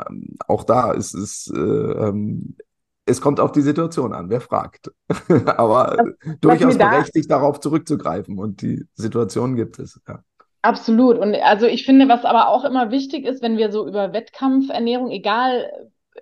auch 0.47 0.65
da 0.65 0.91
ist 0.91 1.13
es 1.13 1.49
äh, 1.55 1.59
ähm, 1.59 2.57
es 3.05 3.21
kommt 3.21 3.39
auf 3.39 3.51
die 3.51 3.61
Situation 3.61 4.13
an, 4.13 4.29
wer 4.29 4.41
fragt. 4.41 4.91
Aber 5.45 5.95
was, 5.97 6.39
durchaus 6.41 6.67
was 6.69 6.77
berechtigt, 6.77 7.29
da 7.29 7.35
darauf 7.35 7.59
zurückzugreifen 7.59 8.39
und 8.39 8.61
die 8.61 8.83
Situation 8.95 9.55
gibt 9.55 9.79
es. 9.79 10.01
Ja. 10.07 10.23
Absolut. 10.65 11.19
Und 11.19 11.35
also 11.35 11.67
ich 11.67 11.85
finde, 11.85 12.09
was 12.09 12.25
aber 12.25 12.49
auch 12.49 12.63
immer 12.63 12.89
wichtig 12.89 13.23
ist, 13.23 13.43
wenn 13.43 13.59
wir 13.59 13.71
so 13.71 13.87
über 13.87 14.13
Wettkampfernährung, 14.13 15.11
egal, 15.11 15.71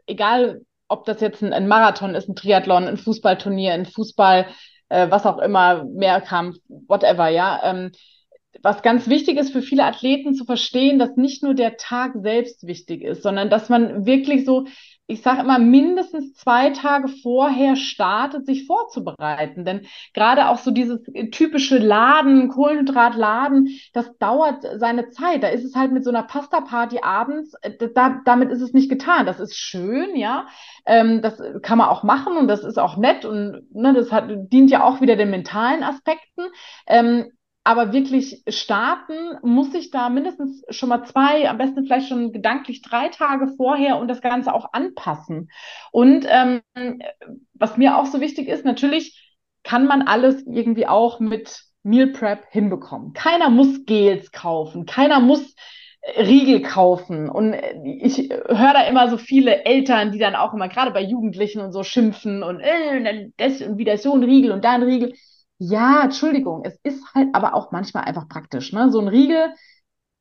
egal 0.05 0.63
ob 0.89 1.05
das 1.05 1.21
jetzt 1.21 1.41
ein, 1.41 1.53
ein 1.53 1.69
Marathon 1.69 2.13
ist, 2.13 2.27
ein 2.27 2.35
Triathlon, 2.35 2.83
ein 2.83 2.97
Fußballturnier, 2.97 3.71
ein 3.73 3.85
Fußball, 3.85 4.47
äh, 4.89 5.09
was 5.09 5.25
auch 5.25 5.37
immer, 5.37 5.85
Mehrkampf, 5.85 6.57
whatever, 6.67 7.29
ja. 7.29 7.61
Ähm, 7.63 7.91
was 8.61 8.81
ganz 8.81 9.07
wichtig 9.07 9.37
ist 9.37 9.53
für 9.53 9.61
viele 9.61 9.85
Athleten 9.85 10.35
zu 10.35 10.43
verstehen, 10.43 10.99
dass 10.99 11.15
nicht 11.15 11.41
nur 11.41 11.53
der 11.53 11.77
Tag 11.77 12.11
selbst 12.15 12.67
wichtig 12.67 13.01
ist, 13.01 13.23
sondern 13.23 13.49
dass 13.49 13.69
man 13.69 14.05
wirklich 14.05 14.43
so 14.43 14.65
ich 15.05 15.21
sage 15.21 15.41
immer, 15.41 15.59
mindestens 15.59 16.33
zwei 16.35 16.69
Tage 16.69 17.09
vorher 17.09 17.75
startet, 17.75 18.45
sich 18.45 18.65
vorzubereiten. 18.65 19.65
Denn 19.65 19.85
gerade 20.13 20.47
auch 20.47 20.59
so 20.59 20.71
dieses 20.71 21.01
typische 21.31 21.77
Laden, 21.77 22.47
Kohlenhydratladen, 22.47 23.69
das 23.93 24.17
dauert 24.17 24.65
seine 24.75 25.09
Zeit. 25.09 25.43
Da 25.43 25.49
ist 25.49 25.65
es 25.65 25.75
halt 25.75 25.91
mit 25.91 26.05
so 26.05 26.09
einer 26.09 26.23
Pasta-Party 26.23 26.99
abends, 27.01 27.53
äh, 27.61 27.71
da, 27.93 28.21
damit 28.23 28.49
ist 28.51 28.61
es 28.61 28.73
nicht 28.73 28.89
getan. 28.89 29.25
Das 29.25 29.41
ist 29.41 29.55
schön, 29.55 30.15
ja. 30.15 30.47
Ähm, 30.85 31.21
das 31.21 31.41
kann 31.61 31.77
man 31.77 31.89
auch 31.89 32.03
machen 32.03 32.37
und 32.37 32.47
das 32.47 32.63
ist 32.63 32.79
auch 32.79 32.95
nett 32.95 33.25
und 33.25 33.67
ne, 33.73 33.93
das 33.93 34.11
hat, 34.11 34.25
dient 34.29 34.71
ja 34.71 34.83
auch 34.83 35.01
wieder 35.01 35.17
den 35.17 35.31
mentalen 35.31 35.83
Aspekten. 35.83 36.43
Ähm, 36.87 37.31
aber 37.63 37.93
wirklich 37.93 38.43
starten 38.47 39.37
muss 39.41 39.73
ich 39.73 39.89
da 39.89 40.09
mindestens 40.09 40.63
schon 40.69 40.89
mal 40.89 41.05
zwei, 41.05 41.49
am 41.49 41.57
besten 41.57 41.85
vielleicht 41.85 42.09
schon 42.09 42.33
gedanklich 42.33 42.81
drei 42.81 43.07
Tage 43.07 43.47
vorher 43.55 43.97
und 43.99 44.09
das 44.09 44.21
Ganze 44.21 44.53
auch 44.53 44.73
anpassen. 44.73 45.49
Und 45.91 46.25
ähm, 46.27 46.61
was 47.53 47.77
mir 47.77 47.97
auch 47.97 48.05
so 48.05 48.19
wichtig 48.19 48.47
ist, 48.47 48.65
natürlich 48.65 49.19
kann 49.63 49.85
man 49.85 50.01
alles 50.01 50.45
irgendwie 50.45 50.87
auch 50.87 51.19
mit 51.19 51.63
Meal 51.83 52.07
Prep 52.07 52.45
hinbekommen. 52.49 53.13
Keiner 53.13 53.49
muss 53.49 53.85
Gels 53.85 54.31
kaufen, 54.31 54.85
keiner 54.85 55.19
muss 55.19 55.55
äh, 56.01 56.21
Riegel 56.21 56.61
kaufen. 56.61 57.29
Und 57.29 57.53
äh, 57.53 57.75
ich 58.01 58.29
höre 58.29 58.73
da 58.73 58.87
immer 58.87 59.09
so 59.09 59.17
viele 59.17 59.65
Eltern, 59.65 60.11
die 60.11 60.19
dann 60.19 60.35
auch 60.35 60.53
immer 60.53 60.69
gerade 60.69 60.91
bei 60.91 61.01
Jugendlichen 61.01 61.61
und 61.61 61.71
so 61.71 61.83
schimpfen 61.83 62.43
und, 62.43 62.59
äh, 62.59 63.29
das 63.37 63.61
und 63.61 63.77
wieder 63.77 63.97
so 63.97 64.13
ein 64.13 64.23
Riegel 64.23 64.51
und 64.51 64.63
da 64.63 64.73
ein 64.73 64.83
Riegel. 64.83 65.13
Ja, 65.65 66.03
Entschuldigung, 66.03 66.63
es 66.65 66.77
ist 66.83 67.03
halt 67.13 67.29
aber 67.33 67.53
auch 67.53 67.71
manchmal 67.71 68.03
einfach 68.05 68.27
praktisch. 68.27 68.73
Ne? 68.73 68.91
So 68.91 68.99
ein 68.99 69.07
Riegel 69.07 69.53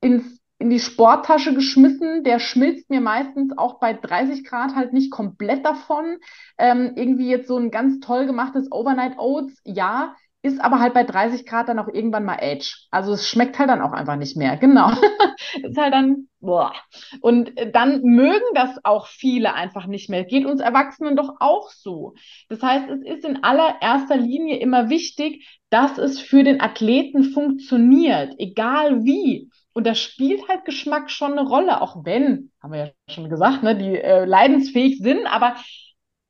ins, 0.01 0.41
in 0.59 0.71
die 0.71 0.81
Sporttasche 0.81 1.55
geschmissen, 1.55 2.25
der 2.25 2.39
schmilzt 2.39 2.91
mir 2.91 3.01
meistens 3.01 3.57
auch 3.59 3.81
bei 3.81 3.93
30 3.95 4.45
Grad 4.45 4.75
halt 4.77 4.93
nicht 4.93 5.11
komplett 5.11 5.65
davon. 5.67 6.19
Ähm, 6.59 6.93
irgendwie 6.97 7.29
jetzt 7.31 7.49
so 7.49 7.57
ein 7.59 7.71
ganz 7.71 8.01
toll 8.01 8.27
gemachtes 8.27 8.71
Overnight 8.71 9.19
Oats, 9.19 9.55
ja, 9.65 10.15
ist 10.43 10.61
aber 10.61 10.81
halt 10.81 10.93
bei 10.93 11.05
30 11.05 11.47
Grad 11.47 11.69
dann 11.69 11.79
auch 11.79 11.89
irgendwann 11.89 12.25
mal 12.25 12.39
Age. 12.41 12.89
Also 12.91 13.13
es 13.13 13.29
schmeckt 13.29 13.59
halt 13.59 13.71
dann 13.71 13.81
auch 13.81 13.93
einfach 13.93 14.17
nicht 14.17 14.37
mehr. 14.37 14.57
Genau. 14.57 14.91
ist 15.63 15.79
halt 15.79 15.95
dann, 15.95 16.29
boah. 16.41 16.73
Und 17.21 17.53
dann 17.73 18.03
mögen 18.03 18.45
das 18.55 18.85
auch 18.85 19.07
viele 19.07 19.55
einfach 19.55 19.87
nicht 19.87 20.11
mehr. 20.11 20.25
Geht 20.25 20.45
uns 20.45 20.61
Erwachsenen 20.61 21.15
doch 21.15 21.37
auch 21.39 21.71
so. 21.71 22.15
Das 22.49 22.61
heißt, 22.61 22.91
es 22.91 23.03
ist 23.03 23.25
in 23.25 23.45
allererster 23.45 24.17
Linie 24.17 24.59
immer 24.59 24.91
wichtig, 24.91 25.47
dass 25.71 25.97
es 25.97 26.19
für 26.19 26.43
den 26.43 26.61
Athleten 26.61 27.23
funktioniert, 27.23 28.35
egal 28.39 29.05
wie. 29.05 29.49
Und 29.73 29.87
da 29.87 29.95
spielt 29.95 30.49
halt 30.49 30.65
Geschmack 30.65 31.11
schon 31.11 31.33
eine 31.33 31.49
Rolle, 31.49 31.81
auch 31.81 32.05
wenn, 32.05 32.51
haben 32.63 32.73
wir 32.73 32.87
ja 32.87 32.91
schon 33.09 33.31
gesagt, 33.31 33.63
ne, 33.63 33.77
die 33.77 33.97
äh, 33.97 34.25
leidensfähig 34.25 34.99
sind, 34.99 35.27
aber 35.27 35.57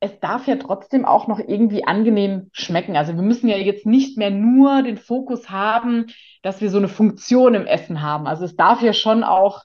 es 0.02 0.18
darf 0.18 0.48
ja 0.48 0.56
trotzdem 0.56 1.04
auch 1.04 1.28
noch 1.28 1.38
irgendwie 1.38 1.86
angenehm 1.86 2.50
schmecken. 2.52 2.96
Also 2.96 3.14
wir 3.14 3.22
müssen 3.22 3.48
ja 3.48 3.56
jetzt 3.56 3.86
nicht 3.86 4.18
mehr 4.18 4.30
nur 4.30 4.82
den 4.82 4.96
Fokus 4.96 5.48
haben, 5.48 6.06
dass 6.42 6.60
wir 6.60 6.70
so 6.70 6.78
eine 6.78 6.88
Funktion 6.88 7.54
im 7.54 7.66
Essen 7.66 8.02
haben. 8.02 8.26
Also 8.26 8.44
es 8.44 8.56
darf 8.56 8.82
ja 8.82 8.94
schon 8.94 9.22
auch 9.22 9.62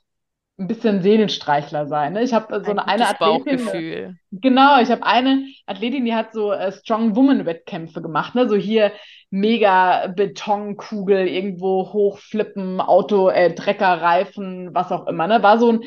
ein 0.59 0.67
bisschen 0.67 1.01
Seelenstreichler 1.01 1.87
sein. 1.87 2.13
Ne? 2.13 2.21
Ich 2.21 2.33
habe 2.33 2.63
so 2.63 2.69
ein 2.71 2.77
eine, 2.77 2.87
eine 2.87 3.07
Athletin. 3.07 3.65
Bauchgefühl. 3.65 4.15
Genau, 4.29 4.79
ich 4.79 4.91
habe 4.91 5.03
eine 5.03 5.43
Athletin, 5.65 6.05
die 6.05 6.13
hat 6.13 6.33
so 6.33 6.51
äh, 6.51 6.71
Strong 6.71 7.15
Woman 7.15 7.47
Wettkämpfe 7.47 8.03
gemacht. 8.03 8.35
Ne? 8.35 8.47
So 8.47 8.55
hier 8.55 8.91
mega 9.31 10.05
Betonkugel 10.05 11.27
irgendwo 11.27 11.93
hochflippen, 11.93 12.79
Auto, 12.79 13.29
äh, 13.29 13.55
Trecker, 13.55 14.01
Reifen, 14.03 14.75
was 14.75 14.91
auch 14.91 15.07
immer. 15.07 15.27
Ne? 15.27 15.41
War 15.41 15.57
so 15.57 15.71
ein 15.71 15.83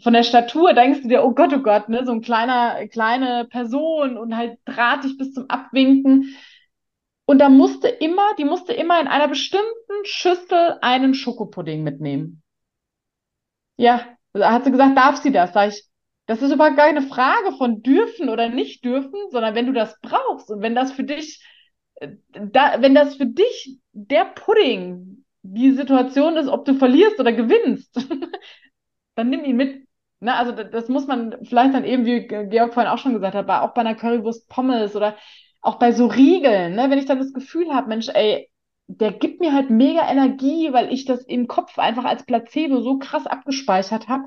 von 0.00 0.12
der 0.12 0.22
Statur 0.22 0.74
denkst 0.74 1.02
du 1.02 1.08
dir, 1.08 1.24
oh 1.24 1.32
Gott, 1.32 1.52
oh 1.52 1.60
Gott, 1.60 1.88
ne, 1.88 2.04
so 2.04 2.12
ein 2.12 2.20
kleiner, 2.20 2.86
kleine 2.88 3.46
Person 3.46 4.16
und 4.16 4.36
halt 4.36 4.58
drahtig 4.64 5.16
bis 5.18 5.32
zum 5.32 5.48
Abwinken. 5.48 6.36
Und 7.26 7.38
da 7.38 7.48
musste 7.48 7.88
immer, 7.88 8.34
die 8.38 8.44
musste 8.44 8.72
immer 8.72 9.00
in 9.00 9.06
einer 9.08 9.28
bestimmten 9.28 10.04
Schüssel 10.04 10.78
einen 10.80 11.14
Schokopudding 11.14 11.82
mitnehmen. 11.82 12.42
Ja, 13.76 14.06
da 14.32 14.52
hat 14.52 14.64
sie 14.64 14.70
gesagt, 14.70 14.96
darf 14.96 15.16
sie 15.16 15.32
das? 15.32 15.52
Sag 15.52 15.68
ich, 15.70 15.84
das 16.26 16.42
ist 16.42 16.52
überhaupt 16.52 16.76
keine 16.76 17.02
Frage 17.02 17.52
von 17.56 17.82
dürfen 17.82 18.28
oder 18.28 18.48
nicht 18.48 18.84
dürfen, 18.84 19.18
sondern 19.30 19.54
wenn 19.54 19.66
du 19.66 19.72
das 19.72 19.98
brauchst 20.00 20.50
und 20.50 20.62
wenn 20.62 20.74
das 20.74 20.92
für 20.92 21.04
dich, 21.04 21.42
äh, 21.96 22.08
da, 22.30 22.80
wenn 22.80 22.94
das 22.94 23.16
für 23.16 23.26
dich 23.26 23.78
der 23.92 24.26
Pudding 24.26 25.24
die 25.42 25.72
Situation 25.72 26.36
ist, 26.36 26.48
ob 26.48 26.64
du 26.64 26.74
verlierst 26.74 27.18
oder 27.18 27.32
gewinnst, 27.32 27.96
dann 29.18 29.30
nimm 29.30 29.44
ihn 29.44 29.56
mit. 29.56 29.86
Ne, 30.20 30.34
also 30.34 30.52
das, 30.52 30.70
das, 30.70 30.88
muss 30.88 31.06
man 31.06 31.36
vielleicht 31.44 31.74
dann 31.74 31.84
eben, 31.84 32.04
wie 32.04 32.26
Georg 32.26 32.74
vorhin 32.74 32.90
auch 32.90 32.98
schon 32.98 33.14
gesagt 33.14 33.34
hat, 33.34 33.48
auch 33.48 33.74
bei 33.74 33.82
einer 33.82 33.94
Currywurst 33.94 34.48
Pommes 34.48 34.96
oder 34.96 35.16
auch 35.60 35.78
bei 35.78 35.92
so 35.92 36.06
Riegeln, 36.06 36.74
ne, 36.74 36.90
wenn 36.90 36.98
ich 36.98 37.06
dann 37.06 37.18
das 37.18 37.32
Gefühl 37.32 37.72
habe, 37.72 37.88
Mensch, 37.88 38.08
ey, 38.08 38.50
der 38.88 39.12
gibt 39.12 39.40
mir 39.40 39.52
halt 39.52 39.70
mega 39.70 40.10
Energie, 40.10 40.72
weil 40.72 40.92
ich 40.92 41.04
das 41.04 41.22
im 41.24 41.46
Kopf 41.46 41.78
einfach 41.78 42.04
als 42.04 42.24
Placebo 42.24 42.80
so 42.80 42.98
krass 42.98 43.26
abgespeichert 43.26 44.08
habe, 44.08 44.24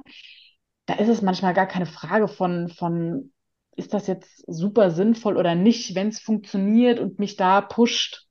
da 0.85 0.95
ist 0.95 1.09
es 1.09 1.21
manchmal 1.21 1.53
gar 1.53 1.67
keine 1.67 1.85
Frage 1.85 2.27
von, 2.27 2.69
von 2.69 3.33
ist 3.75 3.93
das 3.93 4.07
jetzt 4.07 4.43
super 4.47 4.91
sinnvoll 4.91 5.37
oder 5.37 5.55
nicht, 5.55 5.95
wenn 5.95 6.09
es 6.09 6.19
funktioniert 6.19 6.99
und 6.99 7.19
mich 7.19 7.35
da 7.37 7.61
pusht 7.61 8.27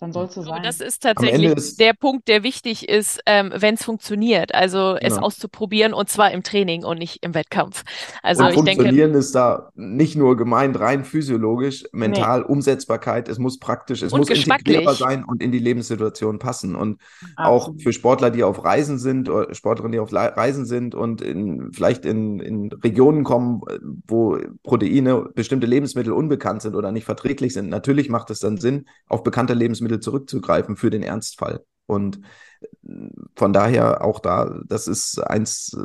dann 0.00 0.12
soll 0.12 0.26
es 0.26 0.34
so 0.34 0.42
sein. 0.42 0.62
Das 0.62 0.80
ist 0.80 1.02
tatsächlich 1.02 1.50
ist 1.50 1.80
der 1.80 1.92
Punkt, 1.92 2.28
der 2.28 2.44
wichtig 2.44 2.88
ist, 2.88 3.20
ähm, 3.26 3.52
wenn 3.54 3.74
es 3.74 3.84
funktioniert. 3.84 4.54
Also 4.54 4.94
genau. 4.94 4.98
es 5.00 5.18
auszuprobieren 5.18 5.92
und 5.92 6.08
zwar 6.08 6.30
im 6.30 6.44
Training 6.44 6.84
und 6.84 6.98
nicht 6.98 7.24
im 7.24 7.34
Wettkampf. 7.34 7.82
Also 8.22 8.44
und 8.44 8.50
ich 8.50 8.54
funktionieren 8.54 8.96
denke, 8.96 9.18
ist 9.18 9.34
da 9.34 9.70
nicht 9.74 10.14
nur 10.14 10.36
gemeint 10.36 10.78
rein 10.78 11.04
physiologisch, 11.04 11.84
mental, 11.90 12.40
nee. 12.40 12.46
Umsetzbarkeit. 12.46 13.28
Es 13.28 13.40
muss 13.40 13.58
praktisch, 13.58 14.02
es 14.02 14.12
und 14.12 14.20
muss 14.20 14.30
integrierbar 14.30 14.94
sein 14.94 15.24
und 15.24 15.42
in 15.42 15.50
die 15.50 15.58
Lebenssituation 15.58 16.38
passen. 16.38 16.76
Und 16.76 17.00
Absolut. 17.34 17.76
auch 17.76 17.82
für 17.82 17.92
Sportler, 17.92 18.30
die 18.30 18.44
auf 18.44 18.64
Reisen 18.64 18.98
sind 18.98 19.28
oder 19.28 19.52
Sportlerinnen, 19.52 19.92
die 19.92 19.98
auf 19.98 20.12
Reisen 20.12 20.64
sind 20.64 20.94
und 20.94 21.22
in, 21.22 21.72
vielleicht 21.72 22.04
in, 22.04 22.38
in 22.38 22.70
Regionen 22.70 23.24
kommen, 23.24 23.62
wo 24.06 24.38
Proteine, 24.62 25.28
bestimmte 25.34 25.66
Lebensmittel 25.66 26.12
unbekannt 26.12 26.62
sind 26.62 26.76
oder 26.76 26.92
nicht 26.92 27.04
verträglich 27.04 27.52
sind. 27.52 27.68
Natürlich 27.68 28.08
macht 28.08 28.30
es 28.30 28.38
dann 28.38 28.58
Sinn, 28.58 28.86
auf 29.08 29.24
bekannte 29.24 29.54
Lebensmittel 29.54 29.87
Lebensmittel 29.88 30.00
zurückzugreifen 30.00 30.76
für 30.76 30.90
den 30.90 31.02
Ernstfall. 31.02 31.64
Und 31.86 32.20
äh, 32.60 32.88
von 33.34 33.52
daher 33.52 34.04
auch 34.04 34.20
da, 34.20 34.60
das 34.66 34.86
ist 34.88 35.18
eins, 35.18 35.76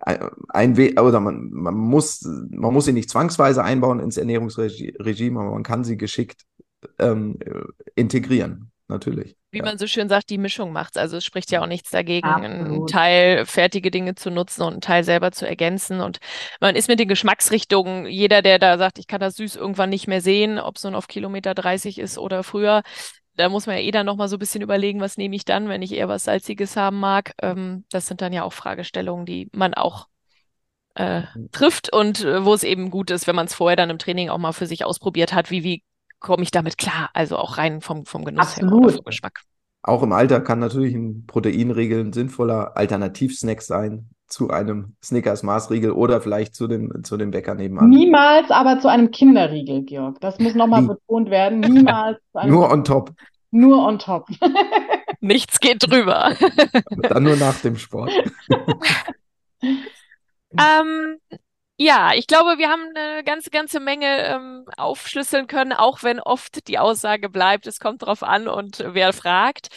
äh, 0.00 0.18
ein 0.48 0.76
Weg, 0.76 1.00
oder 1.00 1.20
man, 1.20 1.50
man 1.50 1.74
muss, 1.74 2.22
man 2.22 2.72
muss 2.72 2.86
sie 2.86 2.92
nicht 2.92 3.10
zwangsweise 3.10 3.62
einbauen 3.62 4.00
ins 4.00 4.16
Ernährungsregime, 4.16 5.40
aber 5.40 5.50
man 5.52 5.62
kann 5.62 5.84
sie 5.84 5.96
geschickt 5.96 6.42
ähm, 6.98 7.38
integrieren, 7.94 8.72
natürlich. 8.88 9.36
Wie 9.52 9.58
ja. 9.58 9.64
man 9.64 9.76
so 9.76 9.86
schön 9.86 10.08
sagt, 10.08 10.30
die 10.30 10.38
Mischung 10.38 10.72
macht 10.72 10.96
Also 10.96 11.16
es 11.16 11.24
spricht 11.24 11.50
ja 11.50 11.60
auch 11.60 11.66
nichts 11.66 11.90
dagegen, 11.90 12.26
Absolut. 12.26 12.66
einen 12.66 12.86
Teil 12.86 13.44
fertige 13.44 13.90
Dinge 13.90 14.14
zu 14.14 14.30
nutzen 14.30 14.62
und 14.62 14.72
einen 14.72 14.80
Teil 14.80 15.04
selber 15.04 15.32
zu 15.32 15.46
ergänzen. 15.46 16.00
Und 16.00 16.20
man 16.60 16.76
ist 16.76 16.88
mit 16.88 17.00
den 17.00 17.08
Geschmacksrichtungen, 17.08 18.06
jeder, 18.06 18.40
der 18.40 18.58
da 18.58 18.78
sagt, 18.78 18.98
ich 18.98 19.08
kann 19.08 19.20
das 19.20 19.36
süß 19.36 19.56
irgendwann 19.56 19.90
nicht 19.90 20.06
mehr 20.06 20.20
sehen, 20.20 20.58
ob 20.58 20.76
es 20.76 20.84
nun 20.84 20.94
auf 20.94 21.08
Kilometer 21.08 21.54
30 21.54 21.98
ist 21.98 22.16
oder 22.16 22.44
früher, 22.44 22.82
da 23.36 23.48
muss 23.48 23.66
man 23.66 23.76
ja 23.76 23.82
eh 23.82 23.90
dann 23.90 24.06
nochmal 24.06 24.28
so 24.28 24.36
ein 24.36 24.40
bisschen 24.40 24.62
überlegen, 24.62 25.00
was 25.00 25.16
nehme 25.16 25.36
ich 25.36 25.44
dann, 25.44 25.68
wenn 25.68 25.82
ich 25.82 25.92
eher 25.92 26.08
was 26.08 26.24
Salziges 26.24 26.76
haben 26.76 26.98
mag. 27.00 27.32
Ähm, 27.40 27.84
das 27.90 28.06
sind 28.06 28.20
dann 28.20 28.32
ja 28.32 28.42
auch 28.42 28.52
Fragestellungen, 28.52 29.26
die 29.26 29.48
man 29.52 29.74
auch 29.74 30.08
äh, 30.94 31.22
trifft 31.52 31.92
und 31.92 32.24
äh, 32.24 32.44
wo 32.44 32.52
es 32.52 32.64
eben 32.64 32.90
gut 32.90 33.10
ist, 33.10 33.26
wenn 33.26 33.36
man 33.36 33.46
es 33.46 33.54
vorher 33.54 33.76
dann 33.76 33.90
im 33.90 33.98
Training 33.98 34.28
auch 34.28 34.38
mal 34.38 34.52
für 34.52 34.66
sich 34.66 34.84
ausprobiert 34.84 35.32
hat, 35.32 35.50
wie, 35.50 35.62
wie 35.62 35.82
komme 36.18 36.42
ich 36.42 36.50
damit 36.50 36.78
klar? 36.78 37.10
Also 37.14 37.36
auch 37.36 37.58
rein 37.58 37.80
vom, 37.80 38.04
vom 38.04 38.24
Genuss 38.24 38.48
Absolut. 38.48 38.72
her 38.72 38.78
oder 38.78 38.92
vom 38.96 39.04
Geschmack. 39.04 39.40
Auch 39.82 40.02
im 40.02 40.12
Alter 40.12 40.40
kann 40.40 40.58
natürlich 40.58 40.94
ein 40.94 41.24
Proteinriegel 41.26 42.00
ein 42.00 42.12
sinnvoller 42.12 42.76
Alternativsnack 42.76 43.62
sein 43.62 44.10
zu 44.30 44.48
einem 44.48 44.94
Snickers 45.02 45.42
Maßriegel 45.42 45.90
oder 45.90 46.20
vielleicht 46.20 46.54
zu 46.54 46.68
dem, 46.68 47.04
zu 47.04 47.16
dem 47.16 47.32
Bäcker 47.32 47.54
nebenan. 47.54 47.90
Niemals 47.90 48.50
aber 48.50 48.80
zu 48.80 48.88
einem 48.88 49.10
Kinderriegel, 49.10 49.82
Georg. 49.82 50.20
Das 50.20 50.38
muss 50.38 50.54
nochmal 50.54 50.82
betont 50.82 51.30
werden. 51.30 51.60
Niemals. 51.60 52.18
Nur 52.46 52.70
on 52.70 52.84
top. 52.84 53.12
Nur 53.50 53.84
on 53.86 53.98
top. 53.98 54.28
Nichts 55.20 55.60
geht 55.60 55.90
drüber. 55.90 56.34
Dann 57.08 57.24
nur 57.24 57.36
nach 57.36 57.60
dem 57.60 57.76
Sport. 57.76 58.12
ähm, 59.62 61.18
ja, 61.76 62.12
ich 62.14 62.26
glaube, 62.26 62.58
wir 62.58 62.68
haben 62.68 62.92
eine 62.94 63.24
ganze, 63.24 63.50
ganze 63.50 63.80
Menge 63.80 64.06
ähm, 64.26 64.66
aufschlüsseln 64.76 65.46
können, 65.46 65.72
auch 65.72 66.02
wenn 66.02 66.20
oft 66.20 66.68
die 66.68 66.78
Aussage 66.78 67.28
bleibt, 67.28 67.66
es 67.66 67.80
kommt 67.80 68.02
drauf 68.02 68.22
an 68.22 68.48
und 68.48 68.84
wer 68.86 69.12
fragt. 69.12 69.68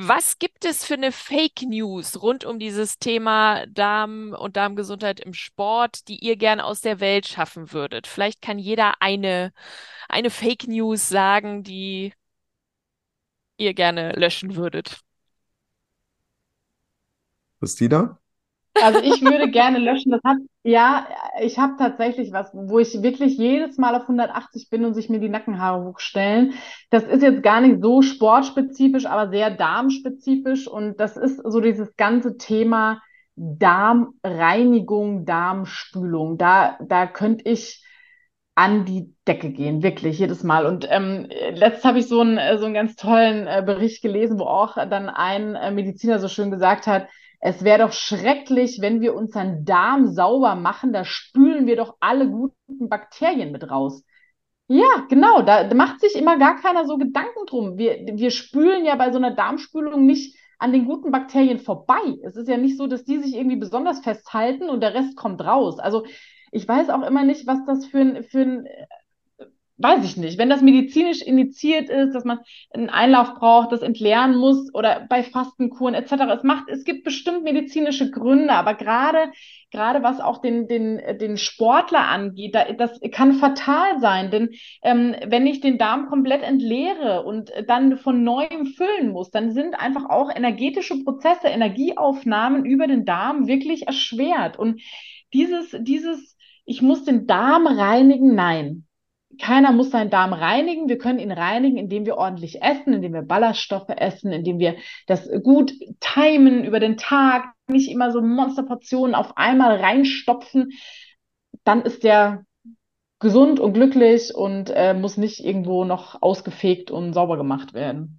Was 0.00 0.38
gibt 0.38 0.64
es 0.64 0.84
für 0.84 0.94
eine 0.94 1.10
Fake 1.10 1.62
News 1.62 2.22
rund 2.22 2.44
um 2.44 2.60
dieses 2.60 3.00
Thema 3.00 3.66
Darm 3.66 4.32
und 4.32 4.56
Darmgesundheit 4.56 5.18
im 5.18 5.34
Sport, 5.34 6.06
die 6.06 6.24
ihr 6.24 6.36
gerne 6.36 6.64
aus 6.64 6.80
der 6.80 7.00
Welt 7.00 7.26
schaffen 7.26 7.72
würdet? 7.72 8.06
Vielleicht 8.06 8.40
kann 8.40 8.60
jeder 8.60 9.02
eine, 9.02 9.52
eine 10.08 10.30
Fake 10.30 10.68
News 10.68 11.08
sagen, 11.08 11.64
die 11.64 12.14
ihr 13.56 13.74
gerne 13.74 14.12
löschen 14.12 14.54
würdet. 14.54 15.00
Christina? 17.58 18.17
Also 18.82 19.00
ich 19.00 19.22
würde 19.22 19.50
gerne 19.50 19.78
löschen. 19.78 20.12
Das 20.12 20.20
hat, 20.24 20.38
ja, 20.62 21.06
ich 21.40 21.58
habe 21.58 21.74
tatsächlich 21.78 22.32
was, 22.32 22.50
wo 22.52 22.78
ich 22.78 23.02
wirklich 23.02 23.36
jedes 23.36 23.78
Mal 23.78 23.94
auf 23.94 24.02
180 24.02 24.70
bin 24.70 24.84
und 24.84 24.94
sich 24.94 25.08
mir 25.08 25.20
die 25.20 25.28
Nackenhaare 25.28 25.84
hochstellen. 25.84 26.54
Das 26.90 27.04
ist 27.04 27.22
jetzt 27.22 27.42
gar 27.42 27.60
nicht 27.60 27.82
so 27.82 28.02
sportspezifisch, 28.02 29.06
aber 29.06 29.30
sehr 29.30 29.50
darmspezifisch. 29.50 30.68
Und 30.68 31.00
das 31.00 31.16
ist 31.16 31.40
so 31.44 31.60
dieses 31.60 31.96
ganze 31.96 32.36
Thema 32.36 33.02
Darmreinigung, 33.36 35.24
Darmspülung. 35.24 36.38
Da, 36.38 36.78
da 36.80 37.06
könnte 37.06 37.48
ich 37.48 37.84
an 38.58 38.84
die 38.84 39.14
Decke 39.28 39.50
gehen, 39.50 39.84
wirklich 39.84 40.18
jedes 40.18 40.42
Mal. 40.42 40.66
Und 40.66 40.84
ähm, 40.90 41.28
letztes 41.52 41.84
habe 41.84 42.00
ich 42.00 42.08
so 42.08 42.20
einen, 42.20 42.58
so 42.58 42.64
einen 42.64 42.74
ganz 42.74 42.96
tollen 42.96 43.46
äh, 43.46 43.62
Bericht 43.64 44.02
gelesen, 44.02 44.40
wo 44.40 44.44
auch 44.44 44.74
dann 44.74 45.08
ein 45.08 45.54
äh, 45.54 45.70
Mediziner 45.70 46.18
so 46.18 46.26
schön 46.26 46.50
gesagt 46.50 46.88
hat, 46.88 47.06
es 47.40 47.62
wäre 47.62 47.78
doch 47.86 47.92
schrecklich, 47.92 48.78
wenn 48.80 49.00
wir 49.00 49.14
unseren 49.14 49.64
Darm 49.64 50.08
sauber 50.08 50.54
machen, 50.56 50.92
da 50.92 51.04
spülen 51.04 51.66
wir 51.66 51.76
doch 51.76 51.96
alle 52.00 52.28
guten 52.28 52.88
Bakterien 52.88 53.52
mit 53.52 53.70
raus. 53.70 54.02
Ja, 54.66 55.06
genau, 55.08 55.42
da 55.42 55.72
macht 55.74 56.00
sich 56.00 56.14
immer 56.14 56.36
gar 56.38 56.60
keiner 56.60 56.84
so 56.84 56.98
Gedanken 56.98 57.46
drum. 57.46 57.78
Wir, 57.78 58.04
wir 58.14 58.30
spülen 58.30 58.84
ja 58.84 58.96
bei 58.96 59.10
so 59.12 59.18
einer 59.18 59.30
Darmspülung 59.30 60.04
nicht 60.04 60.36
an 60.58 60.72
den 60.72 60.84
guten 60.84 61.10
Bakterien 61.10 61.58
vorbei. 61.58 62.18
Es 62.22 62.36
ist 62.36 62.48
ja 62.48 62.56
nicht 62.58 62.76
so, 62.76 62.86
dass 62.86 63.04
die 63.04 63.18
sich 63.18 63.34
irgendwie 63.34 63.56
besonders 63.56 64.00
festhalten 64.00 64.68
und 64.68 64.82
der 64.82 64.94
Rest 64.94 65.16
kommt 65.16 65.40
raus. 65.40 65.78
Also 65.78 66.04
ich 66.50 66.66
weiß 66.66 66.90
auch 66.90 67.02
immer 67.02 67.24
nicht, 67.24 67.46
was 67.46 67.64
das 67.66 67.86
für 67.86 68.00
ein, 68.00 68.24
für 68.24 68.40
ein 68.40 68.68
weiß 69.78 70.04
ich 70.04 70.16
nicht, 70.16 70.38
wenn 70.38 70.50
das 70.50 70.60
medizinisch 70.60 71.22
indiziert 71.22 71.88
ist, 71.88 72.12
dass 72.12 72.24
man 72.24 72.40
einen 72.70 72.90
Einlauf 72.90 73.34
braucht, 73.34 73.70
das 73.70 73.82
entleeren 73.82 74.36
muss 74.36 74.74
oder 74.74 75.06
bei 75.08 75.22
Fastenkuren 75.22 75.94
etc. 75.94 76.12
Es 76.36 76.42
macht, 76.42 76.68
es 76.68 76.84
gibt 76.84 77.04
bestimmt 77.04 77.44
medizinische 77.44 78.10
Gründe, 78.10 78.52
aber 78.52 78.74
gerade 78.74 79.30
gerade 79.70 80.02
was 80.02 80.20
auch 80.20 80.40
den, 80.40 80.66
den, 80.66 81.00
den 81.18 81.36
Sportler 81.36 82.08
angeht, 82.08 82.54
da, 82.54 82.72
das 82.72 82.98
kann 83.12 83.34
fatal 83.34 84.00
sein. 84.00 84.30
Denn 84.30 84.50
ähm, 84.82 85.14
wenn 85.26 85.46
ich 85.46 85.60
den 85.60 85.78
Darm 85.78 86.08
komplett 86.08 86.42
entleere 86.42 87.22
und 87.24 87.52
dann 87.66 87.98
von 87.98 88.24
neuem 88.24 88.66
füllen 88.66 89.12
muss, 89.12 89.30
dann 89.30 89.52
sind 89.52 89.78
einfach 89.78 90.08
auch 90.08 90.34
energetische 90.34 91.04
Prozesse, 91.04 91.48
Energieaufnahmen 91.48 92.64
über 92.64 92.86
den 92.86 93.04
Darm 93.04 93.46
wirklich 93.46 93.86
erschwert. 93.86 94.58
Und 94.58 94.80
dieses, 95.34 95.76
dieses, 95.80 96.36
ich 96.64 96.80
muss 96.80 97.04
den 97.04 97.26
Darm 97.26 97.66
reinigen, 97.66 98.34
nein 98.34 98.87
keiner 99.38 99.72
muss 99.72 99.90
seinen 99.90 100.10
Darm 100.10 100.32
reinigen. 100.32 100.88
Wir 100.88 100.98
können 100.98 101.18
ihn 101.18 101.32
reinigen, 101.32 101.76
indem 101.76 102.06
wir 102.06 102.16
ordentlich 102.16 102.62
essen, 102.62 102.92
indem 102.92 103.12
wir 103.14 103.22
Ballaststoffe 103.22 103.88
essen, 103.88 104.32
indem 104.32 104.58
wir 104.58 104.76
das 105.06 105.28
gut 105.42 105.72
timen 106.00 106.64
über 106.64 106.80
den 106.80 106.96
Tag, 106.96 107.52
nicht 107.68 107.90
immer 107.90 108.12
so 108.12 108.20
Monsterportionen 108.20 109.14
auf 109.14 109.36
einmal 109.36 109.76
reinstopfen. 109.76 110.72
Dann 111.64 111.82
ist 111.82 112.04
der 112.04 112.44
gesund 113.20 113.60
und 113.60 113.72
glücklich 113.72 114.34
und 114.34 114.70
äh, 114.70 114.94
muss 114.94 115.16
nicht 115.16 115.44
irgendwo 115.44 115.84
noch 115.84 116.22
ausgefegt 116.22 116.90
und 116.90 117.12
sauber 117.12 117.36
gemacht 117.36 117.74
werden. 117.74 118.17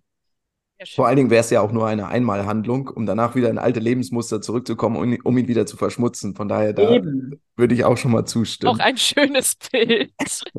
Vor 0.96 1.08
allen 1.08 1.18
Dingen 1.18 1.30
wäre 1.30 1.42
es 1.42 1.50
ja 1.50 1.60
auch 1.60 1.74
nur 1.74 1.88
eine 1.88 2.08
Einmalhandlung, 2.08 2.88
um 2.88 3.06
danach 3.06 3.36
wieder 3.36 3.50
in 3.50 3.58
alte 3.58 3.82
Lebensmuster 3.82 4.42
zurückzukommen, 4.42 4.96
um, 4.96 5.18
um 5.26 5.38
ihn 5.38 5.50
wieder 5.50 5.66
zu 5.66 5.76
verschmutzen. 5.76 6.36
Von 6.36 6.48
daher, 6.48 6.72
da 6.72 7.02
würde 7.58 7.76
ich 7.76 7.84
auch 7.84 7.98
schon 7.98 8.12
mal 8.12 8.24
zustimmen. 8.24 8.74
Auch 8.74 8.80
ein 8.80 8.96
schönes 8.96 9.56
Bild. 9.72 10.14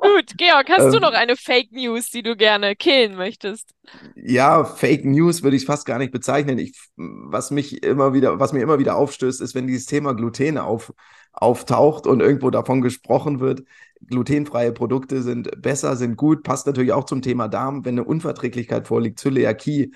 Gut, 0.00 0.36
Georg, 0.36 0.68
hast 0.68 0.86
ähm, 0.86 0.92
du 0.92 0.98
noch 0.98 1.12
eine 1.12 1.36
Fake 1.36 1.70
News, 1.70 2.10
die 2.10 2.24
du 2.24 2.34
gerne 2.34 2.74
killen 2.74 3.14
möchtest? 3.14 3.70
Ja, 4.16 4.64
Fake 4.64 5.04
News 5.04 5.44
würde 5.44 5.56
ich 5.56 5.64
fast 5.64 5.86
gar 5.86 5.98
nicht 5.98 6.10
bezeichnen. 6.10 6.58
Ich, 6.58 6.72
was 6.96 7.52
mich 7.52 7.84
immer 7.84 8.12
wieder, 8.12 8.40
was 8.40 8.52
mir 8.52 8.62
immer 8.62 8.80
wieder 8.80 8.96
aufstößt, 8.96 9.40
ist, 9.40 9.54
wenn 9.54 9.68
dieses 9.68 9.86
Thema 9.86 10.14
Gluten 10.14 10.58
auf, 10.58 10.92
auftaucht 11.32 12.08
und 12.08 12.20
irgendwo 12.20 12.50
davon 12.50 12.82
gesprochen 12.82 13.38
wird, 13.38 13.62
glutenfreie 14.06 14.72
Produkte 14.72 15.22
sind 15.22 15.50
besser, 15.60 15.96
sind 15.96 16.16
gut, 16.16 16.42
passt 16.42 16.66
natürlich 16.66 16.92
auch 16.92 17.04
zum 17.04 17.22
Thema 17.22 17.48
Darm, 17.48 17.84
wenn 17.84 17.94
eine 17.94 18.04
Unverträglichkeit 18.04 18.86
vorliegt, 18.86 19.18
Zöliakie, 19.18 19.92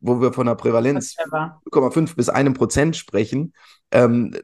wo 0.00 0.20
wir 0.20 0.32
von 0.32 0.48
einer 0.48 0.56
Prävalenz 0.56 1.16
0,5 1.16 2.16
bis 2.16 2.28
1 2.28 2.56
Prozent 2.56 2.96
sprechen, 2.96 3.52
ähm, 3.90 4.34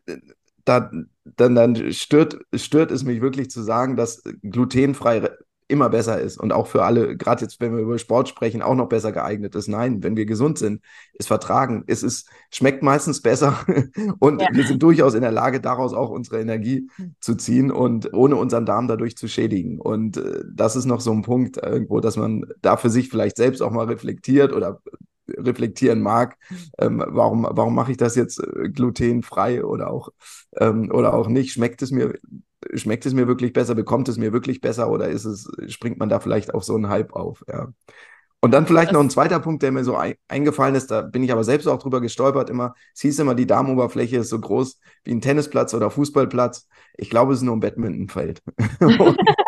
da, 0.65 0.91
dann, 1.25 1.55
dann 1.55 1.93
stört, 1.93 2.39
stört 2.55 2.91
es 2.91 3.03
mich 3.03 3.21
wirklich 3.21 3.51
zu 3.51 3.63
sagen, 3.63 3.97
dass 3.97 4.23
glutenfrei 4.43 5.31
immer 5.69 5.91
besser 5.91 6.19
ist 6.19 6.39
und 6.39 6.53
auch 6.53 6.67
für 6.67 6.83
alle, 6.83 7.17
gerade 7.17 7.43
jetzt, 7.43 7.61
wenn 7.61 7.75
wir 7.75 7.83
über 7.83 7.99
Sport 7.99 8.29
sprechen, 8.29 8.63
auch 8.63 8.75
noch 8.75 8.89
besser 8.89 9.13
geeignet 9.13 9.55
ist. 9.55 9.69
Nein, 9.69 10.03
wenn 10.03 10.17
wir 10.17 10.25
gesund 10.25 10.59
sind, 10.59 10.83
ist 11.13 11.29
vertragen. 11.29 11.85
Es 11.87 12.03
ist, 12.03 12.29
schmeckt 12.51 12.83
meistens 12.83 13.21
besser 13.21 13.59
und 14.19 14.41
ja. 14.41 14.49
wir 14.51 14.67
sind 14.67 14.83
durchaus 14.83 15.15
in 15.15 15.21
der 15.21 15.31
Lage, 15.31 15.61
daraus 15.61 15.93
auch 15.93 16.09
unsere 16.09 16.41
Energie 16.41 16.89
zu 17.21 17.35
ziehen 17.35 17.71
und 17.71 18.13
ohne 18.15 18.37
unseren 18.37 18.65
Darm 18.65 18.89
dadurch 18.89 19.17
zu 19.17 19.29
schädigen. 19.29 19.79
Und 19.79 20.17
äh, 20.17 20.43
das 20.51 20.75
ist 20.75 20.87
noch 20.87 21.01
so 21.01 21.13
ein 21.13 21.23
Punkt 21.23 21.59
irgendwo, 21.59 22.01
dass 22.01 22.17
man 22.17 22.47
da 22.63 22.79
für 22.79 22.91
sich 22.91 23.11
vielleicht 23.11 23.37
selbst 23.37 23.61
auch 23.61 23.71
mal 23.71 23.87
reflektiert 23.87 24.55
oder 24.55 24.81
reflektieren 25.37 26.01
mag, 26.01 26.37
ähm, 26.79 27.03
warum, 27.07 27.47
warum 27.51 27.75
mache 27.75 27.93
ich 27.93 27.97
das 27.97 28.15
jetzt 28.15 28.41
äh, 28.41 28.69
glutenfrei 28.71 29.65
oder 29.65 29.91
auch, 29.91 30.11
ähm, 30.57 30.91
oder 30.93 31.15
auch 31.15 31.29
nicht? 31.29 31.53
Schmeckt 31.53 31.83
es 31.83 31.91
mir 31.91 32.15
schmeckt 32.75 33.07
es 33.07 33.15
mir 33.15 33.29
wirklich 33.29 33.53
besser, 33.53 33.75
bekommt 33.75 34.09
es 34.09 34.19
mir 34.19 34.33
wirklich 34.33 34.61
besser 34.61 34.91
oder 34.91 35.09
ist 35.09 35.25
es, 35.25 35.49
springt 35.69 35.99
man 35.99 36.09
da 36.09 36.21
vielleicht 36.21 36.55
auf 36.55 36.65
so 36.65 36.75
einen 36.75 36.89
Hype 36.89 37.13
auf, 37.13 37.45
ja. 37.49 37.69
Und 38.41 38.53
dann 38.53 38.69
vielleicht 38.69 38.93
noch 38.93 39.01
ein 39.01 39.11
zweiter 39.11 39.41
Punkt, 39.41 39.65
der 39.65 39.73
mir 39.73 39.83
so 39.83 39.97
ein, 39.97 40.15
eingefallen 40.29 40.77
ist, 40.77 40.93
da 40.93 41.03
bin 41.03 41.25
ich 41.25 41.33
aber 41.33 41.43
selbst 41.43 41.67
auch 41.67 41.81
drüber 41.81 42.01
gestolpert 42.01 42.51
immer. 42.51 42.75
Es 42.95 43.01
hieß 43.01 43.19
immer, 43.19 43.35
die 43.35 43.49
Darmoberfläche 43.49 44.19
ist 44.19 44.29
so 44.29 44.39
groß 44.39 44.79
wie 45.03 45.11
ein 45.11 45.21
Tennisplatz 45.21 45.75
oder 45.75 45.91
Fußballplatz. 45.91 46.69
Ich 46.97 47.11
glaube, 47.11 47.33
es 47.33 47.41
ist 47.41 47.45
nur 47.45 47.57
ein 47.57 47.61
Badmintonfeld. 47.61 48.43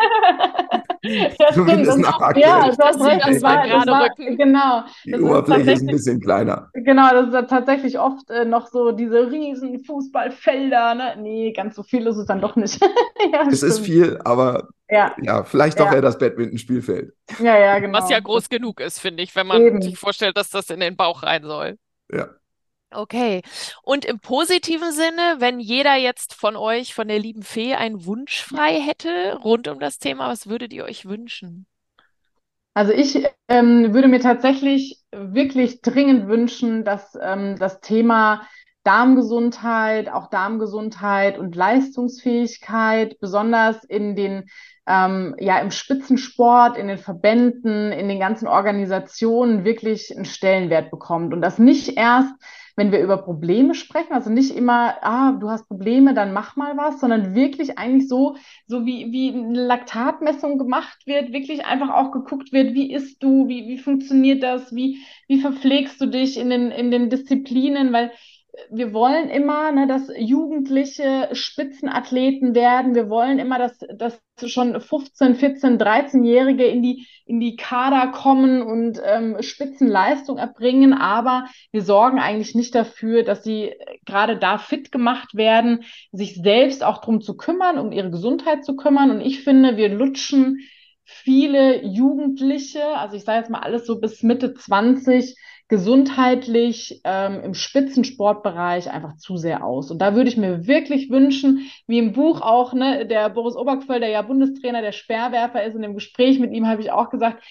ja, 1.03 1.29
Zumindest 1.53 1.97
nach 1.97 2.19
aktuell. 2.19 2.47
Ja, 2.47 2.67
das, 2.67 2.77
das, 2.77 2.97
das 2.97 3.41
war, 3.41 3.67
das 3.67 3.87
war, 3.87 4.09
genau. 4.17 4.83
Die 5.05 5.15
Oberfläche 5.15 5.71
ist, 5.71 5.81
ist, 5.81 5.81
ein 5.81 5.87
bisschen 5.87 6.21
kleiner. 6.21 6.69
Genau, 6.73 7.09
das 7.11 7.43
ist 7.43 7.49
tatsächlich 7.49 7.99
oft 7.99 8.29
äh, 8.29 8.45
noch 8.45 8.67
so 8.67 8.91
diese 8.91 9.31
riesen 9.31 9.83
Fußballfelder. 9.83 10.95
Ne? 10.95 11.15
Nee, 11.19 11.53
ganz 11.53 11.75
so 11.75 11.83
viel 11.83 12.05
ist 12.05 12.17
es 12.17 12.27
dann 12.27 12.41
doch 12.41 12.55
nicht. 12.55 12.79
ja, 13.33 13.47
es 13.47 13.57
stimmt. 13.57 13.71
ist 13.71 13.79
viel, 13.79 14.19
aber 14.23 14.69
ja, 14.89 15.15
ja 15.21 15.43
vielleicht 15.43 15.79
doch 15.79 15.87
ja. 15.87 15.95
eher 15.95 16.01
das 16.01 16.17
Badminton-Spielfeld. 16.17 17.13
Ja, 17.39 17.57
ja, 17.57 17.79
genau. 17.79 17.97
Was 17.97 18.09
ja 18.09 18.19
groß 18.19 18.49
genug 18.49 18.79
ist, 18.79 18.99
finde 18.99 19.23
ich, 19.23 19.35
wenn 19.35 19.47
man 19.47 19.61
Eben. 19.61 19.81
sich 19.81 19.97
vorstellt, 19.97 20.37
dass 20.37 20.49
das 20.49 20.69
in 20.69 20.81
den 20.81 20.95
Bauch 20.95 21.23
rein 21.23 21.43
soll. 21.43 21.77
Ja. 22.11 22.29
Okay. 22.93 23.41
Und 23.83 24.05
im 24.05 24.19
positiven 24.19 24.91
Sinne, 24.91 25.37
wenn 25.39 25.59
jeder 25.59 25.95
jetzt 25.95 26.33
von 26.33 26.55
euch, 26.55 26.93
von 26.93 27.07
der 27.07 27.19
lieben 27.19 27.43
Fee, 27.43 27.75
einen 27.75 28.05
Wunsch 28.05 28.43
frei 28.43 28.79
hätte 28.81 29.37
rund 29.43 29.67
um 29.67 29.79
das 29.79 29.97
Thema, 29.97 30.29
was 30.29 30.47
würdet 30.47 30.73
ihr 30.73 30.83
euch 30.83 31.05
wünschen? 31.05 31.65
Also 32.73 32.93
ich 32.93 33.25
ähm, 33.49 33.93
würde 33.93 34.07
mir 34.07 34.21
tatsächlich 34.21 34.99
wirklich 35.11 35.81
dringend 35.81 36.27
wünschen, 36.27 36.85
dass 36.85 37.17
ähm, 37.21 37.57
das 37.59 37.81
Thema 37.81 38.47
Darmgesundheit, 38.83 40.09
auch 40.09 40.29
Darmgesundheit 40.29 41.37
und 41.37 41.55
Leistungsfähigkeit, 41.55 43.19
besonders 43.19 43.83
in 43.83 44.15
den 44.15 44.49
ähm, 44.87 45.35
ja 45.39 45.59
im 45.59 45.71
Spitzensport, 45.71 46.77
in 46.77 46.87
den 46.87 46.97
Verbänden, 46.97 47.91
in 47.91 48.07
den 48.07 48.19
ganzen 48.19 48.47
Organisationen 48.47 49.63
wirklich 49.63 50.15
einen 50.15 50.25
Stellenwert 50.25 50.89
bekommt 50.89 51.33
und 51.33 51.41
das 51.41 51.59
nicht 51.59 51.97
erst 51.97 52.33
wenn 52.75 52.91
wir 52.91 52.99
über 52.99 53.17
Probleme 53.17 53.75
sprechen, 53.75 54.13
also 54.13 54.29
nicht 54.29 54.55
immer, 54.55 54.95
ah, 55.01 55.33
du 55.33 55.49
hast 55.49 55.67
Probleme, 55.67 56.13
dann 56.13 56.33
mach 56.33 56.55
mal 56.55 56.77
was, 56.77 56.99
sondern 56.99 57.35
wirklich 57.35 57.77
eigentlich 57.77 58.07
so, 58.07 58.35
so 58.67 58.85
wie, 58.85 59.11
wie 59.11 59.33
eine 59.33 59.65
Laktatmessung 59.65 60.57
gemacht 60.57 61.05
wird, 61.05 61.33
wirklich 61.33 61.65
einfach 61.65 61.89
auch 61.89 62.11
geguckt 62.11 62.51
wird, 62.53 62.73
wie 62.73 62.91
isst 62.93 63.21
du, 63.23 63.47
wie, 63.47 63.67
wie 63.67 63.77
funktioniert 63.77 64.43
das, 64.43 64.73
wie, 64.75 64.99
wie 65.27 65.41
verpflegst 65.41 65.99
du 66.01 66.07
dich 66.07 66.37
in 66.37 66.49
den, 66.49 66.71
in 66.71 66.91
den 66.91 67.09
Disziplinen, 67.09 67.93
weil 67.93 68.11
wir 68.69 68.93
wollen 68.93 69.29
immer, 69.29 69.71
ne, 69.71 69.87
dass 69.87 70.09
Jugendliche 70.17 71.29
Spitzenathleten 71.31 72.53
werden. 72.53 72.95
Wir 72.95 73.09
wollen 73.09 73.39
immer, 73.39 73.57
dass, 73.57 73.77
dass 73.95 74.21
schon 74.43 74.79
15, 74.79 75.35
14, 75.35 75.77
13-Jährige 75.77 76.65
in 76.65 76.81
die, 76.81 77.07
in 77.25 77.39
die 77.39 77.55
Kader 77.55 78.11
kommen 78.11 78.61
und 78.61 79.01
ähm, 79.03 79.37
Spitzenleistung 79.41 80.37
erbringen. 80.37 80.93
Aber 80.93 81.45
wir 81.71 81.81
sorgen 81.81 82.19
eigentlich 82.19 82.55
nicht 82.55 82.75
dafür, 82.75 83.23
dass 83.23 83.43
sie 83.43 83.73
gerade 84.05 84.37
da 84.37 84.57
fit 84.57 84.91
gemacht 84.91 85.35
werden, 85.35 85.83
sich 86.11 86.35
selbst 86.35 86.83
auch 86.83 86.99
drum 86.99 87.21
zu 87.21 87.37
kümmern, 87.37 87.77
um 87.77 87.91
ihre 87.91 88.11
Gesundheit 88.11 88.65
zu 88.65 88.75
kümmern. 88.75 89.11
Und 89.11 89.21
ich 89.21 89.43
finde, 89.43 89.77
wir 89.77 89.89
lutschen 89.89 90.59
viele 91.03 91.85
Jugendliche, 91.85 92.85
also 92.97 93.15
ich 93.15 93.23
sage 93.23 93.39
jetzt 93.39 93.49
mal 93.49 93.59
alles 93.59 93.85
so 93.85 93.99
bis 93.99 94.23
Mitte 94.23 94.53
20, 94.53 95.35
gesundheitlich 95.71 96.99
ähm, 97.05 97.39
im 97.45 97.53
Spitzensportbereich 97.53 98.91
einfach 98.91 99.15
zu 99.15 99.37
sehr 99.37 99.65
aus. 99.65 99.89
Und 99.89 99.99
da 99.99 100.15
würde 100.15 100.29
ich 100.29 100.35
mir 100.35 100.67
wirklich 100.67 101.09
wünschen, 101.09 101.71
wie 101.87 101.97
im 101.97 102.11
Buch 102.11 102.41
auch, 102.41 102.73
ne, 102.73 103.05
der 103.05 103.29
Boris 103.29 103.55
Obergföll, 103.55 104.01
der 104.01 104.09
ja 104.09 104.21
Bundestrainer 104.21 104.81
der 104.81 104.91
Speerwerfer 104.91 105.63
ist, 105.63 105.75
in 105.75 105.81
dem 105.81 105.93
Gespräch 105.93 106.39
mit 106.39 106.51
ihm 106.51 106.67
habe 106.67 106.81
ich 106.81 106.91
auch 106.91 107.09
gesagt, 107.09 107.41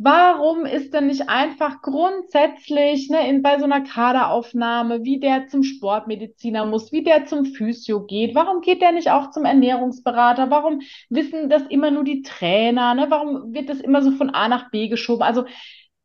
Warum 0.00 0.64
ist 0.64 0.94
denn 0.94 1.08
nicht 1.08 1.28
einfach 1.28 1.82
grundsätzlich 1.82 3.10
ne, 3.10 3.28
in, 3.28 3.42
bei 3.42 3.58
so 3.58 3.64
einer 3.64 3.80
Kaderaufnahme, 3.80 5.02
wie 5.02 5.18
der 5.18 5.48
zum 5.48 5.64
Sportmediziner 5.64 6.66
muss, 6.66 6.92
wie 6.92 7.02
der 7.02 7.26
zum 7.26 7.44
Physio 7.46 8.06
geht? 8.06 8.36
Warum 8.36 8.60
geht 8.60 8.80
der 8.80 8.92
nicht 8.92 9.10
auch 9.10 9.32
zum 9.32 9.44
Ernährungsberater? 9.44 10.50
Warum 10.50 10.82
wissen 11.08 11.50
das 11.50 11.64
immer 11.66 11.90
nur 11.90 12.04
die 12.04 12.22
Trainer? 12.22 12.94
Ne? 12.94 13.06
Warum 13.08 13.52
wird 13.52 13.68
das 13.68 13.80
immer 13.80 14.00
so 14.00 14.12
von 14.12 14.30
A 14.30 14.46
nach 14.46 14.70
B 14.70 14.86
geschoben? 14.86 15.22
Also 15.22 15.46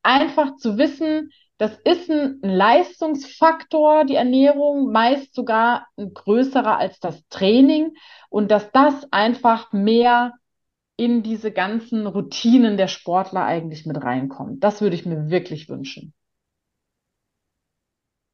einfach 0.04 0.56
zu 0.58 0.78
wissen, 0.78 1.32
das 1.58 1.78
ist 1.86 2.10
ein 2.10 2.40
Leistungsfaktor, 2.42 4.06
die 4.06 4.16
Ernährung, 4.16 4.92
meist 4.92 5.34
sogar 5.34 5.88
ein 5.98 6.14
größerer 6.14 6.78
als 6.78 7.00
das 7.00 7.28
Training 7.30 7.94
und 8.30 8.52
dass 8.52 8.72
das 8.72 9.08
einfach 9.12 9.72
mehr 9.72 10.34
in 10.98 11.24
diese 11.24 11.52
ganzen 11.52 12.06
Routinen 12.06 12.78
der 12.78 12.88
Sportler 12.88 13.46
eigentlich 13.46 13.86
mit 13.86 14.02
reinkommt. 14.04 14.64
Das 14.64 14.82
würde 14.82 14.96
ich 14.96 15.06
mir 15.06 15.30
wirklich 15.30 15.70
wünschen. 15.70 16.14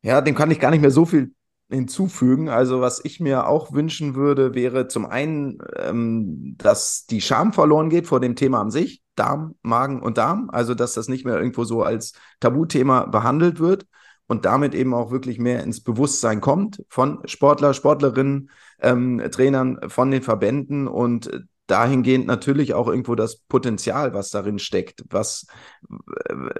Ja, 0.01 0.21
dem 0.21 0.35
kann 0.35 0.51
ich 0.51 0.59
gar 0.59 0.71
nicht 0.71 0.81
mehr 0.81 0.91
so 0.91 1.05
viel 1.05 1.33
hinzufügen. 1.69 2.49
Also 2.49 2.81
was 2.81 3.03
ich 3.03 3.19
mir 3.19 3.47
auch 3.47 3.71
wünschen 3.71 4.15
würde, 4.15 4.55
wäre 4.55 4.87
zum 4.87 5.05
einen, 5.05 5.59
ähm, 5.77 6.55
dass 6.57 7.05
die 7.05 7.21
Scham 7.21 7.53
verloren 7.53 7.89
geht 7.89 8.07
vor 8.07 8.19
dem 8.19 8.35
Thema 8.35 8.61
an 8.61 8.71
sich, 8.71 9.03
Darm, 9.15 9.55
Magen 9.61 10.01
und 10.01 10.17
Darm. 10.17 10.49
Also 10.51 10.73
dass 10.73 10.93
das 10.93 11.07
nicht 11.07 11.25
mehr 11.25 11.37
irgendwo 11.37 11.63
so 11.63 11.83
als 11.83 12.13
Tabuthema 12.39 13.05
behandelt 13.05 13.59
wird 13.59 13.85
und 14.27 14.45
damit 14.45 14.73
eben 14.73 14.93
auch 14.93 15.11
wirklich 15.11 15.39
mehr 15.39 15.63
ins 15.63 15.81
Bewusstsein 15.83 16.41
kommt 16.41 16.83
von 16.89 17.19
Sportler, 17.25 17.73
Sportlerinnen, 17.73 18.49
ähm, 18.79 19.21
Trainern, 19.31 19.79
von 19.89 20.11
den 20.11 20.23
Verbänden 20.23 20.87
und 20.87 21.29
dahingehend 21.69 22.25
natürlich 22.25 22.73
auch 22.73 22.87
irgendwo 22.87 23.15
das 23.15 23.37
Potenzial, 23.37 24.13
was 24.13 24.31
darin 24.31 24.59
steckt, 24.59 25.03
was, 25.09 25.45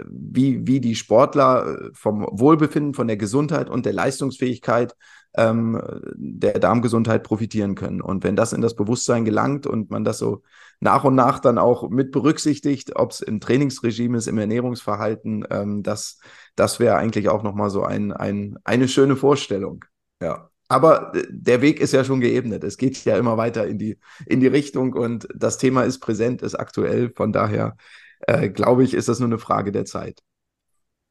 wie, 0.06 0.68
wie 0.68 0.80
die 0.80 0.96
Sportler 0.96 1.90
vom 1.94 2.28
Wohlbefinden, 2.32 2.94
von 2.94 3.08
der 3.08 3.18
Gesundheit 3.18 3.70
und 3.70 3.86
der 3.86 3.94
Leistungsfähigkeit 3.94 4.96
ähm, 5.36 5.82
der 6.16 6.60
Darmgesundheit 6.60 7.24
profitieren 7.24 7.76
können. 7.76 8.02
Und 8.02 8.24
wenn 8.24 8.36
das 8.36 8.54
in 8.54 8.62
das 8.62 8.76
Bewusstsein 8.76 9.26
gelangt 9.26 9.68
und 9.68 9.90
man 9.90 10.04
das 10.04 10.18
so 10.18 10.44
nach 10.80 11.04
und 11.04 11.16
nach 11.16 11.40
dann 11.40 11.58
auch 11.58 11.90
mit 11.90 12.12
berücksichtigt, 12.12 12.96
ob 12.96 13.12
es 13.12 13.22
im 13.22 13.40
Trainingsregime 13.40 14.18
ist, 14.18 14.28
im 14.28 14.38
Ernährungsverhalten, 14.38 15.46
ähm, 15.50 15.84
das, 15.84 16.20
das 16.56 16.80
wäre 16.80 16.96
eigentlich 16.96 17.30
auch 17.30 17.44
nochmal 17.44 17.70
so 17.70 17.84
ein, 17.84 18.12
ein, 18.12 18.58
eine 18.64 18.88
schöne 18.88 19.16
Vorstellung. 19.16 19.86
Ja. 20.22 20.49
Aber 20.70 21.14
äh, 21.14 21.26
der 21.30 21.62
Weg 21.62 21.82
ist 21.82 21.92
ja 21.92 22.06
schon 22.06 22.22
geebnet. 22.22 22.64
Es 22.64 22.78
geht 22.78 23.04
ja 23.04 23.18
immer 23.18 23.36
weiter 23.36 23.68
in 23.68 23.78
die, 23.78 24.00
in 24.26 24.40
die 24.40 24.48
Richtung 24.48 24.94
und 24.94 25.28
das 25.36 25.58
Thema 25.58 25.84
ist 25.84 26.00
präsent, 26.00 26.42
ist 26.42 26.56
aktuell. 26.56 27.12
Von 27.14 27.34
daher 27.34 27.76
äh, 28.22 28.50
glaube 28.50 28.84
ich, 28.84 28.94
ist 28.94 29.10
das 29.10 29.20
nur 29.20 29.28
eine 29.28 29.40
Frage 29.40 29.72
der 29.72 29.86
Zeit. 29.86 30.22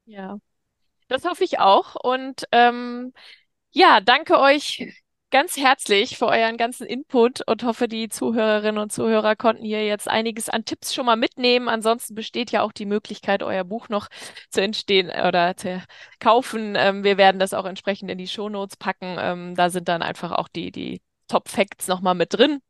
Ja, 0.06 0.38
das 1.08 1.24
hoffe 1.24 1.44
ich 1.44 1.58
auch. 1.58 1.96
Und 1.96 2.44
ähm, 2.52 3.12
ja, 3.70 4.00
danke 4.00 4.38
euch 4.38 4.86
ganz 5.30 5.56
herzlich 5.56 6.16
für 6.16 6.26
euren 6.26 6.56
ganzen 6.56 6.86
Input 6.86 7.42
und 7.46 7.62
hoffe, 7.62 7.88
die 7.88 8.08
Zuhörerinnen 8.08 8.78
und 8.80 8.92
Zuhörer 8.92 9.36
konnten 9.36 9.64
hier 9.64 9.84
jetzt 9.86 10.08
einiges 10.08 10.48
an 10.48 10.64
Tipps 10.64 10.94
schon 10.94 11.06
mal 11.06 11.16
mitnehmen. 11.16 11.68
Ansonsten 11.68 12.14
besteht 12.14 12.50
ja 12.50 12.62
auch 12.62 12.72
die 12.72 12.86
Möglichkeit, 12.86 13.42
euer 13.42 13.64
Buch 13.64 13.88
noch 13.88 14.08
zu 14.50 14.62
entstehen 14.62 15.10
oder 15.10 15.56
zu 15.56 15.82
kaufen. 16.20 16.74
Ähm, 16.76 17.04
wir 17.04 17.18
werden 17.18 17.38
das 17.38 17.54
auch 17.54 17.66
entsprechend 17.66 18.10
in 18.10 18.18
die 18.18 18.28
Shownotes 18.28 18.76
packen. 18.76 19.16
Ähm, 19.18 19.54
da 19.54 19.70
sind 19.70 19.88
dann 19.88 20.02
einfach 20.02 20.32
auch 20.32 20.48
die, 20.48 20.72
die 20.72 21.02
Top 21.28 21.48
Facts 21.48 21.88
nochmal 21.88 22.14
mit 22.14 22.34
drin 22.34 22.60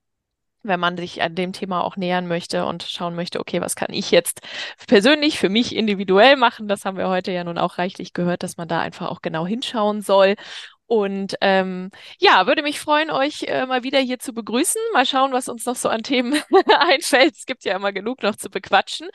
wenn 0.64 0.80
man 0.80 0.96
sich 0.96 1.22
an 1.22 1.34
dem 1.34 1.52
Thema 1.52 1.82
auch 1.82 1.96
nähern 1.96 2.26
möchte 2.26 2.66
und 2.66 2.82
schauen 2.82 3.14
möchte, 3.14 3.40
okay, 3.40 3.60
was 3.60 3.76
kann 3.76 3.92
ich 3.92 4.10
jetzt 4.10 4.40
persönlich 4.86 5.38
für 5.38 5.48
mich 5.48 5.74
individuell 5.74 6.36
machen? 6.36 6.68
Das 6.68 6.84
haben 6.84 6.96
wir 6.98 7.08
heute 7.08 7.32
ja 7.32 7.44
nun 7.44 7.58
auch 7.58 7.78
reichlich 7.78 8.12
gehört, 8.12 8.42
dass 8.42 8.56
man 8.56 8.68
da 8.68 8.80
einfach 8.80 9.08
auch 9.08 9.22
genau 9.22 9.46
hinschauen 9.46 10.02
soll. 10.02 10.34
Und 10.88 11.36
ähm, 11.42 11.90
ja, 12.18 12.46
würde 12.46 12.62
mich 12.62 12.80
freuen, 12.80 13.10
euch 13.10 13.42
äh, 13.42 13.66
mal 13.66 13.82
wieder 13.82 13.98
hier 13.98 14.18
zu 14.18 14.32
begrüßen. 14.32 14.80
Mal 14.94 15.04
schauen, 15.04 15.32
was 15.32 15.48
uns 15.48 15.66
noch 15.66 15.76
so 15.76 15.90
an 15.90 16.02
Themen 16.02 16.40
einfällt. 16.78 17.36
Es 17.36 17.44
gibt 17.44 17.64
ja 17.64 17.76
immer 17.76 17.92
genug 17.92 18.22
noch 18.22 18.36
zu 18.36 18.48
bequatschen. 18.48 19.08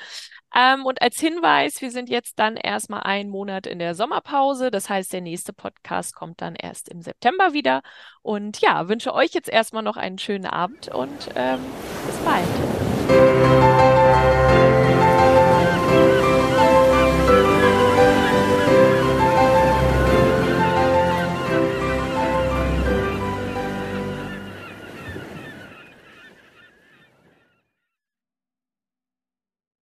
Ähm, 0.55 0.85
und 0.85 1.01
als 1.01 1.19
Hinweis, 1.19 1.81
wir 1.81 1.89
sind 1.89 2.09
jetzt 2.09 2.37
dann 2.37 2.57
erstmal 2.57 3.01
einen 3.01 3.31
Monat 3.31 3.65
in 3.65 3.79
der 3.79 3.95
Sommerpause. 3.95 4.69
Das 4.69 4.87
heißt, 4.87 5.11
der 5.13 5.21
nächste 5.21 5.51
Podcast 5.51 6.13
kommt 6.13 6.41
dann 6.41 6.53
erst 6.53 6.89
im 6.89 7.01
September 7.01 7.53
wieder. 7.53 7.81
Und 8.21 8.61
ja, 8.61 8.87
wünsche 8.87 9.11
euch 9.15 9.31
jetzt 9.33 9.49
erstmal 9.49 9.81
noch 9.81 9.97
einen 9.97 10.19
schönen 10.19 10.45
Abend 10.45 10.89
und 10.89 11.29
ähm, 11.35 11.59
bis 12.05 12.17
bald. 12.17 12.45